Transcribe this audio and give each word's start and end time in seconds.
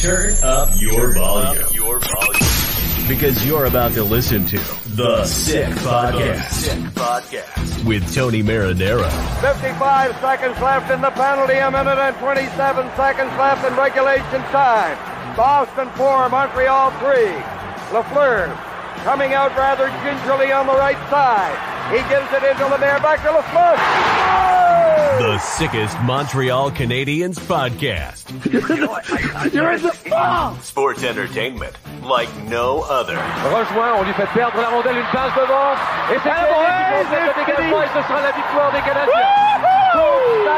Turn 0.00 0.32
up 0.42 0.70
your 0.76 1.12
volume. 1.12 1.66
Your 1.74 1.98
volume. 1.98 3.06
Because 3.06 3.44
you're 3.46 3.66
about 3.66 3.92
to 3.92 4.02
listen 4.02 4.46
to 4.46 4.56
The 4.96 5.26
Sick 5.26 5.68
Podcast. 5.84 6.50
Sick 6.52 6.78
Podcast. 6.94 7.84
With 7.84 8.14
Tony 8.14 8.42
Marinaro. 8.42 9.04
55 9.42 10.16
seconds 10.20 10.58
left 10.62 10.90
in 10.90 11.02
the 11.02 11.10
penalty, 11.10 11.58
a 11.58 11.70
minute 11.70 11.98
and 11.98 12.16
27 12.16 12.96
seconds 12.96 13.30
left 13.36 13.66
in 13.66 13.76
regulation 13.76 14.40
time. 14.48 14.96
Boston 15.36 15.90
4, 15.90 16.30
Montreal 16.30 16.90
3. 16.92 17.06
Lafleur 17.92 18.69
coming 19.04 19.32
out 19.32 19.56
rather 19.56 19.88
gingerly 20.04 20.52
on 20.52 20.66
the 20.66 20.74
right 20.74 20.98
side. 21.10 21.56
He 21.90 21.98
gives 22.08 22.30
it 22.32 22.42
into 22.44 22.66
Lemaire, 22.68 23.00
back 23.00 23.20
to 23.22 23.30
Lafleur. 23.32 23.76
The 25.18 25.38
sickest 25.38 26.00
Montreal 26.02 26.70
Canadiens 26.70 27.38
podcast. 27.38 28.30
You're 29.52 29.72
in 29.72 29.82
the 29.82 29.96
ball! 30.08 30.56
Sports 30.60 31.02
entertainment 31.02 31.76
like 32.02 32.30
no 32.44 32.82
other. 32.82 33.16
Rejoint, 33.16 33.98
on 33.98 34.04
lui 34.04 34.14
fait 34.14 34.28
perdre 34.32 34.56
la 34.56 34.68
rondelle, 34.70 34.96
une 34.96 35.12
passe 35.12 35.34
devant. 35.34 35.74
Et 36.12 36.18
c'est 36.22 36.30
le 37.26 37.44
dégagement 37.44 37.82
et 37.82 37.88
ce 37.88 38.02
sera 38.06 38.22
la 38.22 38.32
victoire 38.32 38.72
des 38.72 38.80
Canadiens. 38.80 39.50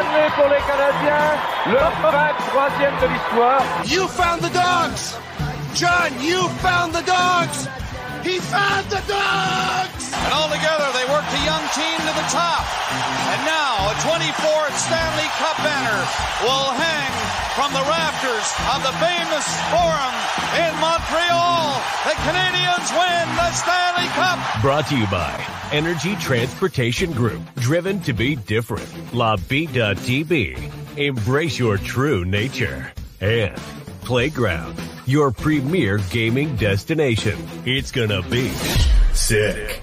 Stanley 0.03 0.29
pour 0.35 0.49
les 0.49 0.63
Canadiens, 0.67 1.39
le 1.67 1.79
23e 2.03 3.01
de 3.01 3.07
l'histoire. 3.13 3.63
You 3.87 4.09
found 4.09 4.43
the 4.43 4.53
dogs! 4.53 5.17
John, 5.75 6.13
you 6.21 6.49
found 6.61 6.93
the 6.93 7.03
dogs! 7.03 7.69
He 8.23 8.39
found 8.39 8.87
the 8.87 9.03
dogs! 9.11 10.15
And 10.15 10.33
all 10.33 10.47
together, 10.47 10.87
they 10.95 11.07
worked 11.11 11.31
the 11.35 11.43
young 11.43 11.65
team 11.75 11.99
to 12.07 12.13
the 12.15 12.29
top. 12.31 12.63
And 13.35 13.41
now, 13.45 13.91
a 13.91 13.95
24th 13.99 14.77
Stanley 14.79 15.29
Cup 15.43 15.57
banner 15.59 16.01
will 16.47 16.71
hang 16.79 17.13
from 17.59 17.73
the 17.75 17.83
rafters 17.83 18.49
of 18.73 18.81
the 18.87 18.95
famous 19.03 19.47
Forum 19.75 20.15
in 20.55 20.73
Montreal. 20.81 21.83
The 22.07 22.17
Canadians 22.23 22.89
win 22.95 23.27
the 23.37 23.51
Stanley 23.53 24.09
Cup. 24.15 24.39
Brought 24.63 24.87
to 24.89 24.97
you 24.97 25.07
by 25.09 25.45
Energy 25.73 26.15
Transportation 26.17 27.13
Group. 27.13 27.43
Driven 27.57 28.01
to 28.03 28.13
be 28.13 28.37
different. 28.37 28.89
La 29.13 29.37
Bitt 29.37 29.71
à 29.71 29.97
Tibi. 29.97 30.57
Embrace 30.97 31.59
your 31.59 31.77
true 31.79 32.25
nature. 32.25 32.93
And 33.21 33.61
Playground, 34.03 34.77
your 35.07 35.31
premier 35.31 35.99
gaming 36.11 36.55
destination. 36.57 37.39
It's 37.65 37.91
gonna 37.91 38.23
be 38.23 38.49
sick. 39.13 39.81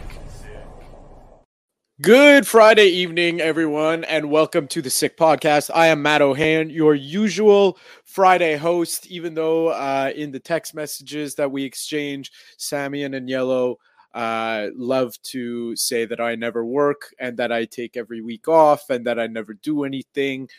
Good 2.02 2.48
Friday 2.48 2.88
evening, 2.88 3.42
everyone, 3.42 4.06
and 4.06 4.32
welcome 4.32 4.68
to 4.70 4.82
the 4.82 4.90
Sick 4.90 5.18
Podcast. 5.18 5.70
I 5.76 5.88
am 5.88 6.02
Matt 6.02 6.22
Ohayon, 6.22 6.74
your 6.74 6.96
usual 6.96 7.78
Friday 8.06 8.56
host, 8.56 9.08
even 9.08 9.34
though 9.34 9.68
uh, 9.68 10.14
in 10.16 10.32
the 10.32 10.40
text 10.40 10.74
messages 10.74 11.36
that 11.36 11.52
we 11.52 11.66
exchange, 11.66 12.32
Sammy 12.58 13.04
and 13.04 13.30
Yellow 13.30 13.80
uh, 14.14 14.68
love 14.76 15.22
to 15.22 15.76
say 15.76 16.06
that 16.06 16.20
I 16.20 16.36
never 16.36 16.66
work 16.66 17.14
and 17.20 17.38
that 17.38 17.52
I 17.52 17.66
take 17.66 17.96
every 17.98 18.22
week 18.22 18.48
off 18.48 18.90
and 18.90 19.06
that 19.06 19.20
I 19.20 19.28
never 19.28 19.54
do 19.54 19.84
anything. 19.84 20.50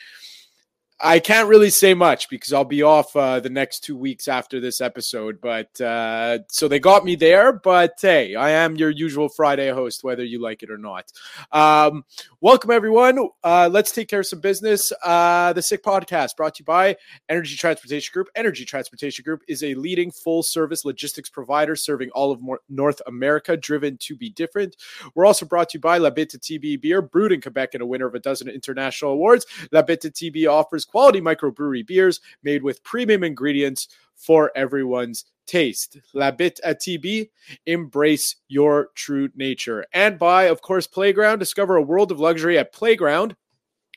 I 1.03 1.19
can't 1.19 1.49
really 1.49 1.71
say 1.71 1.95
much 1.95 2.29
because 2.29 2.53
I'll 2.53 2.65
be 2.65 2.83
off 2.83 3.17
uh, 3.17 3.41
the 3.41 3.49
next 3.49 3.81
two 3.81 3.97
weeks 3.97 4.29
after 4.29 4.61
this 4.61 4.83
episode. 4.83 5.41
But 5.41 5.81
uh, 5.81 6.41
so 6.51 6.69
they 6.69 6.79
got 6.79 7.07
me 7.07 7.17
there. 7.17 7.53
But 7.53 7.95
hey, 8.01 8.35
I 8.35 8.51
am 8.51 8.77
your 8.77 8.91
usual 8.91 9.31
Friday 9.31 9.71
host, 9.71 10.05
whether 10.05 10.23
you 10.23 10.43
like 10.43 10.63
it 10.63 10.71
or 10.71 10.77
not. 10.77 11.11
Um, 11.53 12.05
welcome, 12.43 12.71
everyone. 12.71 13.31
Uh, 13.43 13.71
let's 13.73 13.93
take 13.93 14.09
care 14.09 14.21
of 14.21 14.27
some 14.27 14.41
business. 14.41 14.93
Uh, 15.03 15.55
the 15.55 15.63
Sick 15.63 15.83
Podcast 15.83 16.37
brought 16.37 16.57
to 16.57 16.61
you 16.61 16.67
by 16.67 16.97
Energy 17.31 17.57
Transportation 17.57 18.13
Group. 18.13 18.29
Energy 18.35 18.67
Transportation 18.67 19.23
Group 19.23 19.41
is 19.49 19.65
a 19.65 19.75
leading 19.77 20.11
full 20.11 20.43
service 20.43 20.85
logistics 20.85 21.31
provider 21.31 21.77
serving 21.77 22.11
all 22.11 22.31
of 22.31 22.41
North 22.69 23.01
America, 23.07 23.57
driven 23.57 23.97
to 23.99 24.15
be 24.15 24.29
different. 24.29 24.77
We're 25.15 25.25
also 25.25 25.47
brought 25.47 25.71
to 25.71 25.79
you 25.79 25.81
by 25.81 25.97
La 25.97 26.11
Bitt 26.11 26.35
à 26.35 26.41
Tibi 26.41 26.77
Beer, 26.77 27.01
brewed 27.01 27.33
in 27.33 27.41
Quebec 27.41 27.71
and 27.73 27.83
a 27.83 27.87
winner 27.87 28.07
of 28.07 28.15
a 28.15 28.21
dozen 28.21 28.49
international 28.49 29.13
awards. 29.13 29.47
La 29.73 29.81
Bitt 29.81 30.03
à 30.03 30.13
Tibi 30.13 30.47
offers 30.47 30.85
quality 30.91 31.21
microbrewery 31.21 31.87
beers 31.87 32.21
made 32.43 32.63
with 32.63 32.83
premium 32.83 33.23
ingredients 33.23 33.89
for 34.17 34.51
everyone's 34.57 35.25
taste. 35.47 35.99
La 36.15 36.31
Bitt 36.31 36.61
à 36.65 36.79
Tibi, 36.79 37.31
embrace 37.67 38.37
your 38.49 38.89
true 38.95 39.29
nature. 39.35 39.85
And 39.93 40.19
by, 40.19 40.45
of 40.45 40.63
course, 40.63 40.87
Playground. 40.87 41.39
Discover 41.39 41.77
a 41.77 41.83
world 41.83 42.13
of 42.13 42.21
luxury 42.21 42.59
at 42.59 42.73
Playground. 42.73 43.35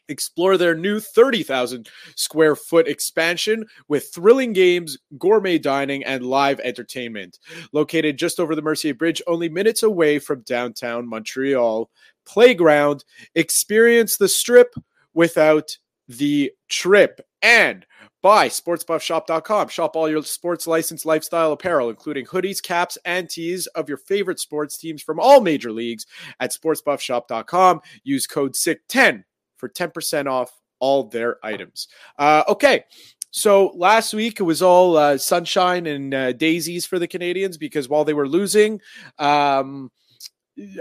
Explore 0.10 0.58
their 0.58 0.76
new 0.76 1.00
30,000 1.00 1.90
square 2.16 2.56
foot 2.56 2.88
expansion 2.88 3.66
with 3.88 4.12
thrilling 4.14 4.52
games, 4.52 4.98
gourmet 5.18 5.58
dining, 5.58 6.04
and 6.04 6.26
live 6.26 6.60
entertainment. 6.60 7.40
Located 7.72 8.18
just 8.18 8.40
over 8.40 8.54
the 8.56 8.62
Mercier 8.62 8.94
Bridge, 8.94 9.22
only 9.28 9.48
minutes 9.48 9.82
away 9.82 10.20
from 10.20 10.42
downtown 10.42 11.08
Montreal. 11.08 11.90
Playground, 12.26 13.06
experience 13.36 14.18
the 14.18 14.28
strip 14.28 14.74
without 15.14 15.78
the 16.08 16.52
trip. 16.70 17.22
And 17.42 17.86
by 18.24 18.48
sportsbuffshop.com. 18.48 19.68
Shop 19.68 19.96
all 19.96 20.10
your 20.10 20.24
sports 20.24 20.66
license 20.66 21.06
lifestyle 21.06 21.52
apparel, 21.52 21.90
including 21.90 22.26
hoodies, 22.26 22.64
caps, 22.64 22.98
and 23.06 23.30
tees 23.30 23.68
of 23.68 23.88
your 23.88 23.98
favorite 23.98 24.40
sports 24.40 24.78
teams 24.78 25.04
from 25.04 25.20
all 25.20 25.42
major 25.42 25.72
leagues 25.72 26.08
at 26.40 26.52
sportsbuffshop.com. 26.52 27.82
Use 28.04 28.26
code 28.26 28.54
SICK10 28.54 29.26
for 29.58 29.70
10% 29.70 30.28
off 30.28 30.52
all 30.80 31.04
their 31.04 31.38
items. 31.46 31.90
Uh, 32.18 32.44
okay. 32.48 32.86
So 33.32 33.74
last 33.76 34.14
week 34.14 34.40
it 34.40 34.44
was 34.44 34.62
all 34.62 34.96
uh, 34.96 35.18
sunshine 35.18 35.86
and 35.88 36.14
uh, 36.14 36.32
daisies 36.34 36.86
for 36.86 37.00
the 37.00 37.08
Canadians 37.08 37.58
because 37.58 37.90
while 37.90 38.06
they 38.06 38.14
were 38.14 38.28
losing, 38.28 38.80
um, 39.20 39.92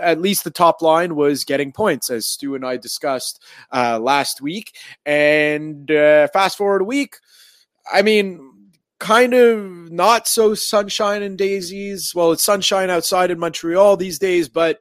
at 0.01 0.21
least 0.21 0.45
the 0.45 0.51
top 0.51 0.83
line 0.83 1.15
was 1.15 1.45
getting 1.45 1.73
points, 1.73 2.11
as 2.11 2.27
Stu 2.27 2.55
and 2.55 2.65
I 2.65 2.77
discussed 2.77 3.43
uh, 3.73 3.99
last 3.99 4.41
week. 4.41 4.77
And 5.07 5.91
uh, 5.91 6.29
fast 6.29 6.59
forward 6.59 6.83
a 6.83 6.87
week, 6.87 7.17
I 7.93 8.03
mean, 8.03 8.53
kind 8.99 9.35
of 9.35 9.91
not 9.91 10.29
so 10.29 10.55
sunshine 10.55 11.23
and 11.23 11.37
daisies. 11.37 12.15
Well, 12.15 12.33
it's 12.33 12.45
sunshine 12.45 12.91
outside 12.91 13.31
in 13.31 13.39
Montreal 13.39 13.97
these 13.97 14.19
days, 14.19 14.49
but 14.49 14.81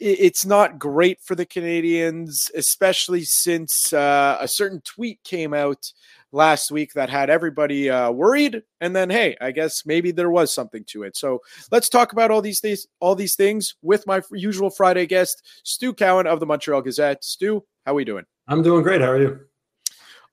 it's 0.00 0.44
not 0.44 0.78
great 0.78 1.20
for 1.22 1.34
the 1.34 1.46
Canadians, 1.46 2.50
especially 2.54 3.22
since 3.22 3.92
uh, 3.92 4.36
a 4.40 4.48
certain 4.48 4.80
tweet 4.80 5.22
came 5.22 5.54
out 5.54 5.92
last 6.34 6.70
week 6.70 6.92
that 6.94 7.08
had 7.08 7.30
everybody 7.30 7.88
uh, 7.88 8.10
worried. 8.10 8.62
And 8.80 8.94
then, 8.94 9.08
hey, 9.08 9.36
I 9.40 9.52
guess 9.52 9.86
maybe 9.86 10.10
there 10.10 10.30
was 10.30 10.52
something 10.52 10.84
to 10.88 11.04
it. 11.04 11.16
So 11.16 11.40
let's 11.70 11.88
talk 11.88 12.12
about 12.12 12.30
all 12.30 12.42
these 12.42 12.60
things, 12.60 12.86
all 13.00 13.14
these 13.14 13.36
things 13.36 13.76
with 13.82 14.06
my 14.06 14.20
usual 14.32 14.68
Friday 14.68 15.06
guest, 15.06 15.46
Stu 15.62 15.94
Cowan 15.94 16.26
of 16.26 16.40
the 16.40 16.46
Montreal 16.46 16.82
Gazette. 16.82 17.24
Stu, 17.24 17.64
how 17.86 17.92
are 17.92 17.94
we 17.94 18.04
doing? 18.04 18.24
I'm 18.48 18.62
doing 18.62 18.82
great. 18.82 19.00
How 19.00 19.10
are 19.12 19.20
you? 19.20 19.40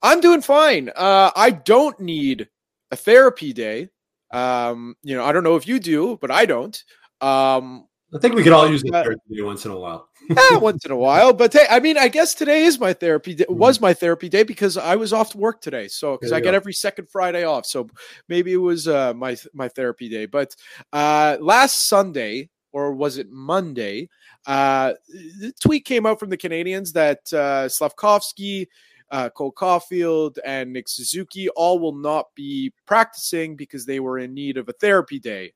I'm 0.02 0.20
doing 0.20 0.42
fine. 0.42 0.90
Uh, 0.96 1.30
I 1.36 1.50
don't 1.50 1.98
need 2.00 2.48
a 2.90 2.96
therapy 2.96 3.52
day. 3.52 3.88
Um, 4.32 4.96
you 5.02 5.16
know, 5.16 5.24
I 5.24 5.32
don't 5.32 5.44
know 5.44 5.56
if 5.56 5.68
you 5.68 5.78
do, 5.78 6.18
but 6.20 6.30
I 6.30 6.46
don't. 6.46 6.82
Um, 7.20 7.86
I 8.14 8.18
think 8.18 8.34
we 8.34 8.42
could 8.42 8.52
all 8.52 8.68
use 8.68 8.82
it 8.84 9.44
once 9.44 9.64
in 9.64 9.70
a 9.70 9.78
while. 9.78 10.08
yeah, 10.28 10.58
once 10.58 10.84
in 10.84 10.90
a 10.90 10.96
while. 10.96 11.32
But 11.32 11.52
hey, 11.52 11.66
I 11.70 11.80
mean, 11.80 11.96
I 11.96 12.08
guess 12.08 12.34
today 12.34 12.64
is 12.64 12.78
my 12.78 12.92
therapy 12.92 13.34
day, 13.34 13.46
was 13.48 13.80
my 13.80 13.94
therapy 13.94 14.28
day 14.28 14.42
because 14.42 14.76
I 14.76 14.96
was 14.96 15.12
off 15.12 15.30
to 15.30 15.38
work 15.38 15.60
today. 15.60 15.88
So 15.88 16.16
because 16.16 16.30
I 16.32 16.40
get 16.40 16.54
every 16.54 16.74
second 16.74 17.08
Friday 17.10 17.44
off. 17.44 17.64
So 17.64 17.88
maybe 18.28 18.52
it 18.52 18.58
was 18.58 18.86
uh, 18.86 19.14
my 19.14 19.36
my 19.54 19.68
therapy 19.68 20.08
day. 20.08 20.26
But 20.26 20.54
uh, 20.92 21.38
last 21.40 21.88
Sunday, 21.88 22.50
or 22.72 22.92
was 22.92 23.16
it 23.16 23.30
Monday? 23.30 24.10
Uh, 24.46 24.92
the 25.08 25.52
tweet 25.60 25.84
came 25.84 26.04
out 26.04 26.20
from 26.20 26.28
the 26.28 26.36
Canadians 26.36 26.92
that 26.92 27.20
uh, 27.32 27.68
Slafkovsky, 27.68 28.66
uh, 29.10 29.30
Cole 29.30 29.52
Caufield, 29.52 30.36
and 30.44 30.72
Nick 30.72 30.88
Suzuki 30.88 31.48
all 31.50 31.78
will 31.78 31.94
not 31.94 32.26
be 32.34 32.72
practicing 32.86 33.56
because 33.56 33.86
they 33.86 34.00
were 34.00 34.18
in 34.18 34.34
need 34.34 34.58
of 34.58 34.68
a 34.68 34.72
therapy 34.74 35.18
day. 35.18 35.54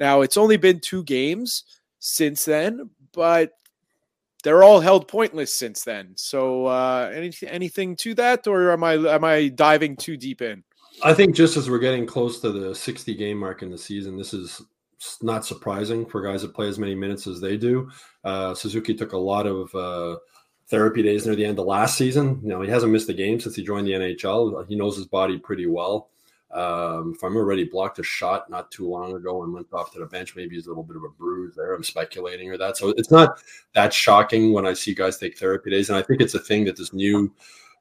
Now, 0.00 0.20
it's 0.20 0.36
only 0.36 0.56
been 0.56 0.80
two 0.80 1.02
games 1.02 1.64
since 1.98 2.44
then, 2.44 2.90
but 3.12 3.52
they're 4.44 4.62
all 4.62 4.80
held 4.80 5.08
pointless 5.08 5.54
since 5.54 5.84
then. 5.84 6.12
So, 6.16 6.66
uh, 6.66 7.10
any, 7.12 7.32
anything 7.46 7.96
to 7.96 8.14
that, 8.14 8.46
or 8.46 8.70
am 8.72 8.84
I 8.84 8.94
am 8.94 9.24
I 9.24 9.48
diving 9.48 9.96
too 9.96 10.16
deep 10.16 10.42
in? 10.42 10.62
I 11.02 11.14
think 11.14 11.34
just 11.34 11.56
as 11.56 11.70
we're 11.70 11.78
getting 11.78 12.06
close 12.06 12.40
to 12.40 12.50
the 12.50 12.74
60 12.74 13.14
game 13.14 13.38
mark 13.38 13.62
in 13.62 13.70
the 13.70 13.78
season, 13.78 14.16
this 14.16 14.34
is 14.34 14.62
not 15.22 15.46
surprising 15.46 16.04
for 16.06 16.20
guys 16.22 16.42
that 16.42 16.54
play 16.54 16.68
as 16.68 16.78
many 16.78 16.94
minutes 16.94 17.26
as 17.26 17.40
they 17.40 17.56
do. 17.56 17.90
Uh, 18.24 18.54
Suzuki 18.54 18.94
took 18.94 19.12
a 19.12 19.18
lot 19.18 19.46
of 19.46 19.72
uh, 19.74 20.18
therapy 20.68 21.02
days 21.02 21.24
near 21.24 21.36
the 21.36 21.44
end 21.44 21.58
of 21.58 21.66
last 21.66 21.96
season. 21.96 22.40
You 22.42 22.48
know, 22.48 22.62
he 22.62 22.70
hasn't 22.70 22.92
missed 22.92 23.08
a 23.08 23.14
game 23.14 23.38
since 23.38 23.54
he 23.54 23.64
joined 23.64 23.86
the 23.86 23.92
NHL. 23.92 24.66
He 24.68 24.76
knows 24.76 24.96
his 24.96 25.06
body 25.06 25.38
pretty 25.38 25.66
well. 25.66 26.10
Um, 26.50 27.12
if 27.14 27.22
I'm 27.22 27.36
already 27.36 27.64
blocked 27.64 27.98
a 27.98 28.02
shot 28.02 28.48
not 28.48 28.70
too 28.70 28.88
long 28.88 29.14
ago 29.14 29.42
and 29.42 29.52
went 29.52 29.72
off 29.72 29.92
to 29.92 29.98
the 29.98 30.06
bench, 30.06 30.34
maybe 30.34 30.56
he's 30.56 30.66
a 30.66 30.70
little 30.70 30.82
bit 30.82 30.96
of 30.96 31.04
a 31.04 31.10
bruise 31.10 31.54
there. 31.54 31.74
I'm 31.74 31.84
speculating 31.84 32.50
or 32.50 32.56
that. 32.56 32.76
So 32.76 32.90
it's 32.96 33.10
not 33.10 33.42
that 33.74 33.92
shocking 33.92 34.52
when 34.52 34.66
I 34.66 34.72
see 34.72 34.94
guys 34.94 35.18
take 35.18 35.38
therapy 35.38 35.70
days. 35.70 35.90
And 35.90 35.98
I 35.98 36.02
think 36.02 36.20
it's 36.20 36.34
a 36.34 36.38
thing 36.38 36.64
that 36.64 36.76
this 36.76 36.94
new 36.94 37.32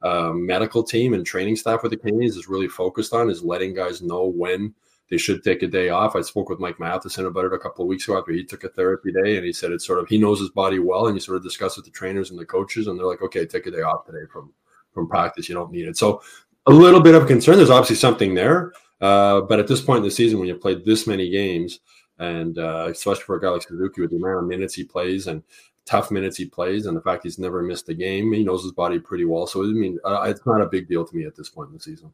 uh, 0.02 0.32
medical 0.34 0.84
team 0.84 1.14
and 1.14 1.26
training 1.26 1.56
staff 1.56 1.82
with 1.82 1.92
the 1.92 1.98
Canadiens 1.98 2.38
is 2.38 2.50
really 2.50 2.68
focused 2.68 3.14
on 3.14 3.30
is 3.30 3.44
letting 3.44 3.74
guys 3.74 4.02
know 4.02 4.26
when 4.26 4.74
they 5.10 5.18
should 5.18 5.44
take 5.44 5.64
a 5.64 5.68
day 5.68 5.90
off. 5.90 6.16
I 6.16 6.22
spoke 6.22 6.50
with 6.50 6.60
Mike 6.60 6.80
Matheson 6.80 7.26
about 7.26 7.46
it 7.46 7.54
a 7.54 7.60
couple 7.60 7.84
of 7.84 7.90
weeks 7.90 8.08
ago 8.08 8.18
after 8.18 8.34
he 8.34 8.44
took 8.44 8.64
a 8.64 8.70
therapy 8.70 9.12
day, 9.12 9.38
and 9.38 9.46
he 9.46 9.54
said 9.54 9.72
it's 9.72 9.88
sort 9.88 10.00
of 10.00 10.08
he 10.08 10.18
knows 10.18 10.40
his 10.40 10.50
body 10.50 10.80
well, 10.80 11.08
and 11.08 11.16
you 11.16 11.22
sort 11.22 11.38
of 11.38 11.44
discuss 11.44 11.78
with 11.78 11.86
the 11.86 11.92
trainers 11.92 12.30
and 12.30 12.40
the 12.40 12.46
coaches, 12.46 12.88
and 12.88 13.00
they're 13.00 13.08
like, 13.08 13.22
okay, 13.22 13.46
take 13.46 13.68
a 13.68 13.72
day 13.72 13.82
off 13.82 14.06
today 14.06 14.26
from 14.32 14.52
from 14.92 15.08
practice. 15.08 15.48
You 15.48 15.56
don't 15.56 15.72
need 15.72 15.88
it. 15.88 15.98
So 15.98 16.22
a 16.68 16.72
little 16.72 17.02
bit 17.02 17.16
of 17.16 17.28
concern. 17.28 17.58
There's 17.58 17.70
obviously 17.70 17.96
something 17.96 18.36
there, 18.36 18.74
uh, 19.02 19.42
but 19.42 19.60
at 19.60 19.68
this 19.68 19.82
point 19.82 20.00
in 20.00 20.04
the 20.04 20.12
season, 20.12 20.40
when 20.40 20.48
you 20.48 20.56
played 20.56 20.86
this 20.86 21.08
many 21.08 21.30
games, 21.30 21.80
and 22.20 22.58
uh, 22.58 22.88
especially 22.90 23.24
for 23.24 23.36
a 23.36 23.42
guy 23.42 23.50
like 23.50 23.64
Suzuki 23.64 24.02
with 24.02 24.12
the 24.12 24.18
amount 24.18 24.40
of 24.40 24.46
minutes 24.46 24.74
he 24.74 24.84
plays 24.84 25.28
and 25.28 25.44
tough 25.86 26.12
minutes 26.12 26.38
he 26.38 26.46
plays, 26.46 26.86
and 26.86 26.96
the 26.96 27.02
fact 27.02 27.24
he's 27.24 27.40
never 27.40 27.62
missed 27.62 27.90
a 27.90 27.94
game, 27.94 28.32
he 28.34 28.44
knows 28.44 28.64
his 28.64 28.74
body 28.74 29.00
pretty 29.00 29.26
well. 29.26 29.48
So 29.48 29.64
I 29.64 29.68
mean, 29.68 29.98
uh, 30.04 30.24
it's 30.28 30.46
not 30.46 30.62
a 30.62 30.68
big 30.68 30.88
deal 30.88 31.06
to 31.06 31.16
me 31.16 31.26
at 31.26 31.36
this 31.36 31.50
point 31.50 31.70
in 31.70 31.76
the 31.76 31.82
season. 31.82 32.12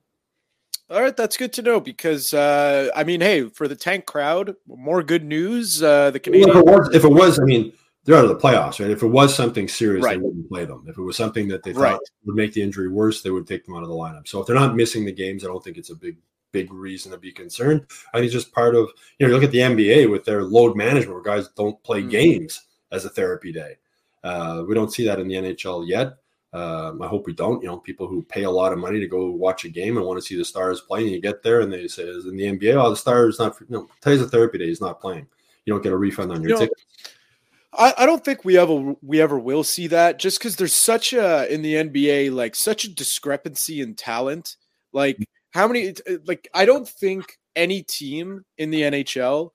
All 0.89 1.01
right, 1.01 1.15
that's 1.15 1.37
good 1.37 1.53
to 1.53 1.61
know 1.61 1.79
because 1.79 2.33
uh, 2.33 2.89
I 2.95 3.03
mean, 3.03 3.21
hey, 3.21 3.49
for 3.49 3.67
the 3.67 3.75
tank 3.75 4.05
crowd, 4.05 4.55
more 4.67 5.01
good 5.01 5.23
news. 5.23 5.81
Uh, 5.81 6.11
the 6.11 6.19
Canadian, 6.19 6.49
if, 6.49 6.55
it 6.57 6.65
was, 6.65 6.89
if 6.93 7.03
it 7.03 7.11
was, 7.11 7.39
I 7.39 7.43
mean, 7.45 7.73
they're 8.05 8.17
out 8.17 8.25
of 8.25 8.29
the 8.29 8.35
playoffs, 8.35 8.79
right? 8.79 8.91
If 8.91 9.01
it 9.01 9.07
was 9.07 9.33
something 9.33 9.67
serious, 9.67 10.03
right. 10.03 10.17
they 10.17 10.23
wouldn't 10.23 10.49
play 10.49 10.65
them. 10.65 10.85
If 10.87 10.97
it 10.97 11.01
was 11.01 11.15
something 11.15 11.47
that 11.47 11.63
they 11.63 11.73
thought 11.73 11.81
right. 11.81 11.99
would 12.25 12.35
make 12.35 12.53
the 12.53 12.61
injury 12.61 12.89
worse, 12.89 13.21
they 13.21 13.31
would 13.31 13.47
take 13.47 13.65
them 13.65 13.75
out 13.75 13.83
of 13.83 13.89
the 13.89 13.95
lineup. 13.95 14.27
So 14.27 14.41
if 14.41 14.47
they're 14.47 14.55
not 14.55 14.75
missing 14.75 15.05
the 15.05 15.11
games, 15.11 15.43
I 15.43 15.47
don't 15.47 15.63
think 15.63 15.77
it's 15.77 15.89
a 15.89 15.95
big, 15.95 16.17
big 16.51 16.73
reason 16.73 17.11
to 17.11 17.17
be 17.17 17.31
concerned. 17.31 17.85
I 18.13 18.17
think 18.17 18.25
it's 18.25 18.33
just 18.33 18.53
part 18.53 18.75
of 18.75 18.89
you 19.17 19.25
know, 19.25 19.33
you 19.33 19.33
look 19.33 19.43
at 19.43 19.51
the 19.51 19.59
NBA 19.59 20.11
with 20.11 20.25
their 20.25 20.43
load 20.43 20.75
management, 20.75 21.13
where 21.13 21.23
guys 21.23 21.49
don't 21.55 21.81
play 21.83 22.01
mm-hmm. 22.01 22.09
games 22.09 22.61
as 22.91 23.05
a 23.05 23.09
therapy 23.09 23.51
day. 23.51 23.77
Uh, 24.23 24.63
we 24.67 24.75
don't 24.75 24.93
see 24.93 25.05
that 25.05 25.19
in 25.19 25.27
the 25.27 25.35
NHL 25.35 25.87
yet. 25.87 26.17
Um, 26.53 27.01
I 27.01 27.07
hope 27.07 27.25
we 27.25 27.33
don't. 27.33 27.61
You 27.61 27.67
know, 27.67 27.77
people 27.77 28.07
who 28.07 28.21
pay 28.21 28.43
a 28.43 28.51
lot 28.51 28.73
of 28.73 28.79
money 28.79 28.99
to 28.99 29.07
go 29.07 29.31
watch 29.31 29.65
a 29.65 29.69
game 29.69 29.97
and 29.97 30.05
want 30.05 30.21
to 30.21 30.25
see 30.25 30.37
the 30.37 30.45
stars 30.45 30.81
playing, 30.81 31.07
you 31.07 31.19
get 31.19 31.41
there 31.41 31.61
and 31.61 31.73
they 31.73 31.87
say, 31.87 32.03
in 32.03 32.37
the 32.37 32.43
NBA, 32.43 32.75
oh, 32.75 32.91
the 32.91 32.95
star 32.95 33.27
is 33.27 33.39
not, 33.39 33.59
you 33.61 33.67
know, 33.69 33.89
today's 34.01 34.21
a 34.21 34.27
therapy 34.27 34.59
day, 34.59 34.67
he's 34.67 34.81
not 34.81 35.01
playing. 35.01 35.25
You 35.65 35.73
don't 35.73 35.81
get 35.81 35.93
a 35.93 35.97
refund 35.97 36.31
on 36.31 36.41
your 36.41 36.49
you 36.49 36.55
know, 36.55 36.59
ticket. 36.59 36.77
I, 37.77 37.93
I 37.99 38.05
don't 38.05 38.23
think 38.23 38.45
we 38.45 38.57
ever 38.57 38.95
we 39.01 39.21
ever 39.21 39.37
will 39.37 39.63
see 39.63 39.87
that 39.87 40.19
just 40.19 40.39
because 40.39 40.55
there's 40.55 40.75
such 40.75 41.13
a 41.13 41.51
in 41.53 41.61
the 41.61 41.75
NBA 41.75 42.33
like 42.33 42.55
such 42.55 42.85
a 42.85 42.93
discrepancy 42.93 43.81
in 43.81 43.95
talent. 43.95 44.57
Like 44.91 45.17
how 45.51 45.67
many 45.67 45.93
like 46.25 46.47
I 46.53 46.65
don't 46.65 46.87
think 46.87 47.37
any 47.55 47.83
team 47.83 48.45
in 48.57 48.71
the 48.71 48.81
NHL 48.81 49.51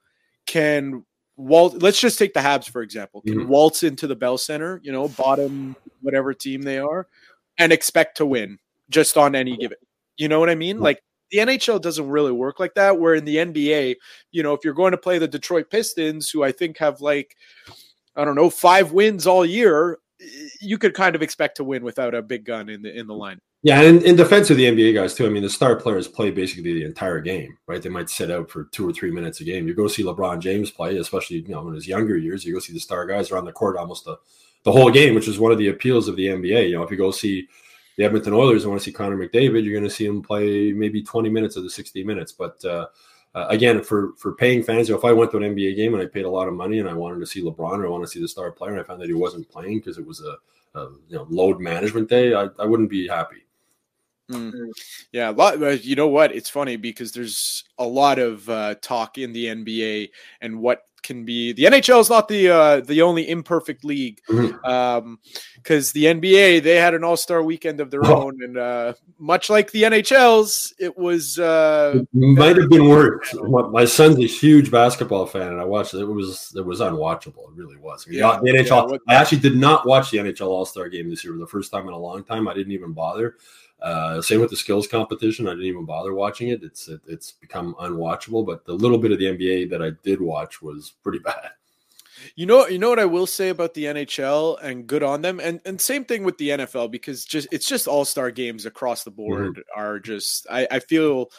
can 0.46 1.04
waltz. 1.36 1.76
Let's 1.76 2.00
just 2.00 2.18
take 2.18 2.34
the 2.34 2.40
Habs 2.40 2.68
for 2.68 2.82
example. 2.82 3.22
Can 3.22 3.40
mm-hmm. 3.40 3.48
waltz 3.48 3.82
into 3.82 4.06
the 4.06 4.16
Bell 4.16 4.38
Center, 4.38 4.80
you 4.82 4.92
know, 4.92 5.08
bottom 5.08 5.76
whatever 6.00 6.34
team 6.34 6.62
they 6.62 6.78
are, 6.78 7.06
and 7.58 7.72
expect 7.72 8.16
to 8.18 8.26
win 8.26 8.58
just 8.90 9.16
on 9.16 9.34
any 9.34 9.56
given. 9.56 9.78
You 10.16 10.28
know 10.28 10.40
what 10.40 10.50
I 10.50 10.54
mean? 10.54 10.80
Like 10.80 11.02
the 11.30 11.38
NHL 11.38 11.80
doesn't 11.80 12.08
really 12.08 12.32
work 12.32 12.58
like 12.58 12.74
that. 12.74 12.98
Where 12.98 13.14
in 13.14 13.24
the 13.24 13.36
NBA, 13.36 13.96
you 14.32 14.42
know, 14.42 14.54
if 14.54 14.64
you're 14.64 14.74
going 14.74 14.92
to 14.92 14.98
play 14.98 15.18
the 15.18 15.28
Detroit 15.28 15.70
Pistons, 15.70 16.30
who 16.30 16.42
I 16.42 16.52
think 16.52 16.78
have 16.78 17.00
like, 17.00 17.36
I 18.18 18.24
don't 18.24 18.34
know, 18.34 18.50
five 18.50 18.92
wins 18.92 19.26
all 19.26 19.46
year, 19.46 19.98
you 20.60 20.76
could 20.76 20.92
kind 20.92 21.14
of 21.14 21.22
expect 21.22 21.56
to 21.56 21.64
win 21.64 21.84
without 21.84 22.14
a 22.14 22.20
big 22.20 22.44
gun 22.44 22.68
in 22.68 22.82
the 22.82 22.92
in 22.92 23.06
the 23.06 23.14
line. 23.14 23.38
Yeah, 23.62 23.80
and 23.80 24.02
in 24.02 24.16
defense 24.16 24.50
of 24.50 24.56
the 24.56 24.64
NBA 24.64 24.94
guys 24.94 25.14
too, 25.14 25.26
I 25.26 25.30
mean 25.30 25.42
the 25.42 25.50
star 25.50 25.76
players 25.76 26.06
play 26.06 26.30
basically 26.30 26.74
the 26.74 26.84
entire 26.84 27.20
game, 27.20 27.56
right? 27.66 27.80
They 27.80 27.88
might 27.88 28.10
sit 28.10 28.30
out 28.30 28.50
for 28.50 28.64
two 28.64 28.88
or 28.88 28.92
three 28.92 29.10
minutes 29.10 29.40
a 29.40 29.44
game. 29.44 29.66
You 29.66 29.74
go 29.74 29.88
see 29.88 30.04
LeBron 30.04 30.40
James 30.40 30.70
play, 30.70 30.96
especially 30.96 31.38
you 31.38 31.48
know 31.48 31.68
in 31.68 31.74
his 31.74 31.86
younger 31.88 32.16
years. 32.16 32.44
You 32.44 32.54
go 32.54 32.60
see 32.60 32.72
the 32.72 32.80
star 32.80 33.06
guys 33.06 33.30
around 33.30 33.46
the 33.46 33.52
court 33.52 33.76
almost 33.76 34.04
the, 34.04 34.16
the 34.64 34.72
whole 34.72 34.90
game, 34.90 35.14
which 35.14 35.28
is 35.28 35.38
one 35.38 35.52
of 35.52 35.58
the 35.58 35.68
appeals 35.68 36.08
of 36.08 36.16
the 36.16 36.26
NBA. 36.26 36.68
You 36.68 36.76
know, 36.76 36.82
if 36.82 36.90
you 36.90 36.96
go 36.96 37.12
see 37.12 37.48
the 37.96 38.04
Edmonton 38.04 38.32
Oilers 38.32 38.62
and 38.62 38.70
want 38.70 38.80
to 38.80 38.84
see 38.84 38.92
Connor 38.92 39.16
McDavid, 39.16 39.64
you're 39.64 39.74
going 39.74 39.82
to 39.82 39.90
see 39.90 40.06
him 40.06 40.22
play 40.22 40.72
maybe 40.72 41.02
20 41.02 41.28
minutes 41.28 41.56
of 41.56 41.64
the 41.64 41.70
60 41.70 42.04
minutes. 42.04 42.32
But 42.32 42.64
uh, 42.64 42.86
uh, 43.38 43.46
again, 43.48 43.82
for 43.82 44.12
for 44.16 44.34
paying 44.34 44.62
fans, 44.62 44.90
if 44.90 45.04
I 45.04 45.12
went 45.12 45.30
to 45.30 45.36
an 45.36 45.54
NBA 45.54 45.76
game 45.76 45.94
and 45.94 46.02
I 46.02 46.06
paid 46.06 46.24
a 46.24 46.30
lot 46.30 46.48
of 46.48 46.54
money 46.54 46.80
and 46.80 46.88
I 46.88 46.94
wanted 46.94 47.20
to 47.20 47.26
see 47.26 47.42
LeBron 47.42 47.78
or 47.78 47.86
I 47.86 47.90
want 47.90 48.02
to 48.02 48.08
see 48.08 48.20
the 48.20 48.28
star 48.28 48.50
player 48.50 48.72
and 48.72 48.80
I 48.80 48.84
found 48.84 49.00
that 49.00 49.08
he 49.08 49.14
wasn't 49.14 49.48
playing 49.48 49.78
because 49.78 49.96
it 49.96 50.06
was 50.06 50.20
a, 50.22 50.78
a, 50.78 50.90
you 51.08 51.16
know 51.16 51.26
load 51.30 51.60
management 51.60 52.08
day, 52.08 52.34
I, 52.34 52.48
I 52.58 52.66
wouldn't 52.66 52.90
be 52.90 53.06
happy. 53.06 53.44
Mm. 54.30 54.70
Yeah, 55.12 55.30
a 55.30 55.32
lot. 55.32 55.84
You 55.84 55.96
know 55.96 56.08
what? 56.08 56.34
It's 56.34 56.50
funny 56.50 56.76
because 56.76 57.12
there's 57.12 57.64
a 57.78 57.86
lot 57.86 58.18
of 58.18 58.48
uh, 58.48 58.74
talk 58.82 59.18
in 59.18 59.32
the 59.32 59.46
NBA 59.46 60.10
and 60.40 60.60
what 60.60 60.82
can 61.08 61.24
be. 61.24 61.52
The 61.52 61.64
NHL 61.64 62.00
is 62.00 62.08
not 62.08 62.28
the 62.28 62.50
uh, 62.50 62.80
the 62.82 63.02
only 63.02 63.28
imperfect 63.28 63.84
league, 63.84 64.20
because 64.28 64.52
mm-hmm. 64.52 64.64
um, 64.70 65.18
the 65.64 66.04
NBA 66.04 66.62
they 66.62 66.76
had 66.76 66.94
an 66.94 67.02
All 67.02 67.16
Star 67.16 67.42
weekend 67.42 67.80
of 67.80 67.90
their 67.90 68.04
oh. 68.04 68.26
own, 68.26 68.38
and 68.42 68.56
uh, 68.56 68.92
much 69.18 69.50
like 69.50 69.72
the 69.72 69.82
NHL's, 69.82 70.72
it 70.78 70.96
was 70.96 71.38
uh, 71.40 71.94
it 71.96 72.08
might 72.12 72.56
have 72.56 72.70
been 72.70 72.88
worse. 72.88 73.34
My 73.42 73.86
son's 73.86 74.18
a 74.18 74.26
huge 74.26 74.70
basketball 74.70 75.26
fan, 75.26 75.48
and 75.48 75.60
I 75.60 75.64
watched 75.64 75.94
it. 75.94 76.00
It 76.00 76.04
was 76.04 76.52
it 76.54 76.64
was 76.64 76.80
unwatchable. 76.80 77.48
It 77.48 77.56
really 77.56 77.78
was. 77.78 78.06
I 78.06 78.12
yeah, 78.12 78.38
the 78.40 78.50
NHL. 78.50 78.92
Yeah, 78.92 78.98
I 79.08 79.14
actually 79.14 79.40
did 79.40 79.56
not 79.56 79.86
watch 79.86 80.10
the 80.12 80.18
NHL 80.18 80.46
All 80.46 80.66
Star 80.66 80.88
game 80.88 81.10
this 81.10 81.24
year 81.24 81.32
for 81.32 81.40
the 81.40 81.46
first 81.48 81.72
time 81.72 81.88
in 81.88 81.94
a 81.94 81.98
long 81.98 82.22
time. 82.22 82.46
I 82.46 82.54
didn't 82.54 82.72
even 82.72 82.92
bother. 82.92 83.36
Uh, 83.80 84.20
same 84.20 84.40
with 84.40 84.50
the 84.50 84.56
skills 84.56 84.88
competition. 84.88 85.46
I 85.46 85.52
didn't 85.52 85.66
even 85.66 85.84
bother 85.84 86.12
watching 86.12 86.48
it. 86.48 86.62
It's 86.64 86.88
it, 86.88 87.00
it's 87.06 87.32
become 87.32 87.74
unwatchable. 87.80 88.44
But 88.44 88.64
the 88.64 88.72
little 88.72 88.98
bit 88.98 89.12
of 89.12 89.18
the 89.18 89.26
NBA 89.26 89.70
that 89.70 89.82
I 89.82 89.90
did 90.02 90.20
watch 90.20 90.60
was 90.60 90.94
pretty 91.02 91.18
bad. 91.24 91.50
You 92.34 92.46
know, 92.46 92.66
you 92.66 92.78
know 92.78 92.88
what 92.88 92.98
I 92.98 93.04
will 93.04 93.26
say 93.26 93.48
about 93.48 93.74
the 93.74 93.84
NHL 93.84 94.60
and 94.60 94.86
good 94.86 95.04
on 95.04 95.22
them, 95.22 95.38
and 95.40 95.60
and 95.64 95.80
same 95.80 96.04
thing 96.04 96.24
with 96.24 96.38
the 96.38 96.50
NFL 96.50 96.90
because 96.90 97.24
just 97.24 97.46
it's 97.52 97.68
just 97.68 97.86
all 97.86 98.04
star 98.04 98.30
games 98.32 98.66
across 98.66 99.04
the 99.04 99.10
board 99.10 99.56
mm-hmm. 99.56 99.80
are 99.80 100.00
just. 100.00 100.46
I, 100.50 100.66
I 100.70 100.78
feel, 100.80 101.30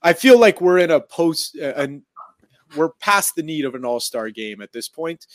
I 0.00 0.12
feel 0.12 0.38
like 0.38 0.60
we're 0.60 0.78
in 0.78 0.92
a 0.92 1.00
post 1.00 1.56
and 1.56 2.02
we're 2.76 2.90
past 2.90 3.34
the 3.34 3.42
need 3.42 3.64
of 3.64 3.74
an 3.74 3.84
all 3.84 4.00
star 4.00 4.30
game 4.30 4.60
at 4.60 4.72
this 4.72 4.88
point. 4.88 5.26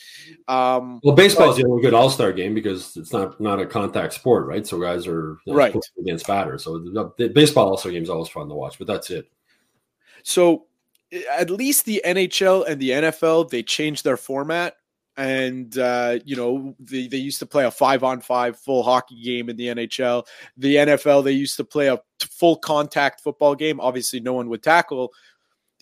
Um, 0.47 0.99
well, 1.03 1.15
baseball 1.15 1.51
is 1.51 1.57
the 1.57 1.65
only 1.65 1.81
good 1.81 1.93
all 1.93 2.09
star 2.09 2.31
game 2.31 2.53
because 2.53 2.95
it's 2.97 3.13
not 3.13 3.39
not 3.39 3.59
a 3.59 3.65
contact 3.65 4.13
sport, 4.13 4.47
right? 4.47 4.65
So 4.65 4.79
guys 4.79 5.07
are 5.07 5.37
you 5.45 5.53
know, 5.53 5.57
right 5.57 5.75
against 5.99 6.27
batters. 6.27 6.63
So 6.63 6.79
the, 6.79 7.11
the 7.17 7.29
baseball 7.29 7.69
all 7.69 7.77
star 7.77 7.91
game 7.91 8.03
is 8.03 8.09
always 8.09 8.29
fun 8.29 8.49
to 8.49 8.55
watch, 8.55 8.77
but 8.77 8.87
that's 8.87 9.09
it. 9.09 9.31
So 10.23 10.65
at 11.31 11.49
least 11.49 11.85
the 11.85 12.01
NHL 12.05 12.67
and 12.67 12.81
the 12.81 12.89
NFL 12.89 13.49
they 13.49 13.63
changed 13.63 14.03
their 14.03 14.17
format 14.17 14.75
and 15.17 15.77
uh, 15.77 16.19
you 16.25 16.35
know 16.35 16.75
they, 16.79 17.07
they 17.07 17.17
used 17.17 17.39
to 17.39 17.45
play 17.45 17.65
a 17.65 17.71
five 17.71 18.03
on 18.03 18.21
five 18.21 18.57
full 18.57 18.83
hockey 18.83 19.21
game 19.21 19.49
in 19.49 19.55
the 19.55 19.67
nhl 19.67 20.25
the 20.57 20.75
nfl 20.75 21.23
they 21.23 21.31
used 21.31 21.57
to 21.57 21.63
play 21.63 21.87
a 21.87 21.99
full 22.19 22.55
contact 22.55 23.21
football 23.21 23.53
game 23.53 23.79
obviously 23.79 24.19
no 24.19 24.33
one 24.33 24.49
would 24.49 24.63
tackle 24.63 25.11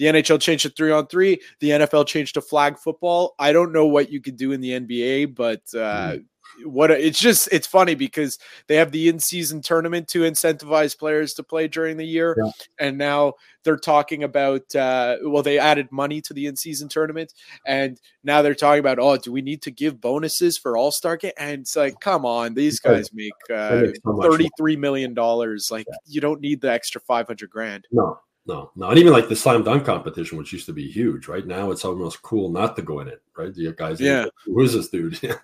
the 0.01 0.07
NHL 0.07 0.41
changed 0.41 0.63
to 0.63 0.69
three 0.69 0.91
on 0.91 1.05
three. 1.05 1.39
The 1.59 1.69
NFL 1.69 2.07
changed 2.07 2.33
to 2.33 2.41
flag 2.41 2.79
football. 2.79 3.35
I 3.37 3.53
don't 3.53 3.71
know 3.71 3.85
what 3.85 4.11
you 4.11 4.19
could 4.19 4.35
do 4.35 4.51
in 4.51 4.59
the 4.59 4.71
NBA, 4.71 5.35
but 5.35 5.61
uh, 5.75 6.13
mm. 6.13 6.25
what 6.63 6.89
a, 6.89 7.05
it's 7.05 7.19
just 7.19 7.49
it's 7.51 7.67
funny 7.67 7.93
because 7.93 8.39
they 8.65 8.77
have 8.77 8.91
the 8.91 9.09
in-season 9.09 9.61
tournament 9.61 10.07
to 10.07 10.21
incentivize 10.21 10.97
players 10.97 11.35
to 11.35 11.43
play 11.43 11.67
during 11.67 11.97
the 11.97 12.05
year 12.05 12.35
yeah. 12.43 12.51
and 12.79 12.97
now 12.97 13.33
they're 13.63 13.77
talking 13.77 14.23
about 14.23 14.75
uh, 14.75 15.17
well 15.23 15.43
they 15.43 15.59
added 15.59 15.87
money 15.91 16.19
to 16.21 16.33
the 16.33 16.47
in-season 16.47 16.89
tournament 16.89 17.31
and 17.67 18.01
now 18.23 18.41
they're 18.41 18.55
talking 18.55 18.79
about 18.79 18.97
oh 18.97 19.17
do 19.17 19.31
we 19.31 19.43
need 19.43 19.61
to 19.61 19.71
give 19.71 20.01
bonuses 20.01 20.57
for 20.57 20.77
all-star 20.77 21.15
game 21.15 21.31
and 21.37 21.61
it's 21.61 21.75
like 21.75 21.99
come 21.99 22.25
on 22.25 22.55
these 22.55 22.79
guys 22.79 23.13
make 23.13 23.33
uh, 23.53 23.83
33 24.21 24.75
million 24.77 25.13
dollars 25.13 25.69
like 25.69 25.85
yeah. 25.87 25.97
you 26.07 26.19
don't 26.19 26.41
need 26.41 26.59
the 26.59 26.71
extra 26.71 26.99
500 27.01 27.49
grand 27.51 27.87
no 27.91 28.17
no, 28.45 28.71
no, 28.75 28.89
and 28.89 28.97
even 28.97 29.13
like 29.13 29.29
the 29.29 29.35
slam 29.35 29.63
dunk 29.63 29.85
competition, 29.85 30.37
which 30.37 30.51
used 30.53 30.65
to 30.65 30.73
be 30.73 30.87
huge, 30.89 31.27
right 31.27 31.45
now 31.45 31.71
it's 31.71 31.85
almost 31.85 32.21
cool 32.21 32.49
not 32.49 32.75
to 32.75 32.81
go 32.81 32.99
in 32.99 33.07
it, 33.07 33.21
right? 33.37 33.53
The 33.53 33.71
guys, 33.73 34.01
yeah, 34.01 34.25
who 34.45 34.61
is 34.61 34.73
this 34.73 34.89
dude? 34.89 35.19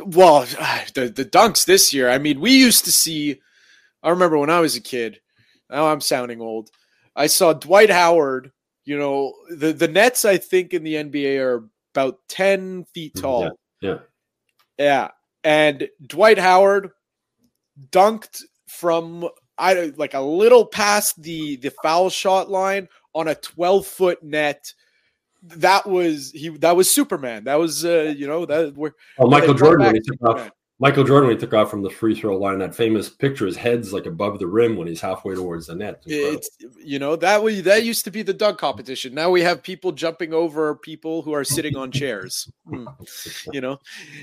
well, 0.00 0.40
the 0.94 1.12
the 1.14 1.24
dunks 1.24 1.64
this 1.66 1.92
year. 1.92 2.08
I 2.08 2.18
mean, 2.18 2.40
we 2.40 2.52
used 2.52 2.84
to 2.86 2.92
see. 2.92 3.40
I 4.02 4.10
remember 4.10 4.38
when 4.38 4.50
I 4.50 4.60
was 4.60 4.76
a 4.76 4.80
kid. 4.80 5.20
Now 5.70 5.86
I'm 5.86 6.00
sounding 6.00 6.40
old. 6.40 6.70
I 7.14 7.26
saw 7.26 7.52
Dwight 7.52 7.90
Howard. 7.90 8.52
You 8.84 8.98
know, 8.98 9.34
the 9.50 9.72
the 9.72 9.88
nets 9.88 10.24
I 10.24 10.38
think 10.38 10.74
in 10.74 10.82
the 10.82 10.94
NBA 10.94 11.38
are 11.38 11.68
about 11.94 12.18
ten 12.28 12.84
feet 12.94 13.14
Mm-hmm. 13.14 13.22
tall. 13.22 13.58
Yeah, 13.80 13.90
yeah. 13.90 13.98
Yeah, 14.78 15.08
and 15.44 15.88
Dwight 16.04 16.38
Howard 16.38 16.90
dunked 17.90 18.42
from 18.68 19.28
I 19.58 19.92
like 19.96 20.14
a 20.14 20.20
little 20.20 20.64
past 20.66 21.20
the 21.22 21.56
the 21.56 21.72
foul 21.82 22.10
shot 22.10 22.50
line 22.50 22.88
on 23.14 23.28
a 23.28 23.34
12 23.34 23.86
foot 23.86 24.22
net. 24.22 24.72
That 25.42 25.86
was 25.88 26.30
he. 26.32 26.50
That 26.50 26.76
was 26.76 26.94
Superman. 26.94 27.44
That 27.44 27.58
was 27.58 27.84
uh, 27.84 28.14
you 28.16 28.26
know 28.26 28.46
that 28.46 28.76
where 28.76 28.94
Oh, 29.18 29.28
Michael 29.28 29.54
Jordan 29.54 29.86
when 29.86 29.94
he 29.96 30.00
took 30.00 30.18
Superman. 30.20 30.46
off. 30.46 30.50
Michael 30.78 31.04
Jordan 31.04 31.28
when 31.28 31.36
he 31.36 31.40
took 31.40 31.54
off 31.54 31.70
from 31.70 31.82
the 31.82 31.90
free 31.90 32.14
throw 32.14 32.36
line. 32.36 32.58
That 32.58 32.74
famous 32.74 33.08
picture, 33.08 33.46
his 33.46 33.56
head's 33.56 33.92
like 33.92 34.06
above 34.06 34.38
the 34.40 34.46
rim 34.48 34.74
when 34.76 34.88
he's 34.88 35.00
halfway 35.00 35.34
towards 35.34 35.66
the 35.66 35.74
net. 35.76 36.02
It's. 36.06 36.48
It's 36.60 36.76
you 36.84 36.98
know 36.98 37.14
that 37.16 37.42
was 37.42 37.62
that 37.64 37.84
used 37.84 38.04
to 38.04 38.10
be 38.10 38.22
the 38.22 38.32
dunk 38.32 38.58
competition. 38.58 39.14
Now 39.14 39.30
we 39.30 39.42
have 39.42 39.62
people 39.62 39.92
jumping 39.92 40.32
over 40.32 40.74
people 40.76 41.22
who 41.22 41.32
are 41.34 41.44
sitting 41.44 41.76
on 41.76 41.90
chairs. 41.92 42.48
Hmm. 42.68 42.86
You 43.52 43.60
know. 43.60 43.78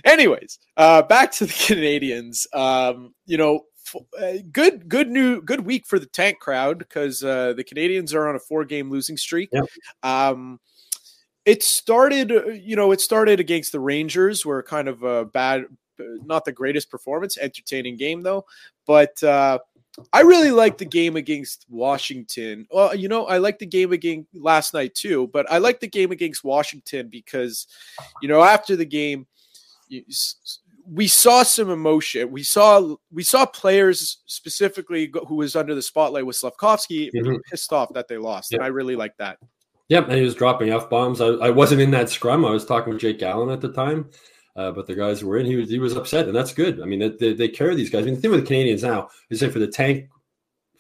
Anyways, 0.05 0.59
uh, 0.77 1.01
back 1.03 1.31
to 1.33 1.45
the 1.45 1.53
Canadians. 1.67 2.48
Um, 2.53 3.13
you 3.25 3.38
know, 3.38 3.62
uh, 3.96 4.34
good 4.51 4.89
good 4.89 5.10
new 5.10 5.41
good 5.41 5.65
week 5.65 5.86
for 5.88 6.00
the 6.00 6.05
tank 6.05 6.39
crowd 6.39 6.79
because 6.79 7.24
uh, 7.24 7.53
the 7.53 7.63
Canadians 7.63 8.13
are 8.13 8.27
on 8.27 8.36
a 8.36 8.39
four 8.39 8.65
game 8.65 8.89
losing 8.89 9.17
streak. 9.17 9.50
Yep. 9.51 9.65
Um, 10.03 10.60
it 11.46 11.63
started, 11.63 12.31
you 12.62 12.75
know, 12.75 12.91
it 12.91 13.01
started 13.01 13.39
against 13.39 13.72
the 13.72 13.79
Rangers, 13.79 14.46
were 14.46 14.62
kind 14.62 14.88
of 14.88 15.01
a 15.03 15.25
bad, 15.25 15.65
uh, 16.00 16.03
not 16.24 16.46
the 16.46 16.51
greatest 16.51 16.91
performance, 16.91 17.38
entertaining 17.38 17.98
game 17.98 18.22
though. 18.22 18.46
But 18.86 19.22
uh, 19.24 19.60
I 20.13 20.22
really 20.22 20.51
like 20.51 20.77
the 20.77 20.86
game 20.86 21.15
against 21.15 21.65
Washington. 21.69 22.67
Well, 22.72 22.93
you 22.96 23.08
know, 23.08 23.25
I 23.25 23.38
like 23.38 23.60
the 23.60 23.65
game 23.65 23.91
against 23.91 24.29
last 24.34 24.74
night 24.74 24.93
too, 24.96 25.27
but 25.34 25.50
I 25.51 25.58
like 25.58 25.79
the 25.79 25.88
game 25.88 26.12
against 26.12 26.43
Washington 26.43 27.08
because, 27.08 27.67
you 28.22 28.27
know, 28.27 28.41
after 28.41 28.75
the 28.75 28.86
game, 28.86 29.25
you, 29.88 30.03
we 30.91 31.08
saw 31.08 31.43
some 31.43 31.69
emotion. 31.69 32.31
We 32.31 32.43
saw 32.43 32.96
we 33.12 33.24
saw 33.24 33.46
players 33.46 34.19
specifically 34.25 35.12
who 35.27 35.36
was 35.36 35.55
under 35.55 35.75
the 35.75 35.81
spotlight 35.81 36.25
with 36.25 36.36
Slafkovsky 36.36 37.12
Mhm. 37.13 37.39
pissed 37.50 37.72
off 37.74 37.93
that 37.93 38.08
they 38.08 38.17
lost, 38.17 38.53
and 38.53 38.63
I 38.63 38.67
really 38.67 38.96
like 38.96 39.15
that. 39.17 39.38
Yep, 39.89 40.05
and 40.10 40.17
he 40.17 40.24
was 40.24 40.36
dropping 40.36 40.69
f 40.69 40.89
bombs. 40.89 41.22
I, 41.22 41.27
I 41.27 41.50
wasn't 41.50 41.81
in 41.81 41.91
that 41.91 42.10
scrum. 42.10 42.46
I 42.46 42.51
was 42.51 42.65
talking 42.65 42.93
with 42.93 43.01
Jake 43.01 43.22
Allen 43.24 43.50
at 43.50 43.62
the 43.62 43.72
time, 43.74 44.10
uh, 44.55 44.72
but 44.72 44.86
the 44.88 44.96
guys 44.96 45.24
were 45.24 45.38
in. 45.38 45.46
He 45.46 45.55
was 45.55 45.69
he 45.69 45.79
was 45.79 45.96
upset, 45.96 46.27
and 46.27 46.36
that's 46.36 46.53
good. 46.53 46.81
I 46.81 46.86
mean, 46.86 47.00
they, 47.00 47.10
they, 47.10 47.34
they 47.34 47.48
carry 47.50 47.75
these 47.75 47.89
guys. 47.89 48.03
I 48.03 48.05
mean, 48.05 48.15
the 48.15 48.22
thing 48.22 48.31
with 48.31 48.41
the 48.41 48.48
Canadians 48.48 48.84
now 48.84 49.10
is 49.29 49.39
that 49.39 49.51
for 49.51 49.60
the 49.60 49.67
tank 49.67 50.08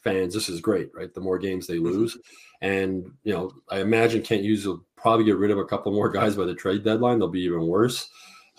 fans, 0.03 0.33
this 0.33 0.47
is 0.49 0.61
great, 0.61 0.89
right? 0.93 1.13
The 1.13 1.21
more 1.21 1.39
games 1.39 1.65
they 1.67 1.79
lose, 1.79 2.17
and 2.61 3.11
you 3.23 3.33
know, 3.33 3.51
I 3.69 3.79
imagine 3.81 4.21
Kent 4.21 4.43
Hughes 4.43 4.65
will 4.65 4.85
probably 4.95 5.25
get 5.25 5.37
rid 5.37 5.51
of 5.51 5.57
a 5.57 5.65
couple 5.65 5.91
more 5.91 6.09
guys 6.09 6.35
by 6.35 6.45
the 6.45 6.55
trade 6.55 6.83
deadline. 6.83 7.19
They'll 7.19 7.29
be 7.29 7.41
even 7.41 7.67
worse. 7.67 8.07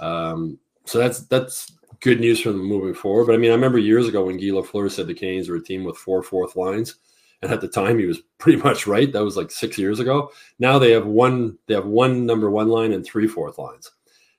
Um, 0.00 0.58
so 0.84 0.98
that's 0.98 1.20
that's 1.26 1.72
good 2.00 2.20
news 2.20 2.40
for 2.40 2.52
them 2.52 2.64
moving 2.64 2.94
forward. 2.94 3.26
But 3.26 3.34
I 3.34 3.38
mean, 3.38 3.50
I 3.50 3.54
remember 3.54 3.78
years 3.78 4.08
ago 4.08 4.24
when 4.24 4.36
Guy 4.36 4.46
Lafleur 4.46 4.90
said 4.90 5.06
the 5.06 5.14
Canes 5.14 5.48
were 5.48 5.56
a 5.56 5.62
team 5.62 5.84
with 5.84 5.96
four 5.96 6.22
fourth 6.22 6.56
lines. 6.56 6.96
And 7.42 7.50
at 7.50 7.62
the 7.62 7.68
time, 7.68 7.98
he 7.98 8.06
was 8.06 8.20
pretty 8.38 8.60
much 8.62 8.86
right. 8.86 9.10
That 9.12 9.24
was 9.24 9.36
like 9.36 9.50
six 9.50 9.78
years 9.78 10.00
ago. 10.00 10.30
Now 10.58 10.78
they 10.78 10.90
have 10.92 11.06
one. 11.06 11.58
They 11.66 11.74
have 11.74 11.86
one 11.86 12.26
number 12.26 12.50
one 12.50 12.68
line 12.68 12.92
and 12.92 13.04
three 13.04 13.26
fourth 13.26 13.58
lines. 13.58 13.90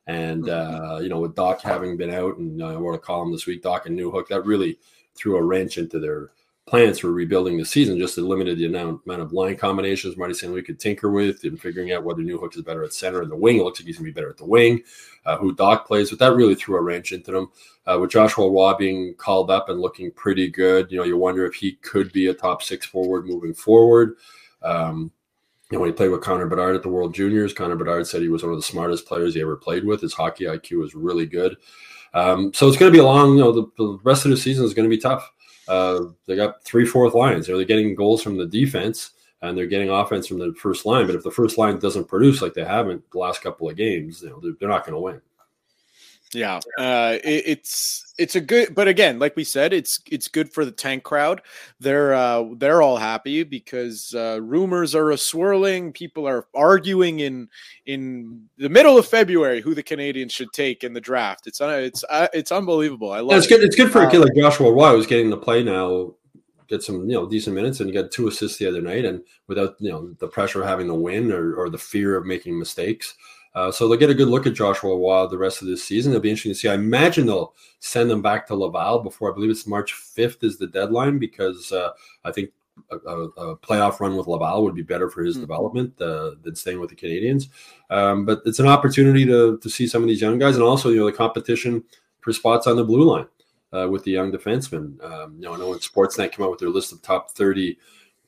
And 0.08 0.50
uh, 0.50 1.00
you 1.02 1.10
know, 1.10 1.20
with 1.20 1.36
Dach 1.36 1.62
having 1.62 1.98
been 1.98 2.14
out, 2.14 2.38
and 2.38 2.62
uh, 2.62 2.68
I 2.68 2.76
wrote 2.76 2.96
a 2.96 3.00
column 3.00 3.32
this 3.32 3.46
week, 3.46 3.64
Dach 3.64 3.86
and 3.86 3.98
Newhook, 3.98 4.28
that 4.28 4.46
really 4.46 4.78
threw 5.16 5.38
a 5.38 5.44
wrench 5.44 5.78
into 5.78 6.00
their 6.00 6.32
plans 6.72 7.00
for 7.00 7.12
rebuilding 7.12 7.58
the 7.58 7.66
season. 7.66 8.00
Just 8.00 8.18
it 8.18 8.22
limited 8.22 8.58
the 8.58 8.66
amount, 8.66 9.02
of 9.06 9.34
line 9.34 9.58
combinations 9.58 10.16
Marty 10.16 10.34
St. 10.34 10.50
Louis 10.50 10.62
could 10.62 10.80
tinker 10.80 11.12
with, 11.12 11.44
and 11.44 11.60
figuring 11.60 11.92
out 11.92 12.06
whether 12.06 12.22
Newhook 12.22 12.56
is 12.56 12.62
better 12.62 12.86
at 12.86 12.94
center 12.94 13.22
and 13.22 13.30
the 13.30 13.36
wing. 13.36 13.58
It 13.58 13.64
looks 13.64 13.82
like 13.82 13.88
he's 13.88 13.98
gonna 13.98 14.06
be 14.06 14.14
better 14.14 14.30
at 14.30 14.38
the 14.38 14.46
wing. 14.46 14.82
Uh, 15.26 15.38
who 15.38 15.54
Dach 15.54 15.86
plays, 15.86 16.10
but 16.10 16.20
that 16.20 16.34
really 16.34 16.56
threw 16.56 16.78
a 16.78 16.82
wrench 16.82 17.12
into 17.12 17.32
them. 17.32 17.52
Uh, 17.86 17.98
with 18.00 18.10
Joshua 18.10 18.50
Roy 18.50 18.74
being 18.76 19.14
called 19.16 19.52
up 19.52 19.68
and 19.68 19.82
looking 19.82 20.12
pretty 20.12 20.48
good, 20.48 20.90
you 20.90 20.98
know, 20.98 21.04
you 21.04 21.18
wonder 21.18 21.46
if 21.46 21.56
he 21.56 21.74
could 21.74 22.12
be 22.14 22.28
a 22.28 22.34
top 22.34 22.64
six 22.64 22.86
forward 22.86 23.28
moving 23.28 23.54
forward. 23.54 24.16
Um, 24.64 25.12
you 25.70 25.78
know, 25.78 25.82
when 25.82 25.90
he 25.90 25.96
played 25.96 26.10
with 26.10 26.22
Connor 26.22 26.48
Bedard 26.48 26.76
at 26.76 26.84
the 26.84 26.90
World 26.90 27.14
Juniors, 27.14 27.54
Connor 27.54 27.76
Bedard 27.76 28.08
said 28.08 28.22
he 28.22 28.30
was 28.30 28.44
one 28.44 28.54
of 28.54 28.58
the 28.58 28.64
smartest 28.64 29.06
players 29.06 29.34
he 29.34 29.42
ever 29.42 29.58
played 29.58 29.84
with. 29.84 30.02
His 30.02 30.14
hockey 30.14 30.46
IQ 30.46 30.80
was 30.80 30.96
really 30.96 31.26
good. 31.26 31.58
Um, 32.14 32.54
so 32.54 32.68
it's 32.68 32.78
going 32.78 32.92
to 32.92 32.96
be 32.96 33.02
a 33.02 33.06
long, 33.06 33.36
you 33.36 33.44
know, 33.44 33.52
the, 33.52 33.66
the 33.78 34.00
rest 34.04 34.26
of 34.26 34.32
the 34.32 34.38
season 34.38 34.64
is 34.64 34.74
going 34.74 34.90
to 34.90 34.96
be 34.96 35.02
tough. 35.02 35.30
Uh, 35.72 36.12
they 36.26 36.36
got 36.36 36.62
three 36.66 36.86
fourth 36.86 37.14
lines. 37.14 37.48
Are 37.48 37.56
They're 37.56 37.66
getting 37.66 37.96
goals 37.96 38.22
from 38.22 38.36
the 38.38 38.46
defense 38.46 39.12
and 39.42 39.58
they're 39.58 39.68
getting 39.68 39.90
offense 39.90 40.28
from 40.28 40.38
the 40.38 40.54
first 40.56 40.86
line. 40.86 41.06
But 41.06 41.16
if 41.16 41.24
the 41.24 41.32
first 41.32 41.58
line 41.58 41.80
doesn't 41.80 42.10
produce 42.10 42.42
like 42.42 42.54
they 42.54 42.66
haven't 42.66 43.10
the 43.12 43.20
last 43.20 43.42
couple 43.42 43.70
of 43.70 43.78
games, 43.78 44.22
you 44.22 44.30
know, 44.30 44.42
they're, 44.42 44.52
they're 44.60 44.68
not 44.68 44.86
going 44.86 44.96
to 44.96 45.00
win. 45.00 45.22
Yeah, 46.34 46.62
uh, 46.78 47.18
it, 47.26 47.44
it's 47.46 48.14
it's 48.18 48.38
a 48.38 48.42
good, 48.42 48.74
but 48.74 48.88
again, 48.88 49.20
like 49.20 49.36
we 49.36 49.44
said, 49.44 49.74
it's 49.74 50.00
it's 50.10 50.30
good 50.30 50.54
for 50.54 50.64
the 50.64 50.72
tank 50.72 51.04
crowd. 51.04 51.42
They're 51.82 52.14
uh, 52.14 52.46
they're 52.56 52.82
all 52.82 52.96
happy 52.96 53.44
because 53.44 54.14
uh, 54.16 54.40
rumors 54.42 54.96
are 54.96 55.12
a 55.12 55.18
swirling. 55.18 55.92
People 55.92 56.26
are 56.26 56.48
arguing 56.56 57.20
in 57.20 57.50
in 57.86 58.48
the 58.58 58.70
middle 58.70 58.98
of 58.98 59.06
February 59.06 59.60
who 59.60 59.76
the 59.76 59.84
Canadians 59.84 60.32
should 60.32 60.54
take 60.54 60.86
in 60.86 60.94
the 60.94 61.02
draft. 61.02 61.48
It's 61.48 61.60
uh, 61.60 61.68
it's 61.84 62.04
uh, 62.10 62.28
it's 62.34 62.54
unbelievable. 62.54 63.12
I 63.12 63.20
love 63.20 63.32
Yeah, 63.32 63.38
it's 63.40 63.48
it. 63.48 63.50
good. 63.50 63.64
It's 63.64 63.76
good 63.76 63.92
for 63.92 64.02
a 64.02 64.10
kid 64.10 64.22
Uh, 64.22 64.24
like 64.24 64.36
Joshua 64.36 64.72
Roy 64.72 64.92
who's 64.92 65.08
getting 65.08 65.32
to 65.32 65.38
play 65.38 65.64
now, 65.64 66.14
get 66.70 66.82
some 66.82 67.10
you 67.10 67.16
know 67.16 67.28
decent 67.28 67.58
minutes, 67.58 67.82
and 67.82 67.90
he 67.90 67.94
got 67.94 68.10
two 68.10 68.30
assists 68.30 68.58
the 68.58 68.68
other 68.68 68.82
night, 68.82 69.04
and 69.04 69.22
without 69.48 69.76
you 69.80 69.92
know 69.92 70.14
the 70.20 70.28
pressure 70.30 70.62
of 70.62 70.68
having 70.70 70.88
to 70.88 70.96
win 70.96 71.30
or, 71.30 71.56
or 71.56 71.70
the 71.70 71.78
fear 71.78 72.16
of 72.16 72.26
making 72.26 72.58
mistakes. 72.58 73.16
Uh, 73.54 73.72
so 73.72 73.88
they'll 73.88 73.98
get 74.00 74.10
a 74.10 74.14
good 74.16 74.30
look 74.30 74.48
at 74.48 74.54
Joshua 74.54 74.96
Roy 74.96 75.28
the 75.28 75.38
rest 75.38 75.62
of 75.62 75.68
this 75.68 75.84
season. 75.84 76.12
It'll 76.12 76.22
be 76.22 76.30
interesting 76.30 76.54
to 76.54 76.58
see. 76.58 76.70
I 76.70 76.76
imagine 76.76 77.26
they'll 77.26 77.54
send 77.80 78.10
him 78.10 78.22
back 78.22 78.48
to 78.48 78.56
Laval 78.56 79.00
before 79.00 79.32
I 79.32 79.34
believe 79.34 79.50
it's 79.50 79.68
March 79.68 79.94
fifth 79.94 80.44
is 80.44 80.58
the 80.58 80.68
deadline 80.68 81.20
because 81.20 81.72
uh, 81.72 81.92
I 82.26 82.32
think. 82.32 82.52
A, 82.90 82.96
a, 82.96 83.24
a 83.28 83.58
playoff 83.58 84.00
run 84.00 84.16
with 84.16 84.28
Laval 84.28 84.64
would 84.64 84.74
be 84.74 84.82
better 84.82 85.10
for 85.10 85.24
his 85.24 85.36
Hmm. 85.36 85.42
development 85.42 86.02
uh, 86.02 86.32
than 86.42 86.56
staying 86.56 86.80
with 86.80 86.90
the 86.90 86.96
Canadians. 86.96 87.50
Um, 87.90 88.26
but 88.26 88.42
it's 88.46 88.60
an 88.60 88.66
opportunity 88.68 89.26
to 89.26 89.58
to 89.58 89.70
see 89.70 89.88
some 89.88 90.02
of 90.02 90.08
these 90.08 90.22
young 90.22 90.40
guys, 90.40 90.56
and 90.56 90.64
also 90.64 90.90
you 90.90 91.00
know 91.00 91.06
the 91.06 91.12
competition 91.12 91.84
for 92.22 92.32
spots 92.32 92.68
on 92.68 92.78
the 92.78 92.84
blue 92.84 93.04
line 93.04 93.28
uh, 93.74 93.88
with 93.90 94.04
the 94.06 94.12
young 94.12 94.32
defensemen. 94.32 95.04
Um, 95.04 95.36
you 95.36 95.42
know, 95.42 95.54
I 95.54 95.58
know 95.58 95.70
when 95.70 95.80
Sportsnet 95.80 96.32
came 96.32 96.46
out 96.46 96.52
with 96.52 96.62
their 96.62 96.70
list 96.70 96.94
of 96.94 97.02
top 97.02 97.32
30 97.32 97.78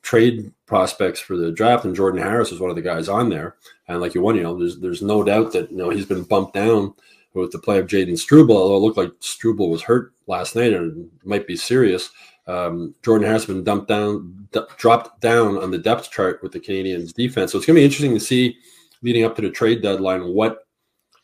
trade 0.04 0.52
prospects 0.66 1.18
for 1.18 1.36
the 1.36 1.50
draft, 1.50 1.84
and 1.84 1.96
Jordan 1.96 2.22
Harris 2.22 2.50
was 2.50 2.60
one 2.60 2.70
of 2.70 2.76
the 2.76 2.82
guys 2.82 3.08
on 3.08 3.30
there. 3.30 3.56
And 3.88 4.00
like 4.00 4.14
you 4.14 4.20
won, 4.20 4.36
you 4.36 4.42
know, 4.42 4.56
there's 4.56 4.78
there's 4.78 5.02
no 5.02 5.24
doubt 5.24 5.52
that 5.52 5.70
you 5.70 5.76
know 5.76 5.90
he's 5.90 6.06
been 6.06 6.22
bumped 6.22 6.54
down 6.54 6.94
with 7.32 7.50
the 7.50 7.58
play 7.58 7.78
of 7.78 7.86
Jayden 7.86 8.16
Struble, 8.16 8.56
although 8.56 8.76
it 8.76 8.80
looked 8.80 8.98
like 8.98 9.12
Struble 9.18 9.70
was 9.70 9.82
hurt 9.82 10.12
last 10.28 10.54
night 10.54 10.72
and 10.72 11.10
might 11.24 11.46
be 11.46 11.56
serious. 11.56 12.10
Um, 12.46 12.94
Jordan 13.02 13.26
Harris 13.26 13.46
has 13.46 13.54
been 13.54 13.64
dumped 13.64 13.88
down, 13.88 14.48
d- 14.52 14.60
dropped 14.76 15.20
down 15.20 15.58
on 15.58 15.70
the 15.70 15.78
depth 15.78 16.10
chart 16.10 16.42
with 16.42 16.52
the 16.52 16.60
Canadians 16.60 17.12
defense. 17.12 17.50
So 17.50 17.58
it's 17.58 17.66
going 17.66 17.74
to 17.74 17.80
be 17.80 17.84
interesting 17.84 18.14
to 18.14 18.20
see 18.20 18.56
leading 19.02 19.24
up 19.24 19.34
to 19.36 19.42
the 19.42 19.50
trade 19.50 19.82
deadline 19.82 20.28
what 20.28 20.66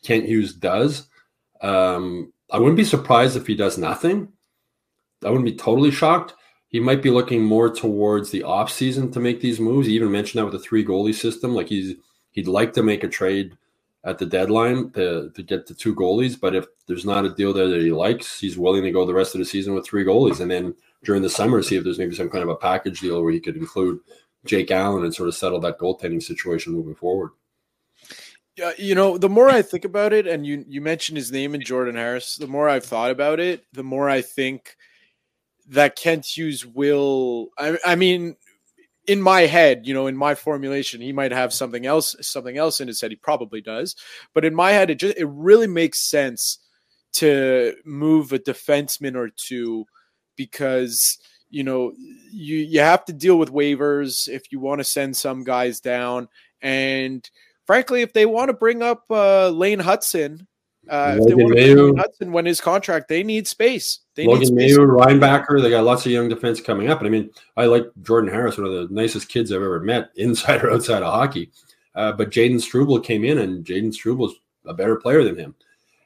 Kent 0.03 0.25
Hughes 0.25 0.55
does. 0.55 1.09
Um, 1.61 2.33
I 2.51 2.59
wouldn't 2.59 2.77
be 2.77 2.85
surprised 2.85 3.37
if 3.37 3.47
he 3.47 3.55
does 3.55 3.79
nothing. 3.79 4.29
I 5.25 5.29
wouldn't 5.29 5.45
be 5.45 5.55
totally 5.55 5.91
shocked. 5.91 6.35
He 6.71 6.81
might 6.81 7.03
be 7.03 7.11
looking 7.11 7.45
more 7.45 7.69
towards 7.69 8.31
the 8.31 8.45
off 8.45 8.71
season 8.71 9.11
to 9.13 9.21
make 9.21 9.41
these 9.41 9.61
moves. 9.61 9.89
He 9.89 9.95
even 9.95 10.11
mentioned 10.11 10.41
that 10.41 10.45
with 10.45 10.55
the 10.55 10.67
three 10.67 10.85
goalie 10.85 11.15
system. 11.15 11.55
Like 11.55 11.69
he's 11.69 11.97
he'd 12.31 12.49
like 12.49 12.73
to 12.75 12.83
make 12.83 13.05
a 13.05 13.09
trade 13.09 13.57
at 14.05 14.19
the 14.19 14.27
deadline 14.27 14.91
to, 14.93 15.31
to 15.35 15.43
get 15.43 15.67
the 15.67 15.75
two 15.75 15.95
goalies. 15.95 16.39
But 16.41 16.55
if 16.55 16.67
there's 16.87 17.05
not 17.05 17.25
a 17.25 17.35
deal 17.35 17.53
there 17.53 17.69
that 17.69 17.83
he 17.83 17.93
likes, 17.93 18.41
he's 18.41 18.57
willing 18.57 18.83
to 18.85 18.93
go 18.93 19.05
the 19.05 19.13
rest 19.15 19.35
of 19.35 19.41
the 19.41 19.45
season 19.45 19.75
with 19.75 19.85
three 19.85 20.05
goalies. 20.05 20.41
And 20.41 20.51
then 20.51 20.75
during 21.03 21.23
the 21.23 21.29
summer, 21.29 21.63
see 21.63 21.77
if 21.77 21.85
there's 21.85 21.99
maybe 21.99 22.15
some 22.15 22.31
kind 22.31 22.45
of 22.45 22.49
a 22.49 22.57
package 22.57 23.01
deal 23.01 23.23
where 23.23 23.33
he 23.33 23.41
could 23.41 23.57
include 23.57 24.01
Jake 24.45 24.71
Allen 24.71 25.05
and 25.05 25.15
sort 25.15 25.29
of 25.29 25.35
settle 25.35 25.61
that 25.61 25.79
goaltending 25.79 26.23
situation 26.23 26.73
moving 26.73 26.95
forward. 26.95 27.31
Yeah, 28.57 28.73
you 28.79 28.95
know, 28.95 29.17
the 29.17 29.29
more 29.29 29.49
I 29.49 29.63
think 29.63 29.85
about 29.85 30.13
it, 30.13 30.27
and 30.27 30.45
you 30.45 30.65
you 30.69 30.81
mentioned 30.81 31.17
his 31.17 31.31
name 31.31 31.55
and 31.55 31.65
Jordan 31.65 31.95
Harris, 31.95 32.37
the 32.37 32.47
more 32.47 32.69
I've 32.69 32.85
thought 32.85 33.11
about 33.11 33.41
it, 33.41 33.65
the 33.73 33.85
more 33.85 34.11
I 34.11 34.23
think 34.23 34.77
that 35.71 35.97
Kent 35.97 36.27
Hughes 36.27 36.67
will. 36.67 37.49
I, 37.59 37.79
I 37.85 37.95
mean, 37.95 38.37
in 39.07 39.23
my 39.23 39.43
head, 39.43 39.87
you 39.87 39.95
know, 39.95 40.07
in 40.07 40.17
my 40.17 40.35
formulation, 40.35 41.01
he 41.01 41.13
might 41.13 41.33
have 41.33 41.53
something 41.53 41.87
else, 41.87 42.15
something 42.21 42.57
else 42.57 42.81
in 42.81 42.89
his 42.89 43.01
head. 43.01 43.11
He 43.11 43.17
probably 43.17 43.61
does, 43.61 43.97
but 44.35 44.45
in 44.45 44.55
my 44.55 44.73
head, 44.73 44.91
it 44.91 44.97
just 44.97 45.17
it 45.17 45.29
really 45.29 45.67
makes 45.67 46.09
sense 46.09 46.59
to 47.13 47.75
move 47.85 48.33
a 48.33 48.39
defenseman 48.39 49.17
or 49.17 49.31
two 49.35 49.85
because 50.37 51.19
you 51.49 51.65
know 51.65 51.93
you 52.31 52.57
you 52.59 52.81
have 52.81 53.05
to 53.05 53.13
deal 53.13 53.39
with 53.39 53.53
waivers 53.53 54.29
if 54.29 54.53
you 54.53 54.61
want 54.61 54.79
to 54.79 54.85
send 54.85 55.17
some 55.17 55.43
guys 55.43 55.81
down 55.81 56.29
and 56.63 57.29
frankly 57.67 58.03
if 58.03 58.13
they 58.13 58.27
want 58.27 58.49
to 58.49 58.55
bring 58.55 58.83
up 58.83 59.05
uh, 59.11 59.49
Lane 59.49 59.81
Hutson 59.81 60.47
uh, 60.91 61.17
if 61.19 61.27
they 61.27 61.35
want 61.35 61.57
to 61.57 61.95
Hutson 61.95 62.33
when 62.33 62.45
his 62.45 62.61
contract 62.61 63.09
they 63.09 63.23
need 63.23 63.47
space. 63.47 64.01
They 64.17 64.27
Logan 64.27 64.55
need 64.55 64.71
space. 64.71 64.77
Mailloux, 64.77 64.99
Reinbacher 64.99 65.63
they 65.63 65.71
got 65.71 65.85
lots 65.85 66.05
of 66.05 66.13
young 66.13 66.29
defense 66.29 66.61
coming 66.61 66.91
up. 66.91 66.99
And 66.99 67.07
I 67.07 67.11
mean 67.11 67.31
I 67.57 67.67
like 67.67 67.87
Jordan 68.03 68.31
Harris 68.31 68.59
one 68.59 68.67
of 68.67 68.73
the 68.73 68.93
nicest 68.93 69.29
kids 69.29 69.53
I've 69.53 69.63
ever 69.63 69.81
met 69.81 70.11
inside 70.17 70.63
or 70.63 70.73
outside 70.73 71.03
of 71.03 71.13
hockey. 71.13 71.51
Uh, 71.95 72.13
but 72.13 72.31
Jayden 72.31 72.61
Struble 72.61 73.01
came 73.01 73.25
in 73.25 73.39
and 73.39 73.65
Jayden 73.65 73.95
Struble's 73.95 74.35
a 74.67 74.75
better 74.75 74.97
player 74.97 75.25
than 75.25 75.37
him. 75.37 75.55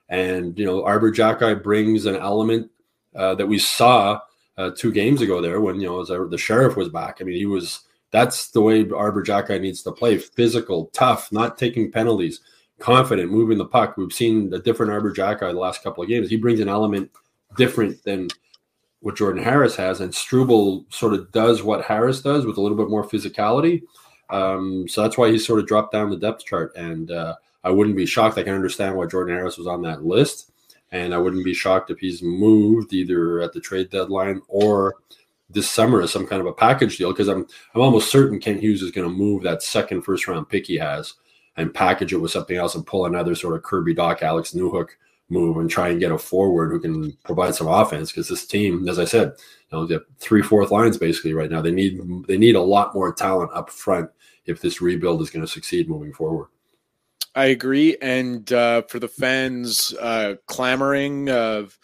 And 0.09 0.59
you 0.59 0.67
know 0.67 0.85
Arber 0.85 1.13
Xhekaj 1.13 1.63
brings 1.63 2.07
an 2.07 2.17
element 2.17 2.71
uh, 3.17 3.35
that 3.37 3.47
we 3.47 3.59
saw 3.59 4.21
uh, 4.57 4.71
two 4.77 4.93
games 4.93 5.21
ago 5.21 5.41
there 5.41 5.61
when 5.61 5.81
you 5.81 5.89
know 5.89 6.29
the 6.29 6.39
sheriff 6.39 6.77
was 6.77 6.89
back. 6.89 7.19
I 7.21 7.25
mean, 7.25 7.37
he 7.37 7.47
was 7.47 7.81
that's 8.11 8.51
the 8.51 8.61
way 8.61 8.89
Arber 8.91 9.25
Xhekaj 9.25 9.61
needs 9.61 9.83
to 9.83 9.93
play: 9.93 10.19
physical, 10.19 10.91
tough, 10.93 11.33
not 11.33 11.59
taking 11.59 11.91
penalties, 11.91 12.41
confident, 12.85 13.33
moving 13.33 13.57
the 13.57 13.65
puck. 13.65 13.97
We've 13.97 14.13
seen 14.13 14.53
a 14.53 14.59
different 14.59 14.93
Arber 14.93 15.15
Xhekaj 15.15 15.41
the 15.41 15.59
last 15.59 15.83
couple 15.83 16.03
of 16.03 16.09
games. 16.09 16.29
He 16.29 16.37
brings 16.37 16.61
an 16.61 16.69
element 16.69 17.11
different 17.57 18.05
than 18.05 18.29
what 19.01 19.17
Jordan 19.17 19.43
Harris 19.43 19.75
has, 19.77 20.03
and 20.03 20.15
Struble 20.15 20.85
sort 20.91 21.15
of 21.15 21.33
does 21.33 21.63
what 21.63 21.87
Harris 21.87 22.21
does 22.21 22.45
with 22.45 22.59
a 22.59 22.61
little 22.61 22.77
bit 22.77 22.91
more 22.91 23.03
physicality. 23.03 23.83
Um, 24.29 24.87
so 24.87 25.01
that's 25.01 25.17
why 25.17 25.31
he's 25.31 25.47
sort 25.47 25.61
of 25.61 25.67
dropped 25.67 25.93
down 25.93 26.11
the 26.11 26.19
depth 26.19 26.45
chart. 26.45 26.73
And 26.77 27.11
uh, 27.11 27.37
I 27.63 27.71
wouldn't 27.71 27.97
be 27.97 28.05
shocked. 28.05 28.37
I 28.37 28.43
can 28.43 28.55
understand 28.55 28.97
why 28.97 29.07
Jordan 29.07 29.35
Harris 29.35 29.57
was 29.57 29.67
on 29.67 29.81
that 29.83 30.05
list. 30.05 30.53
And 30.93 31.15
I 31.15 31.19
wouldn't 31.19 31.45
be 31.45 31.55
shocked 31.55 31.91
if 31.91 31.99
he's 31.99 32.23
moved 32.23 32.93
either 32.93 33.41
at 33.41 33.55
the 33.55 33.61
trade 33.61 33.89
deadline 33.89 34.43
or 34.47 34.97
this 35.49 35.71
summer 35.71 36.03
as 36.03 36.13
some 36.13 36.27
kind 36.27 36.41
of 36.41 36.47
a 36.47 36.53
package 36.53 36.99
deal 36.99 37.13
because 37.13 37.29
I'm 37.29 37.47
I'm 37.75 37.81
almost 37.81 38.11
certain 38.11 38.41
Kent 38.41 38.61
Hughes 38.61 38.83
is 38.83 38.91
going 38.91 39.09
to 39.09 39.15
move 39.15 39.43
that 39.43 39.63
second 39.63 40.03
first 40.03 40.27
round 40.27 40.49
pick 40.49 40.67
he 40.67 40.77
has 40.77 41.15
and 41.57 41.75
package 41.75 42.13
it 42.13 42.19
with 42.19 42.31
something 42.31 42.57
else 42.57 42.75
and 42.75 42.87
pull 42.87 43.07
another 43.07 43.35
sort 43.35 43.55
of 43.55 43.63
Kirby 43.63 43.95
Dach 43.95 44.23
Alex 44.23 44.53
Newhook 44.53 44.91
move 45.31 45.57
and 45.57 45.71
try 45.71 45.89
and 45.89 46.01
get 46.01 46.13
a 46.13 46.19
forward 46.19 46.71
who 46.71 46.81
can 46.81 47.13
provide 47.25 47.55
some 47.55 47.67
offense 47.67 48.11
because 48.11 48.29
this 48.29 48.47
team, 48.47 48.89
as 48.89 48.99
I 48.99 49.05
said, 49.05 49.33
you 49.71 49.79
know, 49.79 49.87
the 49.87 50.05
three 50.19 50.43
fourth 50.43 50.71
lines 50.71 50.99
basically 50.99 51.33
right 51.33 51.51
now. 51.51 51.63
They 51.63 51.73
need 51.73 52.01
they 52.27 52.37
need 52.37 52.57
a 52.57 52.61
lot 52.61 52.95
more 52.95 53.13
talent 53.13 53.51
up 53.55 53.71
front 53.71 54.11
if 54.47 54.61
this 54.61 54.81
rebuild 54.81 55.23
is 55.23 55.31
going 55.31 55.45
to 55.45 55.51
succeed 55.51 55.89
moving 55.89 56.13
forward. 56.13 56.49
I 57.37 57.47
agree, 57.47 57.97
and 58.01 58.51
uh, 58.53 58.83
for 58.83 59.01
the 59.01 59.09
fans 59.09 59.93
uh, 60.01 60.35
clamoring 60.47 61.31
of 61.31 61.77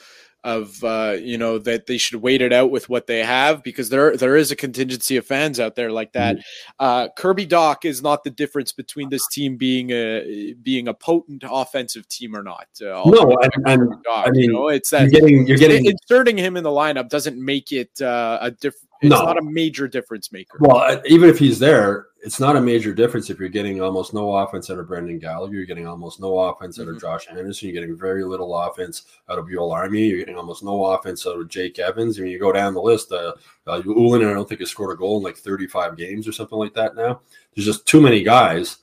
of 0.43 0.83
uh, 0.83 1.17
you 1.21 1.37
know 1.37 1.59
that 1.59 1.87
they 1.87 1.99
should 1.99 2.23
wait 2.23 2.41
it 2.41 2.53
out 2.53 2.71
with 2.71 2.89
what 2.89 3.07
they 3.07 3.23
have 3.23 3.63
because 3.63 3.91
there 3.91 4.17
there 4.17 4.37
is 4.37 4.51
a 4.51 4.57
contingency 4.57 5.17
of 5.17 5.27
fans 5.27 5.61
out 5.61 5.75
there 5.75 5.93
like 5.93 6.13
that. 6.13 6.37
Mm-hmm. 6.37 6.85
Uh, 6.85 7.09
Kirby 7.17 7.47
Dach 7.47 7.85
is 7.85 8.03
not 8.03 8.25
the 8.25 8.31
difference 8.31 8.73
between 8.73 9.11
this 9.11 9.27
team 9.29 9.57
being 9.57 9.91
a 9.91 10.55
being 10.63 10.89
a 10.89 10.95
potent 10.95 11.45
offensive 11.47 12.09
team 12.09 12.35
or 12.35 12.43
not. 12.43 12.69
Uh, 12.81 13.03
no, 13.07 13.37
and, 13.43 13.67
and 13.67 13.93
Dach, 14.05 14.29
I 14.29 14.31
mean, 14.31 14.43
you 14.45 14.53
know, 14.53 14.69
it's 14.69 14.91
that 14.91 15.11
you're 15.11 15.21
getting, 15.21 15.47
you're 15.47 15.59
getting 15.59 15.87
inserting 15.87 16.39
him 16.39 16.57
in 16.57 16.65
the 16.65 16.71
lineup 16.71 17.09
doesn't 17.09 17.43
make 17.43 17.73
it 17.73 18.01
uh, 18.01 18.39
a 18.41 18.51
different. 18.51 18.90
It's 19.03 19.11
no. 19.11 19.25
not 19.25 19.39
a 19.39 19.43
major 19.43 19.89
difference 19.89 20.31
maker. 20.31 20.59
Well, 20.61 21.01
even 21.07 21.31
if 21.31 21.39
he's 21.39 21.59
there, 21.59 22.09
it's 22.23 22.39
not 22.39 22.57
a 22.57 22.61
major 22.61 22.93
difference 22.93 23.31
if 23.31 23.39
you're 23.39 23.49
getting 23.49 23.81
almost 23.81 24.13
no 24.13 24.37
offense 24.37 24.69
out 24.69 24.79
of 24.79 24.89
Brendan 24.89 25.19
Gallagher. 25.19 25.55
You're 25.55 25.65
getting 25.65 25.87
almost 25.87 26.21
no 26.21 26.39
offense 26.39 26.79
out 26.79 26.89
of 26.89 26.97
mm-hmm. 26.97 27.07
Josh 27.07 27.27
Anderson. 27.31 27.69
You're 27.69 27.81
getting 27.81 27.97
very 27.97 28.25
little 28.25 28.55
offense 28.55 29.05
out 29.31 29.39
of 29.39 29.51
Joel 29.51 29.71
Armia. 29.71 30.07
You're 30.07 30.19
getting 30.19 30.37
almost 30.37 30.63
no 30.63 30.85
offense 30.85 31.27
out 31.27 31.41
of 31.41 31.49
Jake 31.49 31.79
Evans. 31.79 32.19
I 32.19 32.23
mean, 32.23 32.33
you 32.33 32.39
go 32.39 32.53
down 32.53 32.75
the 32.75 32.83
list. 32.83 33.11
Uh, 33.11 33.33
uh, 33.67 33.81
Ulin, 33.81 34.29
I 34.29 34.35
don't 34.35 34.47
think 34.47 34.61
has 34.61 34.71
scored 34.71 34.95
a 34.95 34.99
goal 34.99 35.17
in 35.17 35.23
like 35.23 35.37
35 35.37 35.97
games 35.97 36.29
or 36.29 36.33
something 36.33 36.59
like 36.59 36.75
that 36.75 36.95
now. 36.95 37.23
There's 37.55 37.67
just 37.67 37.87
too 37.87 38.03
many 38.03 38.23
guys, 38.23 38.79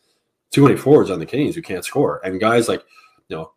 too 0.49 0.63
many 0.63 0.75
forwards 0.75 1.11
on 1.11 1.19
the 1.19 1.25
Canadiens 1.27 1.53
who 1.53 1.61
can't 1.61 1.85
score. 1.85 2.21
And 2.23 2.39
guys 2.39 2.67
like, 2.67 2.83
you 3.27 3.35
know, 3.35 3.51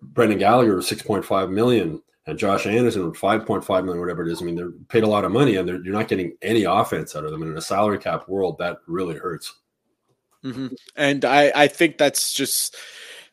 Brendan 0.00 0.38
Gallagher, 0.38 0.76
6.5 0.76 1.50
million 1.50 2.00
and 2.26 2.38
Josh 2.38 2.66
Anderson, 2.66 3.06
with 3.06 3.16
five 3.16 3.44
point 3.44 3.64
five 3.64 3.84
million, 3.84 4.00
whatever 4.00 4.26
it 4.26 4.32
is. 4.32 4.40
I 4.40 4.44
mean, 4.44 4.54
they're 4.54 4.70
paid 4.88 5.04
a 5.04 5.08
lot 5.08 5.24
of 5.24 5.32
money, 5.32 5.56
and 5.56 5.68
you're 5.68 5.94
not 5.94 6.08
getting 6.08 6.36
any 6.40 6.64
offense 6.64 7.14
out 7.14 7.24
of 7.24 7.30
them. 7.30 7.42
And 7.42 7.50
in 7.50 7.58
a 7.58 7.62
salary 7.62 7.98
cap 7.98 8.28
world, 8.28 8.58
that 8.58 8.78
really 8.86 9.16
hurts. 9.16 9.54
Mm-hmm. 10.44 10.68
And 10.96 11.24
I, 11.24 11.52
I 11.54 11.68
think 11.68 11.98
that's 11.98 12.32
just 12.32 12.76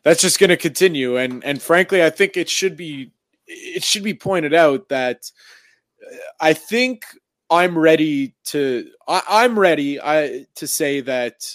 that's 0.04 0.22
just 0.22 0.40
going 0.40 0.50
to 0.50 0.58
continue. 0.58 1.18
And 1.18 1.44
and 1.44 1.62
frankly, 1.62 2.04
I 2.04 2.10
think 2.10 2.36
it 2.36 2.50
should 2.50 2.76
be 2.76 3.12
it 3.48 3.84
should 3.84 4.04
be 4.04 4.14
pointed 4.14 4.54
out 4.54 4.90
that 4.90 5.32
uh, 6.06 6.16
I 6.40 6.54
think 6.54 7.06
I'm 7.50 7.78
ready 7.78 8.34
to 8.46 8.90
I, 9.08 9.46
am 9.46 9.58
ready 9.60 10.02
I 10.02 10.48
to 10.56 10.68
say 10.68 11.02
that 11.02 11.50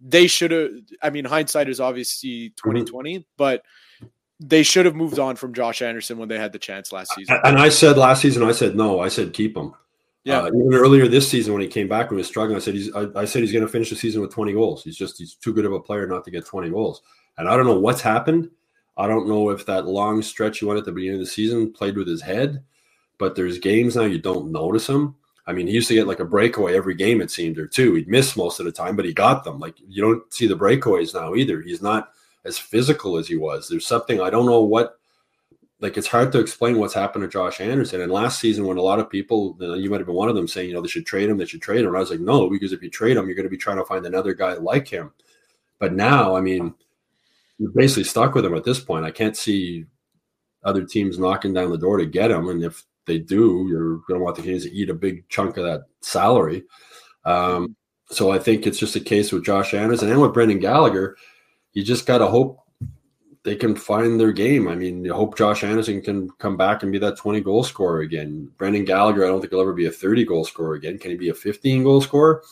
they 0.00 0.26
should 0.26 0.50
have. 0.50 0.70
I 1.02 1.10
mean, 1.10 1.24
hindsight 1.24 1.68
is 1.68 1.80
obviously 1.80 2.50
2020, 2.56 3.14
mm-hmm. 3.14 3.22
but 3.36 3.62
they 4.40 4.62
should 4.62 4.86
have 4.86 4.94
moved 4.94 5.18
on 5.18 5.36
from 5.36 5.54
Josh 5.54 5.82
Anderson 5.82 6.18
when 6.18 6.28
they 6.28 6.38
had 6.38 6.52
the 6.52 6.58
chance 6.58 6.92
last 6.92 7.14
season. 7.14 7.38
And 7.44 7.58
I 7.58 7.68
said 7.68 7.96
last 7.96 8.22
season, 8.22 8.42
I 8.42 8.52
said 8.52 8.76
no. 8.76 9.00
I 9.00 9.08
said 9.08 9.32
keep 9.32 9.56
him. 9.56 9.74
Yeah. 10.24 10.40
Uh, 10.40 10.46
even 10.48 10.74
earlier 10.74 11.06
this 11.06 11.28
season 11.28 11.52
when 11.52 11.62
he 11.62 11.68
came 11.68 11.88
back 11.88 12.10
when 12.10 12.16
he 12.16 12.20
was 12.20 12.28
struggling, 12.28 12.56
I 12.56 12.60
said 12.60 12.74
he's. 12.74 12.92
I, 12.94 13.06
I 13.14 13.24
said 13.26 13.42
he's 13.42 13.52
going 13.52 13.64
to 13.64 13.70
finish 13.70 13.90
the 13.90 13.96
season 13.96 14.22
with 14.22 14.32
20 14.32 14.52
goals. 14.52 14.82
He's 14.82 14.96
just 14.96 15.18
he's 15.18 15.34
too 15.34 15.52
good 15.52 15.66
of 15.66 15.72
a 15.72 15.80
player 15.80 16.06
not 16.06 16.24
to 16.24 16.30
get 16.30 16.46
20 16.46 16.70
goals. 16.70 17.02
And 17.36 17.48
I 17.48 17.56
don't 17.56 17.66
know 17.66 17.78
what's 17.78 18.00
happened. 18.00 18.50
I 18.96 19.06
don't 19.06 19.28
know 19.28 19.50
if 19.50 19.66
that 19.66 19.86
long 19.86 20.22
stretch 20.22 20.60
he 20.60 20.66
went 20.66 20.78
at 20.78 20.84
the 20.84 20.92
beginning 20.92 21.20
of 21.20 21.26
the 21.26 21.30
season 21.30 21.72
played 21.72 21.96
with 21.96 22.06
his 22.06 22.22
head, 22.22 22.62
but 23.18 23.34
there's 23.34 23.58
games 23.58 23.96
now 23.96 24.04
you 24.04 24.18
don't 24.18 24.52
notice 24.52 24.88
him. 24.88 25.16
I 25.46 25.52
mean, 25.52 25.66
he 25.66 25.74
used 25.74 25.88
to 25.88 25.94
get 25.94 26.06
like 26.06 26.20
a 26.20 26.24
breakaway 26.24 26.74
every 26.74 26.94
game, 26.94 27.20
it 27.20 27.30
seemed, 27.30 27.58
or 27.58 27.66
two. 27.66 27.94
He'd 27.94 28.08
miss 28.08 28.36
most 28.36 28.60
of 28.60 28.66
the 28.66 28.72
time, 28.72 28.96
but 28.96 29.04
he 29.04 29.12
got 29.12 29.44
them. 29.44 29.58
Like 29.58 29.74
you 29.86 30.00
don't 30.00 30.32
see 30.32 30.46
the 30.46 30.56
breakaways 30.56 31.12
now 31.12 31.34
either. 31.34 31.60
He's 31.60 31.82
not 31.82 32.13
as 32.44 32.58
physical 32.58 33.16
as 33.16 33.28
he 33.28 33.36
was. 33.36 33.68
There's 33.68 33.86
something 33.86 34.20
I 34.20 34.30
don't 34.30 34.46
know 34.46 34.62
what. 34.62 34.98
Like 35.80 35.98
it's 35.98 36.06
hard 36.06 36.32
to 36.32 36.40
explain 36.40 36.78
what's 36.78 36.94
happened 36.94 37.22
to 37.22 37.28
Josh 37.28 37.60
Anderson. 37.60 38.00
And 38.00 38.10
last 38.10 38.40
season, 38.40 38.64
when 38.64 38.78
a 38.78 38.82
lot 38.82 39.00
of 39.00 39.10
people, 39.10 39.56
you 39.60 39.90
might 39.90 39.98
have 39.98 40.06
been 40.06 40.14
one 40.14 40.28
of 40.28 40.34
them, 40.34 40.48
saying, 40.48 40.68
you 40.68 40.74
know, 40.74 40.80
they 40.80 40.88
should 40.88 41.04
trade 41.04 41.28
him, 41.28 41.36
they 41.36 41.44
should 41.44 41.60
trade 41.60 41.80
him. 41.80 41.88
And 41.88 41.96
I 41.96 42.00
was 42.00 42.10
like, 42.10 42.20
no, 42.20 42.48
because 42.48 42.72
if 42.72 42.82
you 42.82 42.88
trade 42.88 43.16
him, 43.16 43.26
you're 43.26 43.34
going 43.34 43.44
to 43.44 43.50
be 43.50 43.58
trying 43.58 43.76
to 43.76 43.84
find 43.84 44.06
another 44.06 44.32
guy 44.34 44.54
like 44.54 44.88
him. 44.88 45.12
But 45.78 45.92
now, 45.92 46.36
I 46.36 46.40
mean, 46.40 46.74
you're 47.58 47.72
basically 47.72 48.04
stuck 48.04 48.34
with 48.34 48.46
him 48.46 48.54
at 48.54 48.64
this 48.64 48.80
point. 48.80 49.04
I 49.04 49.10
can't 49.10 49.36
see 49.36 49.84
other 50.62 50.84
teams 50.84 51.18
knocking 51.18 51.52
down 51.52 51.70
the 51.70 51.76
door 51.76 51.98
to 51.98 52.06
get 52.06 52.30
him. 52.30 52.48
And 52.48 52.64
if 52.64 52.84
they 53.06 53.18
do, 53.18 53.66
you're 53.68 53.96
going 54.08 54.18
to 54.20 54.24
want 54.24 54.36
the 54.36 54.42
Canadiens 54.42 54.62
to 54.62 54.72
eat 54.72 54.88
a 54.88 54.94
big 54.94 55.28
chunk 55.28 55.56
of 55.58 55.64
that 55.64 55.82
salary. 56.00 56.64
Um, 57.24 57.76
so 58.10 58.30
I 58.30 58.38
think 58.38 58.66
it's 58.66 58.78
just 58.78 58.96
a 58.96 59.00
case 59.00 59.32
with 59.32 59.44
Josh 59.44 59.74
Anderson 59.74 60.10
and 60.10 60.20
with 60.20 60.32
Brendan 60.32 60.60
Gallagher 60.60 61.16
you 61.74 61.82
just 61.82 62.06
got 62.06 62.18
to 62.18 62.26
hope 62.26 62.60
they 63.44 63.54
can 63.54 63.76
find 63.76 64.18
their 64.18 64.32
game. 64.32 64.66
I 64.68 64.74
mean, 64.74 65.04
you 65.04 65.12
hope 65.12 65.36
Josh 65.36 65.62
Anderson 65.62 66.00
can 66.00 66.30
come 66.38 66.56
back 66.56 66.82
and 66.82 66.90
be 66.90 66.98
that 66.98 67.18
20 67.18 67.42
goal 67.42 67.62
scorer 67.62 68.00
again. 68.00 68.50
Brendan 68.56 68.86
Gallagher, 68.86 69.22
I 69.22 69.28
don't 69.28 69.40
think 69.40 69.52
he'll 69.52 69.60
ever 69.60 69.74
be 69.74 69.86
a 69.86 69.92
30 69.92 70.24
goal 70.24 70.44
scorer 70.44 70.74
again. 70.74 70.98
Can 70.98 71.10
he 71.10 71.16
be 71.16 71.28
a 71.28 71.34
15 71.34 71.84
goal 71.84 72.00
scorer? 72.00 72.42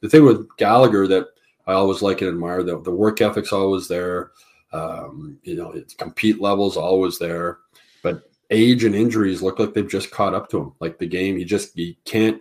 The 0.00 0.08
thing 0.08 0.24
with 0.24 0.48
Gallagher 0.56 1.06
that 1.06 1.28
I 1.66 1.74
always 1.74 2.02
like 2.02 2.20
and 2.22 2.30
admire, 2.30 2.64
the, 2.64 2.80
the 2.80 2.90
work 2.90 3.20
ethic's 3.20 3.52
always 3.52 3.86
there. 3.86 4.32
Um, 4.72 5.38
you 5.44 5.54
know, 5.54 5.70
it's 5.70 5.94
compete 5.94 6.40
levels 6.40 6.76
always 6.76 7.18
there, 7.18 7.58
but 8.02 8.22
age 8.50 8.84
and 8.84 8.94
injuries 8.94 9.42
look 9.42 9.58
like 9.58 9.74
they've 9.74 9.88
just 9.88 10.10
caught 10.10 10.34
up 10.34 10.48
to 10.50 10.58
him. 10.58 10.72
Like 10.80 10.98
the 10.98 11.06
game, 11.06 11.36
he 11.36 11.44
just 11.44 11.76
he 11.76 11.98
can't 12.04 12.40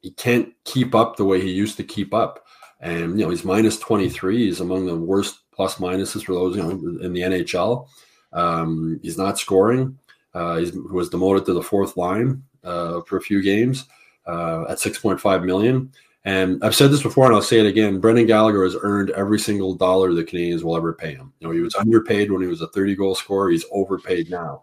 he 0.00 0.10
can't 0.10 0.52
keep 0.64 0.94
up 0.94 1.16
the 1.16 1.24
way 1.24 1.40
he 1.40 1.50
used 1.50 1.76
to 1.76 1.84
keep 1.84 2.14
up. 2.14 2.46
And 2.80 3.18
you 3.18 3.24
know, 3.24 3.30
he's 3.30 3.44
minus 3.44 3.78
23. 3.78 4.46
He's 4.46 4.60
among 4.60 4.86
the 4.86 4.96
worst 4.96 5.41
plus 5.52 5.76
minuses 5.76 6.24
for 6.24 6.32
those 6.32 6.56
you 6.56 6.62
know 6.62 6.70
in 6.70 7.12
the 7.12 7.20
NHL. 7.20 7.86
Um, 8.32 8.98
he's 9.02 9.18
not 9.18 9.38
scoring. 9.38 9.98
Uh, 10.34 10.56
he 10.56 10.70
was 10.90 11.10
demoted 11.10 11.44
to 11.46 11.52
the 11.52 11.62
fourth 11.62 11.96
line 11.96 12.42
uh, 12.64 13.02
for 13.02 13.18
a 13.18 13.20
few 13.20 13.42
games 13.42 13.86
uh, 14.26 14.64
at 14.68 14.78
6.5 14.78 15.44
million. 15.44 15.92
And 16.24 16.62
I've 16.62 16.74
said 16.74 16.90
this 16.90 17.02
before, 17.02 17.26
and 17.26 17.34
I'll 17.34 17.42
say 17.42 17.58
it 17.58 17.66
again. 17.66 17.98
Brendan 17.98 18.26
Gallagher 18.26 18.62
has 18.62 18.76
earned 18.80 19.10
every 19.10 19.38
single 19.38 19.74
dollar 19.74 20.14
the 20.14 20.22
Canadians 20.22 20.62
will 20.62 20.76
ever 20.76 20.92
pay 20.92 21.14
him. 21.14 21.32
You 21.40 21.48
know, 21.48 21.52
he 21.52 21.60
was 21.60 21.74
underpaid 21.74 22.30
when 22.30 22.40
he 22.40 22.46
was 22.46 22.62
a 22.62 22.68
30 22.68 22.94
goal 22.94 23.14
scorer. 23.14 23.50
He's 23.50 23.64
overpaid 23.72 24.30
now. 24.30 24.62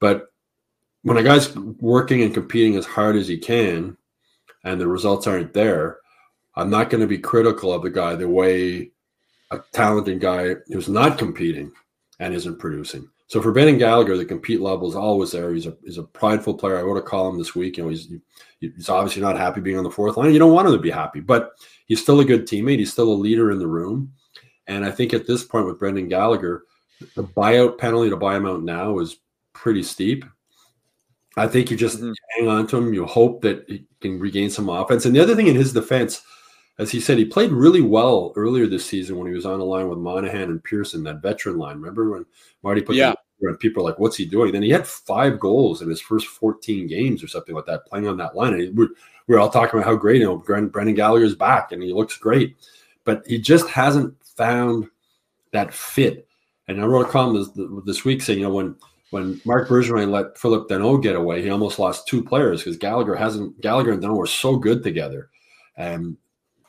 But 0.00 0.32
when 1.02 1.16
a 1.16 1.22
guy's 1.22 1.54
working 1.56 2.22
and 2.22 2.34
competing 2.34 2.76
as 2.76 2.86
hard 2.86 3.14
as 3.14 3.28
he 3.28 3.38
can, 3.38 3.96
and 4.64 4.80
the 4.80 4.88
results 4.88 5.26
aren't 5.26 5.52
there, 5.52 5.98
I'm 6.56 6.70
not 6.70 6.90
going 6.90 7.02
to 7.02 7.06
be 7.06 7.18
critical 7.18 7.72
of 7.72 7.82
the 7.82 7.90
guy 7.90 8.16
the 8.16 8.28
way 8.28 8.90
a 9.50 9.60
talented 9.72 10.20
guy 10.20 10.54
who's 10.68 10.88
not 10.88 11.18
competing 11.18 11.72
and 12.20 12.34
isn't 12.34 12.58
producing. 12.58 13.08
So 13.26 13.40
for 13.40 13.52
Brendan 13.52 13.78
Gallagher, 13.78 14.16
the 14.16 14.24
compete 14.24 14.60
level 14.60 14.88
is 14.88 14.94
always 14.94 15.32
there. 15.32 15.52
He's 15.52 15.66
a 15.66 15.76
he's 15.82 15.98
a 15.98 16.02
prideful 16.02 16.54
player. 16.54 16.78
I 16.78 16.82
wrote 16.82 16.98
a 16.98 17.02
column 17.02 17.38
this 17.38 17.54
week. 17.54 17.76
You 17.76 17.84
know, 17.84 17.88
he's 17.88 18.12
he's 18.60 18.88
obviously 18.88 19.22
not 19.22 19.38
happy 19.38 19.60
being 19.60 19.78
on 19.78 19.84
the 19.84 19.90
fourth 19.90 20.16
line. 20.16 20.32
You 20.32 20.38
don't 20.38 20.52
want 20.52 20.68
him 20.68 20.74
to 20.74 20.78
be 20.78 20.90
happy, 20.90 21.20
but 21.20 21.52
he's 21.86 22.02
still 22.02 22.20
a 22.20 22.24
good 22.24 22.46
teammate. 22.46 22.78
He's 22.78 22.92
still 22.92 23.12
a 23.12 23.14
leader 23.14 23.50
in 23.50 23.58
the 23.58 23.66
room. 23.66 24.12
And 24.66 24.84
I 24.84 24.90
think 24.90 25.12
at 25.12 25.26
this 25.26 25.44
point 25.44 25.66
with 25.66 25.78
Brendan 25.78 26.08
Gallagher, 26.08 26.64
the 27.16 27.24
buyout 27.24 27.78
penalty 27.78 28.10
to 28.10 28.16
buy 28.16 28.36
him 28.36 28.46
out 28.46 28.62
now 28.62 28.98
is 28.98 29.16
pretty 29.52 29.82
steep. 29.82 30.24
I 31.36 31.48
think 31.48 31.70
you 31.70 31.76
just 31.76 31.98
mm-hmm. 31.98 32.12
hang 32.36 32.48
on 32.48 32.66
to 32.68 32.76
him. 32.76 32.94
You 32.94 33.06
hope 33.06 33.42
that 33.42 33.64
he 33.68 33.84
can 34.00 34.18
regain 34.18 34.50
some 34.50 34.68
offense. 34.68 35.04
And 35.04 35.14
the 35.14 35.20
other 35.20 35.34
thing 35.34 35.48
in 35.48 35.56
his 35.56 35.72
defense, 35.72 36.22
as 36.78 36.90
he 36.90 37.00
said, 37.00 37.18
he 37.18 37.24
played 37.24 37.52
really 37.52 37.80
well 37.80 38.32
earlier 38.36 38.66
this 38.66 38.84
season 38.84 39.16
when 39.16 39.28
he 39.28 39.34
was 39.34 39.46
on 39.46 39.58
the 39.58 39.64
line 39.64 39.88
with 39.88 39.98
Monahan 39.98 40.50
and 40.50 40.62
Pearson, 40.62 41.04
that 41.04 41.22
veteran 41.22 41.56
line. 41.56 41.76
Remember 41.76 42.10
when 42.10 42.26
Marty 42.62 42.80
put 42.80 42.96
yeah. 42.96 43.14
and 43.42 43.60
people 43.60 43.82
are 43.82 43.90
like, 43.90 43.98
"What's 43.98 44.16
he 44.16 44.24
doing?" 44.26 44.52
Then 44.52 44.62
he 44.62 44.70
had 44.70 44.86
five 44.86 45.38
goals 45.38 45.82
in 45.82 45.88
his 45.88 46.00
first 46.00 46.26
14 46.26 46.86
games 46.88 47.22
or 47.22 47.28
something 47.28 47.54
like 47.54 47.66
that, 47.66 47.86
playing 47.86 48.08
on 48.08 48.16
that 48.16 48.34
line. 48.34 48.54
And 48.54 48.76
we're, 48.76 48.88
we're 49.28 49.38
all 49.38 49.50
talking 49.50 49.78
about 49.78 49.88
how 49.88 49.96
great 49.96 50.20
you 50.20 50.24
know 50.24 50.36
Brendan 50.36 50.94
Gallagher's 50.94 51.36
back 51.36 51.70
and 51.70 51.82
he 51.82 51.92
looks 51.92 52.16
great, 52.16 52.56
but 53.04 53.24
he 53.26 53.38
just 53.38 53.68
hasn't 53.68 54.14
found 54.24 54.88
that 55.52 55.72
fit. 55.72 56.26
And 56.66 56.80
I 56.80 56.86
wrote 56.86 57.06
a 57.06 57.10
column 57.10 57.36
this, 57.36 57.50
this 57.84 58.04
week 58.04 58.20
saying, 58.20 58.40
you 58.40 58.46
know, 58.46 58.54
when 58.54 58.76
when 59.10 59.40
Marc 59.44 59.68
Bergevin 59.68 60.10
let 60.10 60.36
Phillip 60.36 60.68
Danault 60.68 61.04
get 61.04 61.14
away, 61.14 61.40
he 61.40 61.50
almost 61.50 61.78
lost 61.78 62.08
two 62.08 62.24
players 62.24 62.64
because 62.64 62.76
Gallagher 62.76 63.14
hasn't 63.14 63.60
Gallagher 63.60 63.92
and 63.92 64.02
Danault 64.02 64.16
were 64.16 64.26
so 64.26 64.56
good 64.56 64.82
together. 64.82 65.30
And 65.76 66.16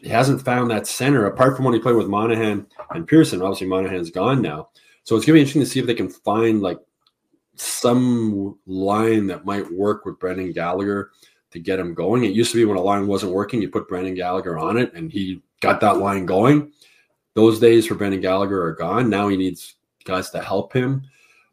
he 0.06 0.12
hasn't 0.12 0.46
found 0.46 0.70
that 0.70 0.86
center 0.86 1.26
apart 1.26 1.56
from 1.56 1.66
when 1.66 1.74
he 1.74 1.80
played 1.80 1.96
with 1.96 2.08
Monahan 2.08 2.68
and 2.92 3.08
Pearson. 3.08 3.42
Obviously, 3.42 3.66
Monahan's 3.66 4.12
gone 4.12 4.40
now. 4.40 4.70
So 5.04 5.16
it's 5.16 5.26
gonna 5.26 5.34
be 5.34 5.40
interesting 5.40 5.64
to 5.64 5.68
see 5.68 5.80
if 5.80 5.88
they 5.88 5.96
can 5.96 6.10
find 6.10 6.62
like 6.62 6.80
some 7.56 8.56
line 8.68 9.26
that 9.28 9.46
might 9.46 9.72
work 9.72 10.06
with 10.06 10.20
Brendan 10.20 10.52
Gallagher 10.52 11.10
to 11.50 11.60
get 11.60 11.80
him 11.80 11.96
going. 11.96 12.24
It 12.24 12.34
used 12.34 12.52
to 12.52 12.58
be 12.58 12.66
when 12.66 12.78
a 12.78 12.82
line 12.82 13.08
wasn't 13.08 13.32
working, 13.32 13.64
you 13.64 13.70
put 13.70 13.88
Brendan 13.88 14.14
Gallagher 14.14 14.60
on 14.60 14.78
it 14.78 14.94
and 14.94 15.12
he 15.12 15.42
got 15.60 15.82
that 15.82 15.98
line 15.98 16.28
going. 16.28 16.72
Those 17.34 17.60
days 17.60 17.88
for 17.88 17.96
Brendan 17.96 18.22
Gallagher 18.22 18.64
are 18.64 18.74
gone. 18.74 19.10
Now 19.10 19.28
he 19.30 19.38
needs 19.38 19.74
guys 20.04 20.30
to 20.32 20.42
help 20.42 20.72
him. 20.72 21.02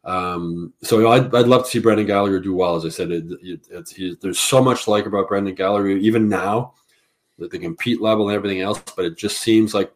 Um, 0.04 0.74
so 0.82 1.10
I'd, 1.10 1.34
I'd 1.34 1.46
love 1.46 1.64
to 1.64 1.70
see 1.70 1.78
Brendan 1.78 2.06
Gallagher 2.06 2.38
do 2.38 2.54
well. 2.54 2.76
As 2.76 2.84
I 2.84 2.90
said, 2.90 3.12
it, 3.12 3.24
it, 3.40 3.88
he, 3.88 4.14
there's 4.20 4.38
so 4.38 4.62
much 4.62 4.88
like 4.88 5.06
about 5.06 5.28
Brendan 5.28 5.54
Gallagher, 5.54 5.88
even 5.88 6.28
now, 6.28 6.74
the, 7.48 7.58
compete 7.58 8.00
level 8.00 8.28
and 8.28 8.36
everything 8.36 8.60
else. 8.60 8.82
But 8.96 9.04
it 9.04 9.16
just 9.16 9.40
seems 9.40 9.74
like 9.74 9.92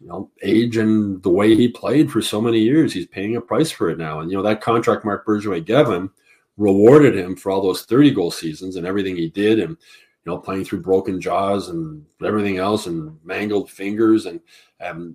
you 0.00 0.08
know 0.08 0.30
age 0.42 0.76
and 0.76 1.22
the 1.22 1.30
way 1.30 1.54
he 1.54 1.68
played 1.68 2.10
for 2.10 2.22
so 2.22 2.40
many 2.40 2.58
years, 2.58 2.92
he's 2.92 3.06
paying 3.06 3.36
a 3.36 3.40
price 3.40 3.70
for 3.70 3.90
it 3.90 3.98
now. 3.98 4.20
And 4.20 4.30
you 4.30 4.36
know 4.36 4.42
that 4.42 4.60
contract 4.60 5.04
Marc 5.04 5.26
Bergevin 5.26 5.64
gave 5.64 5.86
him 5.86 6.12
rewarded 6.58 7.16
him 7.16 7.36
for 7.36 7.50
all 7.50 7.62
those 7.62 7.84
30 7.84 8.10
goal 8.10 8.30
seasons 8.30 8.76
and 8.76 8.86
everything 8.86 9.16
he 9.16 9.28
did, 9.28 9.60
and 9.60 9.70
you 9.70 10.26
know 10.26 10.38
playing 10.38 10.64
through 10.64 10.82
broken 10.82 11.20
jaws 11.20 11.68
and 11.68 12.04
everything 12.22 12.58
else 12.58 12.86
and 12.86 13.16
mangled 13.24 13.70
fingers 13.70 14.26
and 14.26 14.40
and 14.80 15.14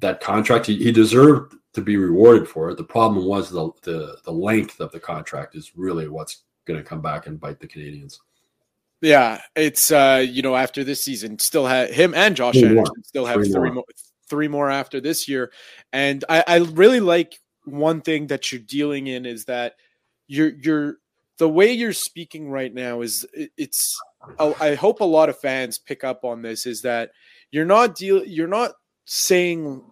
that 0.00 0.20
contract 0.20 0.66
he, 0.66 0.76
he 0.76 0.92
deserved 0.92 1.54
to 1.72 1.80
be 1.80 1.96
rewarded 1.96 2.48
for 2.48 2.70
it. 2.70 2.76
The 2.76 2.84
problem 2.84 3.26
was 3.26 3.50
the 3.50 3.70
the, 3.82 4.16
the 4.24 4.32
length 4.32 4.80
of 4.80 4.92
the 4.92 5.00
contract 5.00 5.56
is 5.56 5.72
really 5.76 6.08
what's 6.08 6.44
going 6.64 6.82
to 6.82 6.88
come 6.88 7.02
back 7.02 7.26
and 7.26 7.38
bite 7.38 7.60
the 7.60 7.68
Canadiens. 7.68 8.18
Yeah, 9.04 9.42
it's 9.54 9.92
uh, 9.92 10.24
you 10.26 10.40
know 10.40 10.56
after 10.56 10.82
this 10.82 11.02
season, 11.02 11.38
still 11.38 11.66
have 11.66 11.90
him 11.90 12.14
and 12.14 12.34
Josh 12.34 12.54
three 12.54 12.68
Anderson 12.68 12.94
more. 12.96 13.04
still 13.04 13.26
have 13.26 13.36
three, 13.36 13.50
three 13.50 13.60
more. 13.60 13.74
more. 13.74 13.84
three 14.30 14.48
more 14.48 14.70
after 14.70 14.98
this 14.98 15.28
year, 15.28 15.52
and 15.92 16.24
I, 16.26 16.42
I 16.46 16.56
really 16.56 17.00
like 17.00 17.34
one 17.66 18.00
thing 18.00 18.28
that 18.28 18.50
you're 18.50 18.62
dealing 18.62 19.06
in 19.06 19.26
is 19.26 19.44
that 19.44 19.74
you're 20.26 20.52
you're 20.58 20.96
the 21.36 21.48
way 21.50 21.70
you're 21.70 21.92
speaking 21.92 22.48
right 22.48 22.72
now 22.72 23.02
is 23.02 23.26
it's 23.58 23.94
I 24.40 24.74
hope 24.74 25.00
a 25.00 25.04
lot 25.04 25.28
of 25.28 25.38
fans 25.38 25.78
pick 25.78 26.02
up 26.02 26.24
on 26.24 26.40
this 26.40 26.64
is 26.64 26.80
that 26.80 27.10
you're 27.50 27.66
not 27.66 27.96
deal 27.96 28.24
you're 28.24 28.48
not 28.48 28.72
saying 29.04 29.82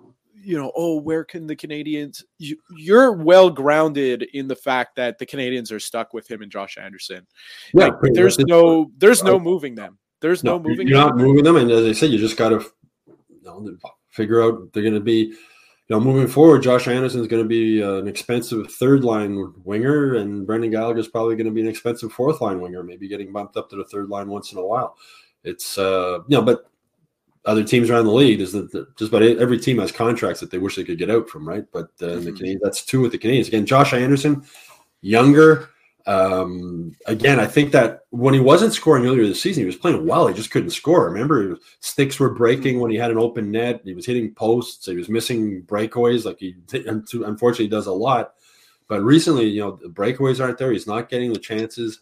you 0.43 0.59
know, 0.59 0.73
oh, 0.77 1.01
where 1.01 1.25
can 1.25 1.47
the 1.47 1.57
Canadians? 1.57 2.25
You, 2.39 2.57
are 2.95 3.13
well 3.13 3.51
grounded 3.51 4.25
in 4.35 4.49
the 4.49 4.57
fact 4.57 4.97
that 4.97 5.19
the 5.19 5.27
Canadians 5.27 5.73
are 5.73 5.81
stuck 5.81 6.13
with 6.13 6.31
him 6.31 6.43
and 6.43 6.51
Josh 6.51 6.77
Anderson. 6.79 7.27
Yeah, 7.75 7.87
like, 7.87 8.13
there's 8.13 8.39
no, 8.39 8.91
there's 8.99 9.23
no 9.23 9.39
moving 9.39 9.75
them. 9.75 9.99
There's 10.21 10.45
no, 10.45 10.59
no 10.59 10.69
moving. 10.69 10.89
You're 10.89 10.99
them. 10.99 11.09
not 11.09 11.17
moving 11.17 11.45
them, 11.45 11.57
and 11.57 11.71
as 11.71 11.85
I 11.85 11.93
said, 11.93 12.11
you 12.11 12.19
just 12.19 12.37
got 12.37 12.51
to 12.51 12.65
you 13.07 13.43
know, 13.45 13.77
figure 14.11 14.43
out 14.43 14.73
they're 14.73 14.83
going 14.83 14.95
to 14.95 15.01
be. 15.01 15.35
You 15.89 15.99
know, 15.99 16.01
moving 16.01 16.29
forward, 16.29 16.63
Josh 16.63 16.87
Anderson 16.87 17.21
is 17.21 17.27
going 17.27 17.43
to 17.43 17.49
be 17.49 17.83
uh, 17.83 17.95
an 17.95 18.07
expensive 18.07 18.73
third 18.73 19.05
line 19.05 19.53
winger, 19.65 20.15
and 20.15 20.47
Brendan 20.47 20.71
Gallagher 20.71 21.01
is 21.01 21.09
probably 21.09 21.35
going 21.35 21.49
to 21.49 21.53
be 21.53 21.61
an 21.61 21.67
expensive 21.67 22.13
fourth 22.13 22.41
line 22.41 22.61
winger, 22.61 22.85
maybe 22.85 23.09
getting 23.09 23.33
bumped 23.33 23.57
up 23.57 23.69
to 23.71 23.77
the 23.77 23.85
third 23.85 24.09
line 24.09 24.29
once 24.29 24.53
in 24.53 24.59
a 24.59 24.65
while. 24.65 24.97
It's 25.45 25.77
uh, 25.77 26.21
you 26.29 26.37
know, 26.37 26.43
but 26.43 26.71
other 27.45 27.65
teams 27.65 27.91
around 27.91 28.05
the 28.05 28.13
league 28.13 28.41
is 28.41 28.53
that 28.53 28.97
just 28.97 29.13
about 29.13 29.23
every 29.23 29.59
team 29.59 29.79
has 29.79 29.91
contracts 29.91 30.41
that 30.41 30.51
they 30.51 30.59
wish 30.59 30.77
they 30.77 30.85
could 30.85 30.99
get 30.99 31.11
out 31.11 31.29
from, 31.29 31.49
right? 31.49 31.65
But 31.73 31.91
uh, 32.01 32.07
mm-hmm. 32.07 32.25
the 32.25 32.33
Canadiens, 32.33 32.61
that's 32.63 32.85
two 32.85 33.01
with 33.01 33.13
the 33.13 33.19
Canadians. 33.19 33.49
Again, 33.49 33.67
Josh 33.67 33.93
Anderson, 33.93 34.45
younger. 35.01 35.69
Um, 36.07 36.97
again, 37.07 37.41
I 37.41 37.47
think 37.47 37.73
that 37.73 38.03
when 38.11 38.35
he 38.35 38.41
wasn't 38.41 38.75
scoring 38.75 39.07
earlier 39.07 39.27
this 39.27 39.43
season, 39.43 39.63
he 39.63 39.67
was 39.67 39.77
playing 39.77 40.07
well. 40.07 40.27
He 40.27 40.35
just 40.35 40.51
couldn't 40.51 40.71
score. 40.71 41.09
Remember, 41.09 41.57
sticks 41.81 42.19
were 42.19 42.35
breaking 42.35 42.81
when 42.81 42.91
he 42.91 42.97
had 42.97 43.11
an 43.11 43.19
open 43.19 43.51
net. 43.51 43.83
He 43.85 43.95
was 43.95 44.07
hitting 44.07 44.35
posts. 44.35 44.87
He 44.87 44.97
was 44.97 45.09
missing 45.09 45.63
breakaways, 45.63 46.25
like 46.25 46.39
he 46.39 46.57
unfortunately 46.73 47.69
does 47.69 47.87
a 47.87 47.93
lot. 47.93 48.35
But 48.89 49.03
recently, 49.03 49.47
you 49.47 49.61
know, 49.61 49.79
the 49.81 49.89
breakaways 49.89 50.41
aren't 50.41 50.59
there. 50.59 50.73
He's 50.73 50.87
not 50.87 51.09
getting 51.09 51.33
the 51.33 51.39
chances, 51.39 52.01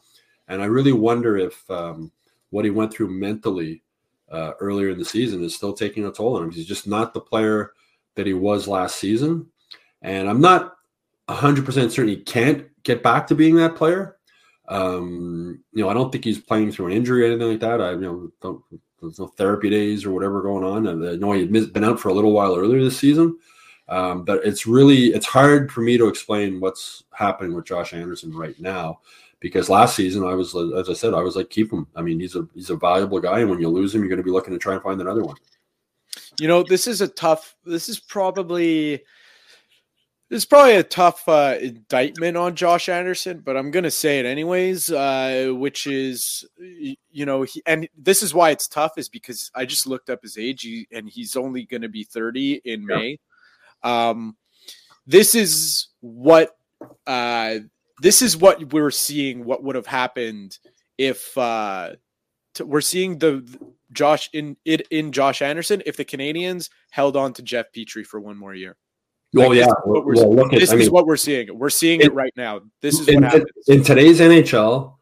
and 0.49 0.63
I 0.63 0.67
really 0.67 0.93
wonder 0.93 1.37
if 1.37 1.71
um, 1.71 2.11
what 2.51 2.65
he 2.65 2.71
went 2.71 2.93
through 2.93 3.11
mentally 3.11 3.83
uh, 4.31 4.53
earlier 4.61 4.91
in 4.91 4.99
the 4.99 5.05
season 5.05 5.43
is 5.43 5.55
still 5.55 5.73
taking 5.73 6.07
a 6.07 6.13
toll 6.13 6.37
on 6.37 6.45
him. 6.45 6.51
He's 6.51 6.67
just 6.67 6.87
not 6.87 7.13
the 7.13 7.21
player 7.21 7.73
that 8.15 8.27
he 8.27 8.35
was 8.35 8.69
last 8.69 8.97
season. 8.97 9.47
And 10.03 10.29
I'm 10.29 10.41
not 10.41 10.77
100% 11.29 11.91
certain 11.91 12.09
he 12.09 12.17
can't 12.17 12.67
get 12.83 13.03
back 13.03 13.27
to 13.27 13.35
being 13.35 13.57
that 13.57 13.77
player. 13.77 14.17
Um, 14.69 15.63
you 15.73 15.83
know, 15.83 15.91
I 15.91 15.95
don't 15.95 16.13
think 16.13 16.25
he's 16.25 16.39
playing 16.39 16.73
through 16.73 16.87
an 16.87 16.93
injury 16.93 17.23
or 17.23 17.27
anything 17.27 17.51
like 17.51 17.61
that. 17.61 17.81
I, 17.81 17.93
you 17.93 18.01
know, 18.01 18.33
don't, 18.41 18.63
there's 19.01 19.19
no 19.19 19.27
therapy 19.27 19.69
days 19.69 20.05
or 20.05 20.13
whatever 20.13 20.43
going 20.43 20.65
on. 20.65 20.87
I 20.87 21.17
know 21.17 21.33
he 21.33 21.41
had 21.41 21.73
been 21.73 21.85
out 21.85 21.99
for 21.99 22.09
a 22.09 22.15
little 22.15 22.33
while 22.33 22.57
earlier 22.57 22.83
this 22.83 22.99
season. 22.99 23.39
Um, 23.89 24.25
but 24.25 24.45
it's 24.45 24.69
really 24.69 25.07
it's 25.07 25.27
hard 25.27 25.73
for 25.73 25.81
me 25.81 25.99
to 25.99 26.07
explain 26.07 26.61
what's 26.61 27.03
happening 27.13 27.55
with 27.55 27.65
Josh 27.65 27.93
Anderson 27.93 28.33
right 28.33 28.59
now 28.61 29.01
because 29.41 29.71
last 29.71 29.97
season 29.97 30.25
I 30.25 30.35
was, 30.35 30.55
as 30.77 30.89
I 30.89 30.93
said, 30.93 31.15
I 31.15 31.23
was 31.23 31.35
like, 31.35 31.51
keep 31.51 31.73
him. 31.73 31.87
I 31.97 32.03
mean, 32.03 32.21
he's 32.21 32.37
a 32.37 32.47
he's 32.55 32.71
a 32.71 32.77
valuable 32.77 33.21
guy, 33.21 33.41
and 33.41 33.51
when 33.51 33.61
you 33.61 33.69
lose 33.69 33.95
him, 33.95 34.03
you're 34.03 34.11
going 34.11 34.19
to 34.19 34.25
be 34.25 34.31
looking 34.31 34.53
to 34.53 34.59
try 34.59 34.75
and 34.75 34.83
find 34.83 35.01
another 35.01 35.23
one. 35.23 35.37
You 36.39 36.49
know, 36.49 36.63
this 36.63 36.87
is 36.87 37.01
a 37.01 37.09
tough. 37.09 37.57
This 37.65 37.89
is 37.89 37.99
probably 37.99 39.03
this 40.31 40.43
is 40.43 40.45
probably 40.45 40.77
a 40.77 40.85
tough 40.85 41.29
uh, 41.29 41.57
indictment 41.61 42.37
on 42.37 42.55
Josh 42.55 42.89
Anderson, 42.89 43.43
but 43.45 43.57
I'm 43.57 43.73
going 43.73 43.85
to 43.85 43.91
say 43.91 44.21
it 44.21 44.27
anyways. 44.27 44.91
Uh, 44.91 45.53
which 45.57 45.89
is, 45.89 46.45
you 46.59 47.27
know, 47.27 47.43
he, 47.43 47.63
and 47.67 47.89
this 47.99 48.23
is 48.23 48.33
why 48.33 48.51
it's 48.51 48.69
tough 48.69 48.93
is 48.97 49.09
because 49.09 49.51
I 49.57 49.65
just 49.65 49.89
looked 49.89 50.09
up 50.09 50.23
his 50.23 50.39
age, 50.39 50.69
and 50.93 51.09
he's 51.09 51.35
only 51.35 51.65
going 51.65 51.83
to 51.83 51.89
be 51.89 52.05
30 52.05 52.61
in 52.65 52.83
yeah. 52.83 52.87
May. 52.87 53.19
Um, 53.83 54.37
this 55.05 55.35
is 55.35 55.89
what 56.01 56.57
uh, 57.09 57.57
this 58.01 58.23
is 58.23 58.37
what 58.37 58.73
we're 58.73 58.91
seeing. 58.91 59.45
What 59.45 59.63
would 59.63 59.77
have 59.77 59.87
happened 59.87 60.59
if 60.99 61.37
uh, 61.37 61.91
to, 62.55 62.67
we're 62.67 62.81
seeing 62.81 63.19
the 63.19 63.47
Josh 63.93 64.31
in 64.33 64.57
it 64.65 64.87
in 64.91 65.13
Josh 65.13 65.43
Anderson 65.43 65.83
if 65.87 65.97
the 65.97 66.05
Canadians 66.05 66.71
held 66.91 67.17
on 67.17 67.33
to 67.35 67.43
Jeff 67.43 67.67
Petry 67.75 68.05
for 68.05 68.21
one 68.21 68.37
more 68.37 68.55
year. 68.55 68.77
Like, 69.33 69.49
oh 69.49 69.53
yeah, 69.53 69.69
well, 69.87 70.35
look 70.35 70.51
this 70.51 70.73
is 70.73 70.91
what 70.91 71.07
we're 71.07 71.17
seeing. 71.17 71.57
We're 71.57 71.71
seeing 71.71 72.01
it 72.01 72.13
right 72.13 72.33
now. 72.37 72.63
This 72.83 72.99
is 72.99 73.09
in, 73.09 73.23
what 73.23 73.33
happens 73.33 73.69
in 73.69 73.85
today's 73.85 74.19
NHL. 74.19 74.97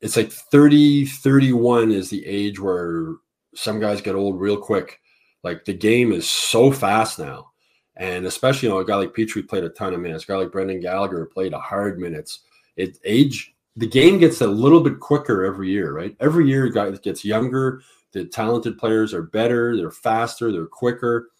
It's 0.00 0.16
like 0.16 0.30
30, 0.30 1.06
31 1.06 1.90
is 1.90 2.08
the 2.08 2.24
age 2.24 2.60
where 2.60 3.14
some 3.54 3.80
guys 3.80 4.00
get 4.00 4.14
old 4.14 4.40
real 4.40 4.56
quick. 4.56 5.00
Like 5.42 5.64
the 5.64 5.74
game 5.74 6.12
is 6.12 6.28
so 6.28 6.70
fast 6.70 7.18
now 7.18 7.50
and 7.96 8.26
especially, 8.26 8.68
you 8.68 8.74
know, 8.74 8.80
a 8.80 8.84
guy 8.84 8.96
like 8.96 9.14
Petry 9.14 9.46
played 9.46 9.64
a 9.64 9.70
ton 9.70 9.94
of 9.94 10.00
minutes. 10.00 10.24
A 10.24 10.26
guy 10.26 10.36
like 10.36 10.52
Brendan 10.52 10.80
Gallagher 10.80 11.24
played 11.26 11.52
a 11.52 11.58
hard 11.58 11.98
minutes. 11.98 12.40
It 12.76 12.98
age 13.04 13.54
the 13.76 13.86
game 13.86 14.18
gets 14.18 14.40
a 14.40 14.46
little 14.46 14.80
bit 14.80 15.00
quicker 15.00 15.44
every 15.44 15.70
year, 15.70 15.92
right? 15.92 16.16
Every 16.20 16.48
year, 16.48 16.68
guys 16.68 16.98
gets 16.98 17.24
younger. 17.24 17.82
The 18.12 18.24
talented 18.24 18.78
players 18.78 19.12
are 19.12 19.22
better. 19.22 19.76
They're 19.76 19.90
faster. 19.90 20.50
They're 20.50 20.66
quicker. 20.66 21.30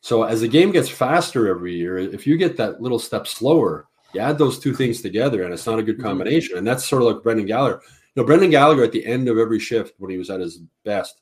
So 0.00 0.24
as 0.24 0.40
the 0.40 0.48
game 0.48 0.72
gets 0.72 0.88
faster 0.88 1.48
every 1.48 1.74
year, 1.74 1.98
if 1.98 2.26
you 2.26 2.36
get 2.36 2.56
that 2.56 2.80
little 2.80 2.98
step 2.98 3.26
slower, 3.26 3.86
you 4.12 4.20
add 4.20 4.38
those 4.38 4.58
two 4.58 4.74
things 4.74 5.00
together, 5.00 5.44
and 5.44 5.52
it's 5.52 5.66
not 5.66 5.78
a 5.78 5.82
good 5.82 5.96
mm-hmm. 5.96 6.06
combination. 6.06 6.58
And 6.58 6.66
that's 6.66 6.88
sort 6.88 7.02
of 7.02 7.08
like 7.08 7.22
Brendan 7.22 7.46
Gallagher. 7.46 7.80
You 8.14 8.22
know, 8.22 8.26
Brendan 8.26 8.50
Gallagher 8.50 8.84
at 8.84 8.92
the 8.92 9.04
end 9.06 9.28
of 9.28 9.38
every 9.38 9.58
shift 9.58 9.94
when 9.98 10.10
he 10.10 10.18
was 10.18 10.28
at 10.28 10.40
his 10.40 10.60
best, 10.84 11.20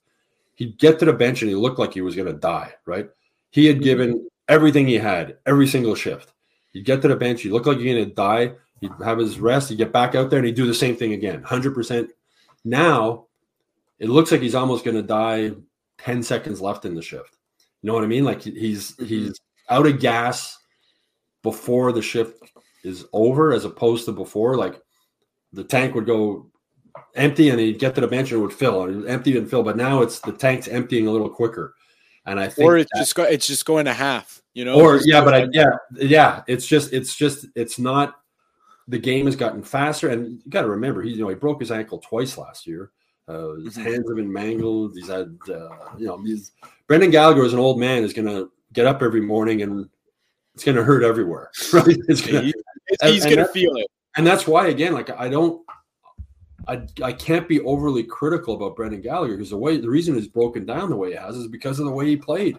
he'd 0.55 0.79
get 0.79 0.99
to 0.99 1.05
the 1.05 1.13
bench 1.13 1.43
and 1.43 1.49
he 1.49 1.55
looked 1.55 1.79
like 1.79 1.95
he 1.95 2.01
was 2.01 2.17
going 2.17 2.27
to 2.27 2.39
die, 2.39 2.75
right? 2.85 3.09
He 3.51 3.67
had 3.67 3.83
given 3.83 4.29
everything 4.51 4.87
he 4.87 4.97
had, 4.97 5.39
every 5.47 5.67
single 5.67 5.95
shift. 5.95 6.33
He'd 6.73 6.85
get 6.85 7.01
to 7.03 7.09
the 7.09 7.17
bench, 7.17 7.45
you 7.45 7.53
look 7.53 7.67
like 7.67 7.79
you're 7.79 7.95
gonna 7.95 8.15
die. 8.15 8.53
He'd 8.81 8.93
have 9.05 9.19
his 9.19 9.39
rest, 9.39 9.69
he'd 9.69 9.79
get 9.79 9.93
back 9.93 10.15
out 10.15 10.29
there, 10.29 10.39
and 10.39 10.47
he'd 10.47 10.57
do 10.57 10.67
the 10.67 10.75
same 10.75 10.97
thing 10.97 11.13
again, 11.13 11.43
hundred 11.43 11.75
percent. 11.75 12.11
Now, 12.65 13.27
it 13.99 14.09
looks 14.09 14.31
like 14.31 14.43
he's 14.43 14.55
almost 14.55 14.85
gonna 14.85 15.03
die. 15.03 15.53
Ten 15.99 16.23
seconds 16.23 16.61
left 16.61 16.85
in 16.85 16.95
the 16.95 17.03
shift. 17.03 17.37
You 17.81 17.89
know 17.89 17.95
what 17.95 18.05
I 18.05 18.09
mean? 18.09 18.25
Like 18.25 18.43
he's 18.43 18.93
mm-hmm. 18.93 19.05
he's 19.07 19.41
out 19.69 19.87
of 19.87 20.01
gas 20.01 20.59
before 21.43 21.93
the 21.93 22.03
shift 22.03 22.43
is 22.85 23.07
over, 23.13 23.53
as 23.53 23.65
opposed 23.65 24.05
to 24.07 24.13
before. 24.13 24.57
Like 24.57 24.81
the 25.53 25.65
tank 25.65 25.95
would 25.95 26.07
go 26.07 26.51
empty 27.15 27.51
and 27.51 27.61
he'd 27.61 27.79
get 27.79 27.95
to 27.95 28.01
the 28.01 28.09
bench 28.09 28.33
and 28.33 28.41
it 28.41 28.43
would 28.43 28.53
fill, 28.53 28.85
and 28.85 29.07
empty 29.07 29.37
and 29.37 29.49
fill. 29.49 29.63
But 29.63 29.77
now 29.77 30.03
it's 30.03 30.21
the 30.21 30.33
tank's 30.33 30.69
emptying 30.69 31.07
a 31.07 31.11
little 31.11 31.31
quicker. 31.31 31.75
And 32.27 32.39
I 32.39 32.49
think 32.49 32.69
or 32.69 32.77
it's 32.77 32.91
that, 32.93 33.01
just 33.01 33.15
go, 33.15 33.25
it's 33.25 33.47
just 33.47 33.65
going 33.65 33.87
to 33.87 33.95
half, 33.95 34.40
you 34.55 34.65
know. 34.65 34.81
Or 34.81 35.01
yeah, 35.05 35.23
but 35.23 35.35
I, 35.35 35.49
yeah, 35.53 35.71
yeah, 35.95 36.43
it's 36.47 36.67
just 36.67 36.93
it's 36.93 37.15
just 37.15 37.47
it's 37.55 37.79
not. 37.79 38.17
The 38.89 38.99
game 38.99 39.27
has 39.27 39.37
gotten 39.37 39.63
faster, 39.63 40.09
and 40.09 40.41
you 40.45 40.51
got 40.51 40.63
to 40.63 40.69
remember 40.69 41.03
he 41.03 41.11
you 41.11 41.23
know 41.23 41.29
he 41.29 41.35
broke 41.35 41.61
his 41.61 41.71
ankle 41.71 41.99
twice 41.99 42.37
last 42.37 42.67
year. 42.67 42.91
Uh, 43.29 43.55
his 43.65 43.75
mm-hmm. 43.75 43.83
hands 43.83 44.09
have 44.09 44.17
been 44.17 44.33
mangled. 44.33 44.93
He's 44.95 45.09
had 45.09 45.37
uh, 45.49 45.69
you 45.97 46.07
know 46.07 46.19
he's 46.23 46.53
Brendan 46.87 47.11
Gallagher 47.11 47.45
is 47.45 47.53
an 47.53 47.61
old 47.61 47.79
man 47.79 48.03
is 48.03 48.13
going 48.13 48.27
to 48.27 48.51
get 48.73 48.87
up 48.87 49.03
every 49.03 49.21
morning 49.21 49.63
and 49.63 49.89
it's 50.55 50.65
going 50.65 50.77
to 50.77 50.83
hurt 50.83 51.05
everywhere. 51.05 51.51
Right? 51.73 51.97
It's 52.09 52.21
gonna, 52.21 52.43
he, 52.43 52.55
he's 53.03 53.25
going 53.25 53.37
to 53.37 53.47
feel 53.47 53.77
it, 53.77 53.87
and 54.17 54.27
that's 54.27 54.47
why 54.47 54.69
again, 54.69 54.93
like 54.93 55.11
I 55.11 55.29
don't 55.29 55.63
I, 56.71 56.87
I 57.03 57.13
can't 57.13 57.49
be 57.49 57.61
overly 57.61 58.05
critical 58.05 58.55
about 58.55 58.77
Brendan 58.77 59.01
Gallagher 59.01 59.37
because 59.37 59.51
the 59.51 59.57
way 59.57 59.79
the 59.79 59.89
reason 59.89 60.15
he's 60.15 60.29
broken 60.29 60.65
down 60.67 60.91
the 60.91 60.97
way 60.97 61.11
he 61.11 61.17
has 61.17 61.37
is 61.37 61.49
because 61.49 61.79
of 61.79 61.87
the 61.87 61.93
way 61.93 62.07
he 62.07 62.17
played. 62.17 62.59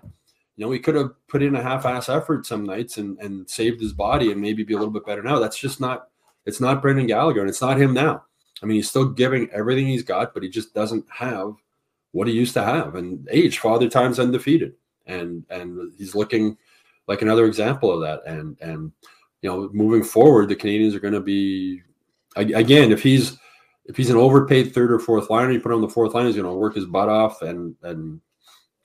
You 0.62 0.68
know, 0.68 0.74
he 0.74 0.80
could 0.80 0.94
have 0.94 1.14
put 1.28 1.42
in 1.42 1.56
a 1.56 1.64
half-ass 1.64 2.08
effort 2.08 2.46
some 2.46 2.64
nights 2.64 3.00
and 3.00 3.18
and 3.18 3.50
saved 3.50 3.82
his 3.82 3.94
body 3.94 4.32
and 4.32 4.40
maybe 4.40 4.64
be 4.64 4.76
a 4.76 4.78
little 4.78 4.94
bit 4.94 5.08
better 5.08 5.24
now. 5.24 5.40
That's 5.40 5.58
just 5.58 5.82
not 5.82 6.10
it's 6.46 6.62
not 6.62 6.84
Brendan 6.84 7.08
Gallagher 7.08 7.40
and 7.40 7.50
it's 7.50 7.64
not 7.64 7.82
him 7.82 7.96
now. 7.96 8.26
I 8.62 8.68
mean, 8.68 8.76
he's 8.76 8.88
still 8.88 9.06
giving 9.06 9.50
everything 9.50 9.88
he's 9.88 10.04
got, 10.04 10.36
but 10.36 10.44
he 10.44 10.50
just 10.50 10.76
doesn't 10.76 11.04
have 11.10 11.56
what 12.12 12.28
he 12.28 12.36
used 12.36 12.54
to 12.54 12.64
have. 12.64 12.94
And 12.94 13.28
age, 13.32 13.58
father 13.58 13.90
time's 13.90 14.20
undefeated, 14.20 14.76
and 15.08 15.44
and 15.50 15.94
he's 15.98 16.14
looking 16.14 16.56
like 17.08 17.24
another 17.24 17.48
example 17.48 17.92
of 17.92 18.02
that. 18.02 18.32
And 18.32 18.56
and 18.62 18.92
you 19.42 19.50
know, 19.50 19.68
moving 19.74 20.04
forward, 20.04 20.48
the 20.48 20.56
Canadians 20.56 20.94
are 20.94 21.00
going 21.00 21.16
to 21.16 21.22
be 21.22 21.82
again 22.36 22.92
if 22.92 23.02
he's 23.02 23.36
if 23.86 23.98
he's 23.98 24.12
an 24.12 24.16
overpaid 24.16 24.76
third 24.76 24.92
or 24.92 25.00
fourth 25.00 25.32
liner, 25.32 25.54
you 25.54 25.60
put 25.60 25.72
him 25.72 25.78
on 25.78 25.82
the 25.82 25.90
fourth 25.90 26.14
line, 26.14 26.28
he's 26.28 26.36
going 26.36 26.46
to 26.46 26.54
work 26.54 26.76
his 26.76 26.86
butt 26.86 27.10
off 27.10 27.42
and 27.42 27.76
and 27.82 28.22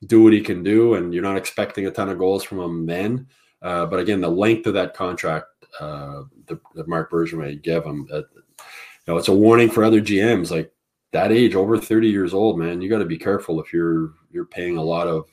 do 0.04 0.22
what 0.22 0.32
he 0.32 0.40
can 0.40 0.62
do, 0.62 0.94
and 0.94 1.12
you're 1.14 1.22
not 1.22 1.36
expecting 1.36 1.86
a 1.86 1.90
ton 1.90 2.08
of 2.08 2.18
goals 2.18 2.44
from 2.44 2.60
him 2.60 2.86
then. 2.86 3.26
Uh, 3.62 3.86
but 3.86 3.98
again, 3.98 4.20
the 4.20 4.28
length 4.28 4.66
of 4.66 4.74
that 4.74 4.94
contract 4.94 5.46
uh, 5.80 6.22
that, 6.46 6.58
that 6.74 6.88
Marc 6.88 7.10
Bergevin 7.10 7.62
gave 7.62 7.84
him, 7.84 8.06
uh, 8.12 8.18
you 8.18 8.62
know, 9.06 9.16
it's 9.16 9.28
a 9.28 9.34
warning 9.34 9.70
for 9.70 9.84
other 9.84 10.00
GMs. 10.00 10.50
Like 10.50 10.72
that 11.12 11.32
age, 11.32 11.54
over 11.54 11.78
30 11.78 12.08
years 12.08 12.34
old, 12.34 12.58
man, 12.58 12.80
you 12.80 12.88
got 12.88 12.98
to 12.98 13.04
be 13.04 13.18
careful 13.18 13.60
if 13.60 13.72
you're 13.72 14.12
you're 14.30 14.44
paying 14.44 14.76
a 14.76 14.82
lot 14.82 15.06
of 15.06 15.26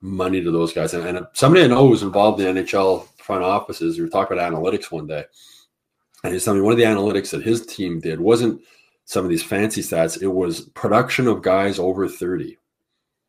money 0.00 0.42
to 0.42 0.50
those 0.50 0.72
guys. 0.72 0.94
And, 0.94 1.06
and 1.06 1.26
somebody 1.34 1.64
I 1.64 1.68
know 1.68 1.86
who's 1.86 2.02
involved 2.02 2.40
in 2.40 2.54
the 2.54 2.62
NHL 2.62 3.06
front 3.18 3.44
offices, 3.44 3.98
we 3.98 4.04
were 4.04 4.10
talking 4.10 4.36
about 4.36 4.52
analytics 4.52 4.90
one 4.90 5.06
day, 5.06 5.24
and 6.24 6.32
he's 6.32 6.44
telling 6.44 6.60
me 6.60 6.64
one 6.64 6.72
of 6.72 6.78
the 6.78 6.84
analytics 6.84 7.30
that 7.30 7.42
his 7.42 7.66
team 7.66 8.00
did 8.00 8.20
wasn't– 8.20 8.60
some 9.04 9.24
of 9.24 9.30
these 9.30 9.42
fancy 9.42 9.82
stats, 9.82 10.22
it 10.22 10.28
was 10.28 10.62
production 10.70 11.26
of 11.28 11.42
guys 11.42 11.78
over 11.78 12.08
30. 12.08 12.56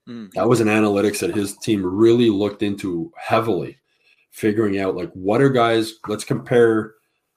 Mm. 0.07 0.31
That 0.33 0.49
was 0.49 0.61
an 0.61 0.67
analytics 0.67 1.19
that 1.19 1.35
his 1.35 1.57
team 1.57 1.85
really 1.85 2.29
looked 2.29 2.63
into 2.63 3.11
heavily, 3.17 3.77
figuring 4.31 4.79
out 4.79 4.95
like 4.95 5.11
what 5.13 5.41
are 5.41 5.49
guys, 5.49 5.95
let's 6.07 6.23
compare 6.23 6.95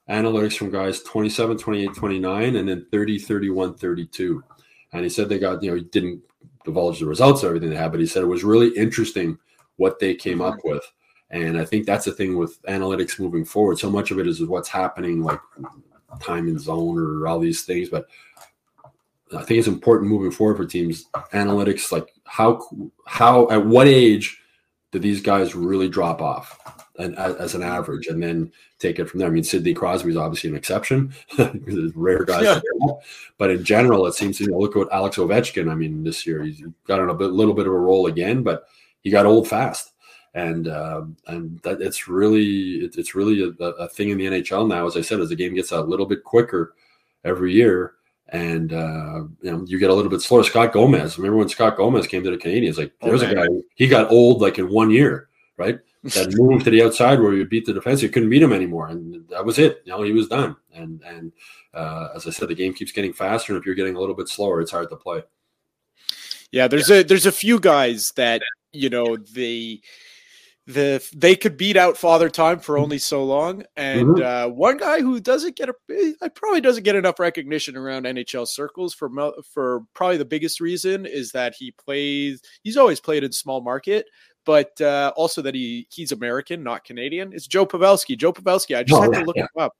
analytics 0.09 0.57
from 0.57 0.71
guys 0.71 1.01
27, 1.03 1.57
28, 1.57 1.93
29, 1.93 2.55
and 2.55 2.69
then 2.69 2.85
30, 2.91 3.19
31, 3.19 3.75
32. 3.75 4.43
And 4.93 5.03
he 5.03 5.09
said 5.09 5.29
they 5.29 5.39
got, 5.39 5.61
you 5.61 5.69
know, 5.69 5.75
he 5.77 5.83
didn't 5.83 6.21
divulge 6.65 6.99
the 6.99 7.05
results 7.05 7.43
of 7.43 7.47
everything 7.47 7.69
they 7.69 7.75
had, 7.75 7.91
but 7.91 7.99
he 7.99 8.05
said 8.05 8.23
it 8.23 8.27
was 8.27 8.43
really 8.43 8.69
interesting 8.69 9.37
what 9.77 9.99
they 9.99 10.15
came 10.15 10.41
up 10.41 10.57
with. 10.63 10.83
And 11.29 11.57
I 11.57 11.65
think 11.65 11.85
that's 11.85 12.05
the 12.05 12.13
thing 12.13 12.37
with 12.37 12.61
analytics 12.63 13.19
moving 13.19 13.43
forward. 13.43 13.79
So 13.79 13.89
much 13.89 14.11
of 14.11 14.19
it 14.19 14.27
is 14.27 14.41
what's 14.43 14.69
happening, 14.69 15.21
like 15.23 15.39
time 16.21 16.47
and 16.47 16.59
zone 16.59 16.97
or 16.97 17.27
all 17.27 17.39
these 17.39 17.63
things. 17.63 17.89
But 17.89 18.07
I 19.35 19.43
think 19.43 19.59
it's 19.59 19.67
important 19.67 20.09
moving 20.09 20.31
forward 20.31 20.57
for 20.57 20.65
teams 20.65 21.05
analytics 21.33 21.91
like 21.91 22.13
how 22.25 22.61
how 23.05 23.49
at 23.49 23.65
what 23.65 23.87
age 23.87 24.41
do 24.91 24.99
these 24.99 25.21
guys 25.21 25.55
really 25.55 25.89
drop 25.89 26.21
off 26.21 26.59
and 26.97 27.17
as 27.17 27.53
an 27.53 27.61
average 27.61 28.07
and 28.07 28.23
then 28.23 28.51
take 28.79 28.99
it 28.99 29.05
from 29.05 29.19
there. 29.19 29.27
I 29.27 29.31
mean 29.31 29.43
Sidney 29.43 29.73
Crosby 29.73 30.11
is 30.11 30.17
obviously 30.17 30.49
an 30.49 30.55
exception. 30.55 31.13
rare 31.95 32.23
guys 32.23 32.43
yeah. 32.43 32.59
but 33.37 33.51
in 33.51 33.63
general 33.63 34.07
it 34.07 34.13
seems 34.13 34.37
to 34.37 34.45
you 34.45 34.51
know, 34.51 34.59
look 34.59 34.75
at 34.75 34.87
Alex 34.91 35.17
Ovechkin. 35.17 35.69
I 35.69 35.75
mean 35.75 36.03
this 36.03 36.25
year 36.25 36.43
he's 36.43 36.63
got 36.85 36.99
a 36.99 37.13
bit, 37.13 37.31
little 37.31 37.53
bit 37.53 37.67
of 37.67 37.73
a 37.73 37.77
role 37.77 38.07
again, 38.07 38.43
but 38.43 38.67
he 39.01 39.09
got 39.09 39.25
old 39.25 39.47
fast. 39.47 39.93
And 40.33 40.67
uh, 40.67 41.03
and 41.25 41.59
that 41.61 41.81
it's 41.81 42.07
really 42.07 42.85
it, 42.85 42.95
it's 42.97 43.15
really 43.15 43.41
a, 43.59 43.63
a 43.63 43.87
thing 43.87 44.09
in 44.09 44.19
the 44.19 44.25
NHL 44.25 44.67
now. 44.67 44.85
As 44.85 44.95
I 44.95 45.01
said, 45.01 45.19
as 45.19 45.29
the 45.29 45.35
game 45.35 45.55
gets 45.55 45.71
a 45.71 45.81
little 45.81 46.05
bit 46.05 46.23
quicker 46.23 46.75
every 47.23 47.53
year, 47.53 47.96
and 48.29 48.73
uh, 48.73 49.23
you 49.41 49.51
know 49.51 49.63
you 49.65 49.79
get 49.79 49.89
a 49.89 49.93
little 49.93 50.11
bit 50.11 50.21
slower. 50.21 50.43
Scott 50.43 50.73
Gomez, 50.73 51.17
remember 51.17 51.37
when 51.37 51.49
Scott 51.49 51.77
Gomez 51.77 52.07
came 52.07 52.23
to 52.23 52.31
the 52.31 52.37
Canadians? 52.37 52.77
Like 52.77 52.93
oh, 53.01 53.07
there's 53.07 53.23
oh, 53.23 53.29
a 53.29 53.35
guy 53.35 53.47
he 53.75 53.87
got 53.87 54.11
old 54.11 54.41
like 54.41 54.59
in 54.59 54.69
one 54.69 54.89
year, 54.89 55.29
right? 55.57 55.79
That 56.03 56.33
moved 56.37 56.65
to 56.65 56.71
the 56.71 56.83
outside 56.83 57.19
where 57.19 57.33
you 57.33 57.45
beat 57.45 57.65
the 57.65 57.73
defense, 57.73 58.01
you 58.01 58.09
couldn't 58.09 58.29
beat 58.29 58.41
him 58.41 58.53
anymore, 58.53 58.87
and 58.87 59.27
that 59.29 59.45
was 59.45 59.59
it. 59.59 59.81
You 59.85 59.93
know 59.93 60.03
he 60.03 60.11
was 60.11 60.27
done. 60.27 60.55
And 60.73 61.01
and 61.03 61.31
uh, 61.73 62.09
as 62.15 62.27
I 62.27 62.31
said, 62.31 62.49
the 62.49 62.55
game 62.55 62.73
keeps 62.73 62.91
getting 62.91 63.13
faster, 63.13 63.53
and 63.53 63.61
if 63.61 63.65
you're 63.65 63.75
getting 63.75 63.95
a 63.95 63.99
little 63.99 64.15
bit 64.15 64.27
slower, 64.27 64.61
it's 64.61 64.71
hard 64.71 64.89
to 64.89 64.95
play. 64.95 65.23
Yeah, 66.51 66.67
there's 66.67 66.89
a 66.89 67.03
there's 67.03 67.25
a 67.25 67.31
few 67.31 67.59
guys 67.59 68.11
that 68.15 68.41
you 68.71 68.89
know 68.89 69.17
they 69.17 69.81
the 70.67 71.09
they 71.15 71.35
could 71.35 71.55
beat 71.55 71.77
out 71.77 71.97
Father 71.97 72.29
Time 72.29 72.59
for 72.59 72.77
only 72.77 72.97
so 72.97 73.23
long, 73.23 73.63
and 73.77 74.07
mm-hmm. 74.07 74.51
uh, 74.51 74.53
one 74.53 74.77
guy 74.77 74.99
who 74.99 75.19
doesn't 75.21 75.55
get 75.55 75.69
a 75.69 75.73
I 76.21 76.27
probably 76.27 76.59
doesn't 76.59 76.83
get 76.83 76.97
enough 76.97 77.19
recognition 77.19 77.77
around 77.77 78.03
NHL 78.05 78.47
circles 78.47 78.93
for 78.93 79.09
for 79.49 79.83
probably 79.93 80.17
the 80.17 80.25
biggest 80.25 80.59
reason 80.59 81.05
is 81.05 81.31
that 81.31 81.55
he 81.57 81.71
plays 81.71 82.41
he's 82.63 82.75
always 82.75 82.99
played 82.99 83.23
in 83.23 83.31
small 83.31 83.61
market, 83.61 84.07
but 84.45 84.79
uh, 84.81 85.13
also 85.15 85.41
that 85.41 85.55
he 85.55 85.87
he's 85.89 86.11
American, 86.11 86.63
not 86.63 86.83
Canadian. 86.83 87.31
It's 87.31 87.47
Joe 87.47 87.65
Pavelski. 87.65 88.17
Joe 88.17 88.33
Pavelski. 88.33 88.75
I 88.75 88.83
just 88.83 88.99
oh, 88.99 89.03
had 89.03 89.19
to 89.19 89.25
look 89.25 89.37
yeah. 89.37 89.43
him 89.43 89.49
up. 89.57 89.73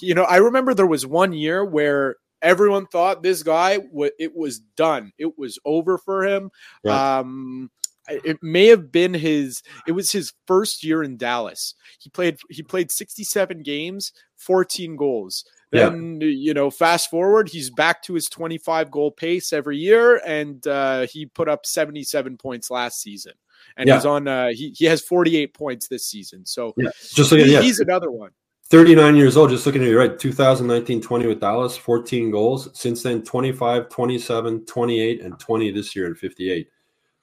You 0.00 0.14
know, 0.14 0.24
I 0.24 0.38
remember 0.38 0.74
there 0.74 0.84
was 0.84 1.06
one 1.06 1.32
year 1.32 1.64
where 1.64 2.16
everyone 2.42 2.86
thought 2.86 3.22
this 3.22 3.44
guy 3.44 3.78
it 4.18 4.34
was 4.34 4.58
done. 4.58 5.12
It 5.16 5.38
was 5.38 5.60
over 5.64 5.96
for 5.96 6.24
him. 6.24 6.50
Yeah. 6.82 7.18
Um, 7.18 7.70
it 8.08 8.42
may 8.42 8.66
have 8.66 8.92
been 8.92 9.14
his 9.14 9.62
it 9.86 9.92
was 9.92 10.10
his 10.10 10.32
first 10.46 10.84
year 10.84 11.02
in 11.02 11.16
Dallas. 11.16 11.74
He 11.98 12.10
played 12.10 12.38
he 12.50 12.62
played 12.62 12.90
67 12.90 13.62
games, 13.62 14.12
14 14.36 14.96
goals. 14.96 15.44
Then 15.70 16.20
yeah. 16.20 16.28
you 16.28 16.54
know, 16.54 16.70
fast 16.70 17.10
forward, 17.10 17.48
he's 17.48 17.70
back 17.70 18.02
to 18.04 18.14
his 18.14 18.26
25 18.26 18.90
goal 18.90 19.10
pace 19.10 19.52
every 19.52 19.78
year 19.78 20.20
and 20.24 20.64
uh, 20.66 21.06
he 21.06 21.26
put 21.26 21.48
up 21.48 21.66
77 21.66 22.36
points 22.36 22.70
last 22.70 23.00
season. 23.00 23.32
And 23.76 23.88
yeah. 23.88 23.96
he's 23.96 24.06
on 24.06 24.28
uh, 24.28 24.48
he 24.48 24.74
he 24.76 24.84
has 24.84 25.00
48 25.02 25.54
points 25.54 25.88
this 25.88 26.06
season. 26.06 26.46
So 26.46 26.74
yeah. 26.76 26.90
just 27.14 27.30
he, 27.32 27.52
yeah. 27.52 27.60
he's 27.60 27.80
another 27.80 28.10
one. 28.10 28.30
39 28.66 29.16
years 29.16 29.36
old, 29.36 29.50
just 29.50 29.66
looking 29.66 29.82
at 29.82 29.88
you 29.88 29.98
right, 29.98 30.18
2019 30.18 31.00
20 31.00 31.26
with 31.26 31.40
Dallas, 31.40 31.76
14 31.76 32.30
goals. 32.30 32.70
Since 32.72 33.02
then, 33.02 33.22
25, 33.22 33.88
27, 33.88 34.64
28, 34.64 35.20
and 35.20 35.38
20 35.38 35.70
this 35.70 35.94
year 35.94 36.06
and 36.06 36.16
58. 36.16 36.68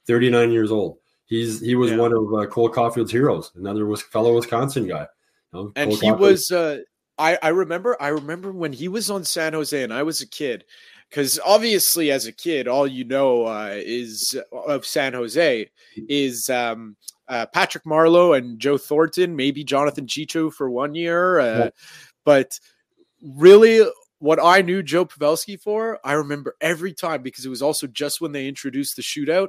39 0.06 0.50
years 0.50 0.70
old. 0.70 0.98
He's 1.26 1.60
he 1.60 1.74
was 1.74 1.90
yeah. 1.90 1.98
one 1.98 2.12
of 2.12 2.34
uh, 2.34 2.46
Cole 2.46 2.68
Caufield's 2.68 3.12
heroes, 3.12 3.52
another 3.56 3.86
was 3.86 4.02
fellow 4.02 4.34
Wisconsin 4.34 4.86
guy. 4.86 5.06
You 5.52 5.58
know, 5.58 5.72
and 5.76 5.90
Cole 5.90 5.98
he 5.98 6.08
Caufield. 6.08 6.18
was 6.18 6.50
uh, 6.50 6.78
I 7.18 7.38
I 7.42 7.48
remember 7.48 7.96
I 8.00 8.08
remember 8.08 8.52
when 8.52 8.72
he 8.72 8.88
was 8.88 9.10
on 9.10 9.24
San 9.24 9.52
Jose 9.54 9.82
and 9.82 9.94
I 9.94 10.02
was 10.02 10.20
a 10.20 10.28
kid 10.28 10.64
because 11.08 11.38
obviously 11.44 12.10
as 12.10 12.26
a 12.26 12.32
kid 12.32 12.68
all 12.68 12.86
you 12.86 13.04
know 13.04 13.46
uh, 13.46 13.72
is 13.74 14.36
of 14.52 14.84
San 14.84 15.14
Jose 15.14 15.70
is 16.08 16.50
um, 16.50 16.96
uh, 17.28 17.46
Patrick 17.46 17.84
Marleau 17.84 18.36
and 18.36 18.58
Joe 18.58 18.76
Thornton, 18.76 19.36
maybe 19.36 19.64
Jonathan 19.64 20.06
Cheechoo 20.06 20.52
for 20.52 20.70
one 20.70 20.94
year, 20.94 21.38
uh, 21.38 21.58
yeah. 21.58 21.70
but 22.24 22.58
really 23.22 23.86
what 24.18 24.38
I 24.42 24.62
knew 24.62 24.82
Joe 24.82 25.04
Pavelski 25.04 25.60
for, 25.60 25.98
I 26.04 26.12
remember 26.12 26.56
every 26.60 26.92
time 26.92 27.22
because 27.22 27.44
it 27.44 27.48
was 27.48 27.62
also 27.62 27.86
just 27.86 28.20
when 28.20 28.32
they 28.32 28.46
introduced 28.46 28.96
the 28.96 29.02
shootout 29.02 29.48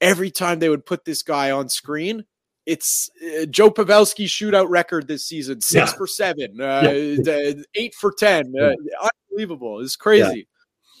every 0.00 0.30
time 0.30 0.58
they 0.58 0.68
would 0.68 0.86
put 0.86 1.04
this 1.04 1.22
guy 1.22 1.50
on 1.50 1.68
screen, 1.68 2.24
it's 2.66 3.10
uh, 3.22 3.46
Joe 3.46 3.70
Pavelski 3.70 4.26
shootout 4.26 4.68
record 4.68 5.06
this 5.06 5.26
season: 5.26 5.60
six 5.60 5.90
yeah. 5.90 5.96
for 5.96 6.06
seven, 6.06 6.60
uh, 6.60 6.82
yeah. 6.84 7.52
eight 7.74 7.94
for 7.94 8.12
ten. 8.12 8.52
Uh, 8.58 8.74
unbelievable! 9.30 9.80
It's 9.80 9.96
crazy. 9.96 10.46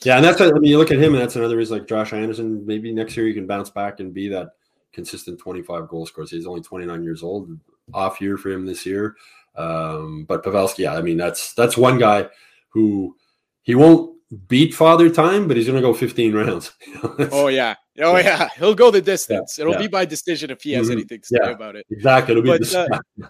Yeah. 0.02 0.12
yeah. 0.12 0.16
and 0.16 0.24
that's 0.24 0.40
I 0.40 0.50
mean, 0.52 0.64
you 0.64 0.78
look 0.78 0.90
at 0.90 0.98
him, 0.98 1.14
and 1.14 1.22
that's 1.22 1.36
another 1.36 1.56
reason. 1.56 1.78
Like 1.78 1.88
Josh 1.88 2.12
Anderson, 2.12 2.66
maybe 2.66 2.92
next 2.92 3.16
year 3.16 3.26
you 3.26 3.34
can 3.34 3.46
bounce 3.46 3.70
back 3.70 4.00
and 4.00 4.12
be 4.12 4.28
that 4.28 4.50
consistent 4.92 5.38
25 5.38 5.88
goal 5.88 6.06
scores. 6.06 6.30
He's 6.30 6.46
only 6.46 6.60
29 6.60 7.02
years 7.02 7.22
old. 7.22 7.58
Off 7.92 8.18
year 8.18 8.38
for 8.38 8.50
him 8.50 8.64
this 8.64 8.86
year. 8.86 9.14
Um, 9.56 10.24
but 10.24 10.42
Pavelski, 10.42 10.78
yeah, 10.78 10.94
I 10.94 11.02
mean 11.02 11.16
that's 11.16 11.52
that's 11.54 11.76
one 11.76 11.98
guy 11.98 12.28
who 12.70 13.16
he 13.62 13.74
won't 13.74 14.13
beat 14.34 14.74
father 14.74 15.10
time, 15.10 15.48
but 15.48 15.56
he's 15.56 15.66
going 15.66 15.76
to 15.76 15.82
go 15.82 15.94
15 15.94 16.34
rounds. 16.34 16.72
oh 17.32 17.48
yeah, 17.48 17.74
oh 18.00 18.16
yeah, 18.16 18.48
he'll 18.56 18.74
go 18.74 18.90
the 18.90 19.00
distance. 19.00 19.58
Yeah, 19.58 19.62
It'll 19.62 19.74
yeah. 19.74 19.82
be 19.82 19.88
by 19.88 20.04
decision 20.04 20.50
if 20.50 20.62
he 20.62 20.72
has 20.72 20.86
mm-hmm. 20.86 20.92
anything 20.92 21.20
to 21.20 21.28
yeah, 21.30 21.46
say 21.46 21.52
about 21.52 21.76
it. 21.76 21.86
Exactly. 21.90 22.32
It'll 22.32 22.42
be 22.42 22.58
but, 22.58 22.74
uh, 22.74 23.28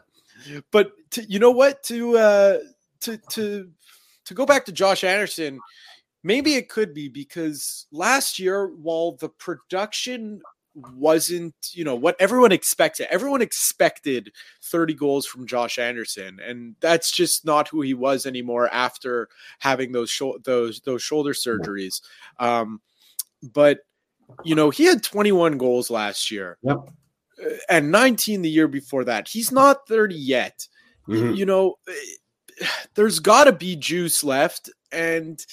but 0.71 0.93
to, 1.12 1.25
you 1.25 1.38
know 1.38 1.51
what? 1.51 1.83
To 1.85 2.19
uh, 2.19 2.59
to 3.01 3.17
to 3.31 3.71
to 4.25 4.35
go 4.35 4.47
back 4.47 4.64
to 4.67 4.73
Josh 4.73 5.05
Anderson, 5.05 5.61
maybe 6.23 6.55
it 6.55 6.69
could 6.69 6.95
be 6.95 7.09
because 7.09 7.87
last 7.93 8.38
year, 8.38 8.69
while 8.69 9.12
the 9.12 9.29
production 9.29 10.40
wasn't, 10.74 11.54
you 11.72 11.84
know, 11.84 11.94
what 11.94 12.16
everyone 12.18 12.52
expected. 12.52 13.06
Everyone 13.10 13.42
expected 13.42 14.32
30 14.62 14.94
goals 14.94 15.26
from 15.26 15.46
Josh 15.46 15.78
Anderson, 15.78 16.40
and 16.44 16.76
that's 16.80 17.10
just 17.10 17.44
not 17.44 17.68
who 17.68 17.80
he 17.80 17.94
was 17.94 18.26
anymore 18.26 18.68
after 18.72 19.28
having 19.60 19.92
those 19.92 20.10
sho- 20.10 20.38
those 20.44 20.80
those 20.80 21.02
shoulder 21.02 21.32
surgeries. 21.32 22.00
Um, 22.38 22.80
but 23.42 23.80
you 24.42 24.54
know, 24.54 24.70
he 24.70 24.84
had 24.84 25.02
21 25.02 25.58
goals 25.58 25.90
last 25.90 26.30
year. 26.30 26.58
Yep. 26.62 26.76
Uh, 26.76 27.48
and 27.68 27.90
19 27.90 28.42
the 28.42 28.50
year 28.50 28.68
before 28.68 29.04
that. 29.04 29.28
He's 29.28 29.52
not 29.52 29.87
30 29.88 30.14
yet. 30.14 30.66
Mm-hmm. 31.08 31.34
You 31.34 31.46
know, 31.46 31.74
eh, 31.88 32.66
there's 32.94 33.18
got 33.18 33.44
to 33.44 33.52
be 33.52 33.76
juice 33.76 34.24
left 34.24 34.70
and 34.92 35.44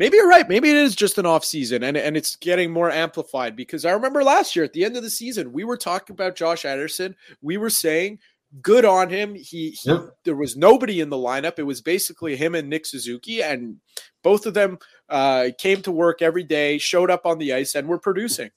maybe 0.00 0.16
you're 0.16 0.28
right. 0.28 0.48
Maybe 0.48 0.70
it 0.70 0.76
is 0.76 0.96
just 0.96 1.18
an 1.18 1.26
off 1.26 1.44
season 1.44 1.84
and, 1.84 1.96
and 1.96 2.16
it's 2.16 2.34
getting 2.34 2.72
more 2.72 2.90
amplified 2.90 3.54
because 3.54 3.84
I 3.84 3.90
remember 3.92 4.24
last 4.24 4.56
year 4.56 4.64
at 4.64 4.72
the 4.72 4.84
end 4.84 4.96
of 4.96 5.02
the 5.02 5.10
season, 5.10 5.52
we 5.52 5.62
were 5.62 5.76
talking 5.76 6.14
about 6.14 6.34
Josh 6.34 6.64
Anderson. 6.64 7.14
We 7.42 7.58
were 7.58 7.70
saying 7.70 8.18
good 8.62 8.86
on 8.86 9.10
him. 9.10 9.34
He, 9.34 9.70
he 9.70 9.90
yep. 9.90 10.16
there 10.24 10.34
was 10.34 10.56
nobody 10.56 11.00
in 11.00 11.10
the 11.10 11.16
lineup. 11.16 11.58
It 11.58 11.64
was 11.64 11.82
basically 11.82 12.34
him 12.34 12.54
and 12.54 12.68
Nick 12.68 12.86
Suzuki, 12.86 13.42
and 13.42 13.76
both 14.22 14.46
of 14.46 14.54
them 14.54 14.78
uh, 15.10 15.50
came 15.58 15.82
to 15.82 15.92
work 15.92 16.22
every 16.22 16.44
day, 16.44 16.78
showed 16.78 17.10
up 17.10 17.26
on 17.26 17.38
the 17.38 17.52
ice, 17.52 17.74
and 17.74 17.86
were 17.86 17.98
producing. 17.98 18.50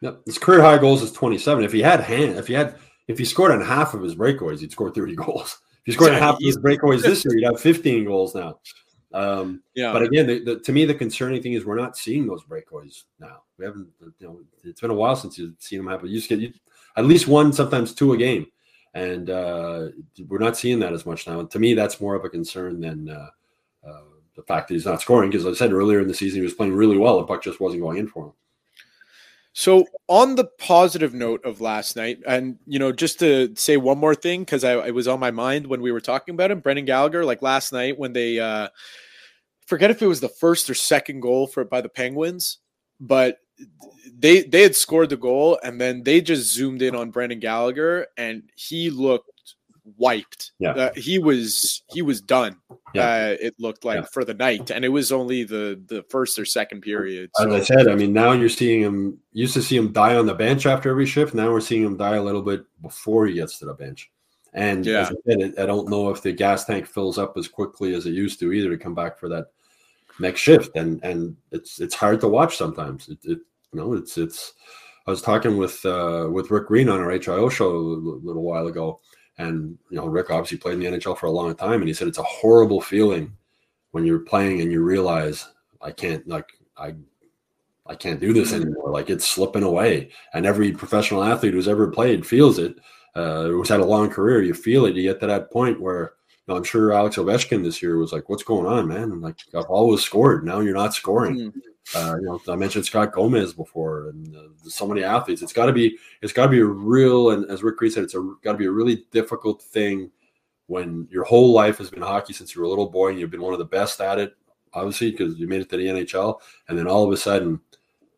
Yep. 0.00 0.22
His 0.26 0.38
career 0.38 0.62
high 0.62 0.78
goals 0.78 1.02
is 1.02 1.12
27. 1.12 1.64
If 1.64 1.72
he 1.72 1.80
had 1.80 2.00
hand, 2.00 2.38
if 2.38 2.48
he 2.48 2.54
had 2.54 2.74
if 3.06 3.18
he 3.18 3.24
scored 3.24 3.52
on 3.52 3.60
half 3.60 3.94
of 3.94 4.02
his 4.02 4.16
breakaways, 4.16 4.60
he'd 4.60 4.72
score 4.72 4.90
30 4.90 5.14
goals. 5.24 5.58
If 5.86 5.86
he 5.86 5.92
scored 5.92 6.12
on 6.12 6.18
half 6.18 6.34
of 6.34 6.42
his 6.42 6.58
breakaways 6.58 7.02
this 7.02 7.24
year, 7.24 7.36
he'd 7.36 7.44
have 7.44 7.60
15 7.60 8.04
goals 8.04 8.34
now. 8.34 8.58
Um, 9.12 9.62
yeah. 9.74 9.92
But 9.92 10.02
again, 10.02 10.26
the, 10.26 10.44
the, 10.44 10.58
to 10.60 10.72
me, 10.72 10.84
the 10.84 10.94
concerning 10.94 11.42
thing 11.42 11.54
is 11.54 11.64
we're 11.64 11.76
not 11.76 11.96
seeing 11.96 12.26
those 12.26 12.44
breakaways 12.44 13.04
now. 13.18 13.42
We 13.56 13.64
haven't, 13.64 13.88
you 14.18 14.26
know, 14.26 14.40
it's 14.64 14.80
been 14.80 14.90
a 14.90 14.94
while 14.94 15.16
since 15.16 15.38
you've 15.38 15.54
seen 15.58 15.78
them 15.78 15.88
happen. 15.88 16.08
You 16.08 16.16
just 16.16 16.28
get 16.28 16.40
you, 16.40 16.52
at 16.96 17.06
least 17.06 17.26
one, 17.26 17.52
sometimes 17.52 17.94
two 17.94 18.12
a 18.12 18.16
game, 18.16 18.46
and 18.94 19.30
uh, 19.30 19.88
we're 20.26 20.38
not 20.38 20.56
seeing 20.56 20.78
that 20.80 20.92
as 20.92 21.06
much 21.06 21.26
now. 21.26 21.40
And 21.40 21.50
to 21.50 21.58
me, 21.58 21.74
that's 21.74 22.00
more 22.00 22.14
of 22.14 22.24
a 22.24 22.28
concern 22.28 22.80
than 22.80 23.08
uh, 23.08 23.30
uh, 23.86 24.00
the 24.36 24.42
fact 24.42 24.68
that 24.68 24.74
he's 24.74 24.86
not 24.86 25.00
scoring. 25.00 25.30
Because 25.30 25.46
I 25.46 25.52
said 25.52 25.72
earlier 25.72 26.00
in 26.00 26.08
the 26.08 26.14
season, 26.14 26.40
he 26.40 26.44
was 26.44 26.54
playing 26.54 26.74
really 26.74 26.98
well. 26.98 27.18
The 27.18 27.24
puck 27.24 27.42
just 27.42 27.60
wasn't 27.60 27.82
going 27.82 27.98
in 27.98 28.08
for 28.08 28.26
him. 28.26 28.32
So, 29.58 29.88
on 30.06 30.36
the 30.36 30.44
positive 30.44 31.14
note 31.14 31.44
of 31.44 31.60
last 31.60 31.96
night, 31.96 32.20
and 32.24 32.60
you 32.64 32.78
know, 32.78 32.92
just 32.92 33.18
to 33.18 33.52
say 33.56 33.76
one 33.76 33.98
more 33.98 34.14
thing 34.14 34.42
because 34.42 34.62
I 34.62 34.86
it 34.86 34.94
was 34.94 35.08
on 35.08 35.18
my 35.18 35.32
mind 35.32 35.66
when 35.66 35.82
we 35.82 35.90
were 35.90 36.00
talking 36.00 36.36
about 36.36 36.52
him, 36.52 36.60
Brendan 36.60 36.84
Gallagher, 36.84 37.24
like 37.24 37.42
last 37.42 37.72
night 37.72 37.98
when 37.98 38.12
they 38.12 38.38
uh, 38.38 38.68
forget 39.66 39.90
if 39.90 40.00
it 40.00 40.06
was 40.06 40.20
the 40.20 40.28
first 40.28 40.70
or 40.70 40.74
second 40.74 41.22
goal 41.22 41.48
for 41.48 41.64
by 41.64 41.80
the 41.80 41.88
Penguins, 41.88 42.58
but 43.00 43.38
they 44.16 44.42
they 44.42 44.62
had 44.62 44.76
scored 44.76 45.08
the 45.08 45.16
goal 45.16 45.58
and 45.64 45.80
then 45.80 46.04
they 46.04 46.20
just 46.20 46.54
zoomed 46.54 46.80
in 46.80 46.94
on 46.94 47.10
Brendan 47.10 47.40
Gallagher 47.40 48.06
and 48.16 48.44
he 48.54 48.90
looked 48.90 49.56
wiped. 49.96 50.52
Yeah, 50.58 50.70
uh, 50.72 50.90
he 50.94 51.18
was 51.18 51.82
he 51.90 52.02
was 52.02 52.20
done. 52.20 52.56
Yeah. 52.94 53.02
Uh, 53.02 53.36
it 53.40 53.54
looked 53.58 53.84
like 53.84 54.00
yeah. 54.00 54.06
for 54.12 54.24
the 54.24 54.34
night, 54.34 54.70
and 54.70 54.84
it 54.84 54.88
was 54.88 55.12
only 55.12 55.44
the 55.44 55.80
the 55.86 56.04
first 56.10 56.38
or 56.38 56.44
second 56.44 56.82
period. 56.82 57.30
So. 57.34 57.50
As 57.50 57.62
I 57.62 57.64
said, 57.64 57.88
I 57.88 57.94
mean, 57.94 58.12
now 58.12 58.32
you're 58.32 58.48
seeing 58.48 58.82
him. 58.82 59.18
Used 59.32 59.54
to 59.54 59.62
see 59.62 59.76
him 59.76 59.92
die 59.92 60.16
on 60.16 60.26
the 60.26 60.34
bench 60.34 60.66
after 60.66 60.90
every 60.90 61.06
shift. 61.06 61.34
Now 61.34 61.52
we're 61.52 61.60
seeing 61.60 61.84
him 61.84 61.96
die 61.96 62.16
a 62.16 62.22
little 62.22 62.42
bit 62.42 62.64
before 62.82 63.26
he 63.26 63.34
gets 63.34 63.58
to 63.58 63.66
the 63.66 63.74
bench. 63.74 64.10
And 64.54 64.86
yeah. 64.86 65.10
I, 65.10 65.14
said, 65.30 65.54
I 65.58 65.66
don't 65.66 65.88
know 65.88 66.10
if 66.10 66.22
the 66.22 66.32
gas 66.32 66.64
tank 66.64 66.86
fills 66.86 67.18
up 67.18 67.36
as 67.36 67.48
quickly 67.48 67.94
as 67.94 68.06
it 68.06 68.12
used 68.12 68.40
to 68.40 68.52
either 68.52 68.70
to 68.70 68.78
come 68.78 68.94
back 68.94 69.18
for 69.18 69.28
that 69.28 69.46
next 70.18 70.40
shift. 70.40 70.76
And 70.76 71.02
and 71.04 71.36
it's 71.52 71.80
it's 71.80 71.94
hard 71.94 72.20
to 72.20 72.28
watch 72.28 72.56
sometimes. 72.56 73.08
It, 73.08 73.18
it 73.24 73.38
you 73.72 73.80
know 73.80 73.94
it's 73.94 74.18
it's. 74.18 74.54
I 75.06 75.10
was 75.10 75.22
talking 75.22 75.56
with 75.56 75.84
uh, 75.86 76.28
with 76.30 76.50
Rick 76.50 76.66
Green 76.68 76.88
on 76.88 77.00
our 77.00 77.10
HIO 77.10 77.50
show 77.50 77.70
a 77.70 77.80
little 78.26 78.42
while 78.42 78.66
ago, 78.66 79.00
and 79.38 79.78
you 79.90 79.96
know, 79.96 80.06
Rick 80.06 80.30
obviously 80.30 80.58
played 80.58 80.74
in 80.74 80.80
the 80.80 80.98
NHL 80.98 81.16
for 81.16 81.26
a 81.26 81.30
long 81.30 81.54
time, 81.54 81.80
and 81.80 81.88
he 81.88 81.94
said 81.94 82.08
it's 82.08 82.18
a 82.18 82.22
horrible 82.24 82.80
feeling 82.80 83.32
when 83.92 84.04
you're 84.04 84.18
playing 84.18 84.60
and 84.60 84.70
you 84.70 84.82
realize 84.82 85.48
I 85.80 85.92
can't 85.92 86.26
like 86.28 86.48
I 86.76 86.94
I 87.86 87.94
can't 87.94 88.20
do 88.20 88.32
this 88.32 88.52
anymore. 88.52 88.90
Like 88.90 89.08
it's 89.10 89.26
slipping 89.26 89.62
away. 89.62 90.10
And 90.34 90.44
every 90.44 90.72
professional 90.72 91.24
athlete 91.24 91.54
who's 91.54 91.68
ever 91.68 91.88
played 91.88 92.26
feels 92.26 92.58
it. 92.58 92.76
Uh, 93.14 93.44
who's 93.44 93.70
had 93.70 93.80
a 93.80 93.84
long 93.84 94.10
career, 94.10 94.42
you 94.42 94.54
feel 94.54 94.84
it. 94.86 94.94
You 94.94 95.02
get 95.02 95.18
to 95.20 95.26
that 95.26 95.50
point 95.50 95.80
where 95.80 96.12
you 96.30 96.52
know, 96.52 96.56
I'm 96.56 96.64
sure 96.64 96.92
Alex 96.92 97.16
Ovechkin 97.16 97.64
this 97.64 97.82
year 97.82 97.96
was 97.98 98.12
like, 98.12 98.28
"What's 98.28 98.42
going 98.42 98.66
on, 98.66 98.86
man?" 98.86 99.10
And 99.10 99.22
like, 99.22 99.38
I've 99.54 99.64
always 99.64 100.02
scored. 100.02 100.44
Now 100.44 100.60
you're 100.60 100.74
not 100.74 100.94
scoring. 100.94 101.36
Mm-hmm. 101.36 101.58
Uh, 101.94 102.16
you 102.20 102.26
know, 102.26 102.40
I 102.48 102.56
mentioned 102.56 102.84
Scott 102.84 103.12
Gomez 103.12 103.54
before, 103.54 104.08
and 104.08 104.36
uh, 104.36 104.40
so 104.64 104.86
many 104.86 105.02
athletes. 105.02 105.40
It's 105.40 105.52
got 105.52 105.66
to 105.66 105.72
be, 105.72 105.96
it's 106.20 106.32
got 106.32 106.44
to 106.44 106.50
be 106.50 106.60
a 106.60 106.64
real, 106.64 107.30
and 107.30 107.50
as 107.50 107.62
Rick 107.62 107.78
Green 107.78 107.90
said, 107.90 108.04
it's 108.04 108.14
got 108.14 108.52
to 108.52 108.58
be 108.58 108.66
a 108.66 108.70
really 108.70 109.06
difficult 109.10 109.62
thing 109.62 110.10
when 110.66 111.08
your 111.10 111.24
whole 111.24 111.52
life 111.52 111.78
has 111.78 111.88
been 111.88 112.02
hockey 112.02 112.34
since 112.34 112.54
you 112.54 112.60
were 112.60 112.66
a 112.66 112.70
little 112.70 112.90
boy, 112.90 113.08
and 113.08 113.18
you've 113.18 113.30
been 113.30 113.42
one 113.42 113.54
of 113.54 113.58
the 113.58 113.64
best 113.64 114.00
at 114.00 114.18
it, 114.18 114.36
obviously 114.74 115.10
because 115.10 115.38
you 115.38 115.48
made 115.48 115.62
it 115.62 115.70
to 115.70 115.78
the 115.78 115.86
NHL, 115.86 116.40
and 116.68 116.78
then 116.78 116.86
all 116.86 117.04
of 117.04 117.12
a 117.12 117.16
sudden 117.16 117.58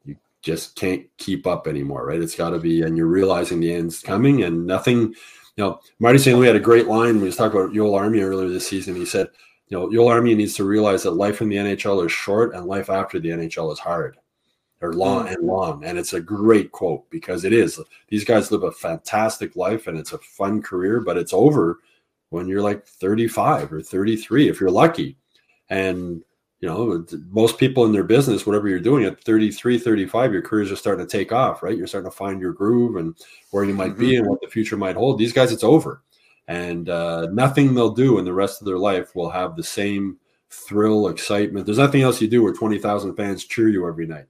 you 0.05 0.17
just 0.43 0.75
can't 0.75 1.07
keep 1.17 1.47
up 1.47 1.69
anymore, 1.69 2.07
right? 2.07 2.21
It's 2.21 2.35
got 2.35 2.51
to 2.51 2.59
be, 2.59 2.83
and 2.83 2.97
you're 2.97 3.07
realizing 3.07 3.61
the 3.61 3.73
end's 3.73 4.01
coming, 4.01 4.43
and 4.43 4.67
nothing. 4.67 5.15
You 5.57 5.65
know, 5.65 5.81
Marty 6.01 6.19
St. 6.19 6.37
Louis 6.37 6.47
had 6.47 6.57
a 6.57 6.61
great 6.61 6.87
line 6.87 7.15
when 7.15 7.21
he 7.21 7.27
was 7.27 7.37
talking 7.37 7.61
about 7.61 7.75
Joel 7.75 7.99
Armia 7.99 8.23
earlier 8.23 8.49
this 8.49 8.67
season. 8.67 8.97
He 8.97 9.05
said 9.05 9.29
you 9.71 9.79
know, 9.79 9.91
Joel 9.91 10.09
Armia 10.09 10.37
needs 10.37 10.55
to 10.57 10.65
realize 10.65 11.05
that 11.05 11.13
life 11.13 11.41
in 11.41 11.49
the 11.49 11.57
NHL 11.57 12.05
is 12.05 12.13
short 12.13 12.55
and 12.55 12.67
life 12.67 12.91
after 12.91 13.21
the 13.21 13.31
NHL 13.31 13.73
is 13.73 13.79
hard 13.79 14.17
or 14.81 14.93
long 14.95 15.27
mm. 15.27 15.35
and 15.35 15.47
long. 15.47 15.85
And 15.85 15.97
it's 15.97 16.13
a 16.13 16.21
great 16.21 16.73
quote 16.73 17.09
because 17.09 17.45
it 17.45 17.53
is. 17.53 17.81
These 18.09 18.25
guys 18.25 18.51
live 18.51 18.65
a 18.65 18.73
fantastic 18.73 19.55
life 19.55 19.87
and 19.87 19.97
it's 19.97 20.13
a 20.13 20.19
fun 20.19 20.61
career, 20.61 21.01
but 21.01 21.17
it's 21.17 21.33
over 21.33 21.79
when 22.31 22.49
you're 22.49 22.63
like 22.63 22.85
35 22.85 23.73
or 23.73 23.81
33 23.81 24.49
if 24.49 24.61
you're 24.61 24.71
lucky. 24.71 25.17
And 25.69 26.23
you 26.59 26.69
know, 26.69 27.07
most 27.31 27.57
people 27.57 27.87
in 27.87 27.93
their 27.93 28.05
business, 28.05 28.45
whatever 28.45 28.69
you're 28.69 28.81
doing 28.81 29.05
at 29.05 29.23
33, 29.25 29.79
35, 29.79 30.33
your 30.33 30.43
careers 30.43 30.71
are 30.71 30.77
starting 30.77 31.07
to 31.07 31.11
take 31.11 31.33
off, 31.33 31.63
right? 31.63 31.77
You're 31.77 31.87
starting 31.87 32.11
to 32.11 32.17
find 32.17 32.39
your 32.39 32.53
groove 32.53 32.97
and 32.97 33.15
where 33.51 33.65
you 33.65 33.73
might 33.73 33.93
mm-hmm. 33.93 34.01
be 34.01 34.17
and 34.17 34.27
what 34.27 34.43
the 34.43 34.49
future 34.49 34.77
might 34.77 34.97
hold. 34.97 35.19
These 35.19 35.33
guys, 35.33 35.53
it's 35.53 35.65
over 35.65 36.03
and 36.51 36.89
uh, 36.89 37.29
nothing 37.31 37.75
they'll 37.75 37.95
do 37.95 38.19
in 38.19 38.25
the 38.25 38.33
rest 38.33 38.61
of 38.61 38.67
their 38.67 38.77
life 38.77 39.15
will 39.15 39.31
have 39.31 39.55
the 39.55 39.63
same 39.63 40.19
thrill, 40.51 41.07
excitement. 41.07 41.65
There's 41.65 41.79
nothing 41.79 42.03
else 42.03 42.21
you 42.21 42.27
do 42.27 42.43
where 42.43 42.53
20,000 42.53 43.15
fans 43.15 43.45
cheer 43.45 43.69
you 43.69 43.87
every 43.87 44.05
night, 44.05 44.27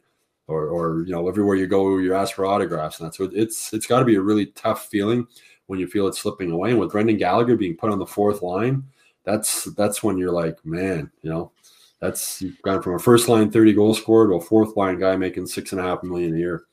or, 0.46 0.66
or 0.66 1.02
you 1.06 1.12
know, 1.12 1.30
everywhere 1.30 1.56
you 1.56 1.66
go, 1.66 1.96
you 1.96 2.14
ask 2.14 2.34
for 2.34 2.44
autographs, 2.44 3.00
and 3.00 3.06
that's 3.06 3.18
what 3.18 3.32
it's. 3.32 3.72
It's 3.72 3.86
got 3.86 4.00
to 4.00 4.04
be 4.04 4.16
a 4.16 4.20
really 4.20 4.46
tough 4.48 4.88
feeling 4.88 5.26
when 5.66 5.78
you 5.78 5.86
feel 5.86 6.08
it 6.08 6.14
slipping 6.14 6.50
away. 6.50 6.72
And 6.72 6.78
with 6.78 6.92
Brendan 6.92 7.16
Gallagher 7.16 7.56
being 7.56 7.74
put 7.74 7.90
on 7.90 7.98
the 7.98 8.04
fourth 8.04 8.42
line, 8.42 8.84
that's 9.24 9.64
that's 9.64 10.02
when 10.02 10.18
you're 10.18 10.30
like, 10.30 10.62
man, 10.62 11.10
you 11.22 11.30
know, 11.30 11.52
that's 12.00 12.42
you've 12.42 12.60
gone 12.60 12.82
from 12.82 12.96
a 12.96 12.98
first 12.98 13.30
line 13.30 13.50
30 13.50 13.72
goal 13.72 13.94
scorer 13.94 14.28
to 14.28 14.34
a 14.34 14.40
fourth 14.42 14.76
line 14.76 14.98
guy 14.98 15.16
making 15.16 15.46
six 15.46 15.72
and 15.72 15.80
a 15.80 15.84
half 15.84 16.02
million 16.02 16.34
a 16.34 16.38
year. 16.38 16.64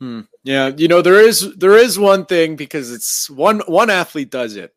Hmm. 0.00 0.20
Yeah, 0.44 0.70
you 0.76 0.86
know 0.86 1.02
there 1.02 1.20
is 1.20 1.56
there 1.56 1.76
is 1.76 1.98
one 1.98 2.24
thing 2.24 2.54
because 2.56 2.92
it's 2.92 3.28
one 3.28 3.60
one 3.66 3.90
athlete 3.90 4.30
does 4.30 4.56
it. 4.56 4.72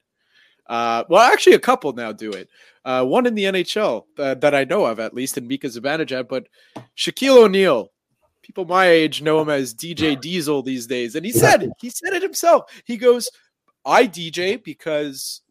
Uh, 0.68 1.04
well, 1.10 1.32
actually, 1.32 1.54
a 1.54 1.60
couple 1.60 1.94
now 1.94 2.12
do 2.12 2.32
it. 2.32 2.50
Uh, 2.86 3.04
one 3.04 3.26
in 3.26 3.36
the 3.36 3.44
NHL 3.44 4.06
that, 4.18 4.42
that 4.42 4.56
I 4.56 4.64
know 4.64 4.86
of, 4.86 5.00
at 5.00 5.14
least, 5.14 5.38
in 5.38 5.48
Mika 5.48 5.68
Zibanejad, 5.68 6.28
but 6.28 6.48
Shaquille 6.98 7.44
O'Neal. 7.44 7.92
People 8.42 8.66
my 8.66 8.88
age 8.88 9.22
know 9.22 9.40
him 9.40 9.50
as 9.50 9.74
DJ 9.74 10.20
Diesel 10.20 10.64
these 10.64 10.88
days, 10.88 11.16
and 11.16 11.26
he 11.26 11.32
said 11.32 11.70
he 11.80 11.90
said 11.90 12.14
it 12.14 12.24
himself. 12.24 12.64
He 12.86 12.98
goes, 12.98 13.30
"I 13.86 14.08
DJ 14.08 14.62
because 14.64 15.42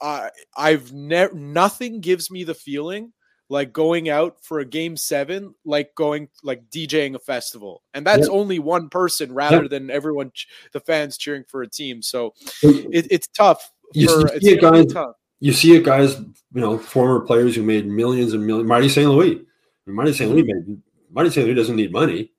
I 0.00 0.30
I've 0.56 0.92
never 0.92 1.32
nothing 1.34 2.00
gives 2.00 2.28
me 2.30 2.42
the 2.42 2.54
feeling 2.54 3.12
like 3.50 3.72
going 3.72 4.08
out 4.08 4.36
for 4.40 4.60
a 4.60 4.64
game 4.64 4.96
seven, 4.96 5.54
like 5.64 5.94
going 5.96 6.28
like 6.42 6.70
DJing 6.70 7.16
a 7.16 7.18
festival, 7.18 7.82
and 7.92 8.06
that's 8.06 8.28
yep. 8.28 8.30
only 8.30 8.60
one 8.60 8.88
person 8.88 9.34
rather 9.34 9.62
yep. 9.62 9.70
than 9.70 9.90
everyone, 9.90 10.30
the 10.72 10.80
fans 10.80 11.18
cheering 11.18 11.44
for 11.48 11.60
a 11.60 11.68
team. 11.68 12.00
So 12.00 12.32
it, 12.62 13.08
it's 13.10 13.26
tough. 13.26 13.70
You, 13.92 14.06
for, 14.08 14.32
you 14.34 14.40
see 14.40 14.54
it, 14.54 14.60
guys. 14.60 14.92
Tough. 14.92 15.16
You 15.40 15.52
see 15.52 15.76
it, 15.76 15.84
guys. 15.84 16.16
You 16.16 16.60
know, 16.60 16.78
former 16.78 17.20
players 17.20 17.56
who 17.56 17.64
made 17.64 17.86
millions 17.86 18.32
and 18.32 18.46
millions. 18.46 18.68
Marty 18.68 18.88
St. 18.88 19.10
Louis. 19.10 19.42
Marty 19.84 20.12
St. 20.12 20.30
Louis 20.30 20.44
mm-hmm. 20.44 20.70
made. 20.70 20.82
Marty 21.10 21.30
St. 21.30 21.44
Louis 21.44 21.56
doesn't 21.56 21.76
need 21.76 21.92
money. 21.92 22.30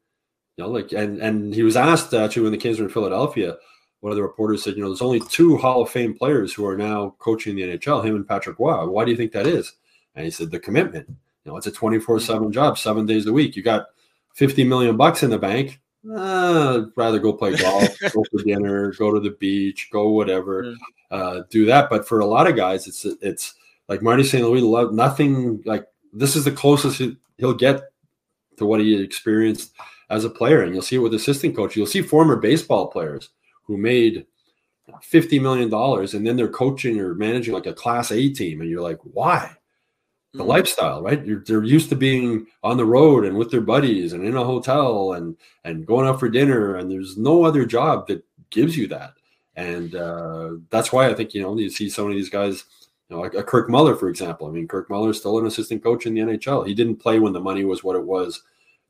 You 0.56 0.64
know, 0.64 0.70
like 0.70 0.94
and 0.94 1.22
and 1.22 1.54
he 1.54 1.64
was 1.64 1.76
asked 1.76 2.14
actually 2.14 2.44
when 2.44 2.54
the 2.54 2.58
Kings 2.58 2.80
were 2.80 2.86
in 2.86 2.92
Philadelphia. 2.92 3.58
One 4.00 4.12
of 4.12 4.16
the 4.16 4.24
reporters 4.24 4.64
said, 4.64 4.76
you 4.76 4.82
know, 4.82 4.90
there's 4.90 5.02
only 5.02 5.20
two 5.20 5.58
Hall 5.58 5.84
of 5.84 5.90
Fame 5.90 6.18
players 6.18 6.54
who 6.54 6.66
are 6.66 6.78
now 6.78 7.16
coaching 7.20 7.56
the 7.56 7.62
NHL, 7.62 8.04
him 8.04 8.16
and 8.16 8.28
Patrick 8.28 8.58
Roy. 8.58 8.88
Why 8.88 9.06
do 9.06 9.12
you 9.12 9.18
think 9.18 9.32
that 9.34 9.46
is? 9.46 9.74
And 10.16 10.26
he 10.26 10.32
said 10.32 10.52
the 10.52 10.60
commitment. 10.60 11.08
You 11.08 11.52
know, 11.52 11.58
it's 11.58 11.68
a 11.68 11.72
24-7 11.72 12.52
job, 12.52 12.78
seven 12.78 13.06
days 13.06 13.26
a 13.26 13.34
week. 13.34 13.56
You 13.56 13.64
got 13.64 13.88
50 14.36 14.64
million 14.64 14.98
bucks 14.98 15.24
in 15.24 15.30
the 15.30 15.40
bank. 15.40 15.80
Uh, 16.10 16.86
rather 16.96 17.20
go 17.20 17.34
play 17.34 17.56
golf, 17.56 17.88
go 18.14 18.24
for 18.32 18.44
dinner, 18.44 18.92
go 18.94 19.14
to 19.14 19.20
the 19.20 19.36
beach, 19.40 19.90
go 19.92 20.10
whatever, 20.10 20.76
uh, 21.12 21.42
do 21.50 21.66
that. 21.66 21.90
But 21.90 22.08
for 22.08 22.20
a 22.20 22.26
lot 22.26 22.48
of 22.48 22.56
guys, 22.56 22.88
it's 22.88 23.06
it's 23.22 23.54
like 23.88 24.02
Marty 24.02 24.24
St. 24.24 24.44
Louis, 24.44 24.62
love 24.62 24.94
nothing 24.94 25.62
like 25.64 25.86
this 26.12 26.36
is 26.36 26.46
the 26.46 26.52
closest 26.52 27.02
he'll 27.38 27.54
get 27.54 27.84
to 28.58 28.66
what 28.66 28.80
he 28.80 29.00
experienced 29.00 29.74
as 30.10 30.26
a 30.26 30.30
player. 30.30 30.64
And 30.64 30.74
you'll 30.74 30.82
see 30.82 30.96
it 30.96 31.00
with 31.00 31.14
assistant 31.14 31.56
coach. 31.56 31.76
You'll 31.76 31.86
see 31.86 32.02
former 32.02 32.36
baseball 32.36 32.88
players 32.88 33.30
who 33.64 33.78
made 33.78 34.26
fifty 35.04 35.38
million 35.38 35.70
dollars 35.70 36.16
and 36.16 36.26
then 36.26 36.36
they're 36.36 36.48
coaching 36.48 37.00
or 37.00 37.14
managing 37.14 37.54
like 37.54 37.68
a 37.68 37.74
class 37.74 38.12
A 38.12 38.30
team, 38.30 38.62
and 38.62 38.70
you're 38.70 38.82
like, 38.82 39.00
why? 39.04 39.56
The 40.34 40.40
mm-hmm. 40.40 40.50
lifestyle, 40.50 41.02
right? 41.02 41.26
You're, 41.26 41.44
they're 41.46 41.64
used 41.64 41.90
to 41.90 41.96
being 41.96 42.48
on 42.64 42.78
the 42.78 42.86
road 42.86 43.26
and 43.26 43.38
with 43.38 43.52
their 43.52 43.62
buddies 43.62 44.14
and 44.14 44.26
in 44.26 44.38
a 44.38 44.44
hotel 44.44 45.14
and 45.14 45.36
and 45.66 45.86
going 45.86 46.08
out 46.08 46.20
for 46.20 46.30
dinner, 46.30 46.76
and 46.76 46.90
there's 46.90 47.18
no 47.18 47.44
other 47.44 47.66
job 47.66 48.08
that 48.08 48.24
gives 48.50 48.78
you 48.78 48.88
that. 48.88 49.14
And 49.56 49.96
uh, 49.96 50.52
that's 50.70 50.94
why 50.94 51.10
I 51.10 51.14
think 51.14 51.34
you 51.34 51.42
know 51.42 51.58
you 51.58 51.70
see 51.70 51.90
some 51.90 52.08
of 52.08 52.14
these 52.14 52.30
guys, 52.30 52.64
you 53.10 53.16
know, 53.16 53.22
like 53.22 53.34
a 53.34 53.44
Kirk 53.44 53.70
Muller, 53.70 53.96
for 53.96 54.10
example. 54.10 54.48
I 54.48 54.52
mean, 54.52 54.68
Kirk 54.68 54.90
Muller 54.90 55.10
is 55.10 55.18
still 55.18 55.38
an 55.38 55.46
assistant 55.46 55.84
coach 55.84 56.06
in 56.06 56.14
the 56.14 56.22
NHL. 56.22 56.66
He 56.66 56.74
didn't 56.74 56.98
play 56.98 57.20
when 57.20 57.34
the 57.34 57.42
money 57.42 57.66
was 57.66 57.84
what 57.84 57.98
it 57.98 58.06
was 58.06 58.42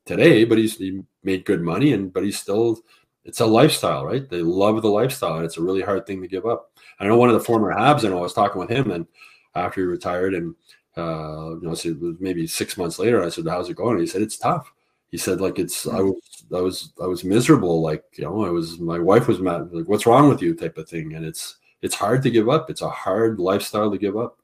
today, 0.06 0.44
but 0.44 0.58
he's 0.58 0.76
he 0.76 1.02
made 1.24 1.44
good 1.44 1.62
money, 1.62 1.92
and 1.92 2.12
but 2.12 2.22
he's 2.22 2.38
still 2.38 2.80
it's 3.24 3.40
a 3.40 3.46
lifestyle, 3.46 4.04
right? 4.04 4.28
They 4.28 4.42
love 4.42 4.82
the 4.82 4.90
lifestyle, 4.90 5.36
and 5.36 5.44
it's 5.44 5.56
a 5.56 5.62
really 5.62 5.82
hard 5.82 6.06
thing 6.06 6.20
to 6.22 6.28
give 6.28 6.46
up. 6.46 6.72
I 6.98 7.06
know 7.06 7.16
one 7.16 7.28
of 7.28 7.34
the 7.34 7.44
former 7.44 7.72
Habs, 7.72 8.04
and 8.04 8.14
I 8.14 8.18
was 8.18 8.32
talking 8.32 8.60
with 8.60 8.70
him, 8.70 8.90
and 8.90 9.06
after 9.54 9.80
he 9.80 9.86
retired, 9.86 10.34
and 10.34 10.54
uh, 10.96 11.56
you 11.60 11.60
know, 11.62 11.74
so 11.74 11.96
maybe 12.20 12.46
six 12.46 12.76
months 12.76 12.98
later, 12.98 13.22
I 13.22 13.28
said, 13.28 13.46
"How's 13.46 13.70
it 13.70 13.76
going?" 13.76 13.92
And 13.92 14.00
he 14.00 14.06
said, 14.06 14.22
"It's 14.22 14.36
tough." 14.36 14.72
He 15.10 15.18
said, 15.18 15.40
"Like 15.40 15.58
it's 15.58 15.86
I 15.86 16.00
was 16.00 16.44
I 16.54 16.60
was 16.60 16.92
I 17.02 17.06
was 17.06 17.24
miserable. 17.24 17.82
Like 17.82 18.04
you 18.14 18.24
know, 18.24 18.44
I 18.44 18.50
was 18.50 18.78
my 18.78 18.98
wife 18.98 19.28
was 19.28 19.40
mad. 19.40 19.72
Like 19.72 19.88
what's 19.88 20.06
wrong 20.06 20.28
with 20.28 20.42
you?" 20.42 20.54
Type 20.54 20.78
of 20.78 20.88
thing, 20.88 21.14
and 21.14 21.24
it's 21.24 21.56
it's 21.80 21.94
hard 21.94 22.22
to 22.22 22.30
give 22.30 22.48
up. 22.48 22.70
It's 22.70 22.82
a 22.82 22.90
hard 22.90 23.38
lifestyle 23.38 23.90
to 23.90 23.98
give 23.98 24.16
up. 24.16 24.38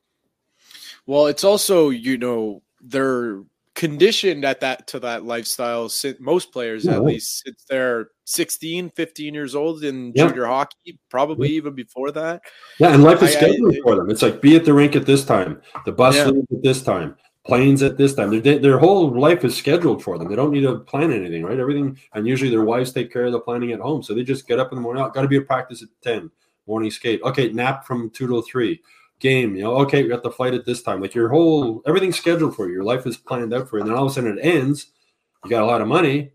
Well, 1.06 1.26
it's 1.26 1.44
also 1.44 1.90
you 1.90 2.18
know 2.18 2.62
they're 2.80 3.42
conditioned 3.74 4.44
at 4.44 4.60
that 4.60 4.88
to 4.88 4.98
that 5.00 5.24
lifestyle 5.24 5.90
most 6.18 6.52
players 6.52 6.84
yeah, 6.84 6.94
at 6.94 7.04
least 7.04 7.44
since 7.44 7.64
they're 7.68 8.08
16 8.28 8.90
15 8.90 9.34
years 9.34 9.54
old 9.54 9.84
in 9.84 10.12
yeah. 10.14 10.28
junior 10.28 10.46
hockey 10.46 10.98
probably 11.08 11.48
yeah. 11.48 11.56
even 11.56 11.74
before 11.74 12.10
that 12.10 12.42
yeah 12.78 12.92
and 12.92 13.02
life 13.02 13.22
is 13.22 13.32
scheduled 13.32 13.76
for 13.82 13.96
them 13.96 14.10
it's 14.10 14.22
like 14.22 14.40
be 14.40 14.54
at 14.54 14.64
the 14.64 14.72
rink 14.72 14.94
at 14.94 15.06
this 15.06 15.24
time 15.24 15.60
the 15.84 15.92
bus 15.92 16.16
at 16.16 16.34
this 16.62 16.82
time 16.82 17.16
planes 17.46 17.82
at 17.82 17.96
this 17.96 18.14
time 18.14 18.38
their, 18.40 18.58
their 18.58 18.78
whole 18.78 19.10
life 19.18 19.44
is 19.44 19.56
scheduled 19.56 20.02
for 20.02 20.18
them 20.18 20.28
they 20.28 20.36
don't 20.36 20.52
need 20.52 20.60
to 20.60 20.78
plan 20.80 21.10
anything 21.10 21.42
right 21.42 21.58
everything 21.58 21.98
and 22.12 22.26
usually 22.26 22.50
their 22.50 22.64
wives 22.64 22.92
take 22.92 23.10
care 23.10 23.24
of 23.24 23.32
the 23.32 23.40
planning 23.40 23.72
at 23.72 23.80
home 23.80 24.02
so 24.02 24.14
they 24.14 24.22
just 24.22 24.46
get 24.46 24.60
up 24.60 24.72
in 24.72 24.76
the 24.76 24.82
morning 24.82 25.02
oh, 25.02 25.08
got 25.08 25.22
to 25.22 25.28
be 25.28 25.38
at 25.38 25.46
practice 25.46 25.82
at 25.82 25.88
10 26.02 26.30
morning 26.66 26.90
skate 26.90 27.22
okay 27.22 27.50
nap 27.50 27.86
from 27.86 28.10
2 28.10 28.26
to 28.26 28.42
3 28.42 28.80
game. 29.20 29.56
You 29.56 29.64
know, 29.64 29.76
okay, 29.78 30.02
we 30.02 30.08
got 30.08 30.22
the 30.22 30.30
flight 30.30 30.54
at 30.54 30.64
this 30.64 30.82
time. 30.82 31.00
Like 31.00 31.14
your 31.14 31.28
whole 31.28 31.82
everything's 31.86 32.16
scheduled 32.16 32.54
for 32.54 32.66
you. 32.68 32.74
Your 32.74 32.84
life 32.84 33.06
is 33.06 33.16
planned 33.16 33.52
out 33.52 33.68
for 33.68 33.76
you. 33.76 33.82
And 33.82 33.90
then 33.90 33.96
all 33.96 34.06
of 34.06 34.12
a 34.12 34.14
sudden 34.14 34.38
it 34.38 34.42
ends. 34.42 34.86
You 35.44 35.50
got 35.50 35.62
a 35.62 35.66
lot 35.66 35.80
of 35.80 35.88
money, 35.88 36.32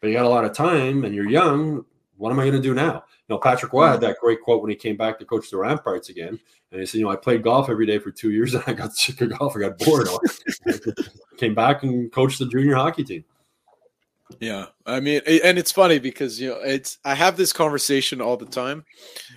but 0.00 0.08
you 0.08 0.14
got 0.14 0.24
a 0.24 0.28
lot 0.28 0.44
of 0.44 0.52
time, 0.52 1.04
and 1.04 1.14
you're 1.14 1.28
young. 1.28 1.84
What 2.16 2.30
am 2.32 2.40
I 2.40 2.44
going 2.44 2.56
to 2.56 2.62
do 2.62 2.74
now? 2.74 3.04
You 3.28 3.34
know, 3.34 3.38
Patrick 3.38 3.72
Roy 3.72 3.88
had 3.88 4.00
that 4.00 4.18
great 4.20 4.40
quote 4.40 4.62
when 4.62 4.70
he 4.70 4.76
came 4.76 4.96
back 4.96 5.18
to 5.18 5.24
coach 5.24 5.50
the 5.50 5.58
Ramparts 5.58 6.08
again, 6.08 6.38
and 6.70 6.80
he 6.80 6.86
said, 6.86 6.98
"You 6.98 7.04
know, 7.04 7.10
I 7.10 7.16
played 7.16 7.42
golf 7.42 7.68
every 7.68 7.86
day 7.86 7.98
for 7.98 8.10
two 8.10 8.30
years, 8.30 8.54
and 8.54 8.64
I 8.68 8.72
got 8.72 8.94
sick 8.94 9.20
of 9.20 9.36
golf. 9.38 9.56
I 9.56 9.60
got 9.60 9.78
bored. 9.78 10.08
came 11.38 11.54
back 11.54 11.82
and 11.82 12.10
coached 12.12 12.38
the 12.38 12.46
junior 12.46 12.74
hockey 12.74 13.04
team." 13.04 13.24
Yeah, 14.40 14.66
I 14.84 15.00
mean, 15.00 15.20
and 15.26 15.56
it's 15.56 15.70
funny 15.70 15.98
because 15.98 16.40
you 16.40 16.48
know 16.50 16.60
it's 16.60 16.98
I 17.04 17.14
have 17.14 17.36
this 17.36 17.52
conversation 17.52 18.20
all 18.20 18.36
the 18.36 18.46
time 18.46 18.84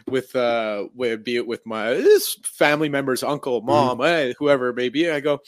with 0.07 0.35
uh, 0.35 0.87
with 0.95 1.23
be 1.23 1.35
it 1.35 1.45
with 1.47 1.65
my 1.65 2.03
family 2.43 2.89
members, 2.89 3.23
uncle, 3.23 3.59
mm-hmm. 3.59 3.67
mom, 3.67 3.97
mm-hmm. 3.99 4.03
hey, 4.03 4.35
whoever 4.39 4.69
it 4.69 4.75
may 4.75 4.89
be. 4.89 5.09
I 5.09 5.19
go, 5.19 5.41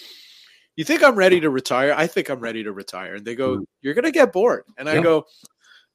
you 0.76 0.84
think 0.84 1.04
I'm 1.04 1.16
ready 1.16 1.40
to 1.40 1.50
retire? 1.50 1.94
I 1.96 2.08
think 2.08 2.30
I'm 2.30 2.40
ready 2.40 2.64
to 2.64 2.72
retire, 2.72 3.16
and 3.16 3.26
they 3.26 3.36
go, 3.36 3.56
mm-hmm. 3.56 3.64
you're 3.82 3.94
gonna 3.94 4.12
get 4.12 4.34
bored, 4.34 4.64
and 4.78 4.90
I 4.90 5.02
go. 5.02 5.26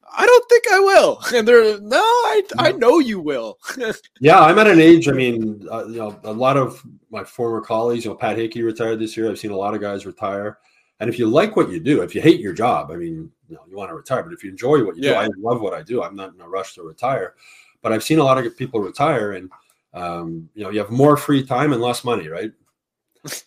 I 0.08 0.24
don't 0.24 0.48
think 0.48 0.64
I 0.70 0.78
will. 0.78 1.20
And 1.34 1.48
they're 1.48 1.80
no, 1.80 1.98
I 1.98 2.42
I 2.58 2.70
mm-hmm. 2.70 2.78
know 2.78 2.98
you 3.00 3.20
will. 3.20 3.58
yeah, 4.20 4.40
I'm 4.40 4.58
at 4.58 4.68
an 4.68 4.80
age. 4.80 5.08
I 5.08 5.12
mean, 5.12 5.66
uh, 5.70 5.86
you 5.86 5.98
know, 5.98 6.20
a 6.22 6.32
lot 6.32 6.56
of 6.56 6.80
my 7.10 7.24
former 7.24 7.60
colleagues. 7.60 8.04
You 8.04 8.12
know, 8.12 8.16
Pat 8.16 8.38
Hickey 8.38 8.62
retired 8.62 9.00
this 9.00 9.16
year. 9.16 9.28
I've 9.28 9.38
seen 9.38 9.50
a 9.50 9.56
lot 9.56 9.74
of 9.74 9.80
guys 9.80 10.06
retire. 10.06 10.58
And 11.00 11.10
if 11.10 11.18
you 11.18 11.26
like 11.26 11.56
what 11.56 11.70
you 11.70 11.80
do, 11.80 12.02
if 12.02 12.14
you 12.14 12.22
hate 12.22 12.40
your 12.40 12.54
job, 12.54 12.90
I 12.90 12.96
mean, 12.96 13.30
you 13.48 13.56
know, 13.56 13.62
you 13.68 13.76
want 13.76 13.90
to 13.90 13.94
retire, 13.94 14.22
but 14.22 14.32
if 14.32 14.42
you 14.42 14.50
enjoy 14.50 14.84
what 14.84 14.96
you 14.96 15.02
yeah. 15.04 15.12
do, 15.12 15.18
I 15.18 15.28
love 15.38 15.60
what 15.60 15.74
I 15.74 15.82
do. 15.82 16.02
I'm 16.02 16.16
not 16.16 16.34
in 16.34 16.40
a 16.40 16.48
rush 16.48 16.74
to 16.74 16.82
retire, 16.82 17.34
but 17.82 17.92
I've 17.92 18.02
seen 18.02 18.18
a 18.18 18.24
lot 18.24 18.38
of 18.38 18.56
people 18.56 18.80
retire 18.80 19.32
and, 19.32 19.50
um, 19.92 20.48
you 20.54 20.64
know, 20.64 20.70
you 20.70 20.78
have 20.78 20.90
more 20.90 21.16
free 21.16 21.44
time 21.44 21.72
and 21.72 21.82
less 21.82 22.02
money, 22.02 22.28
right? 22.28 22.50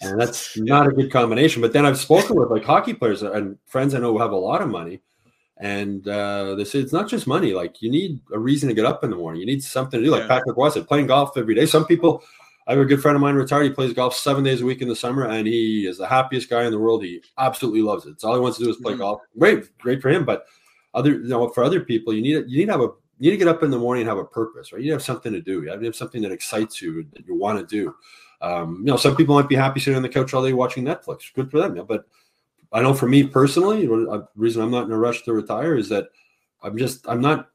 And 0.02 0.20
that's 0.20 0.58
not 0.58 0.88
a 0.88 0.92
good 0.92 1.12
combination. 1.12 1.62
But 1.62 1.74
then 1.74 1.86
I've 1.86 2.00
spoken 2.00 2.36
with 2.36 2.50
like 2.50 2.64
hockey 2.64 2.94
players 2.94 3.24
and 3.24 3.58
friends 3.66 3.94
I 3.94 4.00
know 4.00 4.14
who 4.14 4.20
have 4.20 4.32
a 4.32 4.38
lot 4.38 4.62
of 4.62 4.70
money. 4.70 5.02
And 5.58 6.08
uh, 6.08 6.56
they 6.56 6.64
say 6.64 6.80
it's 6.80 6.94
not 6.94 7.10
just 7.10 7.28
money. 7.28 7.54
Like 7.54 7.82
you 7.82 7.92
need 7.92 8.22
a 8.34 8.40
reason 8.40 8.70
to 8.70 8.76
get 8.76 8.86
up 8.86 9.04
in 9.04 9.10
the 9.10 9.18
morning. 9.18 9.42
You 9.42 9.48
need 9.48 9.64
something 9.64 10.00
to 10.00 10.06
do. 10.06 10.12
Like 10.12 10.22
yeah. 10.22 10.28
Patrick 10.28 10.56
was 10.56 10.78
playing 10.86 11.08
golf 11.08 11.38
every 11.38 11.56
day. 11.56 11.66
Some 11.66 11.86
people 11.86 12.24
I 12.70 12.74
have 12.74 12.82
a 12.82 12.86
good 12.86 13.02
friend 13.02 13.16
of 13.16 13.22
mine 13.22 13.34
retired. 13.34 13.64
He 13.64 13.72
plays 13.72 13.94
golf 13.94 14.16
seven 14.16 14.44
days 14.44 14.62
a 14.62 14.66
week 14.66 14.84
in 14.84 14.88
the 14.88 14.96
summer, 14.96 15.26
and 15.26 15.48
he 15.48 15.88
is 15.88 15.98
the 15.98 16.08
happiest 16.08 16.52
guy 16.52 16.66
in 16.66 16.72
the 16.72 16.78
world. 16.78 17.04
He 17.04 17.20
absolutely 17.40 17.82
loves 17.82 18.06
it. 18.06 18.12
It's 18.12 18.24
all 18.24 18.36
he 18.36 18.40
wants 18.40 18.60
to 18.60 18.64
do 18.64 18.70
is 18.70 18.78
play 18.78 18.94
mm-hmm. 18.94 19.02
golf. 19.02 19.22
Great, 19.40 19.76
great 19.80 20.04
for 20.04 20.10
him. 20.10 20.24
But 20.24 20.46
other, 20.94 21.14
you 21.14 21.30
know, 21.30 21.50
for 21.50 21.64
other 21.64 21.80
people, 21.80 22.14
you 22.14 22.22
need 22.22 22.46
you 22.48 22.60
need 22.60 22.68
to 22.68 22.72
have 22.72 22.82
a 22.82 22.90
you 23.18 23.32
need 23.32 23.32
to 23.32 23.38
get 23.38 23.48
up 23.48 23.64
in 23.64 23.72
the 23.72 23.80
morning 23.80 24.02
and 24.02 24.10
have 24.10 24.20
a 24.20 24.24
purpose, 24.24 24.72
right? 24.72 24.84
You 24.84 24.92
have 24.92 25.02
something 25.02 25.34
to 25.34 25.42
do. 25.42 25.64
You 25.64 25.70
have, 25.70 25.96
something 25.96 26.22
that 26.22 26.32
excites 26.32 26.80
you 26.80 27.08
that 27.14 27.26
you 27.26 27.36
want 27.36 27.60
to 27.60 27.66
do. 27.66 27.96
Um, 28.42 28.78
you 28.80 28.86
know, 28.86 28.98
some 28.98 29.16
people 29.16 29.36
might 29.36 29.50
be 29.50 29.56
happy 29.56 29.80
sitting 29.80 29.98
on 29.98 30.04
the 30.04 30.10
couch 30.10 30.34
all 30.34 30.44
day 30.44 30.54
watching 30.54 30.86
Netflix. 30.86 31.34
Good 31.34 31.52
for 31.52 31.60
them. 31.60 31.76
Yeah, 31.76 31.84
but 31.84 32.06
I 32.72 32.82
know 32.82 32.94
for 32.94 33.08
me 33.08 33.24
personally, 33.26 33.86
the 33.86 34.28
reason 34.36 34.62
I'm 34.62 34.72
not 34.72 34.86
in 34.86 34.92
a 34.92 34.98
rush 34.98 35.24
to 35.24 35.34
retire 35.34 35.76
is 35.76 35.90
that 35.90 36.10
I'm 36.62 36.78
just 36.78 37.08
I'm 37.08 37.22
not. 37.22 37.50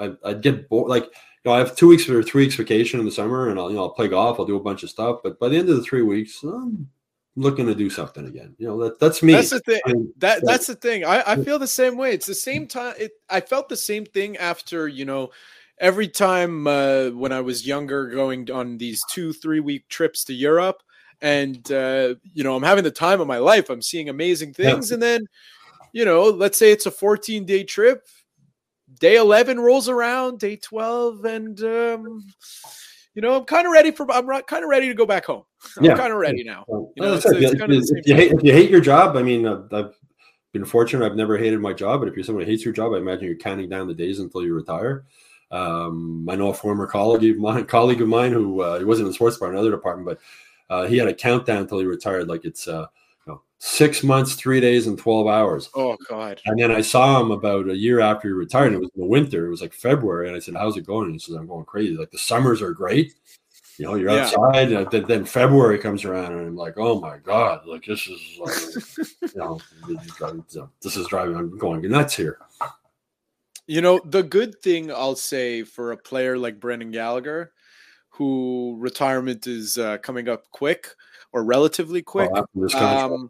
I, 0.00 0.12
I'd 0.24 0.42
get 0.42 0.68
bored. 0.68 0.88
Like 0.88 1.04
you 1.04 1.10
know, 1.46 1.52
I 1.52 1.58
have 1.58 1.76
two 1.76 1.88
weeks 1.88 2.08
or 2.08 2.22
three 2.22 2.44
weeks 2.44 2.54
vacation 2.54 3.00
in 3.00 3.06
the 3.06 3.12
summer, 3.12 3.48
and 3.48 3.58
I'll 3.58 3.70
you 3.70 3.76
know 3.76 3.82
I'll 3.82 3.90
play 3.90 4.08
golf. 4.08 4.38
I'll 4.38 4.46
do 4.46 4.56
a 4.56 4.62
bunch 4.62 4.82
of 4.82 4.90
stuff, 4.90 5.20
but 5.22 5.38
by 5.38 5.48
the 5.48 5.56
end 5.56 5.68
of 5.68 5.76
the 5.76 5.82
three 5.82 6.02
weeks, 6.02 6.42
I'm 6.42 6.88
looking 7.36 7.66
to 7.66 7.74
do 7.74 7.90
something 7.90 8.26
again. 8.26 8.54
You 8.58 8.68
know, 8.68 8.82
that 8.84 8.98
that's 9.00 9.22
me. 9.22 9.32
That's 9.32 9.50
the 9.50 9.60
thing. 9.60 9.80
I 9.86 9.92
mean, 9.92 10.12
that 10.18 10.42
that's 10.44 10.66
the 10.66 10.76
thing. 10.76 11.04
I, 11.04 11.22
I 11.26 11.36
feel 11.36 11.58
the 11.58 11.66
same 11.66 11.96
way. 11.96 12.12
It's 12.12 12.26
the 12.26 12.34
same 12.34 12.66
time. 12.66 12.94
It, 12.98 13.12
I 13.28 13.40
felt 13.40 13.68
the 13.68 13.76
same 13.76 14.04
thing 14.04 14.36
after 14.36 14.88
you 14.88 15.04
know 15.04 15.30
every 15.82 16.08
time 16.08 16.66
uh, 16.66 17.10
when 17.10 17.32
I 17.32 17.42
was 17.42 17.66
younger, 17.66 18.08
going 18.08 18.50
on 18.50 18.78
these 18.78 19.04
two 19.10 19.34
three 19.34 19.60
week 19.60 19.86
trips 19.88 20.24
to 20.24 20.32
Europe, 20.32 20.82
and 21.20 21.70
uh, 21.70 22.14
you 22.32 22.42
know 22.42 22.56
I'm 22.56 22.62
having 22.62 22.84
the 22.84 22.90
time 22.90 23.20
of 23.20 23.26
my 23.26 23.38
life. 23.38 23.68
I'm 23.68 23.82
seeing 23.82 24.08
amazing 24.08 24.54
things, 24.54 24.90
yeah. 24.90 24.94
and 24.94 25.02
then 25.02 25.26
you 25.92 26.06
know, 26.06 26.24
let's 26.24 26.58
say 26.58 26.72
it's 26.72 26.86
a 26.86 26.90
14 26.90 27.44
day 27.44 27.64
trip 27.64 28.06
day 29.00 29.16
11 29.16 29.60
rolls 29.60 29.88
around, 29.88 30.38
day 30.38 30.56
12, 30.56 31.24
and 31.24 31.60
um, 31.60 32.24
you 33.14 33.22
know, 33.22 33.36
I'm 33.36 33.44
kind 33.44 33.66
of 33.66 33.72
ready 33.72 33.90
for. 33.90 34.10
I'm 34.10 34.26
kind 34.42 34.64
of 34.64 34.70
ready 34.70 34.88
to 34.88 34.94
go 34.94 35.06
back 35.06 35.26
home. 35.26 35.44
I'm 35.76 35.84
yeah. 35.84 35.96
kind 35.96 36.12
of 36.12 36.18
ready 36.18 36.44
now. 36.44 36.64
You 36.68 36.86
know, 36.96 37.14
it's, 37.14 37.26
it's 37.26 37.58
kind 37.58 37.72
if, 37.72 37.84
if, 37.90 38.06
you 38.06 38.14
hate, 38.14 38.32
if 38.32 38.42
you 38.42 38.52
hate 38.52 38.70
your 38.70 38.80
job, 38.80 39.16
I 39.16 39.22
mean, 39.22 39.46
uh, 39.46 39.62
I've 39.70 39.94
been 40.52 40.64
fortunate. 40.64 41.04
I've 41.04 41.16
never 41.16 41.36
hated 41.36 41.60
my 41.60 41.72
job, 41.72 42.00
but 42.00 42.08
if 42.08 42.16
you're 42.16 42.24
someone 42.24 42.44
who 42.44 42.50
hates 42.50 42.64
your 42.64 42.74
job, 42.74 42.94
I 42.94 42.98
imagine 42.98 43.24
you're 43.24 43.36
counting 43.36 43.68
down 43.68 43.86
the 43.86 43.94
days 43.94 44.18
until 44.18 44.42
you 44.42 44.54
retire. 44.54 45.04
Um, 45.52 46.26
I 46.28 46.34
know 46.34 46.48
a 46.48 46.54
former 46.54 46.86
colleague 46.86 47.36
of 47.36 47.38
mine, 47.38 47.64
colleague 47.66 48.00
of 48.00 48.08
mine 48.08 48.32
who 48.32 48.62
uh, 48.62 48.78
he 48.78 48.84
wasn't 48.84 49.06
in 49.06 49.10
the 49.10 49.14
sports 49.14 49.36
department, 49.36 49.60
another 49.60 49.76
department, 49.76 50.18
but 50.68 50.74
uh, 50.74 50.86
he 50.86 50.96
had 50.96 51.08
a 51.08 51.14
countdown 51.14 51.58
until 51.58 51.78
he 51.78 51.84
retired. 51.84 52.28
Like 52.28 52.44
it's 52.44 52.66
uh, 52.66 52.86
six 53.64 54.02
months, 54.02 54.34
three 54.34 54.60
days, 54.60 54.88
and 54.88 54.98
12 54.98 55.28
hours. 55.28 55.70
Oh, 55.76 55.96
God. 56.08 56.40
And 56.46 56.60
then 56.60 56.72
I 56.72 56.80
saw 56.80 57.20
him 57.20 57.30
about 57.30 57.68
a 57.68 57.76
year 57.76 58.00
after 58.00 58.26
he 58.26 58.32
retired. 58.32 58.72
It 58.72 58.80
was 58.80 58.90
in 58.96 59.00
the 59.00 59.06
winter. 59.06 59.46
It 59.46 59.50
was 59.50 59.60
like 59.60 59.72
February. 59.72 60.26
And 60.26 60.36
I 60.36 60.40
said, 60.40 60.56
How's 60.56 60.76
it 60.76 60.84
going? 60.84 61.04
And 61.04 61.14
he 61.14 61.20
says, 61.20 61.36
I'm 61.36 61.46
going 61.46 61.64
crazy. 61.64 61.96
Like 61.96 62.10
the 62.10 62.18
summers 62.18 62.60
are 62.60 62.72
great. 62.72 63.14
You 63.78 63.86
know, 63.86 63.94
you're 63.94 64.10
yeah. 64.10 64.24
outside. 64.24 64.72
And 64.72 64.90
then, 64.90 65.04
then, 65.06 65.24
February 65.24 65.78
comes 65.78 66.04
around 66.04 66.32
and 66.32 66.40
I'm 66.40 66.56
like, 66.56 66.74
Oh 66.76 67.00
my 67.00 67.18
God. 67.18 67.64
Like 67.64 67.84
this 67.84 68.08
is, 68.08 68.20
like, 68.40 69.06
you 69.32 69.40
know, 69.40 69.60
this 70.82 70.96
is 70.96 71.06
driving. 71.06 71.36
I'm 71.36 71.56
going 71.56 71.88
nuts 71.88 72.16
here. 72.16 72.38
You 73.66 73.80
know, 73.80 74.00
the 74.04 74.22
good 74.22 74.60
thing 74.60 74.90
I'll 74.90 75.16
say 75.16 75.62
for 75.62 75.92
a 75.92 75.96
player 75.96 76.36
like 76.36 76.60
Brendan 76.60 76.90
Gallagher, 76.90 77.52
who 78.10 78.76
retirement 78.78 79.46
is 79.46 79.78
uh, 79.78 79.98
coming 79.98 80.28
up 80.28 80.44
quick 80.50 80.88
or 81.32 81.44
relatively 81.44 82.02
quick. 82.02 82.30
Oh, 82.34 82.78
um, 82.78 83.28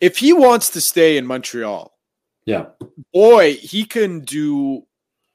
if 0.00 0.16
he 0.18 0.32
wants 0.32 0.70
to 0.70 0.80
stay 0.80 1.16
in 1.16 1.26
Montreal, 1.26 1.92
Yeah. 2.46 2.66
Boy, 3.12 3.54
he 3.54 3.84
can 3.84 4.20
do 4.20 4.86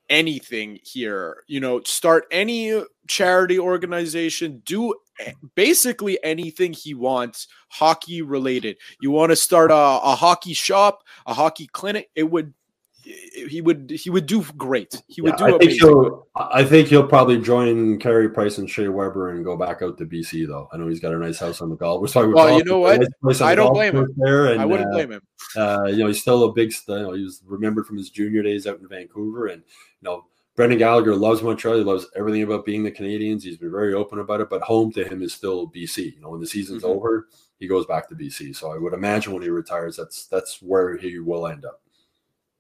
anything 0.10 0.80
here. 0.84 1.44
You 1.48 1.60
know, 1.60 1.82
start 1.82 2.26
any 2.32 2.82
charity 3.08 3.60
organization, 3.60 4.62
do 4.66 4.94
basically 5.56 6.18
anything 6.24 6.74
he 6.74 6.94
wants 6.94 7.48
hockey 7.70 8.22
related. 8.22 8.78
You 9.02 9.12
want 9.12 9.32
to 9.32 9.36
start 9.36 9.72
a, 9.72 9.76
a 9.76 10.16
hockey 10.16 10.54
shop, 10.54 11.04
a 11.26 11.34
hockey 11.34 11.68
clinic, 11.68 12.10
it 12.16 12.30
would 12.30 12.54
he 13.04 13.62
would 13.62 13.89
he 13.89 14.10
would 14.10 14.26
do 14.26 14.43
great. 14.58 15.02
He 15.08 15.22
would 15.22 15.36
yeah, 15.39 15.47
do 15.47 15.56
I 15.56 15.58
think 15.58 15.72
he'll 15.72 16.28
I 16.36 16.64
think 16.64 16.88
he'll 16.88 17.08
probably 17.08 17.39
join 17.39 17.99
Carey 17.99 18.30
Price 18.30 18.58
and 18.58 18.70
Shea 18.70 18.88
Weber 18.88 19.32
and 19.32 19.43
go 19.43 19.58
back 19.58 19.82
out 19.82 19.97
to 19.97 20.06
BC 20.06 20.47
though. 20.47 20.70
I 20.72 20.78
know 20.78 20.88
he's 20.88 20.99
got 20.99 21.14
a 21.14 21.18
nice 21.18 21.39
house 21.39 21.62
on 21.62 21.70
the 21.70 21.76
golf. 21.76 22.02
We're 22.02 22.28
well, 22.34 22.58
you 22.58 22.64
know 22.64 22.80
what? 22.80 23.02
Nice 23.24 23.41
I 23.41 23.56
don't 23.56 23.74
blame 23.74 23.95
him. 23.95 24.14
There 24.18 24.47
and, 24.47 24.62
I 24.62 24.66
wouldn't 24.66 24.89
uh, 24.89 24.93
blame 24.93 25.12
him. 25.12 25.22
Uh, 25.56 25.86
you 25.86 25.97
know, 25.97 26.08
he's 26.08 26.22
still 26.22 26.43
a 26.43 26.54
big. 26.54 26.74
You 26.88 26.95
know, 26.95 27.14
he 27.14 27.24
was 27.24 27.41
remembered 27.45 27.88
from 27.88 27.97
his 27.97 28.10
junior 28.10 28.43
days 28.43 28.68
out 28.68 28.80
in 28.80 28.88
Vancouver, 28.88 29.47
and 29.47 29.62
you 29.62 30.10
know, 30.10 30.26
Brendan 30.56 30.80
Gallagher 30.80 31.16
loves 31.16 31.41
Montreal. 31.41 31.78
He 31.78 31.84
loves 31.84 32.08
everything 32.16 32.43
about 32.43 32.66
being 32.66 32.84
the 32.84 32.91
Canadiens. 32.91 33.43
He's 33.43 33.58
been 33.58 33.72
very 33.72 33.93
open 33.93 34.20
about 34.20 34.41
it, 34.41 34.49
but 34.49 34.62
home 34.62 34.91
to 34.93 35.04
him 35.04 35.22
is 35.22 35.34
still 35.34 35.68
BC. 35.68 36.16
You 36.16 36.22
know, 36.22 36.30
when 36.30 36.41
the 36.41 36.47
season's 36.47 36.84
mm-hmm. 36.84 36.91
over, 36.91 37.28
he 37.60 37.68
goes 37.68 37.86
back 37.86 38.10
to 38.10 38.16
BC. 38.16 38.56
So 38.56 38.72
I 38.72 38.78
would 38.78 38.93
imagine 38.93 39.34
when 39.34 39.43
he 39.43 39.49
retires, 39.49 39.95
that's 39.95 40.28
that's 40.28 40.62
where 40.62 40.97
he 40.97 41.20
will 41.20 41.47
end 41.47 41.66
up. 41.66 41.82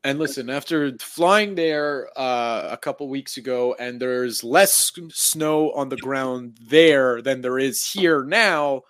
And 0.03 0.17
listen, 0.17 0.49
after 0.49 0.97
flying 0.99 1.53
there 1.53 2.09
uh, 2.17 2.69
a 2.71 2.77
couple 2.77 3.07
weeks 3.07 3.37
ago, 3.37 3.75
and 3.77 4.01
there's 4.01 4.43
less 4.43 4.91
snow 5.09 5.71
on 5.73 5.89
the 5.89 5.97
ground 5.97 6.57
there 6.59 7.21
than 7.21 7.41
there 7.41 7.59
is 7.59 7.85
here 7.85 8.23
now, 8.23 8.81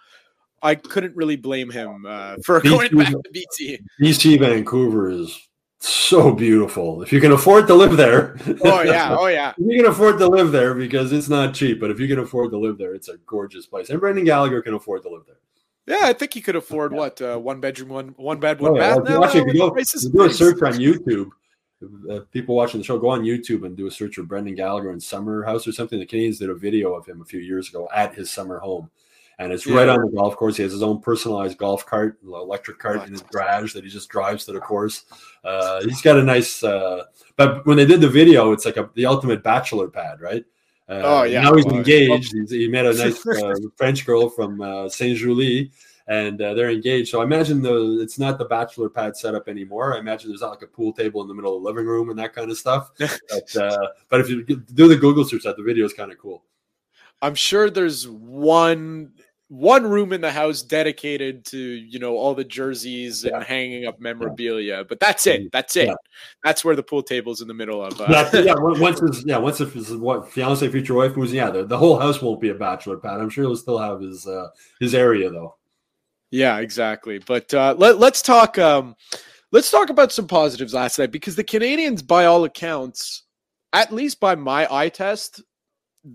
I 0.61 0.75
couldn't 0.75 1.15
really 1.15 1.35
blame 1.35 1.69
him 1.69 2.05
uh, 2.07 2.35
for 2.45 2.61
BC, 2.61 2.69
going 2.69 3.03
back 3.03 3.11
to 3.11 3.31
BC. 3.33 3.79
BC 4.01 4.39
Vancouver 4.39 5.09
is 5.09 5.49
so 5.79 6.31
beautiful. 6.31 7.01
If 7.01 7.11
you 7.11 7.19
can 7.19 7.31
afford 7.31 7.67
to 7.67 7.73
live 7.73 7.97
there. 7.97 8.37
Oh 8.63 8.81
yeah, 8.81 9.15
oh 9.17 9.27
yeah. 9.27 9.53
you 9.57 9.81
can 9.81 9.91
afford 9.91 10.19
to 10.19 10.27
live 10.27 10.51
there 10.51 10.73
because 10.75 11.11
it's 11.11 11.29
not 11.29 11.53
cheap, 11.53 11.79
but 11.79 11.91
if 11.91 11.99
you 11.99 12.07
can 12.07 12.19
afford 12.19 12.51
to 12.51 12.57
live 12.57 12.77
there, 12.77 12.93
it's 12.93 13.09
a 13.09 13.17
gorgeous 13.25 13.65
place. 13.65 13.89
And 13.89 13.99
Brendan 13.99 14.23
Gallagher 14.23 14.61
can 14.61 14.75
afford 14.75 15.01
to 15.03 15.09
live 15.09 15.23
there. 15.25 15.39
Yeah, 15.87 16.01
I 16.03 16.13
think 16.13 16.33
he 16.33 16.41
could 16.41 16.55
afford 16.55 16.93
what 16.93 17.21
uh, 17.21 17.37
one 17.37 17.59
bedroom, 17.59 17.89
one 17.89 18.09
one 18.17 18.39
bed, 18.39 18.59
one 18.61 18.73
oh, 18.73 18.75
bath. 18.75 18.99
Now, 19.03 19.21
watch 19.21 19.35
it, 19.35 19.45
go, 19.57 19.69
do 19.73 20.23
a 20.23 20.29
search 20.29 20.61
on 20.61 20.73
YouTube. 20.73 21.31
Uh, 22.11 22.19
people 22.31 22.55
watching 22.55 22.79
the 22.79 22.85
show, 22.85 22.99
go 22.99 23.09
on 23.09 23.23
YouTube 23.23 23.65
and 23.65 23.75
do 23.75 23.87
a 23.87 23.91
search 23.91 24.15
for 24.15 24.23
Brendan 24.23 24.53
Gallagher 24.53 24.91
in 24.91 24.99
Summer 24.99 25.43
House 25.43 25.67
or 25.67 25.71
something. 25.71 25.99
The 25.99 26.05
Canadiens 26.05 26.37
did 26.37 26.51
a 26.51 26.55
video 26.55 26.93
of 26.93 27.07
him 27.07 27.21
a 27.21 27.25
few 27.25 27.39
years 27.39 27.69
ago 27.69 27.89
at 27.91 28.13
his 28.13 28.31
summer 28.31 28.59
home, 28.59 28.91
and 29.39 29.51
it's 29.51 29.65
yeah. 29.65 29.75
right 29.75 29.89
on 29.89 29.99
the 30.01 30.11
golf 30.15 30.35
course. 30.35 30.57
He 30.57 30.63
has 30.63 30.71
his 30.71 30.83
own 30.83 31.01
personalized 31.01 31.57
golf 31.57 31.83
cart, 31.87 32.19
electric 32.23 32.77
cart 32.77 32.99
oh, 33.01 33.05
in 33.05 33.11
his 33.11 33.23
garage 33.23 33.73
that 33.73 33.83
he 33.83 33.89
just 33.89 34.09
drives 34.09 34.45
to 34.45 34.51
the 34.51 34.59
course. 34.59 35.05
Uh, 35.43 35.81
he's 35.81 36.03
got 36.03 36.19
a 36.19 36.23
nice. 36.23 36.63
Uh, 36.63 37.05
but 37.37 37.65
when 37.65 37.77
they 37.77 37.85
did 37.85 38.01
the 38.01 38.07
video, 38.07 38.51
it's 38.51 38.65
like 38.65 38.77
a, 38.77 38.87
the 38.93 39.07
ultimate 39.07 39.41
bachelor 39.41 39.87
pad, 39.87 40.21
right? 40.21 40.45
Uh, 40.91 41.01
oh 41.05 41.23
yeah. 41.23 41.41
Now 41.41 41.55
he's 41.55 41.65
engaged. 41.67 42.33
He's, 42.33 42.51
he 42.51 42.67
met 42.67 42.85
a 42.85 42.93
nice 42.93 43.25
uh, 43.43 43.53
French 43.77 44.05
girl 44.05 44.29
from 44.29 44.59
uh, 44.59 44.89
Saint 44.89 45.17
Julie, 45.17 45.71
and 46.07 46.41
uh, 46.41 46.53
they're 46.53 46.69
engaged. 46.69 47.09
So 47.09 47.21
I 47.21 47.23
imagine 47.23 47.61
the 47.61 47.99
it's 48.01 48.19
not 48.19 48.37
the 48.37 48.43
bachelor 48.43 48.89
pad 48.89 49.15
setup 49.15 49.47
anymore. 49.47 49.95
I 49.95 49.99
imagine 49.99 50.29
there's 50.29 50.41
not 50.41 50.49
like 50.49 50.63
a 50.63 50.67
pool 50.67 50.91
table 50.91 51.21
in 51.21 51.29
the 51.29 51.33
middle 51.33 51.55
of 51.55 51.63
the 51.63 51.69
living 51.69 51.85
room 51.85 52.09
and 52.09 52.19
that 52.19 52.33
kind 52.33 52.51
of 52.51 52.57
stuff. 52.57 52.91
but 52.97 53.55
uh, 53.55 53.87
but 54.09 54.19
if 54.19 54.29
you 54.29 54.43
do 54.43 54.89
the 54.89 54.97
Google 54.97 55.23
search, 55.23 55.43
that 55.43 55.55
the 55.55 55.63
video 55.63 55.85
is 55.85 55.93
kind 55.93 56.11
of 56.11 56.17
cool. 56.17 56.43
I'm 57.21 57.35
sure 57.35 57.69
there's 57.69 58.09
one 58.09 59.13
one 59.51 59.83
room 59.83 60.13
in 60.13 60.21
the 60.21 60.31
house 60.31 60.61
dedicated 60.61 61.43
to 61.43 61.57
you 61.57 61.99
know 61.99 62.15
all 62.15 62.33
the 62.33 62.43
jerseys 62.43 63.25
and 63.25 63.43
hanging 63.43 63.85
up 63.85 63.99
memorabilia 63.99 64.77
yeah. 64.77 64.83
but 64.87 64.97
that's 65.01 65.27
it 65.27 65.51
that's 65.51 65.75
it. 65.75 65.87
Yeah. 65.87 65.95
that's 66.41 66.63
where 66.63 66.73
the 66.73 66.81
pool 66.81 67.03
table's 67.03 67.41
in 67.41 67.49
the 67.49 67.53
middle 67.53 67.83
of 67.83 67.99
uh... 67.99 68.29
yeah 68.33 68.53
once 68.57 69.01
it's 69.01 69.25
yeah 69.25 69.35
once 69.35 69.59
if 69.59 69.73
his 69.73 69.91
what 69.91 70.31
fiance 70.31 70.65
future 70.69 70.93
wife 70.93 71.17
moves 71.17 71.33
yeah 71.33 71.49
the, 71.49 71.65
the 71.65 71.77
whole 71.77 71.99
house 71.99 72.21
won't 72.21 72.39
be 72.39 72.47
a 72.47 72.53
bachelor 72.53 72.95
pad. 72.95 73.19
I'm 73.19 73.29
sure 73.29 73.43
he'll 73.43 73.57
still 73.57 73.77
have 73.77 73.99
his 73.99 74.25
uh 74.25 74.47
his 74.79 74.95
area 74.95 75.29
though. 75.29 75.57
Yeah 76.29 76.59
exactly 76.59 77.19
but 77.19 77.53
uh 77.53 77.75
let, 77.77 77.99
let's 77.99 78.21
talk 78.21 78.57
um 78.57 78.95
let's 79.51 79.69
talk 79.69 79.89
about 79.89 80.13
some 80.13 80.29
positives 80.29 80.73
last 80.73 80.97
night 80.97 81.11
because 81.11 81.35
the 81.35 81.43
Canadiens 81.43 82.07
by 82.07 82.23
all 82.23 82.45
accounts 82.45 83.23
at 83.73 83.91
least 83.91 84.21
by 84.21 84.33
my 84.33 84.65
eye 84.73 84.87
test 84.87 85.43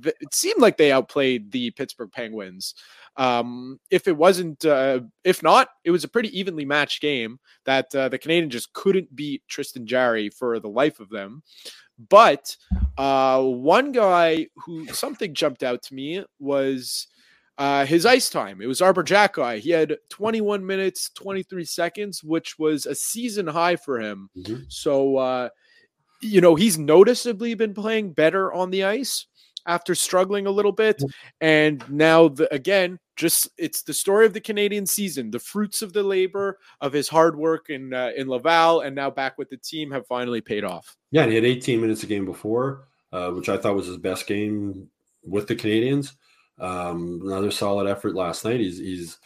it 0.04 0.34
seemed 0.34 0.60
like 0.60 0.78
they 0.78 0.90
outplayed 0.90 1.52
the 1.52 1.70
pittsburgh 1.72 2.10
penguins 2.10 2.74
um, 3.16 3.80
if 3.90 4.08
it 4.08 4.16
wasn't, 4.16 4.64
uh, 4.64 5.00
if 5.24 5.42
not, 5.42 5.68
it 5.84 5.90
was 5.90 6.04
a 6.04 6.08
pretty 6.08 6.38
evenly 6.38 6.64
matched 6.64 7.00
game 7.00 7.38
that 7.64 7.94
uh, 7.94 8.08
the 8.08 8.18
Canadian 8.18 8.50
just 8.50 8.72
couldn't 8.72 9.14
beat 9.14 9.42
Tristan 9.48 9.86
Jarry 9.86 10.28
for 10.28 10.60
the 10.60 10.68
life 10.68 11.00
of 11.00 11.08
them. 11.08 11.42
But 12.10 12.56
uh, 12.98 13.42
one 13.42 13.92
guy 13.92 14.48
who 14.56 14.86
something 14.88 15.34
jumped 15.34 15.62
out 15.62 15.82
to 15.84 15.94
me 15.94 16.24
was 16.38 17.06
uh, 17.58 17.86
his 17.86 18.04
ice 18.04 18.28
time. 18.28 18.60
It 18.60 18.66
was 18.66 18.82
Arber 18.82 19.02
Xhekaj. 19.02 19.60
He 19.60 19.70
had 19.70 19.96
21 20.10 20.64
minutes, 20.64 21.10
23 21.14 21.64
seconds, 21.64 22.22
which 22.22 22.58
was 22.58 22.84
a 22.84 22.94
season 22.94 23.46
high 23.46 23.76
for 23.76 23.98
him. 23.98 24.28
Mm-hmm. 24.36 24.64
So, 24.68 25.16
uh, 25.16 25.48
you 26.20 26.42
know, 26.42 26.54
he's 26.54 26.78
noticeably 26.78 27.54
been 27.54 27.72
playing 27.72 28.12
better 28.12 28.52
on 28.52 28.70
the 28.70 28.84
ice 28.84 29.26
after 29.66 29.94
struggling 29.94 30.46
a 30.46 30.50
little 30.50 30.72
bit. 30.72 31.02
And 31.40 31.82
now, 31.90 32.28
the, 32.28 32.52
again, 32.54 32.98
just 33.16 33.48
it's 33.58 33.82
the 33.82 33.94
story 33.94 34.26
of 34.26 34.34
the 34.34 34.40
Canadian 34.40 34.86
season. 34.86 35.30
The 35.30 35.38
fruits 35.38 35.82
of 35.82 35.92
the 35.92 36.02
labor 36.02 36.58
of 36.80 36.92
his 36.92 37.08
hard 37.08 37.36
work 37.36 37.70
in 37.70 37.92
uh, 37.92 38.10
in 38.16 38.28
Laval 38.28 38.80
and 38.80 38.94
now 38.94 39.10
back 39.10 39.38
with 39.38 39.48
the 39.48 39.56
team 39.56 39.90
have 39.90 40.06
finally 40.06 40.40
paid 40.40 40.64
off. 40.64 40.96
Yeah, 41.10 41.22
and 41.22 41.30
he 41.30 41.36
had 41.36 41.44
18 41.44 41.80
minutes 41.80 42.02
a 42.02 42.06
game 42.06 42.26
before, 42.26 42.86
uh, 43.12 43.30
which 43.30 43.48
I 43.48 43.56
thought 43.56 43.74
was 43.74 43.86
his 43.86 43.96
best 43.96 44.26
game 44.26 44.88
with 45.24 45.48
the 45.48 45.56
Canadiens. 45.56 46.12
Um, 46.58 47.20
another 47.24 47.50
solid 47.50 47.88
effort 47.88 48.14
last 48.14 48.44
night. 48.44 48.60
He's 48.60 48.78
he's 48.78 49.18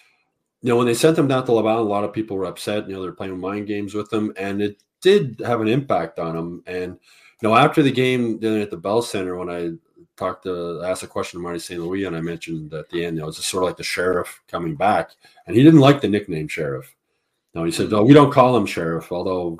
you 0.62 0.68
know 0.68 0.76
when 0.76 0.86
they 0.86 0.94
sent 0.94 1.18
him 1.18 1.28
down 1.28 1.44
to 1.46 1.52
Laval, 1.52 1.80
a 1.80 1.82
lot 1.82 2.04
of 2.04 2.12
people 2.12 2.36
were 2.36 2.46
upset. 2.46 2.88
You 2.88 2.94
know 2.94 3.02
they're 3.02 3.12
playing 3.12 3.38
mind 3.38 3.66
games 3.66 3.94
with 3.94 4.12
him, 4.12 4.32
and 4.36 4.62
it 4.62 4.82
did 5.02 5.42
have 5.44 5.60
an 5.60 5.68
impact 5.68 6.18
on 6.18 6.36
him. 6.36 6.62
And 6.66 6.98
you 7.42 7.48
know 7.48 7.56
after 7.56 7.82
the 7.82 7.92
game, 7.92 8.38
then 8.38 8.60
at 8.60 8.70
the 8.70 8.76
Bell 8.76 9.02
Center, 9.02 9.36
when 9.36 9.50
I 9.50 9.72
talked 10.20 10.44
to 10.44 10.82
asked 10.84 11.02
a 11.02 11.06
question 11.06 11.40
to 11.40 11.42
Marty 11.42 11.58
St. 11.58 11.80
Louis, 11.80 12.04
and 12.04 12.14
I 12.14 12.20
mentioned 12.20 12.72
at 12.74 12.88
the 12.90 13.04
end, 13.04 13.16
you 13.16 13.22
know, 13.22 13.28
it's 13.28 13.44
sort 13.44 13.64
of 13.64 13.68
like 13.68 13.76
the 13.78 13.82
sheriff 13.82 14.42
coming 14.46 14.76
back, 14.76 15.12
and 15.46 15.56
he 15.56 15.62
didn't 15.62 15.80
like 15.80 16.00
the 16.00 16.08
nickname 16.08 16.46
sheriff. 16.46 16.94
No, 17.54 17.64
he 17.64 17.72
said, 17.72 17.90
"No, 17.90 18.04
we 18.04 18.14
don't 18.14 18.32
call 18.32 18.56
him 18.56 18.66
sheriff," 18.66 19.10
although 19.10 19.58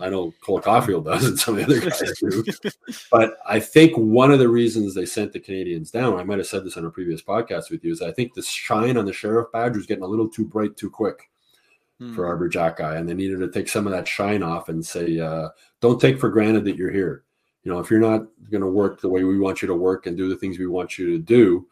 I 0.00 0.08
know 0.08 0.34
Cole 0.40 0.60
Caufield 0.60 1.04
does, 1.04 1.24
and 1.24 1.38
some 1.38 1.58
of 1.58 1.66
the 1.66 1.76
other 1.76 1.90
guys 1.90 2.18
do. 2.20 2.72
but 3.12 3.36
I 3.46 3.60
think 3.60 3.96
one 3.96 4.32
of 4.32 4.38
the 4.38 4.48
reasons 4.48 4.94
they 4.94 5.06
sent 5.06 5.32
the 5.32 5.40
Canadians 5.40 5.90
down, 5.90 6.18
I 6.18 6.24
might 6.24 6.38
have 6.38 6.46
said 6.46 6.64
this 6.64 6.76
on 6.76 6.86
a 6.86 6.90
previous 6.90 7.22
podcast 7.22 7.70
with 7.70 7.84
you, 7.84 7.92
is 7.92 8.02
I 8.02 8.12
think 8.12 8.34
the 8.34 8.42
shine 8.42 8.96
on 8.96 9.04
the 9.04 9.12
sheriff 9.12 9.52
badge 9.52 9.76
was 9.76 9.86
getting 9.86 10.04
a 10.04 10.08
little 10.08 10.28
too 10.28 10.44
bright 10.44 10.76
too 10.76 10.90
quick 10.90 11.30
hmm. 12.00 12.14
for 12.14 12.26
Arber 12.26 12.48
Xhekaj, 12.48 12.96
and 12.96 13.08
they 13.08 13.14
needed 13.14 13.40
to 13.40 13.50
take 13.50 13.68
some 13.68 13.86
of 13.86 13.92
that 13.92 14.08
shine 14.08 14.42
off 14.42 14.68
and 14.68 14.84
say, 14.84 15.20
uh, 15.20 15.50
"Don't 15.80 16.00
take 16.00 16.18
for 16.18 16.30
granted 16.30 16.64
that 16.64 16.76
you're 16.76 16.90
here." 16.90 17.24
You 17.68 17.74
know, 17.74 17.80
if 17.80 17.90
you're 17.90 18.00
not 18.00 18.22
going 18.50 18.62
to 18.62 18.66
work 18.66 18.98
the 18.98 19.10
way 19.10 19.24
we 19.24 19.38
want 19.38 19.60
you 19.60 19.68
to 19.68 19.74
work 19.74 20.06
and 20.06 20.16
do 20.16 20.26
the 20.26 20.36
things 20.36 20.58
we 20.58 20.66
want 20.66 20.96
you 20.96 21.12
to 21.12 21.18
do, 21.18 21.66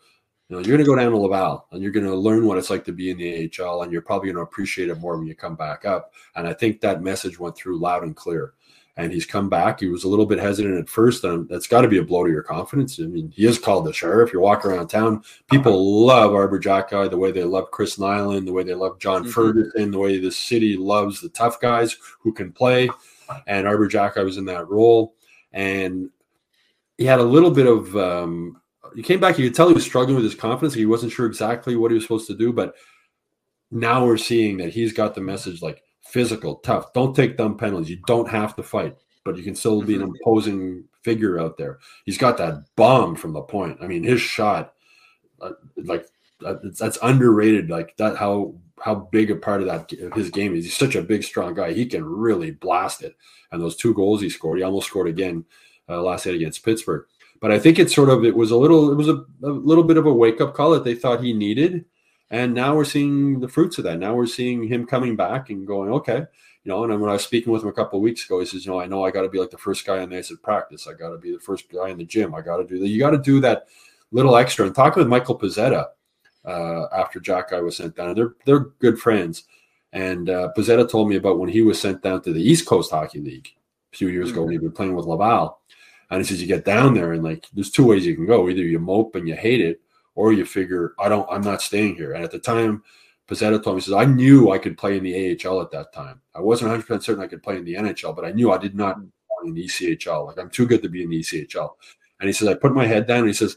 you 0.46 0.50
know, 0.50 0.58
you're 0.58 0.76
going 0.76 0.80
to 0.80 0.84
go 0.84 0.94
down 0.94 1.10
to 1.10 1.16
Laval 1.16 1.66
and 1.72 1.82
you're 1.82 1.90
going 1.90 2.04
to 2.04 2.14
learn 2.14 2.44
what 2.44 2.58
it's 2.58 2.68
like 2.68 2.84
to 2.84 2.92
be 2.92 3.10
in 3.10 3.16
the 3.16 3.50
AHL, 3.58 3.80
and 3.80 3.90
you're 3.90 4.02
probably 4.02 4.26
going 4.26 4.36
to 4.36 4.42
appreciate 4.42 4.90
it 4.90 5.00
more 5.00 5.16
when 5.16 5.26
you 5.26 5.34
come 5.34 5.56
back 5.56 5.86
up. 5.86 6.12
And 6.34 6.46
I 6.46 6.52
think 6.52 6.82
that 6.82 7.02
message 7.02 7.38
went 7.38 7.56
through 7.56 7.78
loud 7.78 8.02
and 8.02 8.14
clear. 8.14 8.52
And 8.98 9.10
he's 9.10 9.24
come 9.24 9.48
back. 9.48 9.80
He 9.80 9.86
was 9.86 10.04
a 10.04 10.08
little 10.08 10.26
bit 10.26 10.38
hesitant 10.38 10.78
at 10.78 10.88
first, 10.90 11.24
and 11.24 11.48
that's 11.48 11.66
got 11.66 11.80
to 11.80 11.88
be 11.88 11.96
a 11.96 12.02
blow 12.02 12.24
to 12.24 12.30
your 12.30 12.42
confidence. 12.42 13.00
I 13.00 13.04
mean, 13.04 13.32
he 13.34 13.46
is 13.46 13.58
called 13.58 13.86
the 13.86 13.92
sheriff. 13.94 14.34
You 14.34 14.40
walk 14.40 14.66
around 14.66 14.88
town, 14.88 15.22
people 15.50 16.04
love 16.04 16.34
Arber 16.34 16.60
Xhekaj 16.60 17.08
the 17.08 17.16
way 17.16 17.32
they 17.32 17.44
love 17.44 17.70
Chris 17.70 17.96
Nilan, 17.96 18.44
the 18.44 18.52
way 18.52 18.64
they 18.64 18.74
love 18.74 18.98
John 18.98 19.22
mm-hmm. 19.22 19.30
Ferguson, 19.30 19.90
the 19.90 19.98
way 19.98 20.18
the 20.18 20.30
city 20.30 20.76
loves 20.76 21.22
the 21.22 21.30
tough 21.30 21.58
guys 21.58 21.96
who 22.20 22.34
can 22.34 22.52
play. 22.52 22.90
And 23.46 23.66
Arber 23.66 23.88
Xhekaj 23.88 24.24
was 24.24 24.36
in 24.36 24.44
that 24.46 24.68
role 24.68 25.15
and 25.56 26.10
he 26.98 27.04
had 27.06 27.18
a 27.18 27.24
little 27.24 27.50
bit 27.50 27.66
of 27.66 27.96
um, 27.96 28.60
he 28.94 29.02
came 29.02 29.18
back. 29.18 29.38
You 29.38 29.48
could 29.48 29.56
tell 29.56 29.68
he 29.68 29.74
was 29.74 29.84
struggling 29.84 30.14
with 30.14 30.24
his 30.24 30.34
confidence. 30.34 30.74
He 30.74 30.86
wasn't 30.86 31.12
sure 31.12 31.26
exactly 31.26 31.74
what 31.74 31.90
he 31.90 31.94
was 31.94 32.04
supposed 32.04 32.28
to 32.28 32.36
do, 32.36 32.52
but 32.52 32.74
now 33.70 34.04
we're 34.04 34.18
seeing 34.18 34.58
that 34.58 34.72
he's 34.72 34.92
got 34.92 35.14
the 35.14 35.20
message 35.20 35.62
like 35.62 35.82
physical, 36.02 36.56
tough. 36.56 36.92
Don't 36.92 37.16
take 37.16 37.36
dumb 37.36 37.56
penalties. 37.56 37.90
You 37.90 38.00
don't 38.06 38.28
have 38.28 38.54
to 38.56 38.62
fight, 38.62 38.96
but 39.24 39.36
you 39.36 39.42
can 39.42 39.54
still 39.54 39.82
be 39.82 39.94
an 39.94 40.02
mm-hmm. 40.02 40.12
imposing 40.14 40.84
figure 41.02 41.40
out 41.40 41.56
there. 41.56 41.78
He's 42.04 42.18
got 42.18 42.36
that 42.36 42.64
bomb 42.76 43.16
from 43.16 43.32
the 43.32 43.42
point. 43.42 43.78
I 43.80 43.86
mean, 43.86 44.04
his 44.04 44.20
shot, 44.20 44.74
uh, 45.40 45.52
like 45.76 46.06
uh, 46.44 46.56
that's 46.78 46.98
underrated. 47.02 47.70
Like 47.70 47.96
that, 47.96 48.16
how 48.16 48.54
how 48.84 49.08
big 49.10 49.30
a 49.30 49.36
part 49.36 49.62
of 49.62 49.66
that 49.66 49.90
his 50.14 50.30
game 50.30 50.54
is. 50.54 50.64
He's 50.64 50.76
such 50.76 50.94
a 50.94 51.02
big, 51.02 51.24
strong 51.24 51.54
guy. 51.54 51.72
He 51.72 51.86
can 51.86 52.04
really 52.04 52.50
blast 52.50 53.02
it. 53.02 53.16
And 53.50 53.60
those 53.60 53.76
two 53.76 53.94
goals 53.94 54.20
he 54.20 54.28
scored, 54.28 54.58
he 54.58 54.64
almost 54.64 54.88
scored 54.88 55.08
again 55.08 55.44
uh, 55.88 56.02
last 56.02 56.26
night 56.26 56.34
against 56.34 56.64
Pittsburgh. 56.64 57.06
But 57.40 57.52
I 57.52 57.58
think 57.58 57.78
it's 57.78 57.94
sort 57.94 58.08
of 58.08 58.24
it 58.24 58.34
was 58.34 58.50
a 58.50 58.56
little 58.56 58.90
it 58.90 58.96
was 58.96 59.08
a, 59.08 59.24
a 59.42 59.48
little 59.48 59.84
bit 59.84 59.98
of 59.98 60.06
a 60.06 60.12
wake 60.12 60.40
up 60.40 60.54
call 60.54 60.70
that 60.70 60.84
they 60.84 60.94
thought 60.94 61.22
he 61.22 61.32
needed, 61.32 61.84
and 62.30 62.54
now 62.54 62.74
we're 62.74 62.84
seeing 62.84 63.40
the 63.40 63.48
fruits 63.48 63.78
of 63.78 63.84
that. 63.84 63.98
Now 63.98 64.14
we're 64.14 64.26
seeing 64.26 64.66
him 64.66 64.86
coming 64.86 65.16
back 65.16 65.50
and 65.50 65.66
going, 65.66 65.90
okay, 65.90 66.26
You 66.66 66.72
know, 66.72 66.82
and 66.82 67.00
when 67.00 67.08
I 67.08 67.12
was 67.12 67.22
speaking 67.22 67.52
with 67.52 67.62
him 67.62 67.68
a 67.68 67.72
couple 67.72 68.00
of 68.00 68.02
weeks 68.02 68.24
ago, 68.24 68.40
he 68.40 68.46
says, 68.46 68.66
you 68.66 68.72
know, 68.72 68.80
I 68.80 68.86
know 68.86 69.04
I 69.04 69.12
got 69.12 69.22
to 69.22 69.28
be 69.28 69.38
like 69.38 69.50
the 69.50 69.56
first 69.56 69.86
guy 69.86 69.98
on 69.98 70.08
the 70.08 70.18
ice 70.18 70.32
at 70.32 70.42
practice. 70.42 70.88
I 70.88 70.94
got 70.94 71.10
to 71.10 71.16
be 71.16 71.30
the 71.30 71.38
first 71.38 71.70
guy 71.70 71.90
in 71.90 71.98
the 71.98 72.04
gym. 72.04 72.34
I 72.34 72.40
got 72.40 72.56
to 72.56 72.64
do 72.64 72.80
that. 72.80 72.88
You 72.88 72.98
got 72.98 73.10
to 73.10 73.18
do 73.18 73.38
that 73.42 73.68
little 74.10 74.34
extra. 74.34 74.66
And 74.66 74.74
talking 74.74 75.00
with 75.00 75.08
Michael 75.08 75.38
Pezzetta 75.38 75.86
uh, 76.46 76.86
after 76.92 77.20
Xhekaj 77.20 77.62
was 77.62 77.76
sent 77.76 77.96
down, 77.96 78.14
they're 78.14 78.34
they're 78.44 78.70
good 78.80 78.98
friends. 78.98 79.44
And 79.92 80.28
uh, 80.28 80.52
told 80.88 81.08
me 81.08 81.16
about 81.16 81.38
when 81.38 81.48
he 81.48 81.62
was 81.62 81.80
sent 81.80 82.02
down 82.02 82.20
to 82.22 82.32
the 82.32 82.42
East 82.42 82.66
Coast 82.66 82.90
Hockey 82.90 83.20
League 83.20 83.48
a 83.92 83.96
few 83.96 84.08
years 84.08 84.28
mm-hmm. 84.28 84.34
ago 84.34 84.42
when 84.42 84.52
he'd 84.52 84.60
been 84.60 84.72
playing 84.72 84.94
with 84.94 85.06
Laval. 85.06 85.58
And 86.10 86.20
he 86.20 86.24
says 86.26 86.40
you 86.40 86.46
get 86.46 86.64
down 86.64 86.94
there 86.94 87.12
and 87.14 87.24
like 87.24 87.46
there's 87.52 87.70
two 87.70 87.86
ways 87.86 88.04
you 88.04 88.14
can 88.14 88.26
go. 88.26 88.48
Either 88.48 88.62
you 88.62 88.78
mope 88.78 89.14
and 89.14 89.26
you 89.26 89.34
hate 89.34 89.60
it, 89.60 89.80
or 90.14 90.32
you 90.32 90.44
figure 90.44 90.94
I 90.98 91.08
don't 91.08 91.28
I'm 91.30 91.42
not 91.42 91.62
staying 91.62 91.96
here. 91.96 92.12
And 92.12 92.24
at 92.24 92.30
the 92.30 92.38
time 92.38 92.82
Pezzetta 93.28 93.62
told 93.62 93.76
me, 93.76 93.82
he 93.82 93.86
says, 93.86 93.94
I 93.94 94.04
knew 94.04 94.52
I 94.52 94.58
could 94.58 94.78
play 94.78 94.96
in 94.96 95.02
the 95.02 95.36
AHL 95.44 95.60
at 95.60 95.70
that 95.72 95.92
time. 95.92 96.20
I 96.34 96.40
wasn't 96.40 96.70
100% 96.70 97.02
certain 97.02 97.22
I 97.22 97.26
could 97.26 97.42
play 97.42 97.56
in 97.56 97.64
the 97.64 97.74
NHL, 97.74 98.14
but 98.14 98.24
I 98.24 98.30
knew 98.30 98.52
I 98.52 98.58
did 98.58 98.76
not 98.76 98.98
want 98.98 99.48
in 99.48 99.54
the 99.54 99.64
ECHL. 99.64 100.26
Like, 100.26 100.38
I'm 100.38 100.50
too 100.50 100.66
good 100.66 100.82
to 100.82 100.88
be 100.88 101.02
in 101.02 101.10
the 101.10 101.20
ECHL. 101.20 101.70
And 102.20 102.28
he 102.28 102.32
says, 102.32 102.48
I 102.48 102.54
put 102.54 102.74
my 102.74 102.86
head 102.86 103.06
down 103.06 103.20
and 103.20 103.26
he 103.26 103.32
says, 103.32 103.56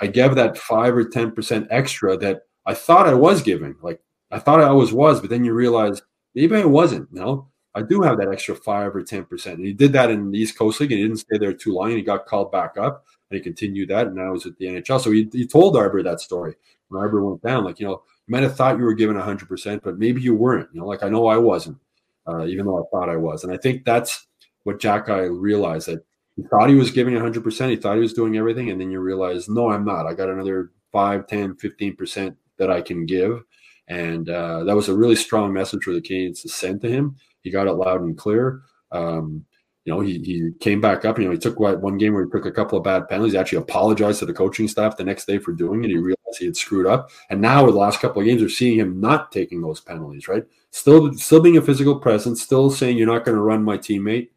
I 0.00 0.06
gave 0.06 0.34
that 0.34 0.58
five 0.58 0.94
or 0.96 1.04
10% 1.04 1.66
extra 1.70 2.16
that 2.18 2.42
I 2.66 2.74
thought 2.74 3.08
I 3.08 3.14
was 3.14 3.42
giving. 3.42 3.76
Like, 3.82 4.00
I 4.30 4.38
thought 4.38 4.60
I 4.60 4.64
always 4.64 4.92
was, 4.92 5.20
but 5.20 5.30
then 5.30 5.44
you 5.44 5.54
realize 5.54 6.02
maybe 6.34 6.56
I 6.56 6.64
wasn't. 6.64 7.08
You 7.12 7.20
know, 7.20 7.48
I 7.74 7.82
do 7.82 8.02
have 8.02 8.18
that 8.18 8.30
extra 8.32 8.56
five 8.56 8.94
or 8.96 9.02
10%. 9.02 9.46
And 9.46 9.64
he 9.64 9.72
did 9.72 9.92
that 9.92 10.10
in 10.10 10.30
the 10.30 10.38
East 10.38 10.58
Coast 10.58 10.80
League 10.80 10.92
and 10.92 10.98
he 10.98 11.04
didn't 11.06 11.20
stay 11.20 11.38
there 11.38 11.52
too 11.52 11.74
long. 11.74 11.88
And 11.88 11.96
he 11.96 12.02
got 12.02 12.26
called 12.26 12.50
back 12.50 12.76
up 12.78 13.04
and 13.30 13.36
he 13.36 13.42
continued 13.42 13.90
that. 13.90 14.06
And 14.06 14.16
now 14.16 14.32
he's 14.32 14.46
at 14.46 14.56
the 14.56 14.66
NHL. 14.66 15.00
So 15.00 15.10
he, 15.10 15.28
he 15.32 15.46
told 15.46 15.76
Arber 15.76 16.02
that 16.02 16.20
story 16.20 16.54
when 16.88 17.00
Arber 17.00 17.24
went 17.24 17.42
down. 17.42 17.64
Like, 17.64 17.78
you 17.78 17.86
know, 17.86 18.02
you 18.26 18.32
might 18.32 18.42
have 18.42 18.56
thought 18.56 18.78
you 18.78 18.84
were 18.84 18.94
given 18.94 19.16
100%, 19.16 19.82
but 19.82 19.98
maybe 19.98 20.20
you 20.20 20.34
weren't. 20.34 20.68
You 20.72 20.80
know, 20.80 20.86
like 20.86 21.02
I 21.02 21.08
know 21.08 21.26
I 21.26 21.36
wasn't, 21.36 21.78
uh, 22.26 22.46
even 22.46 22.66
though 22.66 22.82
I 22.82 22.88
thought 22.90 23.10
I 23.10 23.16
was. 23.16 23.44
And 23.44 23.52
I 23.52 23.56
think 23.56 23.84
that's 23.84 24.26
what 24.64 24.80
Xhekaj 24.80 25.28
realized 25.38 25.88
that 25.88 26.04
he 26.36 26.42
thought 26.42 26.68
he 26.68 26.74
was 26.74 26.90
giving 26.90 27.14
100%. 27.14 27.70
He 27.70 27.76
thought 27.76 27.94
he 27.94 28.00
was 28.02 28.12
doing 28.12 28.36
everything. 28.36 28.70
And 28.70 28.80
then 28.80 28.90
you 28.90 29.00
realize, 29.00 29.48
no, 29.48 29.70
I'm 29.70 29.84
not. 29.84 30.06
I 30.06 30.12
got 30.12 30.28
another 30.28 30.70
5, 30.92 31.26
10, 31.26 31.54
15% 31.54 32.36
that 32.58 32.70
I 32.70 32.82
can 32.82 33.06
give. 33.06 33.42
And 33.88 34.28
uh, 34.28 34.64
that 34.64 34.76
was 34.76 34.88
a 34.88 34.96
really 34.96 35.16
strong 35.16 35.52
message 35.52 35.84
for 35.84 35.92
the 35.92 36.00
Canadiens 36.00 36.42
to 36.42 36.48
send 36.48 36.82
to 36.82 36.88
him. 36.88 37.16
He 37.40 37.50
got 37.50 37.66
it 37.66 37.72
loud 37.72 38.02
and 38.02 38.18
clear. 38.18 38.62
Um, 38.92 39.44
you 39.84 39.94
know, 39.94 40.00
he, 40.00 40.18
he 40.18 40.50
came 40.58 40.80
back 40.80 41.04
up. 41.04 41.18
You 41.18 41.26
know, 41.26 41.30
he 41.30 41.38
took 41.38 41.60
one 41.60 41.96
game 41.96 42.12
where 42.12 42.24
he 42.24 42.30
took 42.30 42.44
a 42.44 42.50
couple 42.50 42.76
of 42.76 42.84
bad 42.84 43.08
penalties. 43.08 43.32
He 43.32 43.38
actually 43.38 43.58
apologized 43.58 44.18
to 44.18 44.26
the 44.26 44.32
coaching 44.32 44.66
staff 44.66 44.96
the 44.96 45.04
next 45.04 45.26
day 45.26 45.38
for 45.38 45.52
doing 45.52 45.84
it. 45.84 45.90
He 45.90 45.96
realized 45.96 46.38
he 46.38 46.46
had 46.46 46.56
screwed 46.56 46.86
up. 46.86 47.10
And 47.30 47.40
now, 47.40 47.64
with 47.64 47.74
the 47.74 47.80
last 47.80 48.00
couple 48.00 48.20
of 48.20 48.26
games, 48.26 48.42
we're 48.42 48.48
seeing 48.48 48.78
him 48.78 49.00
not 49.00 49.30
taking 49.30 49.62
those 49.62 49.80
penalties. 49.80 50.26
Right, 50.26 50.44
still, 50.70 51.14
still 51.14 51.40
being 51.40 51.56
a 51.56 51.62
physical 51.62 52.00
presence, 52.00 52.42
still 52.42 52.68
saying 52.68 52.98
you're 52.98 53.06
not 53.06 53.24
going 53.24 53.36
to 53.36 53.42
run 53.42 53.62
my 53.62 53.78
teammate, 53.78 54.30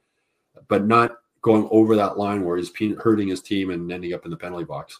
but 0.68 0.86
not 0.86 1.18
going 1.42 1.68
over 1.72 1.96
that 1.96 2.18
line 2.18 2.44
where 2.44 2.58
he's 2.58 2.72
hurting 3.00 3.28
his 3.28 3.42
team 3.42 3.70
and 3.70 3.92
ending 3.92 4.14
up 4.14 4.26
in 4.26 4.32
the 4.32 4.38
penalty 4.38 4.66
box. 4.66 5.00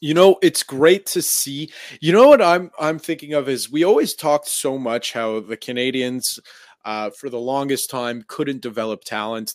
You 0.00 0.14
know, 0.14 0.38
it's 0.40 0.62
great 0.62 1.06
to 1.06 1.22
see. 1.22 1.70
You 2.00 2.12
know 2.12 2.28
what 2.28 2.40
I'm 2.40 2.70
I'm 2.78 2.98
thinking 2.98 3.34
of 3.34 3.48
is 3.48 3.70
we 3.70 3.84
always 3.84 4.14
talked 4.14 4.48
so 4.48 4.78
much 4.78 5.12
how 5.12 5.40
the 5.40 5.56
Canadiens 5.56 6.38
uh, 6.84 7.10
for 7.10 7.28
the 7.28 7.38
longest 7.38 7.90
time 7.90 8.24
couldn't 8.26 8.62
develop 8.62 9.04
talent 9.04 9.54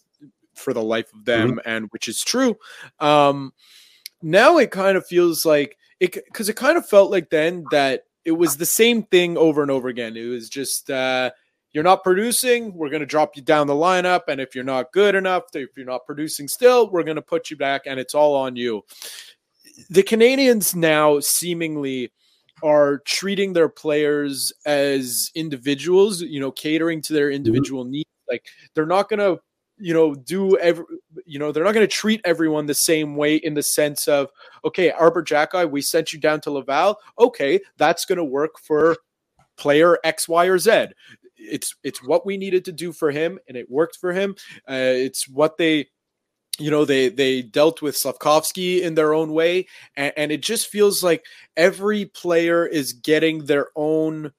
for 0.53 0.73
the 0.73 0.83
life 0.83 1.11
of 1.13 1.25
them, 1.25 1.51
mm-hmm. 1.51 1.69
and 1.69 1.87
which 1.89 2.07
is 2.07 2.21
true. 2.21 2.57
Um, 2.99 3.53
now 4.21 4.57
it 4.57 4.71
kind 4.71 4.97
of 4.97 5.05
feels 5.05 5.45
like 5.45 5.77
it 5.99 6.13
because 6.13 6.49
it 6.49 6.55
kind 6.55 6.77
of 6.77 6.87
felt 6.87 7.11
like 7.11 7.29
then 7.29 7.65
that 7.71 8.03
it 8.23 8.31
was 8.31 8.57
the 8.57 8.65
same 8.65 9.03
thing 9.03 9.37
over 9.37 9.61
and 9.61 9.71
over 9.71 9.87
again. 9.87 10.17
It 10.17 10.25
was 10.25 10.49
just 10.49 10.89
uh, 10.89 11.31
you're 11.75 11.83
not 11.83 12.03
producing, 12.03 12.73
we're 12.73 12.89
going 12.89 13.01
to 13.01 13.05
drop 13.05 13.35
you 13.35 13.41
down 13.41 13.67
the 13.67 13.73
lineup, 13.73 14.21
and 14.29 14.39
if 14.39 14.55
you're 14.55 14.63
not 14.63 14.93
good 14.93 15.13
enough, 15.13 15.43
if 15.53 15.75
you're 15.75 15.85
not 15.85 16.05
producing 16.05 16.47
still, 16.47 16.89
we're 16.89 17.03
going 17.03 17.17
to 17.17 17.21
put 17.21 17.51
you 17.51 17.57
back, 17.57 17.81
and 17.85 17.99
it's 17.99 18.15
all 18.15 18.33
on 18.33 18.55
you. 18.55 18.81
The 19.89 20.01
Canadiens 20.01 20.73
now 20.73 21.19
seemingly 21.19 22.13
are 22.63 22.99
treating 22.99 23.51
their 23.51 23.67
players 23.67 24.53
as 24.65 25.29
individuals, 25.35 26.21
you 26.21 26.39
know, 26.39 26.51
catering 26.51 27.01
to 27.01 27.13
their 27.13 27.27
mm-hmm. 27.27 27.35
individual 27.35 27.83
mm-hmm. 27.83 27.91
needs. 27.91 28.09
Like 28.29 28.45
they're 28.73 28.85
not 28.85 29.09
going 29.09 29.19
to, 29.19 29.41
you 29.77 29.93
know, 29.93 30.15
do 30.15 30.57
every, 30.57 30.85
you 31.25 31.37
know, 31.37 31.51
they're 31.51 31.65
not 31.65 31.73
going 31.73 31.85
to 31.85 31.93
treat 31.93 32.21
everyone 32.23 32.65
the 32.65 32.73
same 32.73 33.17
way 33.17 33.35
in 33.35 33.53
the 33.53 33.61
sense 33.61 34.07
of, 34.07 34.29
okay, 34.63 34.91
Arber 34.91 35.23
Xhekaj, 35.23 35.69
we 35.69 35.81
sent 35.81 36.13
you 36.13 36.19
down 36.19 36.39
to 36.41 36.51
Laval. 36.51 36.97
Okay, 37.19 37.59
that's 37.75 38.05
going 38.05 38.17
to 38.17 38.23
work 38.23 38.57
for 38.57 38.95
player 39.57 39.99
X, 40.05 40.29
Y, 40.29 40.45
or 40.45 40.57
Z. 40.57 40.87
It's 41.37 41.75
it's 41.83 42.03
what 42.03 42.25
we 42.25 42.37
needed 42.37 42.65
to 42.65 42.71
do 42.71 42.91
for 42.91 43.11
him, 43.11 43.39
and 43.47 43.57
it 43.57 43.69
worked 43.69 43.97
for 43.97 44.13
him. 44.13 44.35
Uh, 44.69 44.93
it's 44.95 45.27
what 45.27 45.57
they 45.57 45.87
you 46.57 46.71
know 46.71 46.85
they 46.85 47.09
they 47.09 47.41
dealt 47.41 47.81
with 47.81 47.95
Slafkovsky 47.95 48.81
in 48.81 48.95
their 48.95 49.13
own 49.13 49.33
way 49.33 49.67
and, 49.95 50.13
and, 50.15 50.31
it 50.31 50.41
just 50.41 50.67
feels 50.67 51.03
like 51.03 51.25
every 51.57 52.05
player 52.05 52.65
is 52.65 52.93
getting 52.93 53.45
their 53.45 53.67
own 53.75 54.31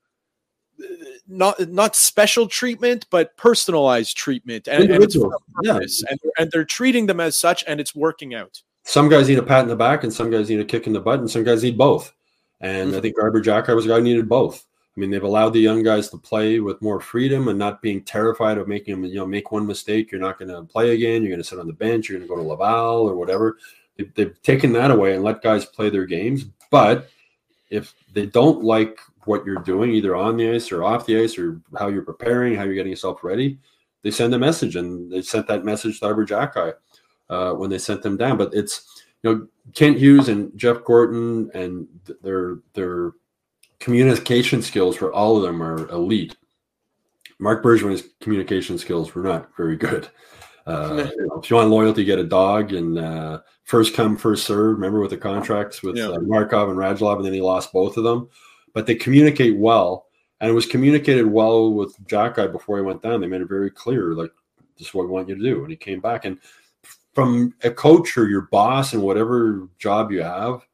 not 1.29 1.69
not 1.69 1.97
special 1.97 2.49
treatment 2.49 3.07
but 3.11 3.37
personalized 3.37 4.17
treatment 4.17 4.69
and, 4.69 4.91
and 4.91 5.03
it's 5.03 5.17
yeah. 5.63 5.79
and, 6.11 6.21
and 6.39 6.51
they're 6.51 6.65
treating 6.65 7.07
them 7.07 7.21
as 7.21 7.39
such 7.39 7.65
and 7.67 7.81
it's 7.81 7.95
working 7.95 8.35
out 8.35 8.63
some 8.85 9.09
guys 9.09 9.29
need 9.29 9.39
a 9.39 9.43
pat 9.43 9.63
in 9.63 9.69
the 9.69 9.77
back 9.77 10.05
and 10.05 10.13
some 10.13 10.31
guys 10.31 10.49
need 10.49 10.61
a 10.61 10.65
kick 10.65 10.87
in 10.87 10.93
the 10.93 11.01
butt 11.01 11.19
and 11.19 11.31
some 11.31 11.45
guys 11.45 11.63
need 11.63 11.79
both 11.79 12.13
and 12.61 12.89
mm-hmm. 12.91 12.99
I 12.99 13.01
think 13.01 13.17
Arber 13.21 13.43
Xhekaj 13.43 13.75
was 13.75 13.85
a 13.85 13.89
guy 13.89 13.97
who 13.97 14.03
needed 14.03 14.29
both 14.29 14.66
I 14.97 15.01
mean, 15.01 15.11
they've 15.11 15.23
allowed 15.23 15.51
the 15.51 15.61
young 15.61 15.83
guys 15.83 16.09
to 16.11 16.17
play 16.17 16.59
with 16.59 16.81
more 16.81 17.01
freedom 17.01 17.49
and 17.49 17.59
not 17.59 17.83
being 17.83 18.03
terrified 18.03 18.57
of 18.57 18.67
making 18.67 18.95
them, 18.95 19.05
you 19.05 19.17
know, 19.17 19.27
make 19.27 19.53
one 19.53 19.67
mistake. 19.67 20.11
You're 20.11 20.23
not 20.23 20.39
going 20.39 20.49
to 20.49 20.63
play 20.63 20.95
again. 20.95 21.23
You're 21.23 21.33
going 21.33 21.43
to 21.43 21.45
sit 21.45 21.59
on 21.59 21.67
the 21.67 21.75
bench. 21.75 22.09
You're 22.09 22.19
going 22.19 22.29
to 22.29 22.35
go 22.35 22.41
to 22.41 22.49
Laval 22.49 23.07
or 23.09 23.15
whatever. 23.15 23.59
They've, 23.97 24.13
they've 24.15 24.43
taken 24.43 24.73
that 24.73 24.91
away 24.91 25.15
and 25.15 25.23
let 25.23 25.43
guys 25.43 25.67
play 25.67 25.91
their 25.91 26.07
games. 26.07 26.47
But 26.71 27.11
if 27.69 27.95
they 28.15 28.25
don't 28.25 28.65
like 28.65 28.99
what 29.25 29.45
you're 29.45 29.57
doing, 29.57 29.93
either 29.93 30.17
on 30.17 30.39
the 30.39 30.51
ice 30.51 30.73
or 30.73 30.83
off 30.83 31.05
the 31.05 31.21
ice, 31.21 31.37
or 31.37 31.61
how 31.79 31.89
you're 31.89 32.03
preparing, 32.03 32.55
how 32.55 32.65
you're 32.65 32.75
getting 32.75 32.91
yourself 32.91 33.23
ready, 33.23 33.59
they 34.03 34.11
send 34.11 34.35
a 34.35 34.39
message, 34.39 34.77
and 34.77 35.11
they 35.13 35.21
sent 35.21 35.47
that 35.49 35.65
message 35.65 36.01
to 36.01 36.07
Arber 36.07 36.25
Xhekaj 36.25 36.75
uh, 37.29 37.53
when 37.53 37.69
they 37.69 37.79
sent 37.79 38.03
them 38.03 38.17
down. 38.17 38.39
But 38.39 38.55
it's 38.55 39.03
you 39.23 39.31
know 39.31 39.49
Kent 39.75 39.99
Hughes 39.99 40.29
and 40.29 40.57
Jeff 40.57 40.85
Gorton 40.85 41.51
and 41.55 41.89
their 42.23 42.59
their 42.73 43.13
communication 43.79 44.63
skills 44.63 44.97
for 44.97 45.13
all 45.13 45.37
of 45.37 45.43
them 45.43 45.63
are 45.63 45.89
elite. 45.89 46.37
Marc 47.39 47.63
Bergevin's 47.63 48.05
communication 48.21 48.79
skills 48.79 49.15
were 49.15 49.23
not 49.23 49.55
very 49.57 49.77
good. 49.77 50.09
Uh, 50.67 51.09
you 51.17 51.27
know, 51.27 51.41
if 51.41 51.51
you 51.51 51.57
want 51.57 51.69
loyalty, 51.69 52.05
get 52.05 52.19
a 52.19 52.25
dog 52.25 52.73
and 52.73 52.99
uh, 52.99 53.41
first 53.65 53.95
come, 53.95 54.17
first 54.17 54.47
serve. 54.47 54.77
Remember 54.77 55.01
with 55.01 55.11
the 55.11 55.17
contracts 55.17 55.83
with 55.83 55.97
yeah. 55.97 56.09
uh, 56.09 56.21
Markov 56.21 56.71
and 56.71 56.79
Radulov, 56.79 57.17
and 57.17 57.27
then 57.27 57.35
he 57.35 57.41
lost 57.41 57.73
both 57.73 57.97
of 57.97 58.05
them. 58.05 58.29
But 58.73 58.87
they 58.87 58.95
communicate 58.95 59.57
well, 59.57 60.07
and 60.41 60.51
it 60.51 60.55
was 60.55 60.67
communicated 60.67 61.27
well 61.27 61.73
with 61.73 61.97
Xhekaj 62.07 62.53
before 62.53 62.79
he 62.79 62.85
went 62.85 63.03
down. 63.03 63.21
They 63.21 63.27
made 63.27 63.41
it 63.41 63.49
very 63.49 63.71
clear, 63.71 64.15
like 64.15 64.33
this 64.79 64.89
is 64.89 64.95
what 64.95 65.07
we 65.07 65.13
want 65.13 65.29
you 65.29 65.37
to 65.37 65.43
do. 65.43 65.63
And 65.63 65.71
he 65.71 65.77
came 65.77 66.01
back, 66.01 66.25
and 66.25 66.39
from 67.15 67.55
a 67.65 67.71
coach 67.71 68.17
or 68.19 68.29
your 68.29 68.43
boss 68.43 68.93
and 68.93 69.03
whatever 69.03 69.69
job 69.79 70.13
you 70.13 70.23
have, 70.23 70.67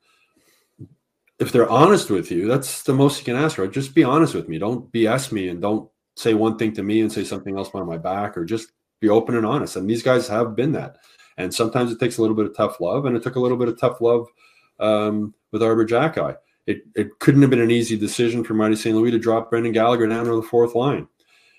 if 1.42 1.50
they're 1.50 1.68
honest 1.68 2.08
with 2.08 2.30
you, 2.30 2.46
that's 2.46 2.84
the 2.84 2.94
most 2.94 3.18
you 3.18 3.24
can 3.24 3.34
ask 3.34 3.56
for. 3.56 3.66
Just 3.66 3.96
be 3.96 4.04
honest 4.04 4.32
with 4.32 4.48
me. 4.48 4.58
Don't 4.58 4.90
BS 4.92 5.32
me 5.32 5.48
and 5.48 5.60
don't 5.60 5.90
say 6.16 6.34
one 6.34 6.56
thing 6.56 6.72
to 6.74 6.84
me 6.84 7.00
and 7.00 7.10
say 7.10 7.24
something 7.24 7.58
else 7.58 7.68
behind 7.68 7.88
my 7.88 7.98
back 7.98 8.36
or 8.36 8.44
just 8.44 8.70
be 9.00 9.08
open 9.08 9.34
and 9.34 9.44
honest. 9.44 9.74
And 9.74 9.90
these 9.90 10.04
guys 10.04 10.28
have 10.28 10.54
been 10.54 10.70
that. 10.72 10.98
And 11.36 11.52
sometimes 11.52 11.90
it 11.90 11.98
takes 11.98 12.18
a 12.18 12.20
little 12.20 12.36
bit 12.36 12.46
of 12.46 12.56
tough 12.56 12.80
love, 12.80 13.06
and 13.06 13.16
it 13.16 13.24
took 13.24 13.34
a 13.34 13.40
little 13.40 13.56
bit 13.56 13.66
of 13.66 13.80
tough 13.80 14.00
love 14.00 14.28
um, 14.78 15.34
with 15.50 15.62
Arber 15.62 15.84
Xhekaj. 15.84 16.36
It, 16.66 16.82
it 16.94 17.18
couldn't 17.18 17.42
have 17.42 17.50
been 17.50 17.60
an 17.60 17.72
easy 17.72 17.96
decision 17.96 18.44
for 18.44 18.54
Marty 18.54 18.76
St. 18.76 18.94
Louis 18.94 19.10
to 19.10 19.18
drop 19.18 19.50
Brendan 19.50 19.72
Gallagher 19.72 20.06
down 20.06 20.26
to 20.26 20.36
the 20.36 20.42
fourth 20.42 20.76
line. 20.76 21.08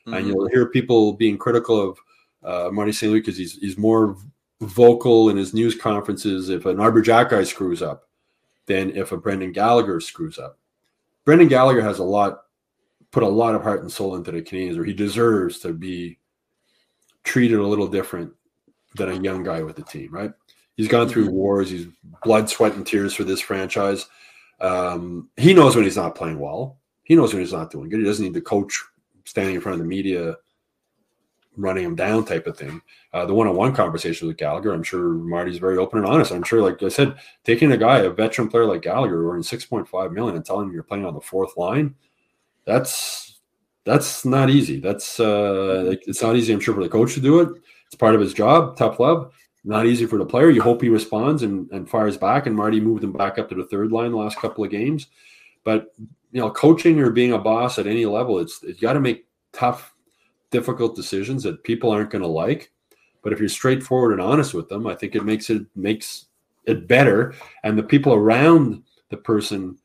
Mm-hmm. 0.07 0.13
And 0.13 0.27
you'll 0.27 0.47
hear 0.47 0.69
people 0.69 1.13
being 1.13 1.37
critical 1.37 1.89
of 1.89 1.99
uh, 2.43 2.69
Marty 2.71 2.93
St. 2.93 3.11
Louis 3.11 3.19
because 3.19 3.35
he's, 3.35 3.57
he's 3.57 3.77
more 3.77 4.15
vocal 4.61 5.29
in 5.29 5.35
his 5.35 5.53
news 5.53 5.75
conferences 5.75 6.47
if 6.47 6.65
an 6.65 6.79
Arber 6.79 7.03
Xhekaj 7.03 7.47
screws 7.47 7.81
up 7.81 8.07
than 8.65 8.95
if 8.95 9.11
a 9.11 9.17
Brendan 9.17 9.51
Gallagher 9.51 9.99
screws 9.99 10.37
up. 10.37 10.57
Brendan 11.25 11.47
Gallagher 11.47 11.81
has 11.81 11.99
a 11.99 12.03
lot, 12.03 12.43
put 13.11 13.23
a 13.23 13.27
lot 13.27 13.55
of 13.55 13.63
heart 13.63 13.81
and 13.81 13.91
soul 13.91 14.15
into 14.15 14.31
the 14.31 14.41
Canadiens, 14.41 14.77
or 14.77 14.83
he 14.83 14.93
deserves 14.93 15.59
to 15.59 15.73
be 15.73 16.17
treated 17.23 17.59
a 17.59 17.67
little 17.67 17.87
different 17.87 18.31
than 18.95 19.09
a 19.09 19.21
young 19.21 19.43
guy 19.43 19.63
with 19.63 19.75
the 19.75 19.83
team, 19.83 20.09
right? 20.11 20.31
He's 20.75 20.87
gone 20.87 21.07
through 21.07 21.25
mm-hmm. 21.25 21.35
wars, 21.35 21.69
he's 21.69 21.87
blood, 22.23 22.49
sweat, 22.49 22.75
and 22.75 22.85
tears 22.85 23.13
for 23.13 23.23
this 23.23 23.41
franchise. 23.41 24.07
Um, 24.59 25.29
he 25.37 25.53
knows 25.53 25.75
when 25.75 25.85
he's 25.85 25.97
not 25.97 26.15
playing 26.15 26.39
well. 26.39 26.79
He 27.03 27.15
knows 27.15 27.33
when 27.33 27.41
he's 27.41 27.53
not 27.53 27.71
doing 27.71 27.89
good. 27.89 27.99
He 27.99 28.05
doesn't 28.05 28.23
need 28.23 28.33
the 28.33 28.41
coach 28.41 28.81
standing 29.25 29.55
in 29.55 29.61
front 29.61 29.73
of 29.73 29.79
the 29.79 29.87
media 29.87 30.35
running 31.57 31.83
him 31.83 31.95
down 31.95 32.25
type 32.25 32.47
of 32.47 32.57
thing. 32.57 32.81
Uh, 33.13 33.25
the 33.25 33.33
one-on-one 33.33 33.75
conversation 33.75 34.27
with 34.27 34.37
Gallagher, 34.37 34.73
I'm 34.73 34.83
sure 34.83 35.13
Marty's 35.13 35.59
very 35.59 35.77
open 35.77 35.99
and 35.99 36.07
honest. 36.07 36.31
I'm 36.31 36.43
sure, 36.43 36.61
like 36.61 36.81
I 36.81 36.89
said, 36.89 37.15
taking 37.43 37.71
a 37.71 37.77
guy, 37.77 37.99
a 37.99 38.09
veteran 38.09 38.49
player 38.49 38.65
like 38.65 38.81
Gallagher, 38.81 39.17
who 39.17 39.29
earning 39.29 39.43
6.5 39.43 40.11
million, 40.11 40.35
and 40.35 40.45
telling 40.45 40.67
him 40.67 40.73
you're 40.73 40.83
playing 40.83 41.05
on 41.05 41.13
the 41.13 41.21
fourth 41.21 41.55
line, 41.57 41.95
that's 42.65 43.39
that's 43.85 44.23
not 44.23 44.49
easy. 44.49 44.79
That's 44.79 45.19
uh, 45.19 45.95
it's 46.07 46.21
not 46.21 46.35
easy. 46.35 46.53
I'm 46.53 46.59
sure 46.59 46.73
for 46.73 46.83
the 46.83 46.89
coach 46.89 47.13
to 47.15 47.19
do 47.19 47.41
it. 47.41 47.49
It's 47.85 47.95
part 47.95 48.15
of 48.15 48.21
his 48.21 48.33
job. 48.33 48.77
Tough 48.77 48.99
love. 48.99 49.33
Not 49.65 49.85
easy 49.85 50.05
for 50.05 50.17
the 50.17 50.25
player. 50.25 50.49
You 50.49 50.61
hope 50.61 50.81
he 50.81 50.89
responds 50.89 51.43
and, 51.43 51.69
and 51.71 51.89
fires 51.89 52.17
back. 52.17 52.47
And 52.47 52.55
Marty 52.55 52.79
moved 52.79 53.03
him 53.03 53.13
back 53.13 53.37
up 53.37 53.49
to 53.49 53.55
the 53.55 53.65
third 53.65 53.91
line 53.91 54.11
the 54.11 54.17
last 54.17 54.37
couple 54.37 54.63
of 54.63 54.71
games. 54.71 55.07
But 55.63 55.93
you 56.31 56.41
know, 56.41 56.49
coaching 56.49 56.99
or 56.99 57.11
being 57.11 57.33
a 57.33 57.37
boss 57.37 57.77
at 57.77 57.87
any 57.87 58.05
level, 58.05 58.39
it's 58.39 58.61
you 58.63 58.73
got 58.73 58.93
to 58.93 58.99
make 58.99 59.25
tough, 59.53 59.92
difficult 60.53 60.95
decisions 60.95 61.43
that 61.43 61.63
people 61.65 61.91
aren't 61.91 62.11
going 62.11 62.21
to 62.21 62.27
like. 62.45 62.71
But 63.23 63.33
if 63.33 63.39
you're 63.39 63.49
straightforward 63.49 64.13
and 64.13 64.21
honest 64.21 64.53
with 64.53 64.69
them, 64.69 64.87
I 64.87 64.95
think 64.95 65.15
it 65.15 65.25
makes 65.25 65.49
it 65.49 65.65
makes 65.75 66.27
it 66.65 66.87
better. 66.87 67.33
And 67.63 67.77
the 67.77 67.83
people 67.83 68.13
around 68.13 68.83
the 69.09 69.17
person, 69.17 69.77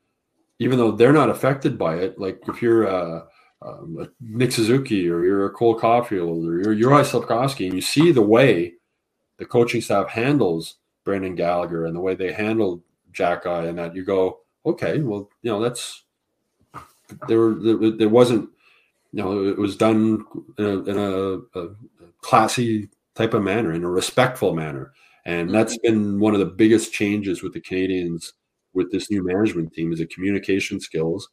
even 0.61 0.79
though 0.79 0.93
they're 0.93 1.13
not 1.13 1.31
affected 1.31 1.77
by 1.77 1.97
it, 1.97 2.19
like 2.19 2.41
if 2.47 2.63
you're 2.63 2.85
a, 2.85 3.27
um, 3.63 4.09
Nick 4.21 4.53
Suzuki 4.53 5.09
or 5.11 5.25
you're 5.25 5.47
a 5.47 5.51
Cole 5.51 5.79
Caufield 5.79 6.47
or 6.47 6.61
you're 6.61 6.91
Juraj 6.91 7.11
Slafkovsky, 7.11 7.67
and 7.67 7.75
you 7.75 7.81
see 7.81 8.13
the 8.13 8.23
way 8.23 8.75
the 9.39 9.47
coaching 9.47 9.81
staff 9.81 10.09
handles 10.09 10.77
Brendan 11.05 11.35
Gallagher 11.35 11.87
and 11.87 11.97
the 11.97 12.01
way 12.01 12.15
they 12.15 12.33
handle 12.33 12.83
Xhekaj 13.13 13.69
and 13.69 13.79
that 13.79 13.95
you 13.95 14.05
go, 14.05 14.41
okay, 14.65 15.01
well, 15.01 15.31
you 15.43 15.51
know, 15.51 15.61
that's 15.61 16.05
there. 17.27 17.55
There, 17.55 17.91
there 17.91 18.09
wasn't, 18.09 18.51
you 19.13 19.23
know, 19.23 19.45
it 19.47 19.59
was 19.59 19.77
done 19.77 20.25
in 20.59 20.65
a, 20.65 20.83
in 20.85 20.99
a, 20.99 21.59
a 21.59 21.69
classy 22.23 22.89
type 23.15 23.35
of 23.35 23.43
manner, 23.43 23.73
in 23.73 23.85
a 23.85 23.91
respectful 23.91 24.55
manner, 24.55 24.93
and 25.25 25.53
that's 25.53 25.77
mm-hmm. 25.79 25.95
been 25.95 26.21
one 26.21 26.35
of 26.35 26.41
the 26.41 26.47
biggest 26.47 26.93
changes 26.93 27.43
with 27.43 27.53
the 27.53 27.61
Canadiens 27.61 28.33
with 28.75 28.93
this 28.93 29.11
new 29.11 29.25
management 29.25 29.73
team 29.73 29.93
is 29.93 29.99
the 29.99 30.07
communication 30.07 30.79
skills 30.79 31.29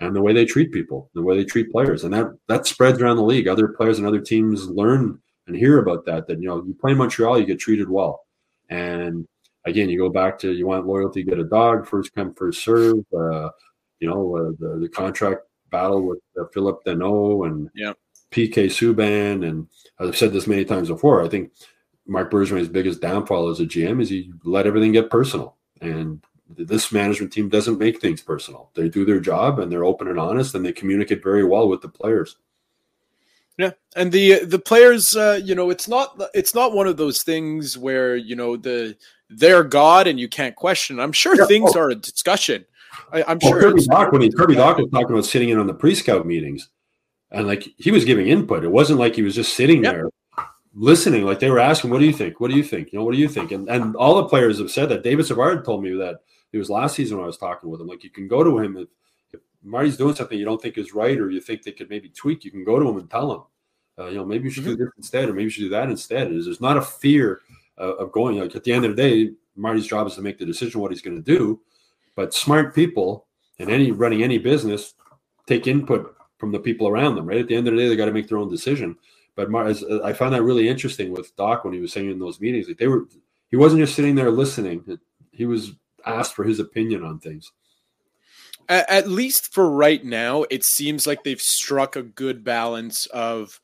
and 0.00 0.14
the 0.14 0.22
way 0.22 0.32
they 0.32 0.44
treat 0.44 0.72
people, 0.72 1.10
the 1.14 1.22
way 1.22 1.36
they 1.36 1.44
treat 1.44 1.70
players, 1.70 2.04
and 2.04 2.12
that 2.12 2.26
that 2.48 2.66
spreads 2.66 3.00
around 3.00 3.16
the 3.16 3.22
league. 3.22 3.48
Other 3.48 3.68
players 3.68 3.98
and 3.98 4.06
other 4.06 4.20
teams 4.20 4.68
learn 4.68 5.20
and 5.46 5.56
hear 5.56 5.78
about 5.78 6.04
that. 6.06 6.26
That 6.26 6.40
you 6.40 6.48
know, 6.48 6.62
you 6.64 6.74
play 6.74 6.94
Montreal, 6.94 7.40
you 7.40 7.46
get 7.46 7.58
treated 7.58 7.88
well, 7.88 8.20
and 8.68 9.26
again, 9.64 9.88
you 9.88 9.98
go 9.98 10.10
back 10.10 10.38
to 10.40 10.52
you 10.52 10.66
want 10.66 10.86
loyalty, 10.86 11.22
get 11.22 11.38
a 11.38 11.44
dog, 11.44 11.86
first 11.86 12.14
come, 12.14 12.34
first 12.34 12.62
serve. 12.62 12.98
Uh, 13.12 13.50
you 14.00 14.08
know, 14.08 14.36
uh, 14.36 14.52
the 14.58 14.80
the 14.80 14.88
contract 14.88 15.45
battle 15.76 16.02
with 16.02 16.18
uh, 16.40 16.44
Phillip 16.52 16.84
Danault 16.84 17.46
and 17.46 17.70
yeah. 17.74 17.92
PK 18.30 18.66
Subban, 18.66 19.46
and 19.46 19.68
I've 19.98 20.16
said 20.16 20.32
this 20.32 20.46
many 20.46 20.64
times 20.64 20.88
before. 20.88 21.22
I 21.22 21.28
think 21.28 21.52
Marc 22.06 22.30
Bergevin's 22.30 22.68
biggest 22.68 23.00
downfall 23.00 23.50
as 23.50 23.60
a 23.60 23.66
GM 23.66 24.00
is 24.00 24.08
he 24.08 24.32
let 24.44 24.66
everything 24.66 24.92
get 24.92 25.10
personal, 25.10 25.56
and 25.80 26.22
this 26.48 26.92
management 26.92 27.32
team 27.32 27.48
doesn't 27.48 27.78
make 27.78 28.00
things 28.00 28.22
personal. 28.22 28.70
They 28.74 28.88
do 28.88 29.04
their 29.04 29.20
job 29.20 29.58
and 29.58 29.70
they're 29.70 29.84
open 29.84 30.08
and 30.08 30.18
honest, 30.18 30.54
and 30.54 30.64
they 30.64 30.72
communicate 30.72 31.22
very 31.22 31.44
well 31.44 31.68
with 31.68 31.80
the 31.82 31.88
players. 31.88 32.36
Yeah, 33.58 33.72
and 33.96 34.12
the 34.12 34.44
the 34.44 34.58
players, 34.58 35.16
uh, 35.16 35.40
you 35.42 35.54
know, 35.54 35.70
it's 35.70 35.88
not 35.88 36.20
it's 36.34 36.54
not 36.54 36.72
one 36.72 36.86
of 36.86 36.96
those 36.96 37.22
things 37.22 37.76
where 37.76 38.16
you 38.16 38.36
know 38.36 38.56
the 38.56 38.96
they're 39.28 39.64
God 39.64 40.06
and 40.06 40.20
you 40.20 40.28
can't 40.28 40.54
question. 40.54 41.00
I'm 41.00 41.12
sure 41.12 41.36
yeah, 41.36 41.46
things 41.46 41.72
oh. 41.74 41.80
are 41.80 41.90
a 41.90 41.94
discussion. 41.94 42.64
I, 43.12 43.32
am 43.32 43.38
well, 43.42 43.52
sure 43.52 43.60
Kirby 43.60 43.82
Dach 43.82 44.12
when 44.12 44.22
he, 44.22 44.30
Kirby 44.30 44.54
Dach 44.54 44.78
was 44.78 44.90
talking 44.90 45.10
about 45.10 45.24
sitting 45.24 45.48
in 45.48 45.58
on 45.58 45.66
the 45.66 45.74
pre-scout 45.74 46.26
meetings, 46.26 46.68
and 47.30 47.46
like 47.46 47.66
he 47.78 47.90
was 47.90 48.04
giving 48.04 48.28
input. 48.28 48.64
It 48.64 48.70
wasn't 48.70 48.98
like 48.98 49.14
he 49.14 49.22
was 49.22 49.34
just 49.34 49.54
sitting 49.54 49.84
yeah. 49.84 49.92
there 49.92 50.10
listening. 50.74 51.24
Like 51.24 51.40
they 51.40 51.50
were 51.50 51.58
asking, 51.58 51.90
"What 51.90 51.98
do 51.98 52.04
you 52.04 52.12
think? 52.12 52.40
What 52.40 52.50
do 52.50 52.56
you 52.56 52.62
think? 52.62 52.92
You 52.92 52.98
know, 52.98 53.04
what 53.04 53.12
do 53.12 53.18
you 53.18 53.28
think?" 53.28 53.52
And 53.52 53.68
and 53.68 53.96
all 53.96 54.16
the 54.16 54.28
players 54.28 54.58
have 54.58 54.70
said 54.70 54.88
that. 54.90 55.02
David 55.02 55.26
Savard 55.26 55.64
told 55.64 55.82
me 55.82 55.94
that 55.96 56.20
it 56.52 56.58
was 56.58 56.70
last 56.70 56.96
season 56.96 57.16
when 57.16 57.24
I 57.24 57.26
was 57.26 57.38
talking 57.38 57.70
with 57.70 57.80
him. 57.80 57.86
Like 57.86 58.04
you 58.04 58.10
can 58.10 58.28
go 58.28 58.44
to 58.44 58.58
him 58.58 58.76
if, 58.76 58.88
if 59.32 59.40
Marty's 59.62 59.96
doing 59.96 60.14
something 60.14 60.38
you 60.38 60.44
don't 60.44 60.60
think 60.60 60.78
is 60.78 60.94
right, 60.94 61.18
or 61.18 61.30
you 61.30 61.40
think 61.40 61.62
they 61.62 61.72
could 61.72 61.90
maybe 61.90 62.08
tweak. 62.10 62.44
You 62.44 62.50
can 62.50 62.64
go 62.64 62.78
to 62.78 62.88
him 62.88 62.98
and 62.98 63.10
tell 63.10 63.32
him, 63.32 63.42
uh, 63.98 64.08
you 64.08 64.16
know, 64.16 64.24
maybe 64.24 64.44
you 64.44 64.50
should 64.50 64.64
mm-hmm. 64.64 64.76
do 64.76 64.84
this 64.84 64.92
instead, 64.96 65.28
or 65.28 65.32
maybe 65.32 65.44
you 65.44 65.50
should 65.50 65.62
do 65.62 65.68
that 65.70 65.90
instead. 65.90 66.30
Is 66.32 66.44
There's 66.44 66.60
not 66.60 66.76
a 66.76 66.82
fear 66.82 67.40
uh, 67.78 67.94
of 67.96 68.12
going. 68.12 68.38
Like 68.38 68.54
at 68.54 68.64
the 68.64 68.72
end 68.72 68.84
of 68.84 68.94
the 68.94 69.02
day, 69.02 69.32
Marty's 69.56 69.86
job 69.86 70.06
is 70.06 70.14
to 70.14 70.22
make 70.22 70.38
the 70.38 70.46
decision 70.46 70.80
what 70.80 70.90
he's 70.90 71.02
going 71.02 71.16
to 71.16 71.22
do. 71.22 71.60
But 72.16 72.34
smart 72.34 72.74
people 72.74 73.26
and 73.58 73.70
any 73.70 73.92
running 73.92 74.24
any 74.24 74.38
business 74.38 74.94
take 75.46 75.66
input 75.68 76.16
from 76.38 76.50
the 76.50 76.58
people 76.58 76.88
around 76.88 77.14
them. 77.14 77.26
Right 77.26 77.38
at 77.38 77.48
the 77.48 77.54
end 77.54 77.68
of 77.68 77.74
the 77.74 77.80
day, 77.80 77.88
they 77.88 77.96
got 77.96 78.06
to 78.06 78.12
make 78.12 78.28
their 78.28 78.38
own 78.38 78.50
decision. 78.50 78.96
But 79.36 79.50
Mar- 79.50 79.68
I 80.02 80.12
found 80.14 80.34
that 80.34 80.42
really 80.42 80.68
interesting 80.68 81.12
with 81.12 81.36
Dach 81.36 81.64
when 81.64 81.74
he 81.74 81.80
was 81.80 81.92
saying 81.92 82.10
in 82.10 82.18
those 82.18 82.40
meetings, 82.40 82.68
like 82.68 82.78
they 82.78 82.88
were, 82.88 83.04
he 83.48 83.56
wasn't 83.56 83.82
just 83.82 83.94
sitting 83.94 84.14
there 84.14 84.30
listening. 84.30 84.98
He 85.30 85.44
was 85.44 85.72
asked 86.04 86.34
for 86.34 86.44
his 86.44 86.58
opinion 86.58 87.04
on 87.04 87.18
things. 87.18 87.52
At 88.68 89.08
least 89.08 89.52
for 89.52 89.70
right 89.70 90.04
now, 90.04 90.44
it 90.50 90.64
seems 90.64 91.06
like 91.06 91.22
they've 91.22 91.40
struck 91.40 91.94
a 91.94 92.02
good 92.02 92.42
balance 92.42 93.06
of, 93.06 93.60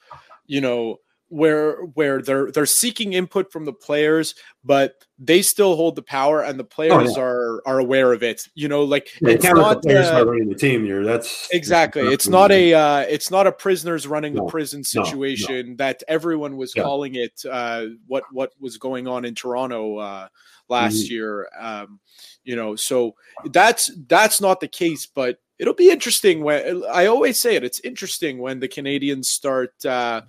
you 0.46 0.60
know, 0.60 0.98
where 1.32 1.76
where 1.94 2.20
they're 2.20 2.50
they're 2.50 2.66
seeking 2.66 3.14
input 3.14 3.50
from 3.50 3.64
the 3.64 3.72
players, 3.72 4.34
but 4.62 5.06
they 5.18 5.40
still 5.40 5.76
hold 5.76 5.96
the 5.96 6.02
power, 6.02 6.42
and 6.42 6.60
the 6.60 6.64
players 6.64 7.12
oh, 7.12 7.16
yeah. 7.16 7.22
are 7.22 7.62
are 7.66 7.78
aware 7.78 8.12
of 8.12 8.22
it. 8.22 8.46
You 8.54 8.68
know, 8.68 8.84
like 8.84 9.08
yeah, 9.22 9.30
it's 9.30 9.44
not 9.44 9.82
the 9.82 9.88
players 9.88 10.08
uh, 10.08 10.26
running 10.26 10.50
the 10.50 10.54
team 10.54 10.84
here. 10.84 11.02
That's 11.02 11.48
exactly. 11.50 12.02
It's 12.02 12.28
not 12.28 12.52
a 12.52 12.74
uh, 12.74 12.98
it's 13.00 13.30
not 13.30 13.46
a 13.46 13.52
prisoners 13.52 14.06
running 14.06 14.34
no, 14.34 14.44
the 14.44 14.50
prison 14.50 14.84
situation 14.84 15.66
no, 15.66 15.70
no. 15.70 15.76
that 15.76 16.02
everyone 16.06 16.58
was 16.58 16.74
yeah. 16.76 16.82
calling 16.82 17.14
it. 17.14 17.42
Uh, 17.50 17.86
what 18.06 18.24
what 18.30 18.52
was 18.60 18.76
going 18.76 19.08
on 19.08 19.24
in 19.24 19.34
Toronto 19.34 19.96
uh, 19.96 20.28
last 20.68 20.96
mm-hmm. 20.96 21.14
year? 21.14 21.48
Um, 21.58 21.98
you 22.44 22.56
know, 22.56 22.76
so 22.76 23.14
that's 23.46 23.90
that's 24.06 24.38
not 24.38 24.60
the 24.60 24.68
case, 24.68 25.06
but 25.06 25.38
it'll 25.58 25.72
be 25.72 25.90
interesting 25.90 26.42
when 26.44 26.82
I 26.92 27.06
always 27.06 27.40
say 27.40 27.56
it. 27.56 27.64
It's 27.64 27.80
interesting 27.80 28.38
when 28.38 28.60
the 28.60 28.68
Canadiens 28.68 29.26
start 29.26 29.72
uh, 29.86 30.22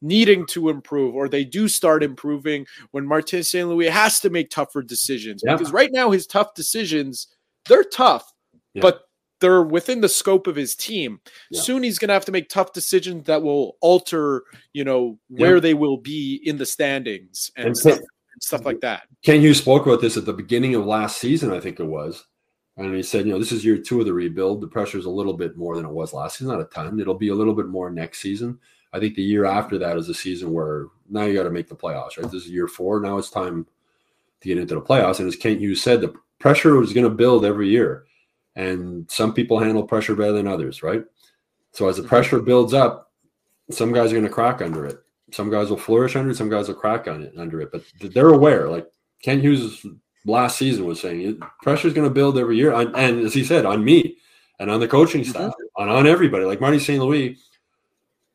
needing 0.00 0.46
to 0.46 0.68
improve 0.68 1.14
or 1.14 1.28
they 1.28 1.44
do 1.44 1.68
start 1.68 2.02
improving 2.02 2.66
when 2.92 3.06
Martin 3.06 3.42
St. 3.42 3.68
Louis 3.68 3.88
has 3.88 4.20
to 4.20 4.30
make 4.30 4.50
tougher 4.50 4.82
decisions. 4.82 5.42
Yeah. 5.44 5.56
Because 5.56 5.72
right 5.72 5.90
now 5.92 6.10
his 6.10 6.26
tough 6.26 6.54
decisions, 6.54 7.28
they're 7.66 7.84
tough, 7.84 8.32
yeah. 8.74 8.82
but 8.82 9.02
they're 9.40 9.62
within 9.62 10.00
the 10.00 10.08
scope 10.08 10.46
of 10.46 10.56
his 10.56 10.74
team. 10.74 11.20
Yeah. 11.50 11.60
Soon 11.60 11.82
he's 11.82 11.98
going 11.98 12.08
to 12.08 12.14
have 12.14 12.24
to 12.26 12.32
make 12.32 12.48
tough 12.48 12.72
decisions 12.72 13.24
that 13.26 13.42
will 13.42 13.76
alter, 13.80 14.44
you 14.72 14.84
know, 14.84 15.18
where 15.28 15.60
they 15.60 15.74
will 15.74 15.96
be 15.96 16.40
in 16.44 16.58
the 16.58 16.66
standings 16.66 17.50
and, 17.56 17.68
and 17.68 17.76
stuff, 17.76 17.98
stuff, 18.40 18.64
like 18.64 18.80
that. 18.80 19.02
Kent 19.24 19.40
Hughes 19.40 19.58
spoke 19.58 19.86
about 19.86 20.00
this 20.00 20.16
at 20.16 20.24
the 20.24 20.32
beginning 20.32 20.74
of 20.74 20.86
last 20.86 21.18
season, 21.18 21.52
I 21.52 21.60
think 21.60 21.80
it 21.80 21.84
was. 21.84 22.24
And 22.76 22.94
he 22.94 23.02
said, 23.02 23.26
you 23.26 23.32
know, 23.32 23.40
this 23.40 23.50
is 23.50 23.64
year 23.64 23.76
two 23.76 23.98
of 23.98 24.06
the 24.06 24.12
rebuild. 24.12 24.60
The 24.60 24.68
pressure 24.68 24.98
is 24.98 25.04
a 25.04 25.10
little 25.10 25.32
bit 25.32 25.56
more 25.56 25.74
than 25.74 25.84
it 25.84 25.90
was 25.90 26.12
last 26.12 26.38
season, 26.38 26.52
not 26.52 26.60
a 26.60 26.64
ton. 26.66 27.00
It'll 27.00 27.14
be 27.14 27.28
a 27.28 27.34
little 27.34 27.54
bit 27.54 27.66
more 27.66 27.90
next 27.90 28.20
season. 28.20 28.60
I 28.92 29.00
think 29.00 29.14
the 29.14 29.22
year 29.22 29.44
after 29.44 29.78
that 29.78 29.96
is 29.96 30.08
a 30.08 30.14
season 30.14 30.52
where 30.52 30.86
now 31.08 31.24
you 31.24 31.34
got 31.34 31.44
to 31.44 31.50
make 31.50 31.68
the 31.68 31.76
playoffs, 31.76 32.16
right? 32.16 32.30
This 32.30 32.44
is 32.44 32.50
year 32.50 32.68
four. 32.68 33.00
Now 33.00 33.18
it's 33.18 33.30
time 33.30 33.66
to 34.40 34.48
get 34.48 34.58
into 34.58 34.74
the 34.74 34.82
playoffs. 34.82 35.18
And 35.18 35.28
as 35.28 35.36
Kent 35.36 35.60
Hughes 35.60 35.82
said, 35.82 36.00
the 36.00 36.14
pressure 36.38 36.80
is 36.82 36.92
going 36.92 37.08
to 37.08 37.14
build 37.14 37.44
every 37.44 37.68
year. 37.68 38.04
And 38.56 39.08
some 39.10 39.32
people 39.32 39.58
handle 39.58 39.82
pressure 39.84 40.14
better 40.14 40.32
than 40.32 40.48
others, 40.48 40.82
right? 40.82 41.04
So 41.72 41.88
as 41.88 41.96
the 41.96 42.02
mm-hmm. 42.02 42.08
pressure 42.08 42.40
builds 42.40 42.74
up, 42.74 43.12
some 43.70 43.92
guys 43.92 44.10
are 44.10 44.16
going 44.16 44.26
to 44.26 44.32
crack 44.32 44.62
under 44.62 44.86
it. 44.86 44.98
Some 45.30 45.50
guys 45.50 45.68
will 45.68 45.76
flourish 45.76 46.16
under 46.16 46.30
it. 46.30 46.36
Some 46.36 46.48
guys 46.48 46.68
will 46.68 46.74
crack 46.74 47.06
on 47.06 47.22
it 47.22 47.34
under 47.36 47.60
it. 47.60 47.70
But 47.70 47.84
they're 48.00 48.30
aware. 48.30 48.68
Like 48.68 48.86
Kent 49.22 49.42
Hughes 49.42 49.84
last 50.24 50.56
season 50.56 50.86
was 50.86 51.00
saying, 51.00 51.40
pressure 51.62 51.88
is 51.88 51.94
going 51.94 52.08
to 52.08 52.14
build 52.14 52.38
every 52.38 52.56
year. 52.56 52.72
And 52.72 53.20
as 53.20 53.34
he 53.34 53.44
said, 53.44 53.66
on 53.66 53.84
me 53.84 54.16
and 54.58 54.70
on 54.70 54.80
the 54.80 54.88
coaching 54.88 55.24
staff, 55.24 55.52
mm-hmm. 55.52 55.82
on, 55.82 55.88
on 55.90 56.06
everybody. 56.06 56.44
Like 56.44 56.60
Marty 56.60 56.78
St. 56.78 57.02
Louis 57.02 57.38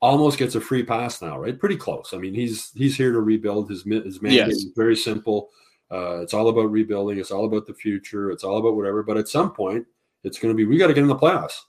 almost 0.04 0.38
gets 0.38 0.56
a 0.56 0.62
free 0.62 0.84
pass 0.84 1.22
now, 1.22 1.39
right? 1.39 1.58
Pretty 1.58 1.78
close. 1.78 2.14
I 2.14 2.18
mean, 2.18 2.34
he's 2.34 2.72
he's 2.76 2.97
here 2.97 3.14
to 3.14 3.22
rebuild. 3.22 3.70
His 3.70 3.84
his 3.84 4.22
mandate 4.22 4.47
yes. 4.47 4.58
is 4.58 4.72
very 4.76 4.97
simple. 4.97 5.49
Uh, 5.89 6.20
it's 6.22 6.34
all 6.34 6.49
about 6.49 6.72
rebuilding. 6.72 7.20
It's 7.20 7.32
all 7.32 7.45
about 7.45 7.66
the 7.68 7.74
future. 7.74 8.30
It's 8.30 8.43
all 8.43 8.58
about 8.58 8.76
whatever. 8.76 9.01
But 9.01 9.18
at 9.18 9.30
some 9.30 9.54
point, 9.54 9.86
it's 10.24 10.39
going 10.39 10.54
to 10.54 10.58
be 10.58 10.66
we 10.66 10.78
got 10.78 10.88
to 10.88 10.93
get 10.93 11.04
in 11.04 11.08
the 11.08 11.16
playoffs. 11.16 11.62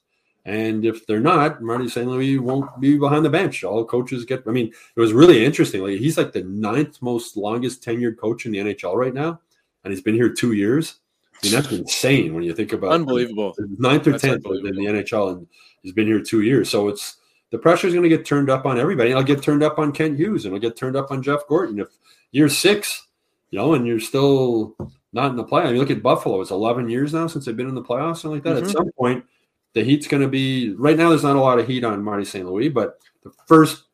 And 0.47 0.85
if 0.85 1.07
they're 1.07 1.21
not, 1.21 1.63
Marty 1.63 1.89
St. 1.89 2.07
Louis 2.07 2.39
won't 2.39 2.79
be 2.81 2.99
behind 2.99 3.25
the 3.25 3.31
bench. 3.31 3.63
All 3.63 3.85
coaches 3.85 4.25
get. 4.25 4.43
I 4.49 4.51
mean, 4.51 4.73
it 4.97 5.01
was 5.01 5.13
really 5.13 5.45
interesting. 5.45 5.83
Like 5.83 5.99
he's 5.99 6.19
like 6.19 6.33
the 6.33 6.43
ninth 6.43 7.01
most 7.01 7.37
longest 7.37 7.85
tenured 7.85 8.19
coach 8.19 8.47
in 8.47 8.53
the 8.53 8.59
NHL 8.59 8.97
right 8.97 9.15
now, 9.15 9.41
and 9.85 9.93
he's 9.93 10.03
been 10.03 10.15
here 10.15 10.29
two 10.29 10.53
years. 10.53 10.97
I 11.35 11.47
mean, 11.47 11.55
that's 11.55 11.73
insane 11.73 12.35
when 12.35 12.43
you 12.43 12.53
think 12.53 12.73
about 12.73 12.93
unbelievable 12.93 13.55
ninth 13.79 14.07
or 14.09 14.19
tenth 14.19 14.45
in 14.47 14.75
the 14.75 14.87
NHL, 14.87 15.37
and 15.37 15.47
he's 15.83 15.93
been 15.93 16.07
here 16.07 16.21
two 16.21 16.43
years. 16.43 16.69
So 16.69 16.89
it's 16.89 17.19
the 17.55 17.59
pressure 17.61 17.87
is 17.87 17.95
going 17.95 18.03
to 18.03 18.09
get 18.09 18.27
turned 18.27 18.51
up 18.51 18.67
on 18.67 18.81
everybody. 18.81 19.13
It'll 19.13 19.23
get 19.23 19.41
turned 19.41 19.63
up 19.63 19.79
on 19.79 19.93
Kent 19.93 20.19
Hughes 20.19 20.45
and 20.45 20.53
it'll 20.53 20.69
get 20.69 20.77
turned 20.77 20.97
up 20.97 21.13
on 21.13 21.23
Jeff 21.23 21.47
Gorton. 21.47 21.79
If 21.79 21.87
you're 22.33 22.49
six, 22.49 23.07
you 23.51 23.61
know, 23.61 23.75
and 23.75 23.87
you're 23.87 24.01
still 24.01 24.75
not 25.13 25.31
in 25.31 25.37
the 25.37 25.45
play. 25.45 25.63
I 25.63 25.67
mean, 25.67 25.79
look 25.79 25.93
at 25.93 26.03
Buffalo. 26.03 26.41
It's 26.41 26.51
11 26.51 26.91
years 26.91 27.15
now 27.15 27.29
since 27.29 27.45
they've 27.45 27.57
been 27.57 27.69
in 27.69 27.77
the 27.77 27.81
playoffs, 27.81 28.17
something 28.17 28.33
like 28.33 28.43
that. 28.43 28.57
Mm-hmm. 28.57 28.67
At 28.67 28.73
some 28.73 28.91
point, 28.99 29.25
the 29.73 29.85
heat's 29.85 30.09
going 30.09 30.25
to 30.25 30.29
be 30.29 30.75
right 30.75 30.97
now. 30.97 31.11
There's 31.11 31.23
not 31.23 31.37
a 31.37 31.41
lot 31.41 31.61
of 31.61 31.69
heat 31.69 31.85
on 31.85 32.03
Marty 32.03 32.25
St. 32.25 32.45
Louis, 32.45 32.71
but 32.71 32.99
the 33.23 33.31
first, 33.47 33.85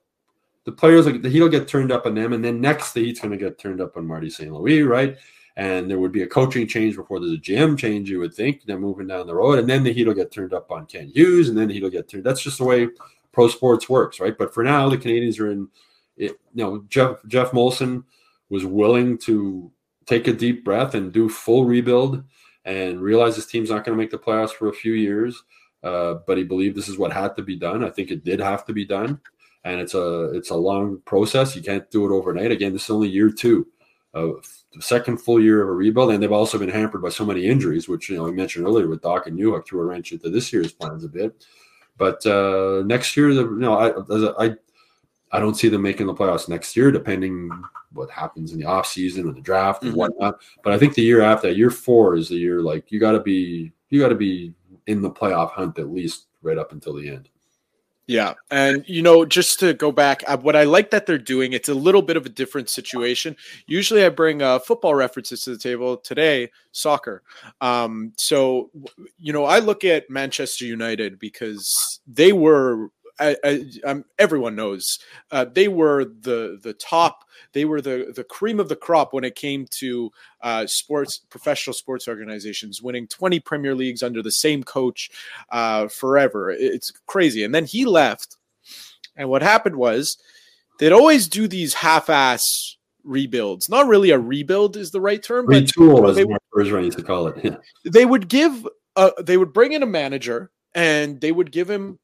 the 0.65 0.73
players, 0.73 1.05
the 1.05 1.29
heat 1.29 1.43
will 1.43 1.51
get 1.51 1.69
turned 1.69 1.93
up 1.93 2.07
on 2.07 2.15
them, 2.15 2.33
and 2.33 2.43
then 2.43 2.63
next, 2.63 2.95
the 2.95 3.05
heat's 3.05 3.21
going 3.21 3.33
to 3.33 3.37
get 3.37 3.59
turned 3.59 3.83
up 3.83 3.95
on 3.99 4.07
Marty 4.07 4.31
St. 4.31 4.51
Louis, 4.51 4.81
right? 4.85 5.19
And 5.59 5.91
there 5.91 5.99
would 5.99 6.13
be 6.13 6.23
a 6.23 6.27
coaching 6.27 6.67
change 6.67 6.97
before 6.97 7.21
there's 7.21 7.35
a 7.35 7.37
GM 7.37 7.77
change, 7.77 8.09
you 8.09 8.21
would 8.21 8.33
think. 8.33 8.63
They're 8.65 8.79
moving 8.79 9.07
down 9.07 9.27
the 9.27 9.35
road, 9.35 9.59
and 9.59 9.69
then 9.69 9.85
the 9.85 9.93
heat 9.93 10.07
will 10.07 10.15
get 10.15 10.33
turned 10.33 10.55
up 10.55 10.71
on 10.71 10.87
Kent 10.87 11.15
Hughes, 11.15 11.51
and 11.51 11.59
then 11.59 11.69
the 11.69 11.75
heat 11.75 11.83
will 11.83 11.91
get 11.91 12.09
turned. 12.09 12.25
That's 12.25 12.43
just 12.43 12.57
the 12.57 12.65
way 12.65 12.89
pro 13.33 13.49
sports 13.49 13.89
works, 13.89 14.21
right? 14.21 14.37
But 14.37 14.55
for 14.55 14.65
now, 14.65 14.89
the 14.89 14.99
Canadiens 14.99 15.41
are 15.41 15.51
in. 15.51 15.69
It, 16.17 16.33
you 16.55 16.65
know, 16.65 16.85
Jeff 16.89 17.17
Geoff 17.27 17.53
Molson 17.53 18.05
was 18.51 18.65
willing 18.67 19.17
to 19.19 19.71
take 20.07 20.27
a 20.27 20.33
deep 20.33 20.65
breath 20.65 20.95
and 20.95 21.13
do 21.13 21.29
full 21.29 21.65
rebuild 21.65 22.23
and 22.65 23.01
realize 23.01 23.37
his 23.37 23.47
team's 23.47 23.71
not 23.71 23.85
going 23.85 23.97
to 23.97 24.03
make 24.03 24.11
the 24.11 24.19
playoffs 24.19 24.51
for 24.51 24.69
a 24.69 24.73
few 24.73 24.93
years. 24.93 25.43
Uh, 25.83 26.15
but 26.27 26.37
he 26.37 26.45
believed 26.45 26.77
this 26.77 26.89
is 26.89 26.99
what 26.99 27.13
had 27.13 27.35
to 27.37 27.43
be 27.43 27.57
done. 27.57 27.83
I 27.83 27.89
think 27.89 28.11
it 28.11 28.25
did 28.25 28.39
have 28.39 28.67
to 28.67 28.75
be 28.75 28.85
done, 28.85 29.19
and 29.65 29.81
it's 29.81 29.95
a 29.95 30.25
it's 30.35 30.51
a 30.51 30.57
long 30.57 31.01
process. 31.07 31.57
You 31.57 31.63
can't 31.63 31.91
do 31.91 32.05
it 32.05 32.15
overnight. 32.15 32.51
Again, 32.51 32.75
this 32.75 32.85
is 32.85 32.91
only 32.91 33.09
year 33.09 33.31
two, 33.31 33.67
the 34.13 34.43
second 34.81 35.19
full 35.19 35.43
year 35.43 35.63
of 35.63 35.69
a 35.69 35.73
rebuild, 35.73 36.11
and 36.11 36.23
they've 36.23 36.31
also 36.31 36.59
been 36.59 36.69
hampered 36.69 37.01
by 37.01 37.09
so 37.09 37.25
many 37.25 37.47
injuries, 37.47 37.89
which 37.89 38.11
you 38.11 38.17
know 38.17 38.29
I 38.29 38.31
mentioned 38.31 38.67
earlier 38.67 38.89
with 38.89 39.01
Dach 39.01 39.25
and 39.25 39.39
Newhook 39.39 39.67
threw 39.67 39.81
a 39.81 39.85
wrench 39.85 40.13
into 40.13 40.29
this 40.29 40.53
year's 40.53 40.73
plans 40.73 41.05
a 41.05 41.09
bit. 41.09 41.47
But 42.01 42.25
uh, 42.25 42.83
next 42.87 43.15
year, 43.15 43.35
the, 43.35 43.43
you 43.43 43.59
know, 43.59 43.75
I, 43.75 44.47
I 44.47 44.57
I 45.33 45.39
don't 45.39 45.55
see 45.55 45.69
them 45.69 45.83
making 45.83 46.07
the 46.07 46.15
playoffs 46.15 46.49
next 46.49 46.75
year, 46.75 46.91
depending 46.91 47.51
what 47.93 48.11
happens 48.11 48.53
in 48.53 48.59
the 48.59 48.65
off 48.65 48.87
season 48.87 49.29
and 49.29 49.37
the 49.37 49.43
draft 49.43 49.83
and 49.83 49.91
mm-hmm. 49.91 49.99
whatnot. 49.99 50.41
But 50.65 50.73
I 50.73 50.79
think 50.79 50.95
the 50.95 51.03
year 51.03 51.21
after, 51.21 51.51
year 51.51 51.69
four 51.69 52.17
is 52.17 52.31
the 52.31 52.37
year 52.37 52.63
like 52.63 52.91
you 52.91 52.99
got 52.99 53.13
to 53.13 53.21
be 53.21 53.71
you 53.91 54.01
got 54.01 54.09
to 54.09 54.15
be 54.15 54.55
in 54.87 55.03
the 55.03 55.11
playoff 55.11 55.51
hunt 55.51 55.79
at 55.79 55.93
least 55.93 56.29
right 56.41 56.57
up 56.57 56.73
until 56.73 56.95
the 56.95 57.07
end. 57.07 57.29
Yeah, 58.11 58.35
and 58.51 58.83
you 58.89 59.03
know, 59.03 59.25
just 59.25 59.61
to 59.61 59.73
go 59.73 59.93
back, 59.93 60.25
what 60.43 60.57
I 60.57 60.65
like 60.65 60.91
that 60.91 61.07
they're 61.07 61.17
doing, 61.17 61.53
it's 61.53 61.69
a 61.69 61.75
little 61.75 62.03
bit 62.03 62.17
of 62.17 62.27
a 62.27 62.29
different 62.29 62.69
situation. 62.69 63.37
Usually, 63.69 64.05
I 64.05 64.09
bring 64.09 64.43
uh, 64.43 64.59
football 64.59 64.97
references 64.97 65.45
to 65.45 65.51
the 65.51 65.59
table. 65.59 65.97
Today, 65.97 66.51
soccer. 66.73 67.23
Um, 67.61 68.13
so, 68.17 68.71
you 69.21 69.33
know, 69.33 69.45
I 69.45 69.61
look 69.61 69.85
at 69.85 70.11
Manchester 70.11 70.65
United 70.65 71.21
because 71.21 72.01
they 72.05 72.33
were 72.33 72.91
I, 73.21 73.37
I, 73.45 73.65
um, 73.85 74.05
everyone 74.19 74.57
knows 74.57 74.99
uh, 75.31 75.45
they 75.45 75.69
were 75.69 76.05
the 76.05 76.59
the 76.61 76.73
top. 76.73 77.25
They 77.53 77.65
were 77.65 77.81
the 77.81 78.13
the 78.15 78.25
cream 78.25 78.59
of 78.59 78.69
the 78.69 78.77
crop 78.77 79.13
when 79.13 79.25
it 79.25 79.35
came 79.35 79.67
to 79.79 80.11
uh, 80.41 80.67
sports, 80.67 81.19
professional 81.29 81.75
sports 81.75 82.09
organizations, 82.09 82.83
winning 82.83 83.07
20 83.07 83.41
Premier 83.41 83.75
Leagues 83.75 84.03
under 84.03 84.23
the 84.23 84.33
same 84.33 84.63
coach 84.63 85.11
uh, 85.51 85.89
forever. 85.89 86.51
It's 86.51 86.91
crazy. 87.07 87.45
And 87.45 87.55
then 87.55 87.67
he 87.67 87.85
left, 87.85 88.37
and 89.17 89.29
what 89.29 89.43
happened 89.43 89.77
was 89.77 90.17
they'd 90.79 90.93
always 90.93 91.29
do 91.29 91.47
these 91.47 91.75
half-ass 91.75 92.77
rebuilds. 93.05 93.69
Not 93.69 93.87
really 93.87 94.11
a 94.11 94.19
rebuild 94.19 94.77
is 94.77 94.91
the 94.91 95.01
right 95.01 95.23
term, 95.23 95.47
retool 95.47 96.09
as 96.09 96.17
Bergevin 96.55 96.85
used 96.85 96.99
to 96.99 97.05
call 97.05 97.27
it. 97.29 97.45
Yeah. 97.45 97.57
They 97.85 98.05
would 98.05 98.29
give, 98.29 98.67
uh, 98.97 99.11
they 99.21 99.37
would 99.37 99.53
bring 99.53 99.73
in 99.73 99.83
a 99.83 99.87
manager, 99.87 100.51
and 100.75 101.21
they 101.21 101.33
would 101.33 101.53
give 101.53 101.69
him 101.69 101.99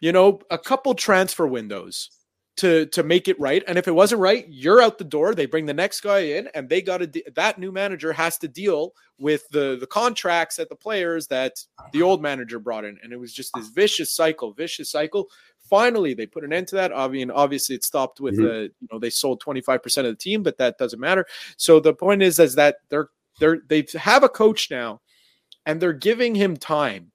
you 0.00 0.12
know, 0.12 0.40
a 0.50 0.58
couple 0.58 0.94
transfer 0.94 1.46
windows 1.46 2.10
to 2.56 2.84
to 2.86 3.02
make 3.02 3.28
it 3.28 3.38
right. 3.40 3.62
And 3.66 3.78
if 3.78 3.88
it 3.88 3.94
wasn't 3.94 4.20
right, 4.20 4.44
you're 4.48 4.82
out 4.82 4.98
the 4.98 5.04
door. 5.04 5.34
They 5.34 5.46
bring 5.46 5.66
the 5.66 5.74
next 5.74 6.00
guy 6.00 6.18
in, 6.18 6.48
and 6.54 6.68
they 6.68 6.82
got 6.82 6.98
to 6.98 7.06
de- 7.06 7.24
that 7.34 7.58
new 7.58 7.72
manager 7.72 8.12
has 8.12 8.36
to 8.38 8.48
deal 8.48 8.92
with 9.18 9.48
the 9.50 9.76
the 9.78 9.86
contracts 9.86 10.56
that 10.56 10.68
the 10.68 10.76
players 10.76 11.28
that 11.28 11.64
the 11.92 12.02
old 12.02 12.20
manager 12.20 12.58
brought 12.58 12.84
in, 12.84 12.98
and 13.02 13.12
it 13.12 13.20
was 13.20 13.32
just 13.32 13.52
this 13.54 13.68
vicious 13.68 14.12
cycle, 14.14 14.52
vicious 14.52 14.90
cycle. 14.90 15.28
Finally, 15.70 16.14
they 16.14 16.26
put 16.26 16.44
an 16.44 16.52
end 16.52 16.68
to 16.68 16.74
that. 16.74 16.94
I 16.94 17.08
mean, 17.08 17.30
obviously, 17.30 17.76
it 17.76 17.84
stopped 17.84 18.20
with 18.20 18.34
mm-hmm. 18.34 18.44
the 18.44 18.70
you 18.80 18.88
know 18.92 18.98
they 18.98 19.10
sold 19.10 19.40
25 19.40 19.82
percent 19.82 20.06
of 20.06 20.12
the 20.12 20.22
team, 20.22 20.42
but 20.42 20.58
that 20.58 20.76
doesn't 20.76 21.00
matter. 21.00 21.26
So 21.56 21.80
the 21.80 21.94
point 21.94 22.22
is, 22.22 22.38
is 22.38 22.56
that 22.56 22.76
they're 22.88 23.08
they're 23.38 23.60
they 23.68 23.86
have 23.94 24.22
a 24.22 24.28
coach 24.28 24.70
now, 24.70 25.00
and 25.64 25.80
they're 25.80 25.92
giving 25.92 26.34
him 26.34 26.56
time 26.56 27.12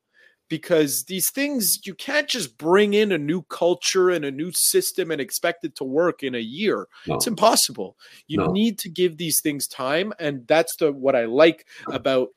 because 0.47 1.03
these 1.05 1.29
things 1.31 1.79
you 1.85 1.93
can't 1.93 2.27
just 2.27 2.57
bring 2.57 2.93
in 2.93 3.11
a 3.11 3.17
new 3.17 3.41
culture 3.43 4.09
and 4.09 4.25
a 4.25 4.31
new 4.31 4.51
system 4.51 5.11
and 5.11 5.19
expect 5.19 5.65
it 5.65 5.75
to 5.75 5.83
work 5.83 6.23
in 6.23 6.35
a 6.35 6.39
year. 6.39 6.87
No. 7.07 7.15
It's 7.15 7.27
impossible. 7.27 7.97
You 8.27 8.37
no. 8.39 8.51
need 8.51 8.77
to 8.79 8.89
give 8.89 9.17
these 9.17 9.41
things 9.41 9.67
time 9.67 10.13
and 10.19 10.47
that's 10.47 10.75
the 10.77 10.91
what 10.91 11.15
I 11.15 11.25
like 11.25 11.65
about 11.91 12.29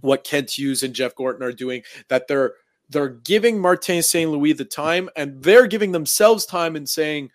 what 0.00 0.24
Kent 0.24 0.56
Hughes 0.58 0.82
and 0.82 0.94
Jeff 0.94 1.14
Gorton 1.14 1.42
are 1.42 1.52
doing 1.52 1.82
that 2.08 2.28
they're 2.28 2.54
they're 2.88 3.08
giving 3.08 3.60
Martin 3.60 4.02
St. 4.02 4.30
Louis 4.30 4.52
the 4.52 4.64
time 4.64 5.08
and 5.16 5.42
they're 5.42 5.66
giving 5.66 5.92
themselves 5.92 6.44
time 6.44 6.76
and 6.76 6.88
saying 6.88 7.30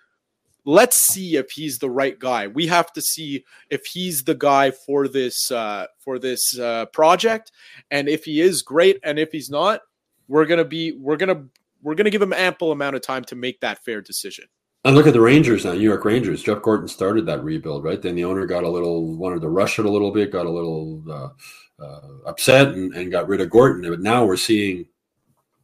let's 0.65 0.97
see 0.97 1.35
if 1.35 1.51
he's 1.51 1.79
the 1.79 1.89
right 1.89 2.17
guy. 2.17 2.47
We 2.47 2.67
have 2.67 2.91
to 2.93 3.01
see 3.01 3.45
if 3.69 3.85
he's 3.85 4.23
the 4.23 4.35
guy 4.35 4.71
for 4.71 5.07
this 5.07 5.51
uh, 5.51 5.87
for 5.99 6.19
this 6.19 6.57
uh, 6.59 6.87
project, 6.87 7.51
and 7.91 8.09
if 8.09 8.25
he 8.25 8.41
is 8.41 8.61
great, 8.61 8.99
and 9.03 9.17
if 9.17 9.31
he's 9.31 9.49
not, 9.49 9.81
we're 10.27 10.45
gonna 10.45 10.65
be 10.65 10.93
we're 10.93 11.17
gonna 11.17 11.45
we're 11.81 11.95
gonna 11.95 12.09
give 12.09 12.21
him 12.21 12.33
ample 12.33 12.71
amount 12.71 12.95
of 12.95 13.01
time 13.01 13.23
to 13.25 13.35
make 13.35 13.59
that 13.61 13.83
fair 13.83 14.01
decision. 14.01 14.45
And 14.83 14.95
look 14.95 15.07
at 15.07 15.13
the 15.13 15.21
Rangers 15.21 15.65
now, 15.65 15.73
New 15.73 15.79
York 15.79 16.05
Rangers. 16.05 16.43
Jeff 16.43 16.61
Gorton 16.61 16.87
started 16.87 17.25
that 17.25 17.43
rebuild, 17.43 17.83
right? 17.83 18.01
Then 18.01 18.15
the 18.15 18.25
owner 18.25 18.45
got 18.45 18.63
a 18.63 18.69
little 18.69 19.15
wanted 19.15 19.41
to 19.41 19.49
rush 19.49 19.79
it 19.79 19.85
a 19.85 19.89
little 19.89 20.11
bit, 20.11 20.31
got 20.31 20.45
a 20.45 20.49
little 20.49 21.03
uh, 21.09 21.83
uh, 21.83 22.27
upset, 22.27 22.69
and, 22.69 22.93
and, 22.93 23.11
got 23.11 23.27
rid 23.27 23.41
of 23.41 23.49
Gorton. 23.49 23.89
But 23.89 24.01
now 24.01 24.25
we're 24.25 24.37
seeing 24.37 24.85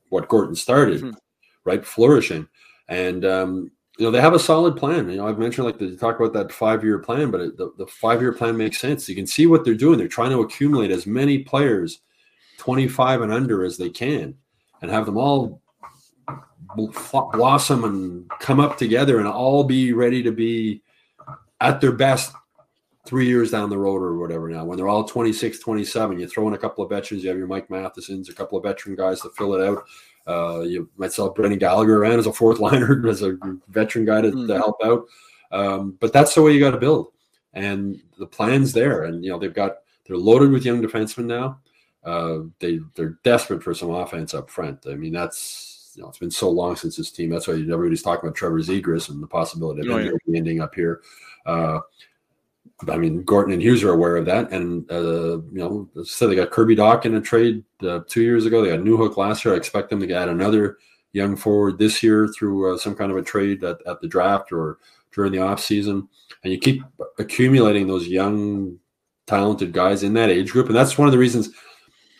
what 0.09 0.28
Gorton 0.28 0.55
started, 0.55 1.01
mm-hmm. 1.01 1.18
right, 1.66 1.86
flourishing. 1.86 2.47
And 2.88 3.24
um, 3.24 3.72
you 3.99 4.05
know 4.05 4.12
they 4.12 4.22
have 4.22 4.34
a 4.34 4.39
solid 4.39 4.76
plan. 4.76 5.07
You 5.07 5.18
know 5.18 5.28
I've 5.28 5.38
mentioned 5.38 5.66
like 5.66 5.78
the 5.78 5.95
talk 5.95 6.20
about 6.20 6.34
that 6.34 6.51
five 6.51 6.84
year 6.84 6.97
plan, 6.97 7.30
but 7.30 7.41
it, 7.41 7.57
the, 7.57 7.72
the 7.78 7.86
five 7.86 8.22
year 8.22 8.34
plan 8.34 8.57
makes 8.57 8.80
sense. 8.80 9.07
You 9.07 9.16
can 9.16 9.28
see 9.28 9.45
what 9.45 9.64
they're 9.64 9.76
doing. 9.76 9.99
They're 9.99 10.07
trying 10.07 10.32
to 10.32 10.41
accumulate 10.41 10.89
as 10.89 11.05
many 11.05 11.39
players, 11.43 12.01
twenty 12.57 12.88
five 12.88 13.22
and 13.22 13.32
under, 13.32 13.64
as 13.64 13.78
they 13.78 13.91
can 13.91 14.36
and 14.82 14.91
have 14.91 15.05
them 15.05 15.17
all 15.17 15.61
blossom 16.75 17.84
and 17.84 18.29
come 18.39 18.59
up 18.59 18.77
together 18.77 19.19
and 19.19 19.27
all 19.27 19.63
be 19.63 19.93
ready 19.93 20.23
to 20.23 20.32
be 20.32 20.82
at 21.59 21.82
their 21.82 21.91
best 21.91 22.34
three 23.05 23.27
years 23.27 23.51
down 23.51 23.69
the 23.69 23.77
road 23.77 24.01
or 24.01 24.17
whatever 24.17 24.47
now. 24.49 24.63
When 24.63 24.77
they're 24.77 24.88
all 24.88 25.03
26 25.03 25.59
27 25.59 26.19
you 26.19 26.27
throw 26.27 26.47
in 26.47 26.53
a 26.53 26.57
couple 26.57 26.84
of 26.84 26.89
veterans 26.89 27.23
you 27.23 27.29
have 27.29 27.38
your 27.38 27.47
mike 27.47 27.69
mathesons 27.69 28.29
a 28.29 28.34
couple 28.34 28.57
of 28.57 28.63
veteran 28.63 28.95
guys 28.95 29.21
to 29.21 29.29
fill 29.32 29.53
it 29.53 29.67
out. 29.67 29.84
Uh, 30.27 30.61
you 30.61 30.89
might 30.97 31.11
sell 31.11 31.32
brendan 31.32 31.59
gallagher 31.59 31.97
around 31.97 32.19
as 32.19 32.27
a 32.27 32.34
fourth 32.34 32.59
liner 32.65 33.07
as 33.07 33.21
a 33.21 33.38
veteran 33.69 34.05
guy 34.05 34.21
to, 34.21 34.29
mm-hmm. 34.29 34.47
to 34.47 34.57
help 34.57 34.77
out. 34.84 35.05
Um, 35.51 35.97
but 35.99 36.13
that's 36.13 36.36
the 36.36 36.41
way 36.41 36.53
you 36.53 36.59
got 36.59 36.71
to 36.71 36.77
build. 36.77 37.07
And 37.53 38.01
the 38.17 38.27
plan's 38.27 38.71
there 38.71 39.03
and 39.03 39.23
you 39.23 39.32
know 39.32 39.39
they've 39.39 39.53
got 39.53 39.77
they're 40.07 40.17
loaded 40.17 40.51
with 40.51 40.65
young 40.65 40.82
defensemen 40.82 41.25
now 41.25 41.59
uh, 42.04 42.39
they 42.60 42.80
they're 42.95 43.18
desperate 43.24 43.64
for 43.64 43.74
some 43.74 43.91
offense 43.91 44.34
up 44.34 44.49
front. 44.49 44.86
I 44.89 44.95
mean, 44.95 45.14
that's 45.14 45.93
you 45.95 46.04
know, 46.04 46.10
it's 46.10 46.18
been 46.18 46.32
so 46.32 46.49
long 46.49 46.76
since 46.76 46.95
this 46.95 47.12
team. 47.12 47.30
That's 47.30 47.47
why 47.47 47.54
everybody's 47.54 48.02
talking 48.02 48.28
about 48.28 48.36
Trevor 48.36 48.60
Zegras 48.60 49.10
and 49.10 49.22
the 49.22 49.28
possibility 49.28 49.82
of 49.82 49.93
oh, 49.93 49.97
yeah. 49.97 50.12
ending 50.36 50.62
up 50.62 50.74
here. 50.74 51.02
Uh, 51.45 51.80
I 52.89 52.97
mean, 52.97 53.24
Gorton 53.24 53.54
and 53.54 53.62
Hughes 53.62 53.84
are 53.84 53.93
aware 53.93 54.18
of 54.18 54.26
that, 54.26 54.52
and 54.52 54.89
uh, 54.91 55.38
you 55.52 55.52
know, 55.54 55.89
so 56.04 56.28
they 56.28 56.36
got 56.36 56.52
Kirby 56.52 56.76
Dach 56.76 57.06
in 57.06 57.16
a 57.16 57.22
trade 57.22 57.64
uh, 57.84 57.99
two 58.08 58.22
years 58.22 58.45
ago. 58.45 58.62
They 58.62 58.70
got 58.70 58.80
Newhook 58.80 59.18
last 59.18 59.45
year. 59.45 59.54
I 59.54 59.58
expect 59.58 59.89
them 59.89 59.99
to 59.99 60.14
add 60.14 60.30
another 60.30 60.78
young 61.14 61.36
forward 61.36 61.78
this 61.78 62.02
year 62.02 62.28
through 62.28 62.74
uh, 62.74 62.78
some 62.78 62.95
kind 62.95 63.12
of 63.12 63.18
a 63.18 63.22
trade 63.22 63.64
at, 63.64 63.78
at 63.86 64.02
the 64.02 64.08
draft 64.08 64.52
or 64.52 64.80
during 65.14 65.32
the 65.32 65.39
off 65.39 65.60
season. 65.60 66.08
And 66.43 66.54
you 66.54 66.58
keep 66.58 66.82
accumulating 67.20 67.86
those 67.86 68.08
young, 68.08 68.80
talented 69.28 69.74
guys 69.74 70.04
in 70.04 70.14
that 70.14 70.30
age 70.30 70.52
group, 70.52 70.68
and 70.68 70.76
that's 70.76 70.97
one 70.97 71.08
of 71.08 71.12
the 71.12 71.18
reasons 71.18 71.49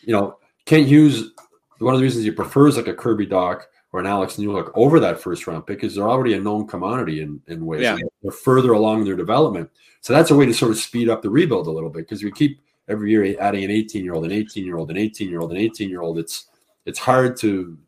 you 0.02 0.12
know, 0.12 0.38
Kent 0.64 0.86
Hughes, 0.86 1.32
one 1.78 1.94
of 1.94 2.00
the 2.00 2.04
reasons 2.04 2.24
he 2.24 2.30
prefers 2.30 2.76
like 2.76 2.88
a 2.88 2.94
Kirby 2.94 3.26
Dach 3.26 3.62
or 3.92 4.00
an 4.00 4.06
Alex 4.06 4.36
Newhook 4.36 4.70
over 4.74 5.00
that 5.00 5.20
first 5.20 5.46
round 5.46 5.66
pick 5.66 5.84
is 5.84 5.94
they're 5.94 6.08
already 6.08 6.34
a 6.34 6.40
known 6.40 6.66
commodity 6.66 7.20
in, 7.20 7.40
in 7.48 7.66
ways. 7.66 7.82
Yeah. 7.82 7.96
They're 8.22 8.32
further 8.32 8.72
along 8.72 9.00
in 9.00 9.04
their 9.04 9.16
development. 9.16 9.70
So 10.00 10.12
that's 10.12 10.30
a 10.30 10.36
way 10.36 10.46
to 10.46 10.54
sort 10.54 10.72
of 10.72 10.78
speed 10.78 11.08
up 11.08 11.22
the 11.22 11.30
rebuild 11.30 11.66
a 11.66 11.70
little 11.70 11.90
bit 11.90 12.08
because 12.08 12.22
we 12.22 12.30
keep 12.32 12.60
every 12.88 13.10
year 13.10 13.36
adding 13.40 13.64
an 13.64 13.70
18 13.70 14.04
year 14.04 14.14
old, 14.14 14.24
an 14.24 14.32
18 14.32 14.64
year 14.64 14.78
old, 14.78 14.90
an 14.90 14.96
18 14.96 15.28
year 15.28 15.40
old, 15.40 15.50
an 15.50 15.58
18 15.58 15.88
year 15.88 16.00
old. 16.00 16.18
It's 16.18 16.46
it's 16.84 16.98
hard 16.98 17.36
to 17.38 17.78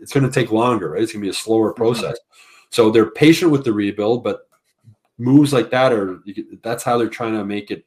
it's 0.00 0.12
going 0.12 0.26
to 0.26 0.32
take 0.32 0.52
longer, 0.52 0.90
right? 0.90 1.02
It's 1.02 1.12
going 1.12 1.22
to 1.22 1.26
be 1.26 1.30
a 1.30 1.34
slower 1.34 1.70
mm-hmm. 1.70 1.82
process. 1.82 2.18
Mm-hmm. 2.18 2.66
So 2.70 2.90
they're 2.90 3.10
patient 3.10 3.50
with 3.50 3.64
the 3.64 3.72
rebuild, 3.72 4.24
but 4.24 4.48
moves 5.18 5.52
like 5.52 5.70
that 5.70 5.92
are 5.92 6.20
that's 6.62 6.82
how 6.82 6.98
they're 6.98 7.08
trying 7.08 7.34
to 7.34 7.44
make 7.44 7.70
it 7.70 7.84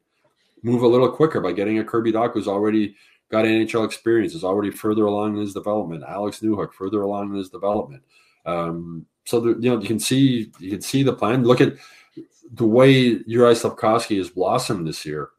move 0.63 0.81
a 0.81 0.88
little 0.88 1.09
quicker 1.09 1.41
by 1.41 1.51
getting 1.51 1.79
a 1.79 1.83
Kirby 1.83 2.11
Dach 2.11 2.33
who's 2.33 2.47
already 2.47 2.95
got 3.32 3.45
NHL 3.45 3.86
experience, 3.86 4.34
is 4.34 4.43
already 4.43 4.71
further 4.71 5.05
along 5.05 5.36
in 5.36 5.41
his 5.41 5.53
development. 5.53 6.03
Alex 6.07 6.39
Newhook 6.39 6.73
further 6.73 7.01
along 7.01 7.32
in 7.32 7.36
his 7.36 7.49
development. 7.49 8.03
Um, 8.45 9.05
so 9.26 9.39
the, 9.39 9.49
you 9.59 9.71
know 9.71 9.80
you 9.80 9.88
can 9.88 9.99
see 9.99 10.51
you 10.59 10.71
can 10.71 10.82
see 10.82 11.03
the 11.03 11.13
plan. 11.13 11.43
Look 11.43 11.61
at 11.61 11.73
the 12.53 12.65
way 12.65 13.19
Juraj 13.19 13.61
Slafkovsky 13.61 14.17
has 14.17 14.30
blossomed 14.30 14.88
this 14.88 15.05
year. 15.05 15.30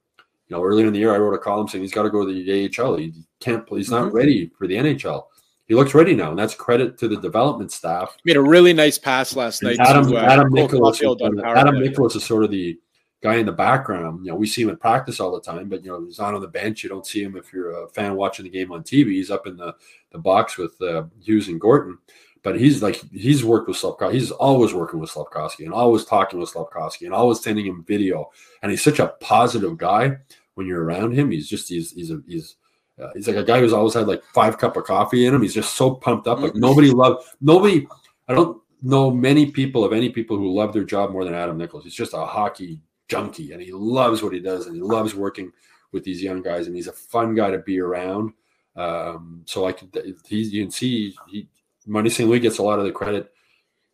You 0.48 0.56
know, 0.56 0.62
earlier 0.62 0.86
in 0.86 0.92
the 0.92 0.98
year, 0.98 1.14
I 1.14 1.18
wrote 1.18 1.34
a 1.34 1.38
column 1.38 1.66
saying 1.66 1.82
he's 1.82 1.92
got 1.92 2.04
to 2.04 2.10
go 2.10 2.24
to 2.24 2.32
the 2.32 2.70
AHL. 2.78 2.96
He 2.96 3.12
can't. 3.40 3.64
He's 3.68 3.90
not 3.90 4.06
mm-hmm. 4.06 4.16
ready 4.16 4.50
for 4.56 4.66
the 4.66 4.74
NHL. 4.74 5.24
He 5.66 5.74
looks 5.74 5.94
ready 5.94 6.14
now, 6.14 6.30
and 6.30 6.38
that's 6.38 6.54
credit 6.54 6.96
to 6.98 7.08
the 7.08 7.16
development 7.16 7.72
staff. 7.72 8.16
Made 8.24 8.36
a 8.36 8.42
really 8.42 8.72
nice 8.72 8.98
pass 8.98 9.34
last 9.34 9.64
night. 9.64 9.78
Adam, 9.80 10.08
to, 10.08 10.16
uh, 10.16 10.20
Adam 10.20 10.52
Nicholas. 10.52 11.02
Adam 11.02 11.80
Nicholas 11.80 12.14
is 12.14 12.24
sort 12.24 12.44
of 12.44 12.52
the 12.52 12.78
guy 13.26 13.36
in 13.36 13.46
the 13.46 13.52
background. 13.68 14.24
You 14.24 14.30
know, 14.32 14.36
we 14.38 14.46
see 14.46 14.62
him 14.62 14.70
at 14.70 14.80
practice 14.80 15.20
all 15.20 15.32
the 15.34 15.40
time, 15.52 15.68
but 15.68 15.84
you 15.84 15.90
know, 15.90 16.04
he's 16.04 16.18
not 16.18 16.34
on 16.34 16.40
the 16.40 16.48
bench. 16.60 16.82
You 16.82 16.88
don't 16.90 17.06
see 17.06 17.22
him 17.22 17.36
if 17.36 17.52
you're 17.52 17.84
a 17.84 17.88
fan 17.88 18.14
watching 18.16 18.44
the 18.44 18.50
game 18.58 18.72
on 18.72 18.82
TV. 18.82 19.08
He's 19.12 19.30
up 19.30 19.46
in 19.46 19.56
the 19.56 19.74
the 20.12 20.18
box 20.18 20.56
with 20.58 20.74
uh, 20.80 21.04
Hughes 21.20 21.48
and 21.48 21.60
Gorton. 21.60 21.98
but 22.42 22.54
he's 22.60 22.82
like 22.82 22.96
he's 23.12 23.42
worked 23.44 23.68
with 23.68 23.76
Slafkovsky. 23.76 24.12
He's 24.12 24.30
always 24.30 24.72
working 24.72 25.00
with 25.00 25.10
Slafkovsky 25.10 25.64
and 25.64 25.74
always 25.74 26.04
talking 26.04 26.38
with 26.38 26.52
Slafkovsky 26.52 27.06
and 27.06 27.14
always 27.14 27.40
sending 27.42 27.66
him 27.66 27.84
video. 27.86 28.30
And 28.62 28.70
he's 28.70 28.82
such 28.84 29.00
a 29.00 29.14
positive 29.20 29.76
guy 29.76 30.16
when 30.54 30.66
you're 30.68 30.84
around 30.84 31.12
him. 31.12 31.30
He's 31.32 31.48
just 31.48 31.68
he's 31.68 31.90
he's 31.92 32.10
a, 32.12 32.22
he's 32.28 32.56
uh, 33.02 33.10
he's 33.14 33.26
like 33.26 33.36
a 33.36 33.44
guy 33.50 33.58
who's 33.60 33.72
always 33.74 33.94
had 33.94 34.06
like 34.08 34.22
five 34.32 34.56
cup 34.58 34.76
of 34.76 34.84
coffee 34.84 35.26
in 35.26 35.34
him. 35.34 35.42
He's 35.42 35.54
just 35.60 35.74
so 35.74 35.94
pumped 35.96 36.26
up. 36.28 36.38
Like 36.40 36.52
Mm-hmm. 36.52 36.60
nobody 36.68 36.90
love 36.92 37.14
nobody. 37.40 37.86
I 38.28 38.34
don't 38.34 38.62
know 38.82 39.10
many 39.10 39.50
people 39.50 39.84
of 39.84 39.92
any 39.92 40.10
people 40.10 40.36
who 40.36 40.54
love 40.54 40.72
their 40.72 40.84
job 40.84 41.10
more 41.10 41.24
than 41.24 41.34
Adam 41.34 41.58
Nicholas. 41.58 41.84
He's 41.84 41.94
just 41.94 42.14
a 42.14 42.24
hockey 42.24 42.80
junkie 43.08 43.52
and 43.52 43.62
he 43.62 43.72
loves 43.72 44.22
what 44.22 44.32
he 44.32 44.40
does 44.40 44.66
and 44.66 44.74
he 44.74 44.82
loves 44.82 45.14
working 45.14 45.52
with 45.92 46.04
these 46.04 46.22
young 46.22 46.42
guys 46.42 46.66
and 46.66 46.76
he's 46.76 46.88
a 46.88 46.92
fun 46.92 47.34
guy 47.34 47.50
to 47.50 47.58
be 47.58 47.80
around. 47.80 48.32
Um, 48.74 49.42
so 49.46 49.62
like 49.62 49.80
he's 50.26 50.52
you 50.52 50.62
can 50.62 50.70
see 50.70 51.14
he 51.28 51.48
Marty 51.86 52.10
St. 52.10 52.28
Louis 52.28 52.40
gets 52.40 52.58
a 52.58 52.62
lot 52.62 52.78
of 52.78 52.84
the 52.84 52.92
credit 52.92 53.32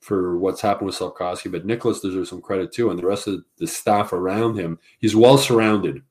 for 0.01 0.37
what's 0.37 0.61
happened 0.61 0.87
with 0.87 0.99
Slafkovsky, 0.99 1.53
but 1.53 1.65
Nicholas 1.65 2.01
deserves 2.01 2.31
some 2.31 2.41
credit 2.41 2.73
too, 2.73 2.91
and 2.91 2.99
the 2.99 3.07
rest 3.07 3.29
of 3.29 3.45
the 3.59 3.67
staff 3.67 4.13
around 4.13 4.59
him. 4.59 4.79
He's 4.99 5.15
well 5.15 5.39
surrounded, 5.39 6.03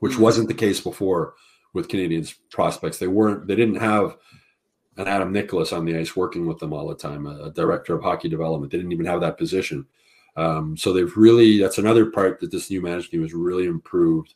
which 0.00 0.18
wasn't 0.18 0.48
the 0.48 0.54
case 0.54 0.80
before 0.80 1.34
with 1.72 1.88
Canadiens 1.88 2.34
prospects. 2.50 2.98
They 2.98 3.06
weren't. 3.06 3.46
They 3.46 3.56
didn't 3.56 3.80
have 3.80 4.16
an 4.96 5.08
Adam 5.08 5.32
Nicholas 5.32 5.72
on 5.72 5.84
the 5.84 5.96
ice 5.96 6.14
working 6.14 6.46
with 6.46 6.58
them 6.58 6.72
all 6.72 6.88
the 6.88 6.94
time. 6.94 7.26
A, 7.26 7.50
director 7.50 7.94
of 7.94 8.02
hockey 8.02 8.28
development. 8.28 8.70
They 8.70 8.78
didn't 8.78 8.92
even 8.92 9.06
have 9.06 9.20
that 9.22 9.38
position. 9.38 9.86
Um, 10.36 10.76
so 10.76 10.92
they've 10.92 11.16
really. 11.16 11.60
That's 11.60 11.78
another 11.78 12.06
part 12.06 12.40
that 12.40 12.50
this 12.50 12.70
new 12.70 12.82
management 12.82 13.10
team 13.10 13.22
has 13.22 13.32
really 13.32 13.66
improved 13.66 14.34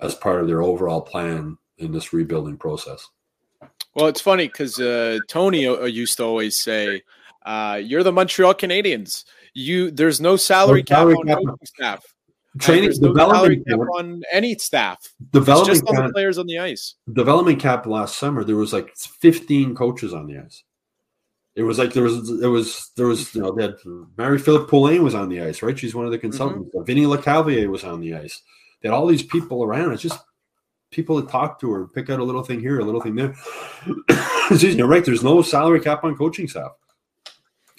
as 0.00 0.14
part 0.14 0.40
of 0.40 0.46
their 0.46 0.62
overall 0.62 1.00
plan 1.00 1.58
in 1.78 1.92
this 1.92 2.12
rebuilding 2.12 2.56
process. 2.56 3.06
Well, 3.94 4.06
it's 4.06 4.20
funny 4.20 4.46
because 4.46 4.78
uh, 4.78 5.18
Tony 5.28 5.66
uh, 5.66 5.84
used 5.84 6.16
to 6.18 6.24
always 6.24 6.62
say, 6.62 7.02
uh, 7.44 7.80
"You're 7.82 8.02
the 8.02 8.12
Montreal 8.12 8.54
Canadiens. 8.54 9.24
You 9.54 9.90
there's 9.90 10.20
no 10.20 10.36
salary 10.36 10.80
No 10.80 10.84
cap 10.84 10.98
salary 10.98 11.14
on 11.16 11.26
cap. 11.26 11.38
coaching 11.38 11.66
staff. 11.66 12.14
Training 12.58 12.84
there's 12.84 13.00
no 13.00 13.14
salary 13.14 13.56
development 13.56 13.66
cap 13.66 13.78
on 13.98 14.22
any 14.32 14.54
staff. 14.56 14.98
It's 15.02 15.30
development 15.32 15.78
just 15.78 15.88
on 15.88 16.06
the 16.06 16.12
players 16.12 16.38
on 16.38 16.46
the 16.46 16.58
ice. 16.58 16.94
development 17.12 17.60
camp 17.60 17.86
last 17.86 18.18
summer, 18.18 18.44
there 18.44 18.56
was 18.56 18.72
like 18.72 18.96
15 18.96 19.74
coaches 19.74 20.14
on 20.14 20.26
the 20.26 20.38
ice. 20.38 20.62
It 21.58 21.64
was 21.64 21.76
like 21.76 21.92
there 21.92 22.04
was 22.04 22.40
it 22.40 22.46
was 22.46 22.92
there 22.96 23.08
was 23.08 23.34
you 23.34 23.42
know 23.42 23.56
had 23.56 23.74
Marie-Philip 24.16 24.70
Poulin 24.70 25.02
was 25.02 25.16
on 25.16 25.28
the 25.28 25.40
ice, 25.42 25.60
right? 25.60 25.76
She's 25.76 25.92
one 25.92 26.04
of 26.04 26.12
the 26.12 26.16
mm-hmm. 26.16 26.28
consultants. 26.28 26.72
Uh, 26.72 26.82
Vinny 26.82 27.02
Lecavalier 27.02 27.68
was 27.68 27.82
on 27.82 28.00
the 28.00 28.14
ice. 28.14 28.42
They 28.80 28.88
had 28.88 28.94
all 28.94 29.08
these 29.08 29.24
people 29.24 29.64
around. 29.64 29.90
It's 29.90 30.02
just 30.02 30.20
people 30.92 31.20
to 31.20 31.26
talk 31.26 31.60
to 31.60 31.72
or 31.72 31.88
pick 31.88 32.10
out 32.10 32.20
a 32.20 32.24
little 32.24 32.44
thing 32.44 32.60
here, 32.60 32.78
a 32.78 32.84
little 32.84 33.00
thing 33.00 33.16
there. 33.16 33.34
Excuse 34.50 34.74
me, 34.74 34.78
you're 34.78 34.86
right. 34.86 35.04
There's 35.04 35.24
no 35.24 35.42
salary 35.42 35.80
cap 35.80 36.04
on 36.04 36.16
coaching 36.16 36.46
staff. 36.46 36.70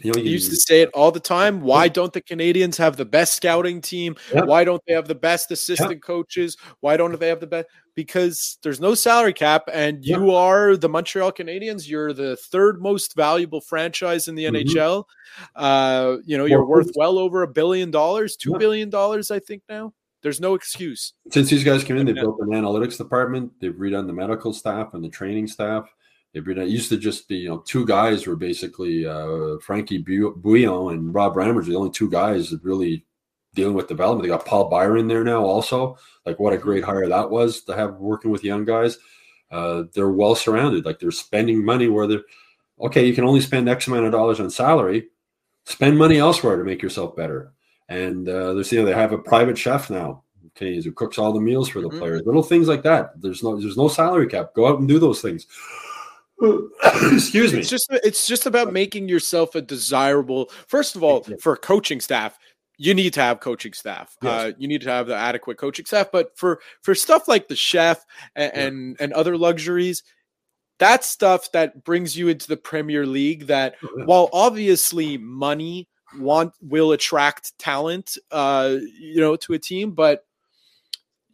You 0.02 0.12
know, 0.14 0.22
you, 0.22 0.32
used 0.32 0.50
to 0.50 0.56
say 0.56 0.82
it 0.82 0.90
all 0.94 1.12
the 1.12 1.20
time. 1.20 1.62
Why 1.62 1.88
don't 1.88 2.14
the 2.14 2.22
Canadiens 2.22 2.78
have 2.78 2.96
the 2.98 3.06
best 3.06 3.34
scouting 3.36 3.82
team? 3.82 4.16
Yep. 4.34 4.46
Why 4.46 4.64
don't 4.64 4.82
they 4.88 4.94
have 4.94 5.08
the 5.08 5.16
best 5.16 5.52
assistant 5.52 6.02
coaches? 6.02 6.58
Why 6.80 6.98
don't 6.98 7.20
they 7.20 7.28
have 7.28 7.40
the 7.40 7.48
best? 7.48 7.68
Because 7.96 8.58
there's 8.64 8.80
no 8.80 8.94
salary 8.96 9.34
cap, 9.34 9.64
and 9.74 10.06
you 10.06 10.32
are 10.34 10.78
the 10.78 10.88
Montreal 10.88 11.32
Canadiens. 11.34 11.88
You're 11.90 12.14
the 12.14 12.38
third 12.38 12.82
most 12.82 13.16
valuable 13.16 13.60
franchise 13.60 14.28
in 14.28 14.36
the 14.36 14.46
Mhm. 14.46 14.62
NHL. 14.66 15.06
Uh, 15.56 16.18
you 16.26 16.38
know, 16.38 16.46
you're 16.46 16.66
worth 16.66 16.92
well 16.96 17.18
over 17.20 17.44
a 17.44 17.48
billion 17.48 17.92
dollars, 17.92 18.36
two 18.38 18.52
Yeah. 18.52 18.58
billion 18.58 18.90
dollars, 18.90 19.32
I 19.32 19.40
think 19.40 19.64
now. 19.70 19.94
There's 20.22 20.42
no 20.42 20.54
excuse. 20.54 21.14
since 21.32 21.50
these 21.50 21.64
guys 21.64 21.84
came 21.84 21.96
in, 21.98 22.06
they've 22.06 22.16
built 22.16 22.40
an 22.42 22.50
analytics 22.50 22.98
department. 22.98 23.52
They've 23.62 23.74
redone 23.74 24.06
the 24.08 24.14
medical 24.14 24.52
staff 24.52 24.94
and 24.94 25.04
the 25.04 25.08
training 25.10 25.48
staff. 25.48 25.94
It 26.34 26.46
used 26.68 26.90
to 26.90 26.98
just 26.98 27.28
be 27.28 27.38
you 27.38 27.50
know 27.50 27.60
two 27.60 27.86
guys 27.86 28.28
were 28.28 28.36
basically 28.36 29.06
uh, 29.06 29.58
Frankie 29.62 29.98
Bouillon 29.98 30.94
and 30.94 31.14
Rob 31.14 31.36
Ramage, 31.36 31.66
the 31.68 31.76
only 31.76 31.90
two 31.92 32.10
guys 32.10 32.52
that 32.52 32.64
really 32.64 33.06
dealing 33.56 33.74
with 33.74 33.88
development. 33.88 34.24
They 34.24 34.30
got 34.30 34.46
Paul 34.46 34.70
Byron 34.70 35.08
there 35.08 35.24
now 35.24 35.44
also. 35.44 35.98
Like 36.26 36.40
what 36.40 36.54
a 36.54 36.58
great 36.58 36.84
hire 36.84 37.08
that 37.08 37.32
was 37.32 37.62
to 37.64 37.76
have 37.76 37.96
working 37.96 38.30
with 38.32 38.44
young 38.44 38.64
guys. 38.64 39.00
Uh, 39.52 39.84
they're 39.94 40.12
well 40.12 40.36
surrounded. 40.36 40.86
Like 40.86 41.00
they're 41.00 41.10
spending 41.12 41.66
money 41.66 41.88
where 41.88 42.06
they're 42.06 42.24
okay. 42.80 43.06
You 43.08 43.14
can 43.16 43.24
only 43.24 43.42
spend 43.42 43.68
X 43.68 43.88
amount 43.88 44.06
of 44.06 44.12
dollars 44.12 44.40
on 44.40 44.52
salary. 44.52 45.08
Spend 45.66 45.98
money 45.98 46.18
elsewhere 46.20 46.58
to 46.58 46.64
make 46.64 46.82
yourself 46.84 47.16
better. 47.16 47.54
And 47.90 48.30
uh, 48.30 48.54
there's 48.54 48.72
you 48.72 48.80
know 48.80 48.86
they 48.86 48.94
have 48.94 49.14
a 49.14 49.18
private 49.18 49.58
chef 49.58 49.90
now. 49.90 50.24
Canadiens 50.56 50.84
who 50.84 50.92
cooks 50.92 51.18
all 51.18 51.34
the 51.34 51.40
meals 51.42 51.70
for 51.70 51.82
the 51.82 51.90
Mhm. 51.90 51.98
players. 52.00 52.22
Little 52.26 52.44
things 52.44 52.68
like 52.68 52.84
that. 52.84 53.20
There's 53.20 53.42
no 53.42 53.60
there's 53.60 53.78
no 53.78 53.88
salary 53.88 54.28
cap. 54.28 54.54
Go 54.54 54.68
out 54.68 54.78
and 54.80 54.88
do 54.88 55.00
those 55.00 55.22
things. 55.22 55.48
Excuse 57.12 57.54
me. 57.54 57.60
It's 57.60 57.70
just 57.70 57.88
it's 57.92 58.28
just 58.28 58.46
about 58.46 58.72
making 58.74 59.10
yourself 59.10 59.56
a 59.56 59.62
desirable. 59.62 60.50
First 60.68 60.96
of 60.96 61.04
all, 61.04 61.26
for 61.42 61.56
coaching 61.58 62.00
staff, 62.00 62.38
you 62.78 62.94
need 62.94 63.14
to 63.14 63.22
have 63.22 63.40
coaching 63.42 63.74
staff. 63.74 64.16
Yes. 64.22 64.32
Uh, 64.32 64.52
you 64.58 64.68
need 64.68 64.82
to 64.82 64.90
have 64.90 65.08
the 65.08 65.16
adequate 65.16 65.58
coaching 65.58 65.86
staff. 65.86 66.12
But 66.12 66.38
for 66.38 66.60
for 66.82 66.96
stuff 66.96 67.28
like 67.28 67.48
the 67.48 67.56
chef 67.56 68.06
and 68.36 68.52
Yeah. 68.56 68.66
and, 68.68 68.98
and 69.00 69.14
other 69.14 69.38
luxuries, 69.38 70.04
that's 70.78 71.08
stuff 71.10 71.52
that 71.52 71.84
brings 71.84 72.18
you 72.18 72.30
into 72.30 72.48
the 72.48 72.58
Premier 72.58 73.06
League. 73.06 73.48
That 73.48 73.76
Oh, 73.84 73.90
yeah. 73.98 74.06
while 74.06 74.30
obviously 74.32 75.18
money 75.18 75.90
want 76.18 76.54
will 76.62 76.94
attract 76.94 77.58
talent, 77.60 78.18
uh, 78.32 78.78
you 79.00 79.20
know, 79.20 79.36
to 79.36 79.54
a 79.54 79.60
team, 79.60 79.92
but 79.92 80.26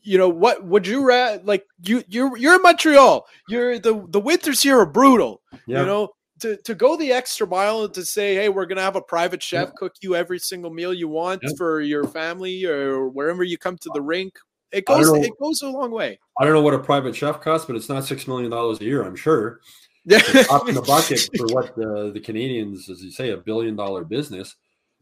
you 0.05 0.17
know 0.17 0.29
what 0.29 0.63
would 0.65 0.85
you 0.87 1.05
ra- 1.05 1.37
like 1.43 1.65
you 1.83 2.03
you're 2.07 2.37
you're 2.37 2.55
in 2.55 2.61
Montreal 2.61 3.25
you're 3.49 3.79
the 3.79 4.05
the 4.09 4.19
winters 4.19 4.61
here 4.61 4.79
are 4.79 4.85
brutal 4.85 5.41
Yeah. 5.67 5.81
you 5.81 5.85
know 5.85 6.09
to, 6.41 6.57
to 6.57 6.75
go 6.75 6.95
the 6.97 7.11
extra 7.11 7.47
mile 7.47 7.85
and 7.85 7.93
to 7.93 8.05
say 8.05 8.35
hey 8.35 8.49
we're 8.49 8.65
gonna 8.65 8.81
have 8.81 8.95
a 8.95 9.01
private 9.01 9.41
chef 9.41 9.73
cook 9.75 9.93
you 10.01 10.15
every 10.15 10.37
single 10.39 10.69
meal 10.71 10.93
you 10.93 11.07
want 11.07 11.41
Yeah. 11.43 11.51
for 11.57 11.81
your 11.81 12.05
family 12.07 12.65
or 12.65 13.09
wherever 13.09 13.43
you 13.43 13.57
come 13.57 13.77
to 13.77 13.89
the 13.93 14.01
rink 14.01 14.33
it 14.71 14.85
goes 14.85 15.09
it 15.09 15.31
goes 15.39 15.61
a 15.61 15.69
long 15.69 15.91
way 15.91 16.19
I 16.37 16.43
don't 16.43 16.53
know 16.53 16.61
what 16.61 16.73
a 16.73 16.79
private 16.79 17.15
chef 17.15 17.39
costs, 17.39 17.65
but 17.65 17.77
it's 17.77 17.87
not 17.87 18.03
six 18.03 18.27
million 18.27 18.51
dollars 18.51 18.81
a 18.81 18.83
year. 18.83 19.03
I'm 19.05 19.15
sure. 19.15 19.61
yeah 20.05 20.19
Up 20.51 20.67
in 20.67 20.75
the 20.75 20.81
bucket 20.81 21.29
for 21.37 21.47
what 21.47 21.73
the, 21.77 22.11
the 22.13 22.19
Canadiens, 22.19 22.89
as 22.89 23.01
you 23.01 23.09
say, 23.09 23.29
a 23.29 23.37
billion 23.37 23.77
dollar 23.77 24.03
business. 24.03 24.55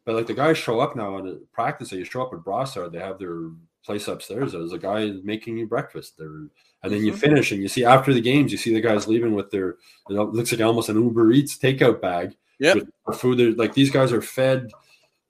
But 0.06 0.14
like 0.14 0.28
the 0.28 0.36
guys 0.36 0.60
show 0.60 0.80
up 0.80 0.95
now 0.95 1.16
on 1.16 1.28
a 1.28 1.34
practice. 1.51 1.91
You 1.91 2.06
show 2.06 2.22
up 2.22 2.34
at 2.34 2.41
Brossard, 2.41 2.91
they 2.91 2.99
have 2.99 3.18
their 3.18 3.49
place 3.86 4.08
upstairs. 4.08 4.54
There's 4.54 4.74
a 4.74 4.78
guy 4.78 5.12
making 5.24 5.58
you 5.58 5.68
breakfast. 5.68 6.18
They're, 6.18 6.28
and 6.84 6.92
then 6.92 7.06
you 7.06 7.14
Mhm. 7.14 7.18
finish, 7.18 7.52
and 7.52 7.62
you 7.62 7.68
see 7.68 7.86
after 7.86 8.14
the 8.14 8.22
games, 8.22 8.52
you 8.52 8.58
see 8.58 8.74
the 8.74 8.82
guys 8.82 9.08
leaving 9.08 9.34
with 9.34 9.52
their. 9.52 9.78
It 10.10 10.14
looks 10.14 10.52
like 10.52 10.62
almost 10.62 10.90
an 10.90 11.02
Uber 11.02 11.32
Eats 11.32 11.58
takeout 11.58 12.02
bag. 12.02 12.36
With 12.76 13.18
food. 13.20 13.38
They're, 13.40 13.52
like 13.54 13.74
these 13.74 13.92
guys 13.92 14.14
are 14.14 14.22
fed. 14.22 14.72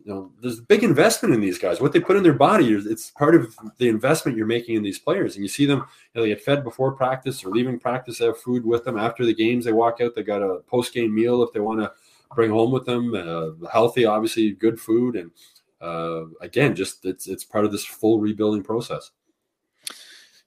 You 0.03 0.13
know, 0.13 0.31
there's 0.41 0.59
big 0.59 0.83
investment 0.83 1.33
in 1.33 1.39
these 1.39 1.57
guys. 1.57 1.79
What 1.79 1.93
they 1.93 1.99
put 2.01 2.17
in 2.17 2.23
their 2.23 2.33
body 2.33 2.73
is 2.73 2.85
it's 2.85 3.11
part 3.11 3.35
of 3.35 3.55
the 3.77 3.87
investment 3.87 4.37
you're 4.37 4.45
making 4.45 4.75
in 4.75 4.83
these 4.83 4.99
players. 4.99 5.35
And 5.35 5.43
you 5.43 5.47
see 5.47 5.65
them, 5.65 5.79
you 5.79 5.85
know, 6.15 6.21
they 6.23 6.27
get 6.27 6.41
fed 6.41 6.63
before 6.63 6.91
practice 6.91 7.43
or 7.45 7.51
leaving 7.51 7.79
practice. 7.79 8.17
They 8.17 8.25
have 8.25 8.37
food 8.37 8.65
with 8.65 8.83
them 8.83 8.97
after 8.97 9.25
the 9.25 9.33
games. 9.33 9.63
They 9.63 9.71
walk 9.71 10.01
out. 10.01 10.13
They 10.13 10.23
got 10.23 10.41
a 10.41 10.59
post 10.67 10.93
game 10.93 11.15
meal 11.15 11.41
if 11.41 11.53
they 11.53 11.61
want 11.61 11.79
to 11.79 11.93
bring 12.35 12.51
home 12.51 12.71
with 12.71 12.85
them. 12.85 13.15
Uh, 13.15 13.67
healthy, 13.69 14.03
obviously, 14.05 14.51
good 14.51 14.77
food, 14.79 15.15
and 15.15 15.31
uh, 15.83 16.25
again, 16.41 16.75
just 16.75 17.05
it's 17.05 17.27
it's 17.27 17.43
part 17.43 17.65
of 17.65 17.71
this 17.71 17.85
full 17.85 18.19
rebuilding 18.19 18.63
process. 18.63 19.11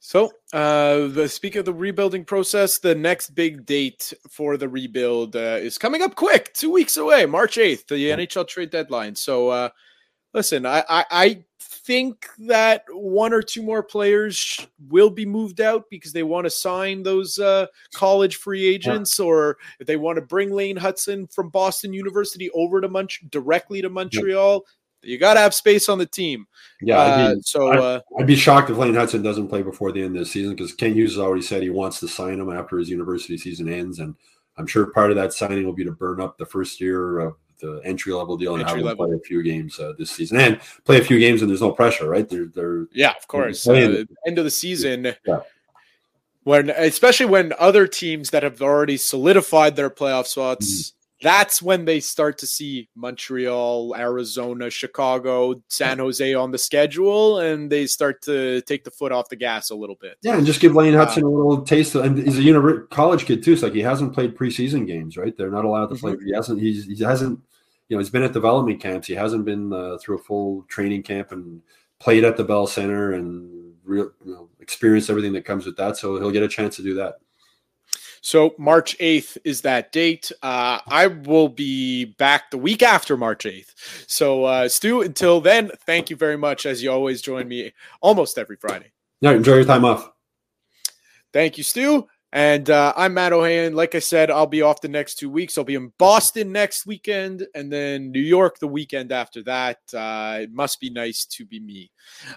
So, 0.00 0.30
uh, 0.52 1.08
the 1.08 1.28
speak 1.28 1.56
of 1.56 1.64
the 1.64 1.74
rebuilding 1.74 2.24
process, 2.24 2.78
the 2.78 2.94
next 2.94 3.30
big 3.30 3.66
date 3.66 4.12
for 4.30 4.56
the 4.56 4.68
rebuild 4.68 5.34
uh, 5.34 5.58
is 5.60 5.78
coming 5.78 6.00
up 6.00 6.14
quick, 6.14 6.54
two 6.54 6.70
weeks 6.70 6.96
away, 6.96 7.26
March 7.26 7.58
eighth, 7.58 7.88
the 7.88 8.10
NHL 8.10 8.46
trade 8.46 8.70
deadline. 8.70 9.16
So, 9.16 9.48
uh, 9.48 9.68
listen, 10.32 10.64
I, 10.64 10.84
I 10.88 11.04
I 11.10 11.44
think 11.86 12.26
that 12.38 12.84
one 12.90 13.32
or 13.32 13.42
two 13.42 13.62
more 13.62 13.82
players 13.82 14.36
sh- 14.36 14.66
will 14.88 15.10
be 15.10 15.24
moved 15.24 15.60
out 15.60 15.84
because 15.88 16.12
they 16.12 16.24
want 16.24 16.44
to 16.44 16.50
sign 16.50 17.02
those 17.02 17.38
uh, 17.38 17.66
college 17.94 18.36
free 18.36 18.66
agents, 18.66 19.20
or 19.20 19.56
if 19.78 19.86
they 19.86 19.96
want 19.96 20.16
to 20.16 20.22
bring 20.22 20.50
Lane 20.50 20.76
Hutson 20.76 21.32
from 21.32 21.48
Boston 21.48 21.92
University 21.92 22.50
over 22.50 22.80
to 22.80 22.88
Mont- 22.88 23.30
directly 23.30 23.80
to 23.82 23.88
Montreal. 23.88 24.64
You 25.02 25.18
got 25.18 25.34
to 25.34 25.40
have 25.40 25.54
space 25.54 25.88
on 25.88 25.98
the 25.98 26.06
team. 26.06 26.46
Yeah, 26.80 26.98
Uh, 26.98 27.28
I'd, 27.30 27.34
be, 27.36 27.40
so. 27.42 27.68
I- 27.68 27.76
Uh, 27.78 28.00
I'd 28.18 28.26
be 28.26 28.36
shocked 28.36 28.70
if 28.70 28.76
Lane 28.76 28.94
Hutson 28.94 29.22
doesn't 29.22 29.48
play 29.48 29.62
before 29.62 29.92
the 29.92 30.02
end 30.02 30.16
of 30.16 30.20
the 30.20 30.26
season 30.26 30.54
because 30.54 30.74
Kent 30.74 30.96
Hughes 30.96 31.12
has 31.12 31.18
already 31.18 31.42
said 31.42 31.62
he 31.62 31.70
wants 31.70 32.00
to 32.00 32.08
sign 32.08 32.40
him 32.40 32.50
after 32.50 32.78
his 32.78 32.88
university 32.90 33.38
season 33.38 33.68
ends, 33.68 33.98
and 34.00 34.14
I'm 34.58 34.66
sure 34.66 34.86
part 34.86 35.10
of 35.10 35.16
that 35.16 35.32
signing 35.32 35.64
will 35.64 35.72
be 35.74 35.84
to 35.84 35.92
burn 35.92 36.20
up 36.20 36.38
the 36.38 36.46
first 36.46 36.80
year 36.80 37.20
of 37.20 37.34
the 37.60 37.80
entry 37.84 38.12
level 38.12 38.36
deal 38.36 38.52
and 38.54 38.60
have 38.62 38.70
Entry 38.70 38.80
him 38.82 38.86
level. 38.88 39.06
play 39.06 39.16
a 39.16 39.20
few 39.20 39.42
games 39.42 39.78
uh, 39.80 39.92
this 39.98 40.10
season 40.10 40.38
and 40.38 40.60
play 40.84 40.98
a 40.98 41.04
few 41.04 41.18
games 41.18 41.40
and 41.40 41.50
there's 41.50 41.62
no 41.62 41.72
pressure, 41.72 42.08
right? 42.08 42.28
They're 42.28 42.46
they're 42.54 42.86
Yeah, 42.92 43.12
of 43.16 43.26
course. 43.28 43.66
Uh, 43.66 44.04
end 44.26 44.38
of 44.38 44.44
the 44.44 44.50
season, 44.50 45.14
Yeah. 45.26 45.40
when 46.44 46.68
especially 46.70 47.26
when 47.26 47.54
other 47.58 47.86
teams 47.86 48.28
that 48.30 48.42
have 48.42 48.60
already 48.60 48.96
solidified 48.98 49.74
their 49.76 49.88
playoff 49.88 50.26
spots 50.26 50.92
that's 51.22 51.62
when 51.62 51.84
they 51.86 52.00
start 52.00 52.38
to 52.38 52.46
see 52.46 52.88
Montreal, 52.94 53.94
Arizona, 53.96 54.68
Chicago, 54.68 55.62
San 55.68 55.98
Jose 55.98 56.34
on 56.34 56.50
the 56.50 56.58
schedule, 56.58 57.38
and 57.38 57.70
they 57.70 57.86
start 57.86 58.22
to 58.22 58.60
take 58.62 58.84
the 58.84 58.90
foot 58.90 59.12
off 59.12 59.28
the 59.28 59.36
gas 59.36 59.70
a 59.70 59.74
little 59.74 59.96
bit. 60.00 60.18
Yeah, 60.22 60.36
and 60.36 60.46
just 60.46 60.60
give 60.60 60.74
Lane 60.74 60.92
Hutson 60.92 61.22
uh, 61.22 61.28
a 61.28 61.30
little 61.30 61.62
taste. 61.62 61.94
Of, 61.94 62.04
and 62.04 62.18
he's 62.18 62.38
a 62.38 62.86
college 62.90 63.24
kid 63.24 63.42
too. 63.42 63.54
It's 63.54 63.62
like 63.62 63.72
he 63.72 63.80
hasn't 63.80 64.12
played 64.12 64.36
preseason 64.36 64.86
games, 64.86 65.16
right? 65.16 65.36
They're 65.36 65.50
not 65.50 65.64
allowed 65.64 65.86
to 65.86 65.96
play. 65.96 66.12
Mm-hmm. 66.12 66.26
He 66.26 66.34
hasn't. 66.34 66.60
He's, 66.60 66.84
he 66.84 67.02
hasn't. 67.02 67.40
You 67.88 67.96
know, 67.96 68.00
he's 68.00 68.10
been 68.10 68.24
at 68.24 68.32
development 68.32 68.80
camps. 68.80 69.06
He 69.06 69.14
hasn't 69.14 69.44
been 69.44 69.72
uh, 69.72 69.96
through 69.98 70.16
a 70.18 70.22
full 70.22 70.64
training 70.68 71.04
camp 71.04 71.30
and 71.32 71.62
played 71.98 72.24
at 72.24 72.36
the 72.36 72.44
Bell 72.44 72.66
Center 72.66 73.12
and 73.12 73.74
real, 73.84 74.10
you 74.24 74.34
know, 74.34 74.48
experienced 74.60 75.08
everything 75.08 75.32
that 75.32 75.44
comes 75.44 75.64
with 75.64 75.76
that. 75.76 75.96
So 75.96 76.18
he'll 76.18 76.32
get 76.32 76.42
a 76.42 76.48
chance 76.48 76.76
to 76.76 76.82
do 76.82 76.94
that. 76.94 77.20
So 78.26 78.56
March 78.58 78.98
8th 78.98 79.38
is 79.44 79.60
that 79.60 79.92
date. 79.92 80.32
Uh, 80.42 80.80
I 80.88 81.06
will 81.06 81.48
be 81.48 82.06
back 82.06 82.50
the 82.50 82.58
week 82.58 82.82
after 82.82 83.16
March 83.16 83.44
8th. 83.44 83.72
So 84.08 84.42
uh, 84.42 84.68
Stu, 84.68 85.02
until 85.02 85.40
then, 85.40 85.70
thank 85.86 86.10
you 86.10 86.16
very 86.16 86.36
much 86.36 86.66
as 86.66 86.82
you 86.82 86.90
always 86.90 87.22
join 87.22 87.46
me 87.46 87.72
almost 88.00 88.36
every 88.36 88.56
Friday. 88.56 88.90
Yeah, 89.20 89.30
enjoy 89.30 89.54
your 89.54 89.64
time 89.64 89.84
off. 89.84 90.10
Thank 91.32 91.56
you, 91.56 91.62
Stu. 91.62 92.08
And 92.32 92.68
uh, 92.68 92.94
I'm 92.96 93.14
Matt 93.14 93.30
Ohayon. 93.30 93.74
Like 93.74 93.94
I 93.94 94.00
said, 94.00 94.28
I'll 94.28 94.48
be 94.48 94.60
off 94.60 94.80
the 94.80 94.88
next 94.88 95.20
two 95.20 95.30
weeks. 95.30 95.56
I'll 95.56 95.62
be 95.62 95.76
in 95.76 95.92
Boston 95.96 96.50
next 96.50 96.84
weekend 96.84 97.46
and 97.54 97.72
then 97.72 98.10
New 98.10 98.18
York 98.18 98.58
the 98.58 98.66
weekend 98.66 99.12
after 99.12 99.44
that. 99.44 99.78
Uh, 99.94 100.38
it 100.40 100.52
must 100.52 100.80
be 100.80 100.90
nice 100.90 101.26
to 101.26 101.46
be 101.46 101.60
me. 101.60 101.92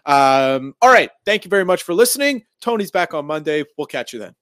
Um, 0.06 0.76
all 0.84 0.94
right. 0.94 1.10
Thank 1.26 1.46
you 1.46 1.50
very 1.50 1.66
much 1.66 1.82
for 1.82 1.96
listening. 1.96 2.44
Tony's 2.62 2.92
back 2.92 3.16
on 3.16 3.26
Monday. 3.26 3.64
We'll 3.76 3.88
catch 3.88 4.14
you 4.14 4.20
then. 4.20 4.36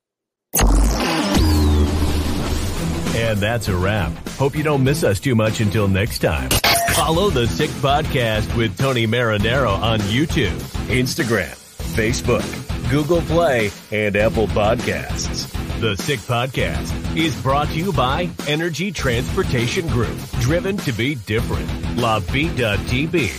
And 3.17 3.39
that's 3.39 3.67
a 3.67 3.75
wrap. 3.75 4.11
Hope 4.37 4.55
you 4.55 4.61
don't 4.61 4.83
miss 4.83 5.03
us 5.03 5.19
too 5.19 5.33
much 5.33 5.59
until 5.59 5.87
next 5.87 6.19
time. 6.19 6.49
Follow 6.93 7.31
the 7.31 7.47
Sick 7.47 7.71
Podcast 7.71 8.55
with 8.55 8.77
Tony 8.77 9.07
Marinaro 9.07 9.71
on 9.71 9.99
YouTube, 10.01 10.55
Instagram, 10.87 11.49
Facebook, 11.95 12.45
Google 12.91 13.21
Play, 13.21 13.71
and 13.91 14.15
Apple 14.15 14.47
Podcasts. 14.47 15.51
The 15.81 15.95
Sick 15.97 16.19
Podcast 16.19 17.17
is 17.17 17.35
brought 17.41 17.67
to 17.69 17.73
you 17.73 17.91
by 17.91 18.29
Energy 18.47 18.91
Transportation 18.91 19.87
Group, 19.87 20.17
driven 20.39 20.77
to 20.77 20.91
be 20.91 21.15
different. 21.15 21.67
La 21.97 22.19
Bitt 22.19 22.57
à 22.59 22.77
Tibi. 22.87 23.31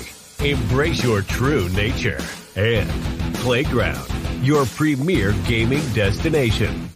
Embrace 0.44 1.02
your 1.04 1.22
true 1.22 1.68
nature. 1.70 2.18
And 2.56 2.90
Playground, 3.36 4.10
your 4.44 4.66
premier 4.66 5.32
gaming 5.46 5.82
destination. 5.94 6.88